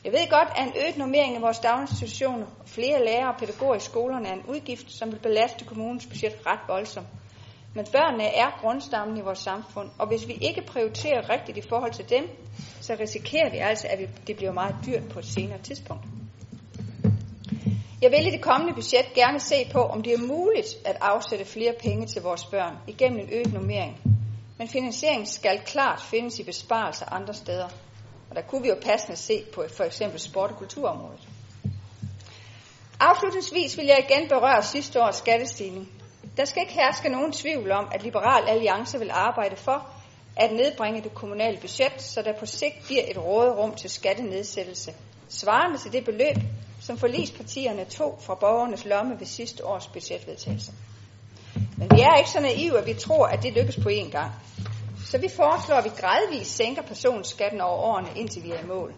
Jeg 0.04 0.12
ved 0.12 0.30
godt, 0.30 0.48
at 0.56 0.66
en 0.66 0.72
øget 0.82 0.96
normering 0.96 1.36
i 1.36 1.40
vores 1.40 1.58
daginstitutioner 1.58 2.46
og 2.60 2.68
flere 2.68 3.04
lærere 3.04 3.28
og 3.28 3.38
pædagoger 3.38 3.74
i 3.74 3.80
skolerne 3.80 4.28
er 4.28 4.32
en 4.32 4.46
udgift, 4.48 4.92
som 4.92 5.12
vil 5.12 5.18
belaste 5.18 5.64
kommunens 5.64 6.06
budget 6.06 6.46
ret 6.46 6.60
voldsomt. 6.68 7.06
Men 7.76 7.86
børnene 7.92 8.24
er 8.24 8.50
grundstammen 8.60 9.16
i 9.16 9.20
vores 9.20 9.38
samfund, 9.38 9.90
og 9.98 10.06
hvis 10.06 10.28
vi 10.28 10.32
ikke 10.32 10.62
prioriterer 10.66 11.30
rigtigt 11.30 11.58
i 11.58 11.68
forhold 11.68 11.92
til 11.92 12.08
dem, 12.10 12.24
så 12.80 12.96
risikerer 13.00 13.50
vi 13.50 13.56
altså, 13.56 13.86
at 13.90 13.98
det 14.26 14.36
bliver 14.36 14.52
meget 14.52 14.74
dyrt 14.86 15.08
på 15.12 15.18
et 15.18 15.24
senere 15.24 15.58
tidspunkt. 15.58 16.04
Jeg 18.02 18.10
vil 18.10 18.26
i 18.26 18.30
det 18.30 18.40
kommende 18.40 18.74
budget 18.74 19.06
gerne 19.14 19.40
se 19.40 19.54
på, 19.72 19.78
om 19.78 20.02
det 20.02 20.12
er 20.12 20.18
muligt 20.18 20.68
at 20.84 20.96
afsætte 21.00 21.44
flere 21.44 21.74
penge 21.82 22.06
til 22.06 22.22
vores 22.22 22.44
børn 22.44 22.76
igennem 22.86 23.18
en 23.18 23.28
øget 23.32 23.52
normering. 23.52 24.00
Men 24.58 24.68
finansieringen 24.68 25.26
skal 25.26 25.60
klart 25.66 26.00
findes 26.00 26.38
i 26.38 26.42
besparelser 26.42 27.12
andre 27.12 27.34
steder. 27.34 27.68
Og 28.30 28.36
der 28.36 28.42
kunne 28.42 28.62
vi 28.62 28.68
jo 28.68 28.76
passende 28.82 29.16
se 29.16 29.44
på 29.54 29.64
for 29.76 29.84
eksempel 29.84 30.20
sport- 30.20 30.50
og 30.50 30.56
kulturområdet. 30.56 31.28
Afslutningsvis 33.00 33.78
vil 33.78 33.86
jeg 33.86 34.06
igen 34.08 34.28
berøre 34.28 34.62
sidste 34.62 35.02
års 35.02 35.16
skattestigning. 35.16 35.95
Der 36.36 36.44
skal 36.44 36.62
ikke 36.62 36.74
herske 36.74 37.08
nogen 37.08 37.32
tvivl 37.32 37.70
om, 37.70 37.88
at 37.92 38.02
Liberal 38.02 38.48
Alliance 38.48 38.98
vil 38.98 39.10
arbejde 39.10 39.56
for 39.56 39.86
at 40.36 40.52
nedbringe 40.52 41.02
det 41.02 41.14
kommunale 41.14 41.58
budget, 41.60 42.02
så 42.02 42.22
der 42.22 42.32
på 42.32 42.46
sigt 42.46 42.74
bliver 42.84 43.02
et 43.10 43.18
råderum 43.18 43.74
til 43.74 43.90
skattenedsættelse, 43.90 44.92
svarende 45.28 45.78
til 45.78 45.92
det 45.92 46.04
beløb, 46.04 46.36
som 46.80 46.98
forlispartierne 46.98 47.84
tog 47.84 48.18
fra 48.20 48.34
borgernes 48.34 48.84
lomme 48.84 49.20
ved 49.20 49.26
sidste 49.26 49.66
års 49.66 49.86
budgetvedtagelse. 49.86 50.72
Men 51.76 51.90
vi 51.90 52.00
er 52.00 52.16
ikke 52.16 52.30
så 52.30 52.40
naive, 52.40 52.78
at 52.78 52.86
vi 52.86 52.94
tror, 52.94 53.26
at 53.26 53.42
det 53.42 53.52
lykkes 53.52 53.76
på 53.76 53.88
én 53.88 54.10
gang. 54.10 54.32
Så 55.06 55.18
vi 55.18 55.28
foreslår, 55.36 55.76
at 55.76 55.84
vi 55.84 55.90
gradvist 55.96 56.56
sænker 56.56 56.82
personskatten 56.82 57.60
over 57.60 57.76
årene, 57.76 58.08
indtil 58.16 58.44
vi 58.44 58.50
er 58.50 58.60
i 58.60 58.66
mål. 58.66 58.94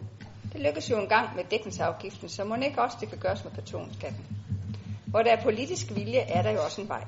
Det 0.52 0.60
lykkes 0.60 0.90
jo 0.90 0.98
en 1.00 1.08
gang 1.08 1.36
med 1.36 1.44
dækningsafgiften, 1.44 2.28
så 2.28 2.44
må 2.44 2.56
ikke 2.56 2.82
også 2.82 2.96
det 3.00 3.08
kan 3.08 3.18
gøres 3.18 3.44
med 3.44 3.52
personskatten. 3.52 4.26
Hvor 5.06 5.22
der 5.22 5.30
er 5.32 5.42
politisk 5.42 5.86
vilje, 5.94 6.18
er 6.18 6.42
der 6.42 6.50
jo 6.50 6.64
også 6.64 6.80
en 6.80 6.88
vej. 6.88 7.04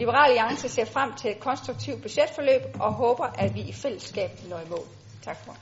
Liberal 0.00 0.30
Alliance 0.30 0.68
ser 0.68 0.84
frem 0.84 1.12
til 1.14 1.30
et 1.30 1.40
konstruktivt 1.40 2.02
budgetforløb 2.02 2.62
og 2.80 2.92
håber, 2.92 3.24
at 3.38 3.54
vi 3.54 3.60
i 3.60 3.72
fællesskab 3.72 4.30
når 4.50 4.58
i 4.58 4.68
mål. 4.70 4.86
Tak 5.24 5.36
for. 5.44 5.56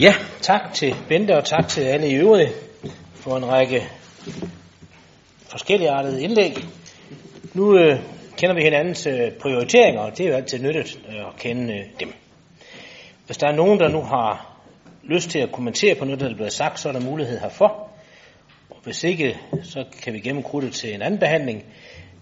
Ja, 0.00 0.14
tak 0.40 0.74
til 0.74 0.94
Bente 1.08 1.36
og 1.36 1.44
tak 1.44 1.68
til 1.68 1.80
alle 1.80 2.08
i 2.08 2.14
øvrige 2.14 2.48
for 3.14 3.36
en 3.36 3.46
række 3.46 3.88
forskelligartede 5.48 6.22
indlæg. 6.22 6.56
Nu 7.54 7.78
øh, 7.78 7.98
kender 8.36 8.54
vi 8.54 8.62
hinandens 8.62 9.06
øh, 9.06 9.32
prioriteringer, 9.32 10.00
og 10.00 10.18
det 10.18 10.26
er 10.26 10.30
jo 10.30 10.36
altid 10.36 10.58
nyttigt 10.58 11.00
øh, 11.08 11.14
at 11.14 11.36
kende 11.38 11.74
øh, 11.74 11.84
dem. 12.00 12.12
Hvis 13.26 13.36
der 13.36 13.48
er 13.48 13.56
nogen, 13.56 13.80
der 13.80 13.88
nu 13.88 14.02
har 14.02 14.56
lyst 15.02 15.30
til 15.30 15.38
at 15.38 15.52
kommentere 15.52 15.94
på 15.94 16.04
noget, 16.04 16.20
der 16.20 16.30
er 16.30 16.34
blevet 16.34 16.52
sagt, 16.52 16.80
så 16.80 16.88
er 16.88 16.92
der 16.92 17.00
mulighed 17.00 17.38
herfor. 17.38 17.88
Og 18.70 18.76
hvis 18.82 19.04
ikke, 19.04 19.38
så 19.62 19.84
kan 20.02 20.12
vi 20.12 20.20
gennemkrutte 20.20 20.70
til 20.70 20.94
en 20.94 21.02
anden 21.02 21.20
behandling, 21.20 21.64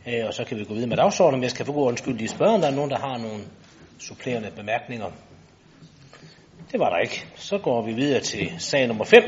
øh, 0.06 0.26
og 0.26 0.34
så 0.34 0.44
kan 0.44 0.58
vi 0.58 0.64
gå 0.64 0.74
videre 0.74 0.88
med 0.88 0.96
dagsordenen. 0.96 1.40
Men 1.40 1.42
jeg 1.42 1.50
skal 1.50 1.66
for 1.66 1.72
god 1.72 1.88
undskyld 1.88 2.14
lige 2.18 2.28
spørge, 2.28 2.54
om 2.54 2.60
der 2.60 2.68
er 2.68 2.74
nogen, 2.74 2.90
der 2.90 2.98
har 2.98 3.18
nogle 3.18 3.44
supplerende 3.98 4.50
bemærkninger. 4.56 5.06
Det 6.72 6.80
var 6.80 6.90
der 6.90 6.98
ikke. 6.98 7.24
Så 7.36 7.58
går 7.58 7.82
vi 7.82 7.92
videre 7.92 8.20
til 8.20 8.52
sag 8.58 8.86
nummer 8.86 9.04
5, 9.04 9.22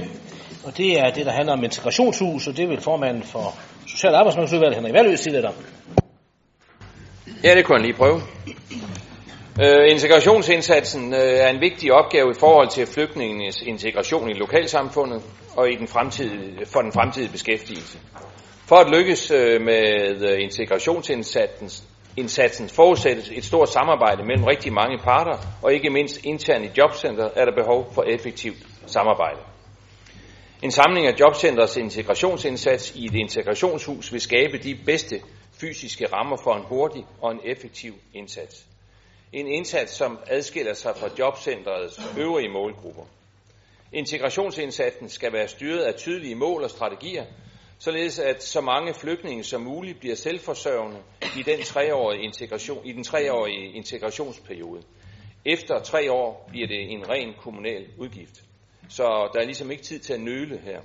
og 0.64 0.76
det 0.76 1.00
er 1.00 1.10
det, 1.10 1.26
der 1.26 1.32
handler 1.32 1.52
om 1.52 1.64
integrationshus, 1.64 2.46
og 2.46 2.56
det 2.56 2.68
vil 2.68 2.80
formanden 2.80 3.22
for 3.22 3.54
Social- 3.86 4.12
og 4.12 4.18
Arbejdsmarkedsudvalget, 4.18 4.76
Henrik 4.76 4.94
Valø, 4.94 5.16
sige 5.16 5.32
lidt 5.32 5.44
om. 5.44 5.54
Ja, 7.44 7.54
det 7.54 7.64
kunne 7.64 7.76
jeg 7.76 7.82
lige 7.86 7.96
prøve. 7.96 8.20
Øh, 9.60 9.90
integrationsindsatsen 9.90 11.14
øh, 11.14 11.20
er 11.20 11.48
en 11.48 11.60
vigtig 11.60 11.92
opgave 11.92 12.30
i 12.30 12.34
forhold 12.40 12.68
til 12.68 12.86
flygtningenes 12.86 13.62
integration 13.62 14.30
i 14.30 14.32
lokalsamfundet 14.32 15.22
og 15.56 15.70
i 15.70 15.76
den 15.76 15.88
fremtidige, 15.88 16.66
for 16.66 16.80
den 16.80 16.92
fremtidige 16.92 17.32
beskæftigelse. 17.32 17.98
For 18.72 18.78
at 18.78 18.90
lykkes 18.90 19.30
øh, 19.30 19.60
med 19.60 20.30
øh, 20.30 20.42
integrationsindsatsen 20.42 21.70
indsatsen 22.16 22.68
forudsættes 22.68 23.30
et 23.30 23.44
stort 23.44 23.68
samarbejde 23.68 24.24
mellem 24.24 24.44
rigtig 24.44 24.72
mange 24.72 24.98
parter, 24.98 25.38
og 25.62 25.74
ikke 25.74 25.90
mindst 25.90 26.24
internt 26.24 26.64
i 26.64 26.70
jobcenter 26.78 27.30
er 27.36 27.44
der 27.44 27.52
behov 27.54 27.92
for 27.94 28.02
effektivt 28.02 28.56
samarbejde. 28.86 29.38
En 30.62 30.70
samling 30.70 31.06
af 31.06 31.14
jobcentrets 31.20 31.76
integrationsindsats 31.76 32.92
i 32.96 33.04
et 33.04 33.14
integrationshus 33.14 34.12
vil 34.12 34.20
skabe 34.20 34.58
de 34.58 34.78
bedste 34.86 35.20
fysiske 35.60 36.06
rammer 36.12 36.36
for 36.44 36.54
en 36.54 36.64
hurtig 36.64 37.04
og 37.20 37.32
en 37.32 37.40
effektiv 37.44 37.94
indsats. 38.14 38.66
En 39.32 39.46
indsats, 39.46 39.92
som 39.92 40.18
adskiller 40.26 40.74
sig 40.74 40.92
fra 40.96 41.08
jobcentrets 41.18 42.00
øvrige 42.18 42.48
målgrupper. 42.48 43.04
Integrationsindsatsen 43.92 45.08
skal 45.08 45.32
være 45.32 45.48
styret 45.48 45.82
af 45.82 45.94
tydelige 45.94 46.34
mål 46.34 46.62
og 46.62 46.70
strategier, 46.70 47.24
således 47.84 48.18
at 48.18 48.42
så 48.42 48.60
mange 48.60 48.94
flygtninge 48.94 49.44
som 49.44 49.60
muligt 49.60 50.00
bliver 50.00 50.14
selvforsørgende 50.14 51.02
i 51.38 51.42
den 51.42 51.62
treårige, 51.62 52.22
integration, 52.22 52.86
i 52.86 52.92
den 52.92 53.04
treårige 53.04 53.72
integrationsperiode. 53.72 54.82
Efter 55.44 55.78
tre 55.78 56.12
år 56.12 56.48
bliver 56.48 56.66
det 56.66 56.92
en 56.92 57.08
ren 57.10 57.34
kommunal 57.40 57.86
udgift. 57.98 58.42
Så 58.88 59.30
der 59.34 59.40
er 59.40 59.44
ligesom 59.44 59.70
ikke 59.70 59.82
tid 59.82 59.98
til 59.98 60.12
at 60.12 60.20
nøle 60.20 60.58
her. 60.58 60.80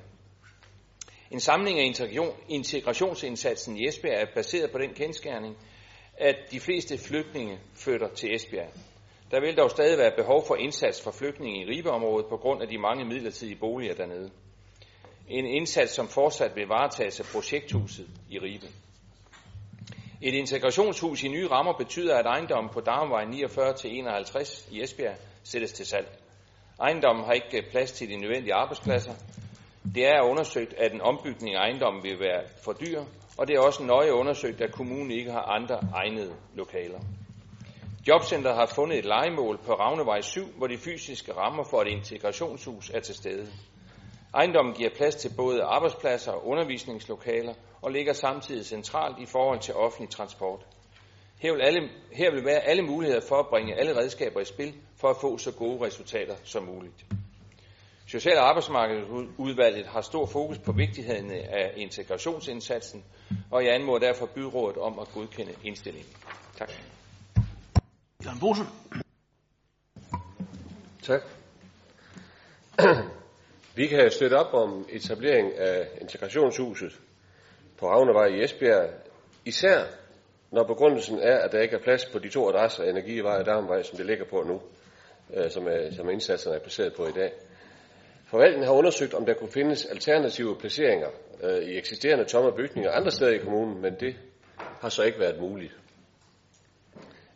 En 1.31 1.39
samling 1.39 1.79
af 1.79 1.83
integration, 1.85 2.35
integrationsindsatsen 2.49 3.77
i 3.77 3.87
Esbjerg 3.87 4.21
er 4.21 4.25
baseret 4.35 4.71
på 4.71 4.77
den 4.77 4.93
kendskærning, 4.93 5.57
at 6.17 6.35
de 6.51 6.59
fleste 6.59 6.97
flygtninge 6.97 7.59
flytter 7.75 8.07
til 8.07 8.35
Esbjerg. 8.35 8.73
Der 9.31 9.39
vil 9.39 9.57
dog 9.57 9.69
stadig 9.71 9.97
være 9.97 10.11
behov 10.17 10.45
for 10.47 10.55
indsats 10.55 11.03
for 11.03 11.11
flygtninge 11.11 11.61
i 11.61 11.65
Ribeområdet 11.65 12.25
på 12.29 12.37
grund 12.37 12.61
af 12.61 12.67
de 12.67 12.77
mange 12.77 13.05
midlertidige 13.05 13.59
boliger 13.59 13.93
dernede. 13.93 14.31
En 15.27 15.45
indsats, 15.45 15.93
som 15.93 16.07
fortsat 16.07 16.55
vil 16.55 16.67
varetages 16.67 17.19
af 17.19 17.25
projekthuset 17.25 18.07
i 18.29 18.39
Ribe. 18.39 18.67
Et 20.21 20.33
integrationshus 20.33 21.23
i 21.23 21.27
nye 21.27 21.47
rammer 21.47 21.73
betyder, 21.73 22.15
at 22.15 22.25
ejendommen 22.25 22.73
på 22.73 22.81
Darmvej 22.81 23.23
49-51 23.23 24.75
i 24.75 24.83
Esbjerg 24.83 25.15
sættes 25.43 25.73
til 25.73 25.85
salg. 25.85 26.07
Ejendommen 26.81 27.25
har 27.25 27.33
ikke 27.33 27.63
plads 27.71 27.91
til 27.91 28.09
de 28.09 28.17
nødvendige 28.17 28.53
arbejdspladser. 28.53 29.13
Det 29.95 30.05
er 30.05 30.21
undersøgt, 30.21 30.73
at 30.73 30.93
en 30.93 31.01
ombygning 31.01 31.55
af 31.55 31.59
ejendommen 31.59 32.03
vil 32.03 32.19
være 32.19 32.43
for 32.63 32.73
dyr, 32.73 33.03
og 33.37 33.47
det 33.47 33.55
er 33.55 33.59
også 33.59 33.83
nøje 33.83 34.13
undersøgt, 34.13 34.61
at 34.61 34.71
kommunen 34.71 35.11
ikke 35.11 35.31
har 35.31 35.41
andre 35.41 35.79
egnede 35.93 36.33
lokaler. 36.55 36.99
Jobcenter 38.07 38.53
har 38.53 38.65
fundet 38.65 38.97
et 38.99 39.05
legemål 39.05 39.57
på 39.57 39.73
Ravnevej 39.73 40.21
7, 40.21 40.45
hvor 40.57 40.67
de 40.67 40.77
fysiske 40.77 41.33
rammer 41.33 41.63
for 41.63 41.81
et 41.81 41.87
integrationshus 41.87 42.89
er 42.89 42.99
til 42.99 43.15
stede. 43.15 43.47
Ejendommen 44.37 44.73
giver 44.73 44.89
plads 44.95 45.15
til 45.15 45.31
både 45.37 45.63
arbejdspladser 45.63 46.31
og 46.31 46.47
undervisningslokaler 46.47 47.53
og 47.81 47.91
ligger 47.91 48.13
samtidig 48.13 48.65
centralt 48.65 49.19
i 49.19 49.25
forhold 49.25 49.59
til 49.59 49.73
offentlig 49.73 50.09
transport. 50.09 50.65
Her 51.39 51.53
vil, 51.53 51.61
alle, 51.61 51.89
her 52.11 52.31
vil 52.31 52.45
være 52.45 52.59
alle 52.59 52.81
muligheder 52.81 53.21
for 53.21 53.35
at 53.35 53.47
bringe 53.47 53.75
alle 53.75 53.97
redskaber 53.97 54.39
i 54.39 54.45
spil 54.45 54.73
for 54.95 55.09
at 55.09 55.17
få 55.21 55.37
så 55.37 55.51
gode 55.51 55.85
resultater 55.85 56.35
som 56.43 56.63
muligt. 56.63 57.05
Social- 58.07 58.37
og 58.37 58.49
arbejdsmarkedsudvalget 58.49 59.85
har 59.85 60.01
stor 60.01 60.25
fokus 60.25 60.57
på 60.57 60.71
vigtigheden 60.71 61.31
af 61.31 61.73
integrationsindsatsen, 61.75 63.03
og 63.51 63.65
jeg 63.65 63.73
anmoder 63.73 63.99
derfor 63.99 64.25
byrådet 64.25 64.77
om 64.77 64.99
at 64.99 65.07
godkende 65.13 65.55
indstillingen. 65.63 66.13
Tak. 66.57 66.71
Jørgen 68.25 68.39
Bosen. 68.39 68.65
Tak. 71.03 71.21
Vi 73.77 73.87
kan 73.87 74.11
støtte 74.11 74.35
op 74.35 74.53
om 74.53 74.85
etablering 74.89 75.57
af 75.57 75.87
integrationshuset 76.01 76.99
på 77.79 77.87
Havnevej 77.87 78.25
i 78.25 78.43
Esbjerg, 78.43 78.89
især 79.45 79.83
når 80.51 80.63
begrundelsen 80.63 81.19
er, 81.19 81.37
at 81.37 81.51
der 81.51 81.61
ikke 81.61 81.75
er 81.75 81.81
plads 81.83 82.05
på 82.05 82.19
de 82.19 82.29
to 82.29 82.49
adresser, 82.49 82.83
Energivej 82.83 83.37
og 83.37 83.45
Darmvej, 83.45 83.83
som 83.83 83.97
det 83.97 84.05
ligger 84.05 84.25
på 84.25 84.43
nu, 84.43 84.61
øh, 85.33 85.51
som, 85.51 85.67
er, 85.67 85.91
som 85.91 86.09
indsatserne 86.09 86.55
er 86.55 86.59
placeret 86.59 86.93
på 86.93 87.07
i 87.07 87.11
dag. 87.11 87.31
Forvaltningen 88.27 88.67
har 88.67 88.73
undersøgt, 88.73 89.13
om 89.13 89.25
der 89.25 89.33
kunne 89.33 89.51
findes 89.51 89.85
alternative 89.85 90.55
placeringer 90.59 91.09
øh, 91.43 91.57
i 91.57 91.77
eksisterende 91.77 92.25
tomme 92.25 92.51
bygninger 92.57 92.91
andre 92.91 93.11
steder 93.11 93.31
i 93.31 93.37
kommunen, 93.37 93.81
men 93.81 93.95
det 93.99 94.15
har 94.81 94.89
så 94.89 95.03
ikke 95.03 95.19
været 95.19 95.39
muligt. 95.39 95.73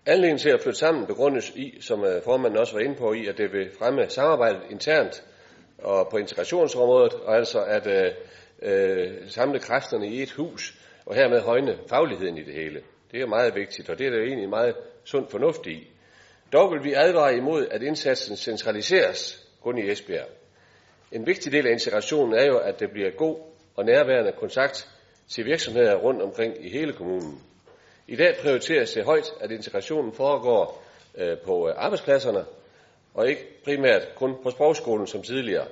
Anledningen 0.06 0.38
til 0.38 0.50
at 0.50 0.62
flytte 0.62 0.80
sammen 0.80 1.08
begrundes 1.08 1.50
i, 1.50 1.78
som 1.82 2.04
øh, 2.04 2.24
formanden 2.24 2.60
også 2.60 2.74
var 2.74 2.82
inde 2.82 2.96
på, 2.96 3.14
i, 3.14 3.28
at 3.28 3.38
det 3.38 3.54
vil 3.54 3.72
fremme 3.80 4.10
samarbejdet 4.10 4.62
internt 4.70 5.24
og 5.82 6.08
på 6.12 6.18
integrationsområdet, 6.18 7.14
og 7.14 7.36
altså 7.36 7.64
at 7.64 7.88
øh, 7.88 8.12
øh, 8.62 9.30
samle 9.30 9.60
kræfterne 9.60 10.08
i 10.08 10.22
et 10.22 10.32
hus, 10.32 10.78
og 11.06 11.16
hermed 11.16 11.42
højne 11.42 11.78
fagligheden 11.90 12.38
i 12.38 12.44
det 12.44 12.54
hele. 12.54 12.82
Det 13.12 13.22
er 13.22 13.28
meget 13.28 13.56
vigtigt, 13.56 13.90
og 13.90 14.00
det 14.00 14.08
er 14.08 14.12
der 14.12 14.20
egentlig 14.20 14.50
meget 14.50 14.76
sund 15.04 15.30
fornuft 15.30 15.68
i. 15.68 15.92
Dog 16.54 16.72
vil 16.72 16.84
vi 16.84 16.94
advare 16.94 17.36
imod, 17.36 17.68
at 17.72 17.82
indsatsen 17.82 18.38
centraliseres 18.38 19.48
kun 19.62 19.78
i 19.78 19.92
Esbjerg. 19.92 20.28
En 21.12 21.26
vigtig 21.28 21.52
del 21.52 21.68
af 21.68 21.72
integrationen 21.72 22.34
er 22.34 22.46
jo, 22.46 22.58
at 22.58 22.80
det 22.80 22.92
bliver 22.92 23.10
god 23.10 23.38
og 23.76 23.86
nærværende 23.86 24.32
kontakt 24.40 24.90
til 25.30 25.46
virksomheder 25.46 25.96
rundt 25.96 26.22
omkring 26.22 26.66
i 26.66 26.70
hele 26.70 26.94
kommunen. 26.94 27.42
I 28.08 28.16
dag 28.16 28.36
prioriteres 28.42 28.94
det 28.94 29.06
højt, 29.06 29.34
at 29.40 29.52
integrationen 29.52 30.14
foregår 30.14 30.84
øh, 31.18 31.38
på 31.46 31.70
øh, 31.70 31.74
arbejdspladserne, 31.78 32.46
og 33.14 33.30
ikke 33.30 33.64
primært 33.64 34.16
kun 34.16 34.36
på 34.44 34.50
sprogskolen 34.50 35.08
som 35.08 35.22
tidligere. 35.22 35.68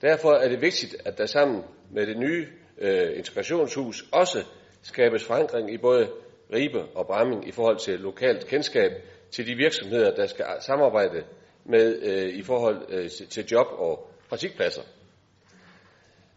Derfor 0.00 0.32
er 0.32 0.48
det 0.48 0.60
vigtigt, 0.60 0.96
at 1.04 1.18
der 1.18 1.26
sammen 1.26 1.62
med 1.90 2.06
det 2.06 2.18
nye 2.18 2.46
øh, 2.78 3.18
integrationshus 3.18 4.04
også 4.12 4.44
skabes 4.82 5.24
forankring 5.24 5.74
i 5.74 5.78
både 5.78 6.10
Ribe 6.52 6.82
og 6.94 7.06
Bramming 7.06 7.48
i 7.48 7.52
forhold 7.52 7.78
til 7.78 8.00
lokalt 8.00 8.46
kendskab 8.46 8.92
til 9.30 9.46
de 9.46 9.54
virksomheder, 9.54 10.14
der 10.14 10.26
skal 10.26 10.44
samarbejde 10.60 11.24
med 11.64 12.02
øh, 12.02 12.28
i 12.34 12.42
forhold 12.42 12.86
øh, 12.88 13.10
til 13.10 13.46
job 13.46 13.66
og 13.70 14.10
praktikpladser. 14.28 14.82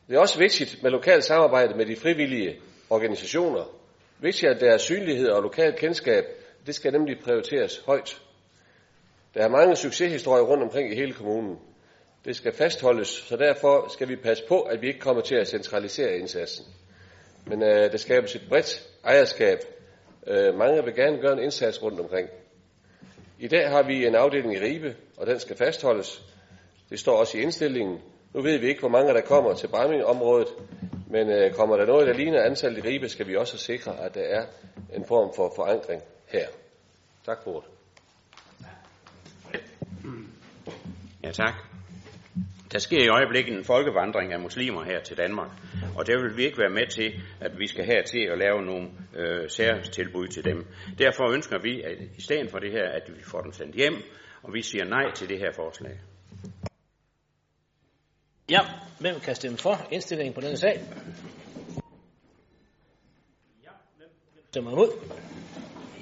Det 0.08 0.16
er 0.16 0.20
også 0.20 0.40
vigtigt 0.40 0.84
med 0.84 0.92
lokalt 0.92 1.24
samarbejde 1.24 1.78
med 1.78 1.86
de 1.86 1.96
frivillige 1.96 2.60
organisationer. 2.90 3.66
Vigtigt, 4.20 4.52
at 4.52 4.62
der 4.62 4.74
er 4.74 4.78
synlighed 4.78 5.30
og 5.30 5.42
lokalt 5.42 5.76
kendskab. 5.76 6.24
Det 6.66 6.76
skal 6.76 6.92
nemlig 6.92 7.20
prioriteres 7.24 7.78
højt. 7.86 8.22
Der 9.38 9.44
er 9.44 9.50
mange 9.50 9.76
succeshistorier 9.76 10.44
rundt 10.44 10.64
omkring 10.64 10.92
i 10.92 10.96
hele 10.96 11.14
kommunen. 11.14 11.60
Det 12.26 12.36
skal 12.36 12.54
fastholdes, 12.54 13.08
så 13.08 13.38
derfor 13.38 13.88
skal 13.90 14.10
vi 14.10 14.16
passe 14.16 14.44
på, 14.48 14.62
at 14.62 14.82
vi 14.82 14.88
ikke 14.88 15.00
kommer 15.00 15.22
til 15.22 15.36
at 15.36 15.48
centralisere 15.48 16.18
indsatsen. 16.18 16.66
Men 17.46 17.64
øh, 17.64 17.92
der 17.92 17.98
skabes 17.98 18.36
et 18.36 18.42
bredt 18.50 18.88
ejerskab. 19.04 19.58
Øh, 20.28 20.56
mange 20.56 20.84
vil 20.84 20.96
gerne 20.96 21.18
gøre 21.18 21.34
en 21.34 21.40
indsats 21.40 21.84
rundt 21.84 22.00
omkring. 22.00 22.30
I 23.40 23.48
dag 23.48 23.70
har 23.70 23.84
vi 23.84 24.06
en 24.06 24.16
afdeling 24.16 24.54
i 24.54 24.60
Ribe, 24.60 24.96
og 25.18 25.28
den 25.28 25.40
skal 25.40 25.58
fastholdes. 25.58 26.22
Det 26.90 27.00
står 27.00 27.18
også 27.18 27.38
i 27.38 27.42
indstillingen. 27.42 28.00
Nu 28.34 28.42
ved 28.42 28.58
vi 28.58 28.68
ikke, 28.68 28.80
hvor 28.80 28.90
mange 28.90 29.14
der 29.14 29.22
kommer 29.22 29.54
til 29.54 29.68
Bramming-området, 29.68 30.48
men 31.10 31.30
øh, 31.30 31.54
kommer 31.54 31.78
der 31.78 31.86
noget, 31.86 32.08
der 32.08 32.14
ligner 32.14 32.44
antallet 32.44 32.86
i 32.86 32.88
Ribe, 32.88 33.10
skal 33.10 33.28
vi 33.28 33.36
også 33.36 33.58
sikre, 33.58 34.00
at 34.00 34.16
der 34.16 34.22
er 34.22 34.46
en 34.96 35.06
form 35.06 35.34
for 35.36 35.54
forankring 35.56 36.02
her. 36.28 36.48
Tak 37.26 37.44
for 37.44 37.52
ordet. 37.56 37.77
Ja, 41.28 41.32
tak. 41.32 41.56
Der 42.72 42.80
sker 42.80 43.04
i 43.04 43.08
øjeblikket 43.08 43.58
en 43.58 43.64
folkevandring 43.64 44.34
af 44.34 44.40
muslimer 44.40 44.84
her 44.84 45.02
til 45.02 45.18
Danmark, 45.18 45.52
og 45.98 46.08
der 46.08 46.22
vil 46.22 46.38
vi 46.38 46.46
ikke 46.46 46.58
være 46.58 46.70
med 46.70 46.88
til, 46.88 47.22
at 47.42 47.60
vi 47.60 47.68
skal 47.68 47.86
her 47.86 48.04
til 48.04 48.30
at 48.32 48.38
lave 48.38 48.62
nogle 48.62 48.90
øh, 49.16 49.50
særtilbud 49.50 50.28
til 50.28 50.44
dem. 50.44 50.66
Derfor 50.98 51.34
ønsker 51.34 51.60
vi, 51.60 51.82
at 51.82 51.98
i 52.18 52.22
stedet 52.22 52.52
for 52.52 52.60
det 52.60 52.72
her, 52.72 52.90
at 52.90 53.04
vi 53.18 53.24
får 53.24 53.42
dem 53.42 53.52
sendt 53.52 53.76
hjem, 53.76 53.94
og 54.44 54.54
vi 54.54 54.62
siger 54.62 54.86
nej 54.86 55.12
til 55.12 55.30
det 55.30 55.40
her 55.40 55.52
forslag. 55.56 56.00
Ja, 58.50 58.60
hvem 59.00 59.20
kan 59.20 59.36
stemme 59.36 59.58
for 59.58 59.88
indstillingen 59.92 60.34
på 60.34 60.42
denne 60.42 60.58
sag? 60.58 60.82
Ja, 63.64 63.72
hvem 63.98 64.10
stemmer 64.50 64.72
imod? 64.72 64.92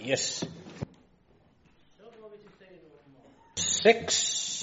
Yes. 0.10 0.22
Så 1.98 2.04
går 2.22 2.32
vi 2.32 2.38
til 2.44 2.52
sag 2.60 2.80
nummer 3.06 3.22
6. 3.58 4.55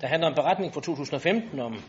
Der 0.00 0.06
handler 0.06 0.28
om 0.28 0.34
beretning 0.34 0.74
fra 0.74 0.80
2015 0.80 1.60
om 1.60 1.82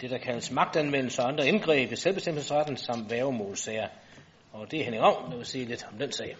det, 0.00 0.10
der 0.10 0.18
kaldes 0.18 0.50
magtanvendelse 0.50 1.22
og 1.22 1.28
andre 1.28 1.48
indgreb 1.48 1.92
i 1.92 1.96
selvbestemmelsesretten 1.96 2.76
samt 2.76 3.10
værgemålsager. 3.10 3.88
Og 4.52 4.70
det 4.70 4.80
er 4.80 4.84
Henning 4.84 5.02
Ravn, 5.02 5.30
der 5.30 5.36
vil 5.36 5.46
sige 5.46 5.64
lidt 5.64 5.86
om 5.92 5.98
den 5.98 6.12
sag. 6.12 6.36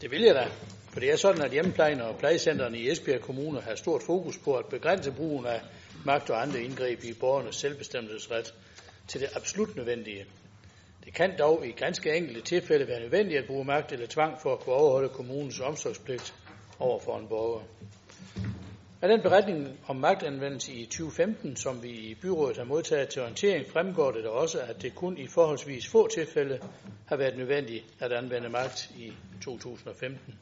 Det 0.00 0.10
vil 0.10 0.22
jeg 0.22 0.34
da. 0.34 0.46
For 0.92 1.00
det 1.00 1.12
er 1.12 1.16
sådan, 1.16 1.42
at 1.42 1.50
hjemmeplejen 1.50 2.00
og 2.00 2.16
plejecentrene 2.18 2.78
i 2.78 2.90
Esbjerg 2.90 3.20
Kommune 3.20 3.60
har 3.60 3.74
stort 3.74 4.02
fokus 4.06 4.38
på 4.38 4.54
at 4.54 4.66
begrænse 4.66 5.12
brugen 5.12 5.46
af 5.46 5.60
magt 6.04 6.30
og 6.30 6.42
andre 6.42 6.62
indgreb 6.62 7.04
i 7.04 7.12
borgernes 7.20 7.56
selvbestemmelsesret 7.56 8.54
til 9.08 9.20
det 9.20 9.28
absolut 9.36 9.76
nødvendige. 9.76 10.24
Det 11.04 11.14
kan 11.14 11.38
dog 11.38 11.66
i 11.66 11.70
ganske 11.70 12.16
enkelte 12.16 12.40
tilfælde 12.40 12.88
være 12.88 13.00
nødvendigt 13.00 13.38
at 13.38 13.46
bruge 13.46 13.64
magt 13.64 13.92
eller 13.92 14.06
tvang 14.06 14.40
for 14.42 14.52
at 14.52 14.60
kunne 14.60 14.74
overholde 14.74 15.08
kommunens 15.08 15.60
omsorgspligt 15.60 16.34
over 16.78 17.00
for 17.00 17.18
en 17.18 17.28
borger. 17.28 17.62
Af 19.02 19.08
den 19.08 19.20
beretning 19.22 19.80
om 19.86 19.96
magtanvendelse 19.96 20.72
i 20.72 20.84
2015, 20.84 21.56
som 21.56 21.82
vi 21.82 21.90
i 21.90 22.14
byrådet 22.14 22.56
har 22.56 22.64
modtaget 22.64 23.08
til 23.08 23.22
orientering, 23.22 23.68
fremgår 23.68 24.10
det 24.10 24.24
da 24.24 24.28
også, 24.28 24.60
at 24.60 24.82
det 24.82 24.94
kun 24.94 25.18
i 25.18 25.26
forholdsvis 25.26 25.88
få 25.88 26.08
tilfælde 26.08 26.60
har 27.06 27.16
været 27.16 27.36
nødvendigt 27.36 27.84
at 28.00 28.12
anvende 28.12 28.48
magt 28.48 28.90
i 28.96 29.12
2015. 29.42 30.38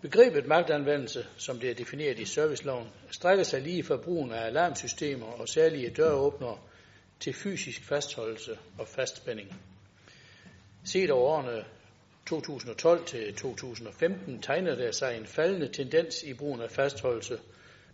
Begrebet 0.00 0.46
magtanvendelse, 0.46 1.26
som 1.36 1.58
det 1.58 1.70
er 1.70 1.74
defineret 1.74 2.18
i 2.18 2.24
serviceloven, 2.24 2.88
strækker 3.10 3.44
sig 3.44 3.62
lige 3.62 3.82
fra 3.82 3.96
brugen 3.96 4.32
af 4.32 4.46
alarmsystemer 4.46 5.26
og 5.26 5.48
særlige 5.48 5.90
døråbnere 5.90 6.58
til 7.20 7.32
fysisk 7.34 7.84
fastholdelse 7.84 8.58
og 8.78 8.88
fastspænding. 8.88 9.60
Set 10.84 11.10
over 11.10 11.30
årene 11.30 11.64
2012 12.30 13.04
til 13.06 13.34
2015 13.34 14.42
tegner 14.42 14.74
der 14.74 14.90
sig 14.90 15.16
en 15.16 15.26
faldende 15.26 15.68
tendens 15.68 16.22
i 16.22 16.34
brugen 16.34 16.60
af 16.60 16.70
fastholdelse, 16.70 17.38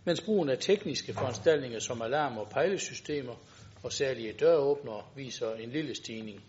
mens 0.05 0.21
brugen 0.21 0.49
af 0.49 0.57
tekniske 0.57 1.13
foranstaltninger 1.13 1.79
som 1.79 2.01
alarm- 2.01 2.37
og 2.37 2.49
pejlesystemer 2.49 3.35
og 3.83 3.93
særlige 3.93 4.33
døråbnere 4.33 5.03
viser 5.15 5.53
en 5.53 5.69
lille 5.69 5.95
stigning. 5.95 6.43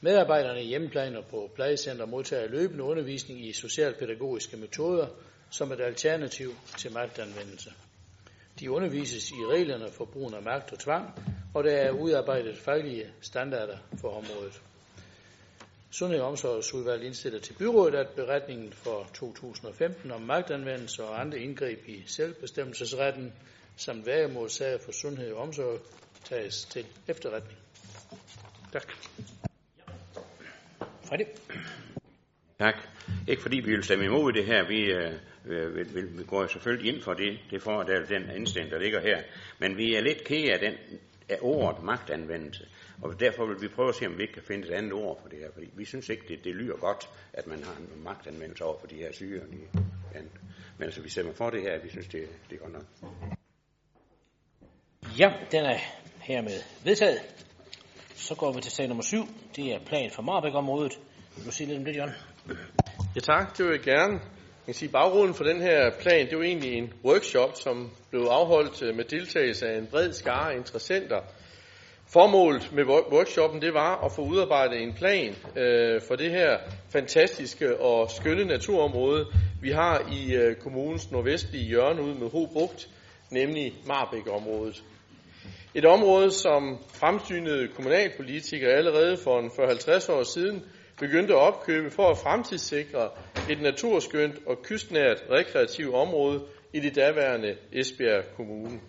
Medarbejderne 0.00 0.62
i 0.62 0.66
hjemmeplejen 0.66 1.16
og 1.16 1.24
på 1.24 1.50
plejecenter 1.54 2.06
modtager 2.06 2.48
løbende 2.48 2.84
undervisning 2.84 3.46
i 3.46 3.52
socialpædagogiske 3.52 4.56
metoder 4.56 5.06
som 5.50 5.72
et 5.72 5.80
alternativ 5.80 6.50
til 6.78 6.92
magtanvendelse. 6.92 7.70
De 8.60 8.70
undervises 8.70 9.30
i 9.30 9.46
reglerne 9.52 9.90
for 9.90 10.04
brugen 10.04 10.34
af 10.34 10.42
magt 10.42 10.72
og 10.72 10.78
tvang, 10.78 11.10
og 11.54 11.64
der 11.64 11.76
er 11.76 11.90
udarbejdet 11.90 12.58
faglige 12.58 13.06
standarder 13.20 13.76
for 14.00 14.08
området. 14.08 14.62
Sundhed- 15.98 16.20
og 16.20 16.28
omsorgsudvalget 16.28 17.06
indstiller 17.06 17.40
til 17.40 17.52
byrådet, 17.52 17.94
at 17.94 18.08
beretningen 18.08 18.72
for 18.72 19.10
2015 19.14 20.10
om 20.10 20.20
magtanvendelse 20.20 21.04
og 21.04 21.20
andre 21.20 21.38
indgreb 21.38 21.88
i 21.88 22.02
selvbestemmelsesretten 22.06 23.32
samt 23.76 24.06
værgemålsager 24.06 24.78
for 24.78 24.92
sundhed 24.92 25.32
og 25.32 25.42
omsorg 25.42 25.80
tages 26.24 26.64
til 26.64 26.86
efterretning. 27.08 27.58
Tak. 28.72 28.92
Freddy? 31.04 31.24
Tak. 32.58 32.74
Ikke 33.28 33.42
fordi 33.42 33.56
vi 33.56 33.70
vil 33.70 33.84
stemme 33.84 34.04
imod 34.04 34.32
det 34.32 34.46
her. 34.46 34.68
Vi, 34.68 34.80
øh, 34.80 35.12
vil, 35.74 35.94
vil, 35.94 36.18
vi 36.18 36.24
går 36.24 36.46
selvfølgelig 36.46 36.94
ind 36.94 37.02
for 37.02 37.12
det, 37.12 37.38
det 37.50 37.62
for, 37.62 37.82
der, 37.82 38.06
den 38.06 38.30
indstilling, 38.36 38.72
der 38.72 38.78
ligger 38.78 39.00
her. 39.00 39.22
Men 39.58 39.76
vi 39.76 39.94
er 39.94 40.00
lidt 40.00 40.24
kede 40.24 40.52
af, 40.52 40.58
den, 40.58 40.74
af 41.28 41.38
ordet 41.40 41.82
magtanvendelse. 41.82 42.66
Og 43.02 43.20
derfor 43.20 43.46
vil 43.46 43.62
vi 43.62 43.68
prøve 43.68 43.88
at 43.88 43.94
se, 43.94 44.06
om 44.06 44.18
vi 44.18 44.22
ikke 44.22 44.34
kan 44.34 44.42
finde 44.42 44.68
et 44.68 44.72
andet 44.72 44.92
ord 44.92 45.20
for 45.22 45.28
det 45.28 45.38
her. 45.38 45.50
Fordi 45.52 45.70
vi 45.74 45.84
synes 45.84 46.08
ikke, 46.08 46.24
det, 46.28 46.44
det 46.44 46.54
lyder 46.54 46.76
godt, 46.76 47.08
at 47.32 47.46
man 47.46 47.64
har 47.64 47.76
en 47.76 48.02
magtanvendelse 48.04 48.64
over 48.64 48.78
for 48.80 48.86
de 48.86 48.96
her 48.96 49.12
syge. 49.12 49.40
Men 50.78 50.84
altså, 50.84 51.02
vi 51.02 51.08
stemmer 51.08 51.32
for 51.32 51.50
det 51.50 51.62
her, 51.62 51.82
vi 51.82 51.88
synes, 51.88 52.06
det, 52.06 52.28
det 52.50 52.56
er 52.56 52.60
godt 52.60 52.72
nok. 52.72 52.84
Ja, 55.18 55.32
den 55.52 55.64
er 55.64 55.78
hermed 56.20 56.62
vedtaget. 56.84 57.20
Så 58.14 58.34
går 58.34 58.52
vi 58.52 58.60
til 58.60 58.72
sag 58.72 58.88
nummer 58.88 59.02
7. 59.02 59.16
Det 59.56 59.72
er 59.72 59.78
plan 59.86 60.10
for 60.10 60.22
Marbæk-området. 60.22 60.98
Vil 61.36 61.46
du 61.46 61.50
sige 61.50 61.66
lidt 61.66 61.78
om 61.78 61.84
det, 61.84 61.96
John? 61.96 62.10
Ja 63.16 63.20
tak, 63.20 63.58
det 63.58 63.66
vil 63.66 63.72
jeg 63.72 63.80
gerne. 63.80 64.12
Jeg 64.12 64.74
kan 64.74 64.74
sige, 64.74 64.88
baggrunden 64.88 65.34
for 65.34 65.44
den 65.44 65.60
her 65.60 65.90
plan, 66.00 66.30
det 66.30 66.38
var 66.38 66.44
egentlig 66.44 66.72
en 66.72 66.92
workshop, 67.04 67.50
som 67.54 67.90
blev 68.10 68.22
afholdt 68.22 68.82
øh, 68.82 68.96
med 68.96 69.04
deltagelse 69.04 69.66
af 69.66 69.78
en 69.78 69.86
bred 69.86 70.12
skare 70.12 70.56
interessenter. 70.56 71.20
Formålet 72.08 72.72
med 72.72 72.84
workshoppen, 72.84 73.62
det 73.62 73.74
var 73.74 74.04
at 74.04 74.12
få 74.12 74.22
udarbejdet 74.22 74.82
en 74.82 74.94
plan 74.94 75.34
øh, 75.56 76.00
for 76.08 76.16
det 76.16 76.30
her 76.30 76.58
fantastiske 76.92 77.80
og 77.80 78.10
skønne 78.10 78.44
naturområde, 78.44 79.26
vi 79.62 79.70
har 79.70 80.12
i 80.12 80.34
øh, 80.34 80.56
kommunens 80.56 81.10
nordvestlige 81.10 81.64
hjørne 81.64 82.02
ud 82.02 82.14
med 82.14 82.30
Hobugt, 82.30 82.88
nemlig 83.30 83.72
Marbæk-området. 83.86 84.82
Et 85.74 85.84
område, 85.84 86.30
som 86.30 86.78
fremsynede 86.94 87.68
kommunalpolitikere 87.68 88.70
allerede 88.70 89.16
for 89.16 89.38
en 89.38 89.46
40-50 89.46 90.12
år 90.12 90.22
siden 90.22 90.64
begyndte 90.98 91.34
at 91.34 91.40
opkøbe 91.40 91.90
for 91.90 92.10
at 92.10 92.18
fremtidssikre 92.18 93.08
et 93.50 93.62
naturskønt 93.62 94.34
og 94.46 94.62
kystnært 94.62 95.22
rekreativt 95.30 95.94
område 95.94 96.42
i 96.72 96.80
det 96.80 96.96
daværende 96.96 97.56
Esbjerg 97.72 98.24
Kommune. 98.36 98.80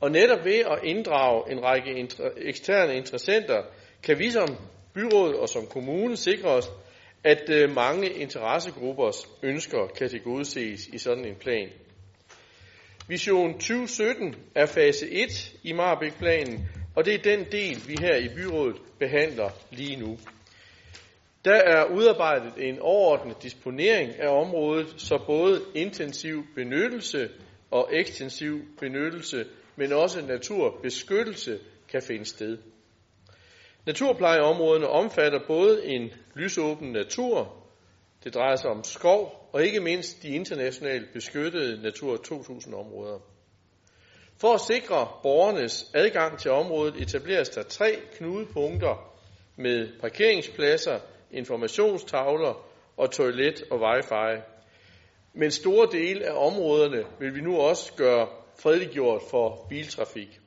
Og 0.00 0.10
netop 0.10 0.44
ved 0.44 0.58
at 0.58 0.78
inddrage 0.84 1.52
en 1.52 1.64
række 1.64 2.08
eksterne 2.36 2.96
interessenter, 2.96 3.62
kan 4.02 4.18
vi 4.18 4.30
som 4.30 4.56
byråd 4.94 5.34
og 5.34 5.48
som 5.48 5.66
kommune 5.66 6.16
sikre 6.16 6.48
os, 6.48 6.70
at 7.24 7.50
øh, 7.50 7.74
mange 7.74 8.10
interessegruppers 8.10 9.28
ønsker 9.42 9.86
kan 9.98 10.08
tilgodeses 10.08 10.86
i 10.86 10.98
sådan 10.98 11.24
en 11.24 11.34
plan. 11.34 11.68
Vision 13.08 13.52
2017 13.52 14.34
er 14.54 14.66
fase 14.66 15.10
1 15.10 15.54
i 15.62 15.72
Marbæk-planen, 15.72 16.68
og 16.96 17.04
det 17.04 17.14
er 17.14 17.36
den 17.36 17.46
del, 17.52 17.82
vi 17.88 17.96
her 18.00 18.16
i 18.16 18.28
byrådet 18.36 18.76
behandler 18.98 19.50
lige 19.70 19.96
nu. 19.96 20.18
Der 21.44 21.54
er 21.54 21.84
udarbejdet 21.84 22.68
en 22.68 22.78
overordnet 22.80 23.42
disponering 23.42 24.20
af 24.20 24.28
området, 24.28 24.94
så 24.96 25.22
både 25.26 25.60
intensiv 25.74 26.44
benyttelse 26.54 27.28
og 27.70 27.88
ekstensiv 27.92 28.60
benyttelse, 28.80 29.44
men 29.80 29.92
også 29.92 30.26
naturbeskyttelse 30.26 31.58
kan 31.88 32.02
finde 32.02 32.24
sted. 32.24 32.58
Naturplejeområderne 33.86 34.88
omfatter 34.88 35.40
både 35.46 35.86
en 35.86 36.10
lysåben 36.34 36.92
natur, 36.92 37.56
det 38.24 38.34
drejer 38.34 38.56
sig 38.56 38.70
om 38.70 38.84
skov, 38.84 39.48
og 39.52 39.64
ikke 39.64 39.80
mindst 39.80 40.22
de 40.22 40.28
internationalt 40.28 41.12
beskyttede 41.12 41.82
Natur 41.82 42.16
2000-områder. 42.16 43.18
For 44.40 44.54
at 44.54 44.60
sikre 44.60 45.08
borgernes 45.22 45.90
adgang 45.94 46.38
til 46.38 46.50
området 46.50 47.02
etableres 47.02 47.48
der 47.48 47.62
tre 47.62 47.98
knudepunkter 48.12 49.12
med 49.56 50.00
parkeringspladser, 50.00 50.98
informationstavler 51.30 52.66
og 52.96 53.10
toilet 53.10 53.62
og 53.70 53.80
wifi. 53.80 54.42
Men 55.34 55.50
store 55.50 55.88
dele 55.92 56.26
af 56.26 56.46
områderne 56.46 57.04
vil 57.18 57.34
vi 57.34 57.40
nu 57.40 57.56
også 57.56 57.92
gøre 57.96 58.39
fredeliggjort 58.62 59.22
for 59.30 59.66
biltrafik. 59.68 60.40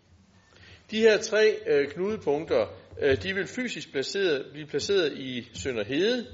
De 0.92 1.00
her 1.00 1.18
tre 1.18 1.56
øh, 1.68 1.92
knudepunkter, 1.92 2.66
øh, 3.02 3.24
de 3.24 3.34
vil 3.34 3.48
fysisk 3.48 3.92
placeret, 3.92 4.46
blive 4.52 4.68
placeret 4.68 5.14
i 5.18 5.50
Sønderhede 5.54 6.26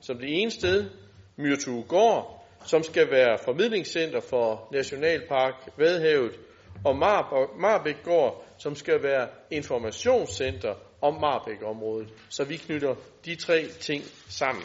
som 0.00 0.18
det 0.18 0.42
ene 0.42 0.50
sted, 0.50 0.90
Myrtugård, 1.36 2.46
som 2.64 2.82
skal 2.82 3.10
være 3.10 3.38
formidlingscenter 3.44 4.20
for 4.20 4.68
Nationalpark 4.72 5.54
Vadehavet, 5.76 6.32
og 6.84 6.96
Marbækgård, 7.58 8.44
som 8.58 8.74
skal 8.74 9.02
være 9.02 9.28
informationscenter 9.50 10.74
om 11.00 11.14
Marbæk-området. 11.20 12.08
Så 12.28 12.44
vi 12.44 12.56
knytter 12.56 12.94
de 13.24 13.34
tre 13.34 13.66
ting 13.80 14.04
sammen. 14.28 14.64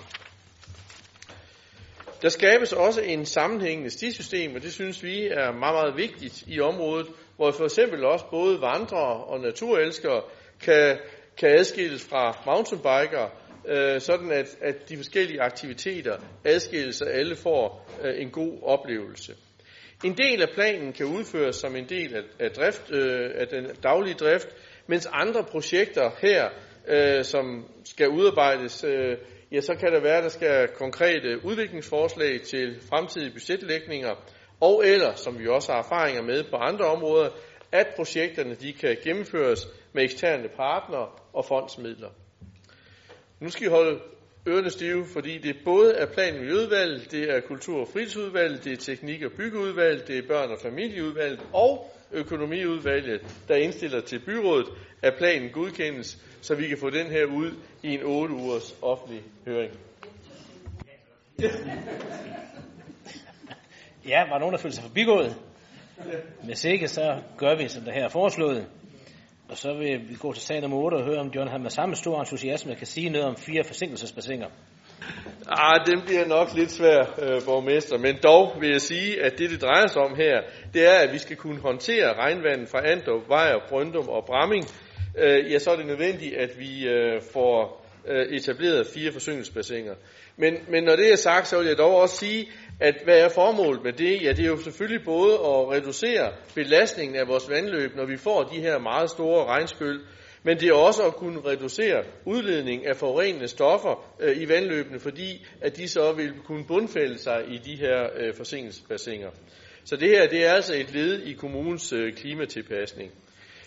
Der 2.24 2.30
skabes 2.30 2.74
også 2.74 3.02
en 3.02 3.26
sammenhængende 3.26 3.90
stisystem, 3.90 4.56
og 4.56 4.62
det 4.62 4.74
synes 4.74 5.04
vi 5.04 5.28
er 5.28 5.52
meget, 5.52 5.76
meget 5.76 5.98
vigtigt 5.98 6.44
i 6.48 6.60
området, 6.60 7.08
hvor 7.36 7.52
for 7.52 7.64
eksempel 7.64 8.06
også 8.06 8.26
både 8.32 8.62
vandrere 8.62 9.24
og 9.24 9.40
naturelskere 9.40 10.22
kan, 10.62 10.98
kan 11.38 11.50
adskilles 11.50 12.04
fra 12.04 12.42
mountainbikere, 12.46 13.30
øh, 13.68 14.02
sådan 14.02 14.32
at, 14.32 14.58
at 14.62 14.90
de 14.90 14.98
forskellige 14.98 15.42
aktiviteter 15.42 16.18
adskilles, 16.46 17.02
og 17.02 17.14
alle 17.14 17.36
får 17.36 17.90
øh, 18.04 18.22
en 18.22 18.30
god 18.30 18.60
oplevelse. 18.62 19.36
En 20.04 20.18
del 20.18 20.42
af 20.42 20.50
planen 20.54 20.94
kan 20.94 21.06
udføres 21.06 21.56
som 21.56 21.76
en 21.76 21.90
del 21.90 22.16
af, 22.16 22.22
af, 22.40 22.52
drift, 22.52 22.92
øh, 22.92 23.32
af 23.36 23.48
den 23.48 23.66
daglige 23.84 24.16
drift, 24.16 24.48
mens 24.88 25.08
andre 25.12 25.44
projekter 25.44 26.12
her, 26.22 26.50
øh, 26.88 27.24
som 27.24 27.66
skal 27.86 28.10
udarbejdes, 28.10 28.84
øh, 28.84 29.18
ja, 29.54 29.62
så 29.62 29.76
kan 29.76 29.94
det 29.94 30.04
være, 30.04 30.18
at 30.18 30.24
der 30.24 30.30
skal 30.30 30.68
konkrete 30.68 31.46
udviklingsforslag 31.46 32.42
til 32.42 32.80
fremtidige 32.90 33.32
budgetlægninger, 33.32 34.16
og 34.62 34.88
eller, 34.88 35.14
som 35.16 35.40
vi 35.40 35.48
også 35.48 35.72
har 35.72 35.80
erfaringer 35.80 36.22
med 36.22 36.44
på 36.44 36.56
andre 36.56 36.86
områder, 36.86 37.30
at 37.72 37.88
projekterne 37.96 38.56
de 38.56 38.74
kan 38.74 38.98
gennemføres 39.04 39.68
med 39.94 40.04
eksterne 40.04 40.50
partnere 40.56 41.08
og 41.34 41.46
fondsmidler. 41.46 42.10
Nu 43.40 43.50
skal 43.50 43.68
I 43.68 43.70
holde 43.70 44.00
ørerne 44.48 44.70
stive, 44.70 45.06
fordi 45.06 45.38
det 45.38 45.56
både 45.66 45.94
er 45.94 46.06
plan- 46.06 46.36
og 46.36 46.40
miljøudvalget, 46.40 47.12
det 47.12 47.30
er 47.30 47.42
kultur- 47.42 47.82
og 47.82 47.88
fritidsudvalget, 47.88 48.64
det 48.64 48.74
er 48.74 48.78
teknik- 48.78 49.24
og 49.26 49.32
byggeudvalget, 49.38 50.08
det 50.08 50.18
er 50.18 50.28
børn- 50.28 50.52
og 50.52 50.60
familieudvalget 50.60 51.42
og 51.54 51.93
økonomiudvalget, 52.12 53.22
der 53.48 53.56
indstiller 53.56 54.02
til 54.02 54.20
byrådet, 54.26 54.68
at 55.02 55.14
planen 55.18 55.50
godkendes, 55.50 56.18
så 56.42 56.56
vi 56.56 56.68
kan 56.68 56.78
få 56.78 56.90
den 56.90 57.08
her 57.08 57.26
ud 57.26 57.52
i 57.84 57.94
en 57.94 58.04
8 58.04 58.34
ugers 58.34 58.76
offentlig 58.82 59.22
høring. 59.46 59.72
Ja, 64.08 64.30
var 64.30 64.40
nogen, 64.40 64.54
der 64.54 64.60
følte 64.60 64.76
sig 64.76 64.84
forbigået? 64.84 65.36
Hvis 66.44 66.66
ikke, 66.66 66.88
så 66.88 67.22
gør 67.38 67.56
vi, 67.56 67.68
som 67.68 67.84
det 67.84 67.94
her 67.94 68.04
er 68.04 68.10
foreslået. 68.10 68.68
Og 69.50 69.58
så 69.58 69.74
vil 69.74 70.10
vi 70.10 70.16
gå 70.16 70.34
til 70.34 70.42
sag 70.42 70.62
nummer 70.62 70.78
8 70.78 70.96
og 70.96 71.06
høre, 71.06 71.20
om 71.20 71.32
John 71.36 71.50
har 71.50 71.58
med 71.58 71.70
samme 71.70 71.96
stor 71.96 72.20
entusiasme 72.20 72.76
kan 72.76 72.88
sige 72.88 73.10
noget 73.10 73.28
om 73.28 73.36
fire 73.36 73.64
forsinkelsesbassiner. 73.64 74.48
Ah, 75.48 75.86
den 75.86 76.02
bliver 76.02 76.26
nok 76.28 76.48
lidt 76.56 76.72
svær, 76.72 77.00
øh, 77.00 77.42
borgmester, 77.46 77.98
men 77.98 78.18
dog 78.24 78.56
vil 78.60 78.70
jeg 78.70 78.82
sige, 78.82 79.24
at 79.24 79.40
det, 79.40 79.50
det 79.50 79.62
drejer 79.62 79.88
sig 79.88 80.02
om 80.02 80.16
her, 80.16 80.42
det 80.74 80.86
er, 80.88 80.98
at 81.00 81.14
vi 81.14 81.18
skal 81.18 81.36
kunne 81.36 81.60
håndtere 81.60 82.14
regnvandet 82.14 82.70
fra 82.70 82.88
Andrup, 82.92 83.30
Vejer, 83.30 83.60
Brøndum 83.70 84.10
og 84.10 84.26
Bramming. 84.26 84.66
Øh, 85.18 85.52
ja, 85.52 85.60
så 85.60 85.72
er 85.72 85.76
det 85.76 85.86
nødvendigt, 85.86 86.36
at 86.36 86.50
vi 86.60 86.88
øh, 86.88 87.22
får 87.34 87.86
øh, 88.08 88.36
etableret 88.36 88.88
fire 88.88 89.12
forsyningsbassiner. 89.12 89.94
Men, 90.38 90.54
men 90.70 90.84
når 90.84 90.96
det 90.96 91.12
er 91.12 91.16
sagt, 91.16 91.48
så 91.48 91.58
vil 91.58 91.68
jeg 91.68 91.78
dog 91.78 91.96
også 91.96 92.16
sige, 92.16 92.52
at 92.80 92.96
hvad 93.04 93.20
er 93.20 93.30
formålet 93.30 93.84
med 93.84 93.94
det? 93.94 94.24
Ja, 94.24 94.32
det 94.32 94.46
er 94.46 94.50
jo 94.50 94.58
selvfølgelig 94.58 95.06
både 95.06 95.34
at 95.34 95.72
reducere 95.72 96.32
belastningen 96.56 97.16
af 97.16 97.28
vores 97.28 97.50
vandløb, 97.50 97.96
når 97.96 98.06
vi 98.06 98.18
får 98.18 98.44
de 98.44 98.62
her 98.62 98.80
meget 98.80 99.10
store 99.10 99.46
regnskyld, 99.46 100.02
men 100.44 100.60
det 100.60 100.70
er 100.70 100.74
også 100.74 101.04
at 101.04 101.16
kunne 101.16 101.40
reducere 101.46 102.04
udledning 102.26 102.88
af 102.88 102.96
forurenende 102.96 103.48
stoffer 103.48 104.16
øh, 104.20 104.42
i 104.42 104.50
vandløbene, 104.50 105.00
fordi 105.00 105.46
at 105.62 105.78
de 105.78 105.88
så 105.88 106.12
vil 106.12 106.34
kunne 106.46 106.66
bundfælde 106.66 107.18
sig 107.18 107.44
i 107.48 107.58
de 107.58 107.76
her 107.76 108.08
øh, 108.18 108.34
forsinkelsesbassiner. 108.34 109.30
Så 109.86 109.96
det 109.96 110.10
her 110.10 110.28
det 110.28 110.46
er 110.46 110.52
altså 110.52 110.76
et 110.76 110.94
led 110.94 111.22
i 111.22 111.34
kommunens 111.34 111.94
øh, 111.94 112.14
klimatilpasning. 112.14 113.12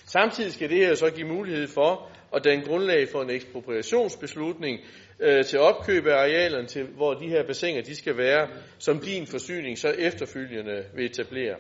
Samtidig 0.07 0.53
skal 0.53 0.71
det 0.71 0.87
her 0.87 0.95
så 0.95 1.11
give 1.11 1.29
mulighed 1.29 1.69
for 1.69 2.11
at 2.35 2.45
danne 2.45 2.65
grundlag 2.65 3.09
for 3.09 3.23
en 3.23 3.31
ekspropriationsbeslutning 3.31 4.81
øh, 5.21 5.45
til 5.45 5.59
opkøb 5.59 6.07
af 6.07 6.15
arealerne, 6.15 6.67
til, 6.67 6.85
hvor 6.85 7.15
de 7.15 7.29
her 7.29 7.47
bassiner 7.47 7.83
de 7.83 7.97
skal 7.97 8.17
være, 8.17 8.49
som 8.79 8.99
din 8.99 9.27
forsyning 9.27 9.79
så 9.79 9.89
efterfølgende 9.89 10.85
vil 10.95 11.05
etablere. 11.05 11.57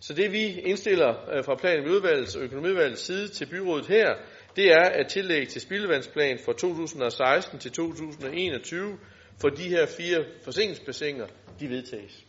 Så 0.00 0.14
det 0.14 0.32
vi 0.32 0.60
indstiller 0.60 1.14
øh, 1.32 1.44
fra 1.44 1.54
planen 1.54 1.88
udvalgets 1.88 2.36
og 2.36 2.42
økonomiudvalgets 2.42 3.02
side 3.02 3.28
til 3.28 3.46
byrådet 3.46 3.86
her, 3.86 4.14
det 4.56 4.72
er 4.72 4.84
at 4.84 5.08
tillægge 5.08 5.46
til 5.46 5.60
spildevandsplan 5.60 6.38
for 6.44 6.52
2016 6.52 7.58
til 7.58 7.72
2021 7.72 8.98
for 9.40 9.48
de 9.48 9.68
her 9.68 9.86
fire 9.86 10.24
forsinkelsesbassiner, 10.44 11.26
de 11.60 11.68
vedtages. 11.68 12.24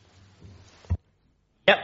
Ja, 1.68 1.76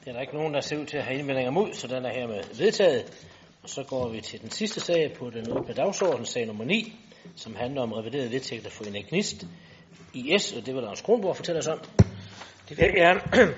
det 0.00 0.08
er 0.08 0.12
der 0.12 0.20
ikke 0.20 0.34
nogen, 0.34 0.54
der 0.54 0.60
ser 0.60 0.78
ud 0.78 0.86
til 0.86 0.96
at 0.96 1.04
have 1.04 1.18
indvendinger 1.18 1.50
mod, 1.50 1.72
så 1.72 1.86
den 1.86 2.04
er 2.04 2.12
hermed 2.12 2.42
vedtaget. 2.58 3.26
Og 3.62 3.68
så 3.68 3.82
går 3.88 4.08
vi 4.08 4.20
til 4.20 4.40
den 4.40 4.50
sidste 4.50 4.80
sag 4.80 5.12
på 5.18 5.30
den 5.30 5.52
åbne 5.52 5.74
dagsorden, 5.74 6.26
sag 6.26 6.46
nummer 6.46 6.64
9, 6.64 6.96
som 7.36 7.54
handler 7.56 7.82
om 7.82 7.92
reviderede 7.92 8.30
vedtægter 8.30 8.70
for 8.70 8.84
Energist 8.84 9.46
IS, 10.14 10.52
og 10.52 10.66
det 10.66 10.74
vil 10.74 10.82
Lars 10.82 11.00
Kronborg 11.00 11.36
fortælle 11.36 11.58
os 11.58 11.66
om. 11.66 11.78
Det 12.68 12.78
vil 12.78 12.84
jeg 12.84 12.94
gerne. 12.94 13.54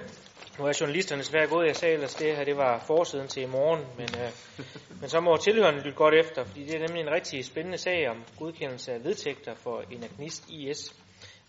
Nu 0.62 0.68
er 0.68 0.78
journalisterne 0.80 1.24
svært 1.24 1.48
gået, 1.48 1.66
jeg 1.66 1.76
sagde 1.76 1.94
ellers 1.94 2.14
det 2.14 2.36
her, 2.36 2.44
det 2.44 2.56
var 2.56 2.84
forsiden 2.86 3.28
til 3.28 3.42
i 3.42 3.46
morgen, 3.46 3.84
men, 3.98 4.08
øh, 4.22 4.30
men 5.00 5.08
så 5.08 5.20
må 5.20 5.36
tilhørende 5.36 5.80
lytte 5.80 5.96
godt 5.96 6.14
efter, 6.14 6.44
fordi 6.44 6.64
det 6.64 6.74
er 6.74 6.78
nemlig 6.78 7.00
en 7.00 7.10
rigtig 7.10 7.44
spændende 7.44 7.78
sag 7.78 8.08
om 8.08 8.24
godkendelse 8.38 8.92
af 8.92 9.04
vedtægter 9.04 9.54
for 9.54 9.84
Energist 9.90 10.50
IS. 10.50 10.94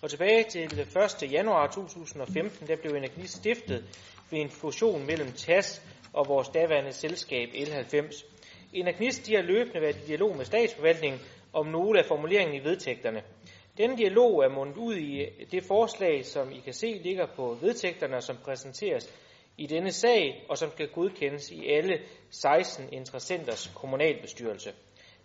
Og 0.02 0.10
tilbage 0.10 0.44
til 0.44 0.80
1. 1.24 1.32
januar 1.32 1.68
2015, 1.68 2.68
der 2.68 2.76
blev 2.76 2.96
Energist 2.96 3.34
stiftet 3.34 3.84
ved 4.32 4.40
en 4.40 4.50
fusion 4.50 5.06
mellem 5.06 5.32
TAS 5.32 5.82
og 6.14 6.28
vores 6.28 6.50
daværende 6.50 6.94
selskab 6.94 7.50
L90. 7.50 8.26
Energist 8.74 9.28
de 9.28 9.36
har 9.36 9.42
løbende 9.42 9.82
været 9.82 9.96
i 9.96 10.08
dialog 10.08 10.38
med 10.38 10.46
statsforvaltningen 10.46 11.22
om 11.54 11.68
nogle 11.68 12.00
af 12.00 12.06
formuleringerne 12.06 12.58
i 12.58 12.64
vedtægterne– 12.64 13.22
denne 13.78 13.98
dialog 13.98 14.44
er 14.44 14.50
mundet 14.50 14.78
ud 14.78 14.96
i 14.96 15.46
det 15.52 15.64
forslag, 15.64 16.26
som 16.26 16.52
I 16.52 16.60
kan 16.60 16.74
se 16.74 17.00
ligger 17.04 17.26
på 17.36 17.58
vedtægterne, 17.62 18.22
som 18.22 18.38
præsenteres 18.44 19.14
i 19.58 19.68
denne 19.68 19.92
sag, 19.92 20.46
og 20.50 20.58
som 20.58 20.72
skal 20.72 20.88
godkendes 20.88 21.52
i 21.52 21.68
alle 21.70 22.00
16 22.30 22.94
interessenters 22.94 23.72
kommunalbestyrelse. 23.76 24.74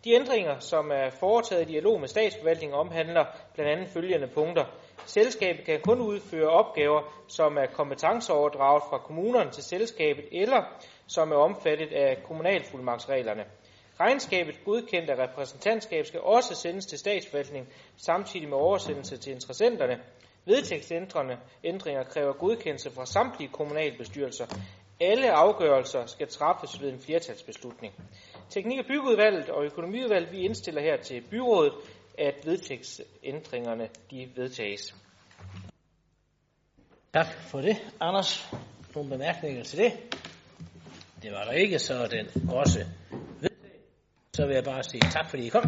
De 0.05 0.13
ændringer, 0.13 0.59
som 0.59 0.91
er 0.91 1.11
foretaget 1.21 1.63
i 1.69 1.73
dialog 1.73 2.01
med 2.01 2.09
statsforvaltningen, 2.09 2.79
omhandler 2.79 3.25
blandt 3.55 3.73
andet 3.73 3.89
følgende 3.89 4.29
punkter. 4.35 4.65
Selskabet 5.07 5.65
kan 5.65 5.81
kun 5.81 6.01
udføre 6.01 6.49
opgaver, 6.49 7.25
som 7.29 7.57
er 7.57 7.67
kompetenceoverdraget 7.67 8.83
fra 8.91 8.99
kommunerne 8.99 9.51
til 9.51 9.63
selskabet, 9.63 10.25
eller 10.33 10.63
som 11.07 11.33
er 11.33 11.37
omfattet 11.37 11.93
af 11.93 12.23
kommunalfuldmagtsreglerne. 12.23 13.45
Regnskabet 14.01 14.65
godkendt 14.65 15.11
af 15.11 15.29
repræsentantskab 15.29 16.07
skal 16.07 16.21
også 16.21 16.55
sendes 16.55 16.87
til 16.87 16.99
statsforvaltningen, 16.99 17.73
samtidig 17.97 18.49
med 18.49 18.57
oversendelse 18.57 19.17
til 19.17 19.33
interessenterne. 19.33 20.01
Vedtægtsændrende 20.45 21.37
ændringer 21.65 22.05
kræver 22.05 22.33
godkendelse 22.33 22.91
fra 22.91 23.07
samtlige 23.07 23.51
kommunalbestyrelser. 23.53 24.47
Alle 25.01 25.33
afgørelser 25.33 26.07
skal 26.07 26.29
træffes 26.29 26.83
ved 26.83 26.93
en 26.93 26.99
flertalsbeslutning. 27.01 27.95
Teknik- 28.51 28.79
og 28.79 28.87
byggeudvalget 28.87 29.49
og 29.51 29.65
økonomiudvalget 29.65 30.33
vi 30.33 30.39
indstiller 30.39 30.83
her 30.83 30.97
til 30.97 31.21
byrådet, 31.31 31.73
at 32.19 32.35
vedtægtsændringerne 32.45 33.89
de 34.11 34.29
vedtages. 34.37 34.95
Tak 37.13 37.27
for 37.51 37.61
det, 37.61 37.77
Anders. 38.01 38.53
Nogle 38.95 39.11
bemærkninger 39.11 39.65
til 39.65 39.79
det? 39.79 39.93
Det 41.23 41.33
var 41.33 41.45
der 41.45 41.53
ikke, 41.53 41.79
så 41.79 41.95
er 41.95 42.07
den 42.07 42.51
også. 42.51 42.85
Så 44.39 44.47
vil 44.47 44.55
jeg 44.55 44.65
bare 44.65 44.83
sige 44.83 45.03
tak, 45.11 45.31
fordi 45.31 45.47
I 45.47 45.49
kom. 45.49 45.65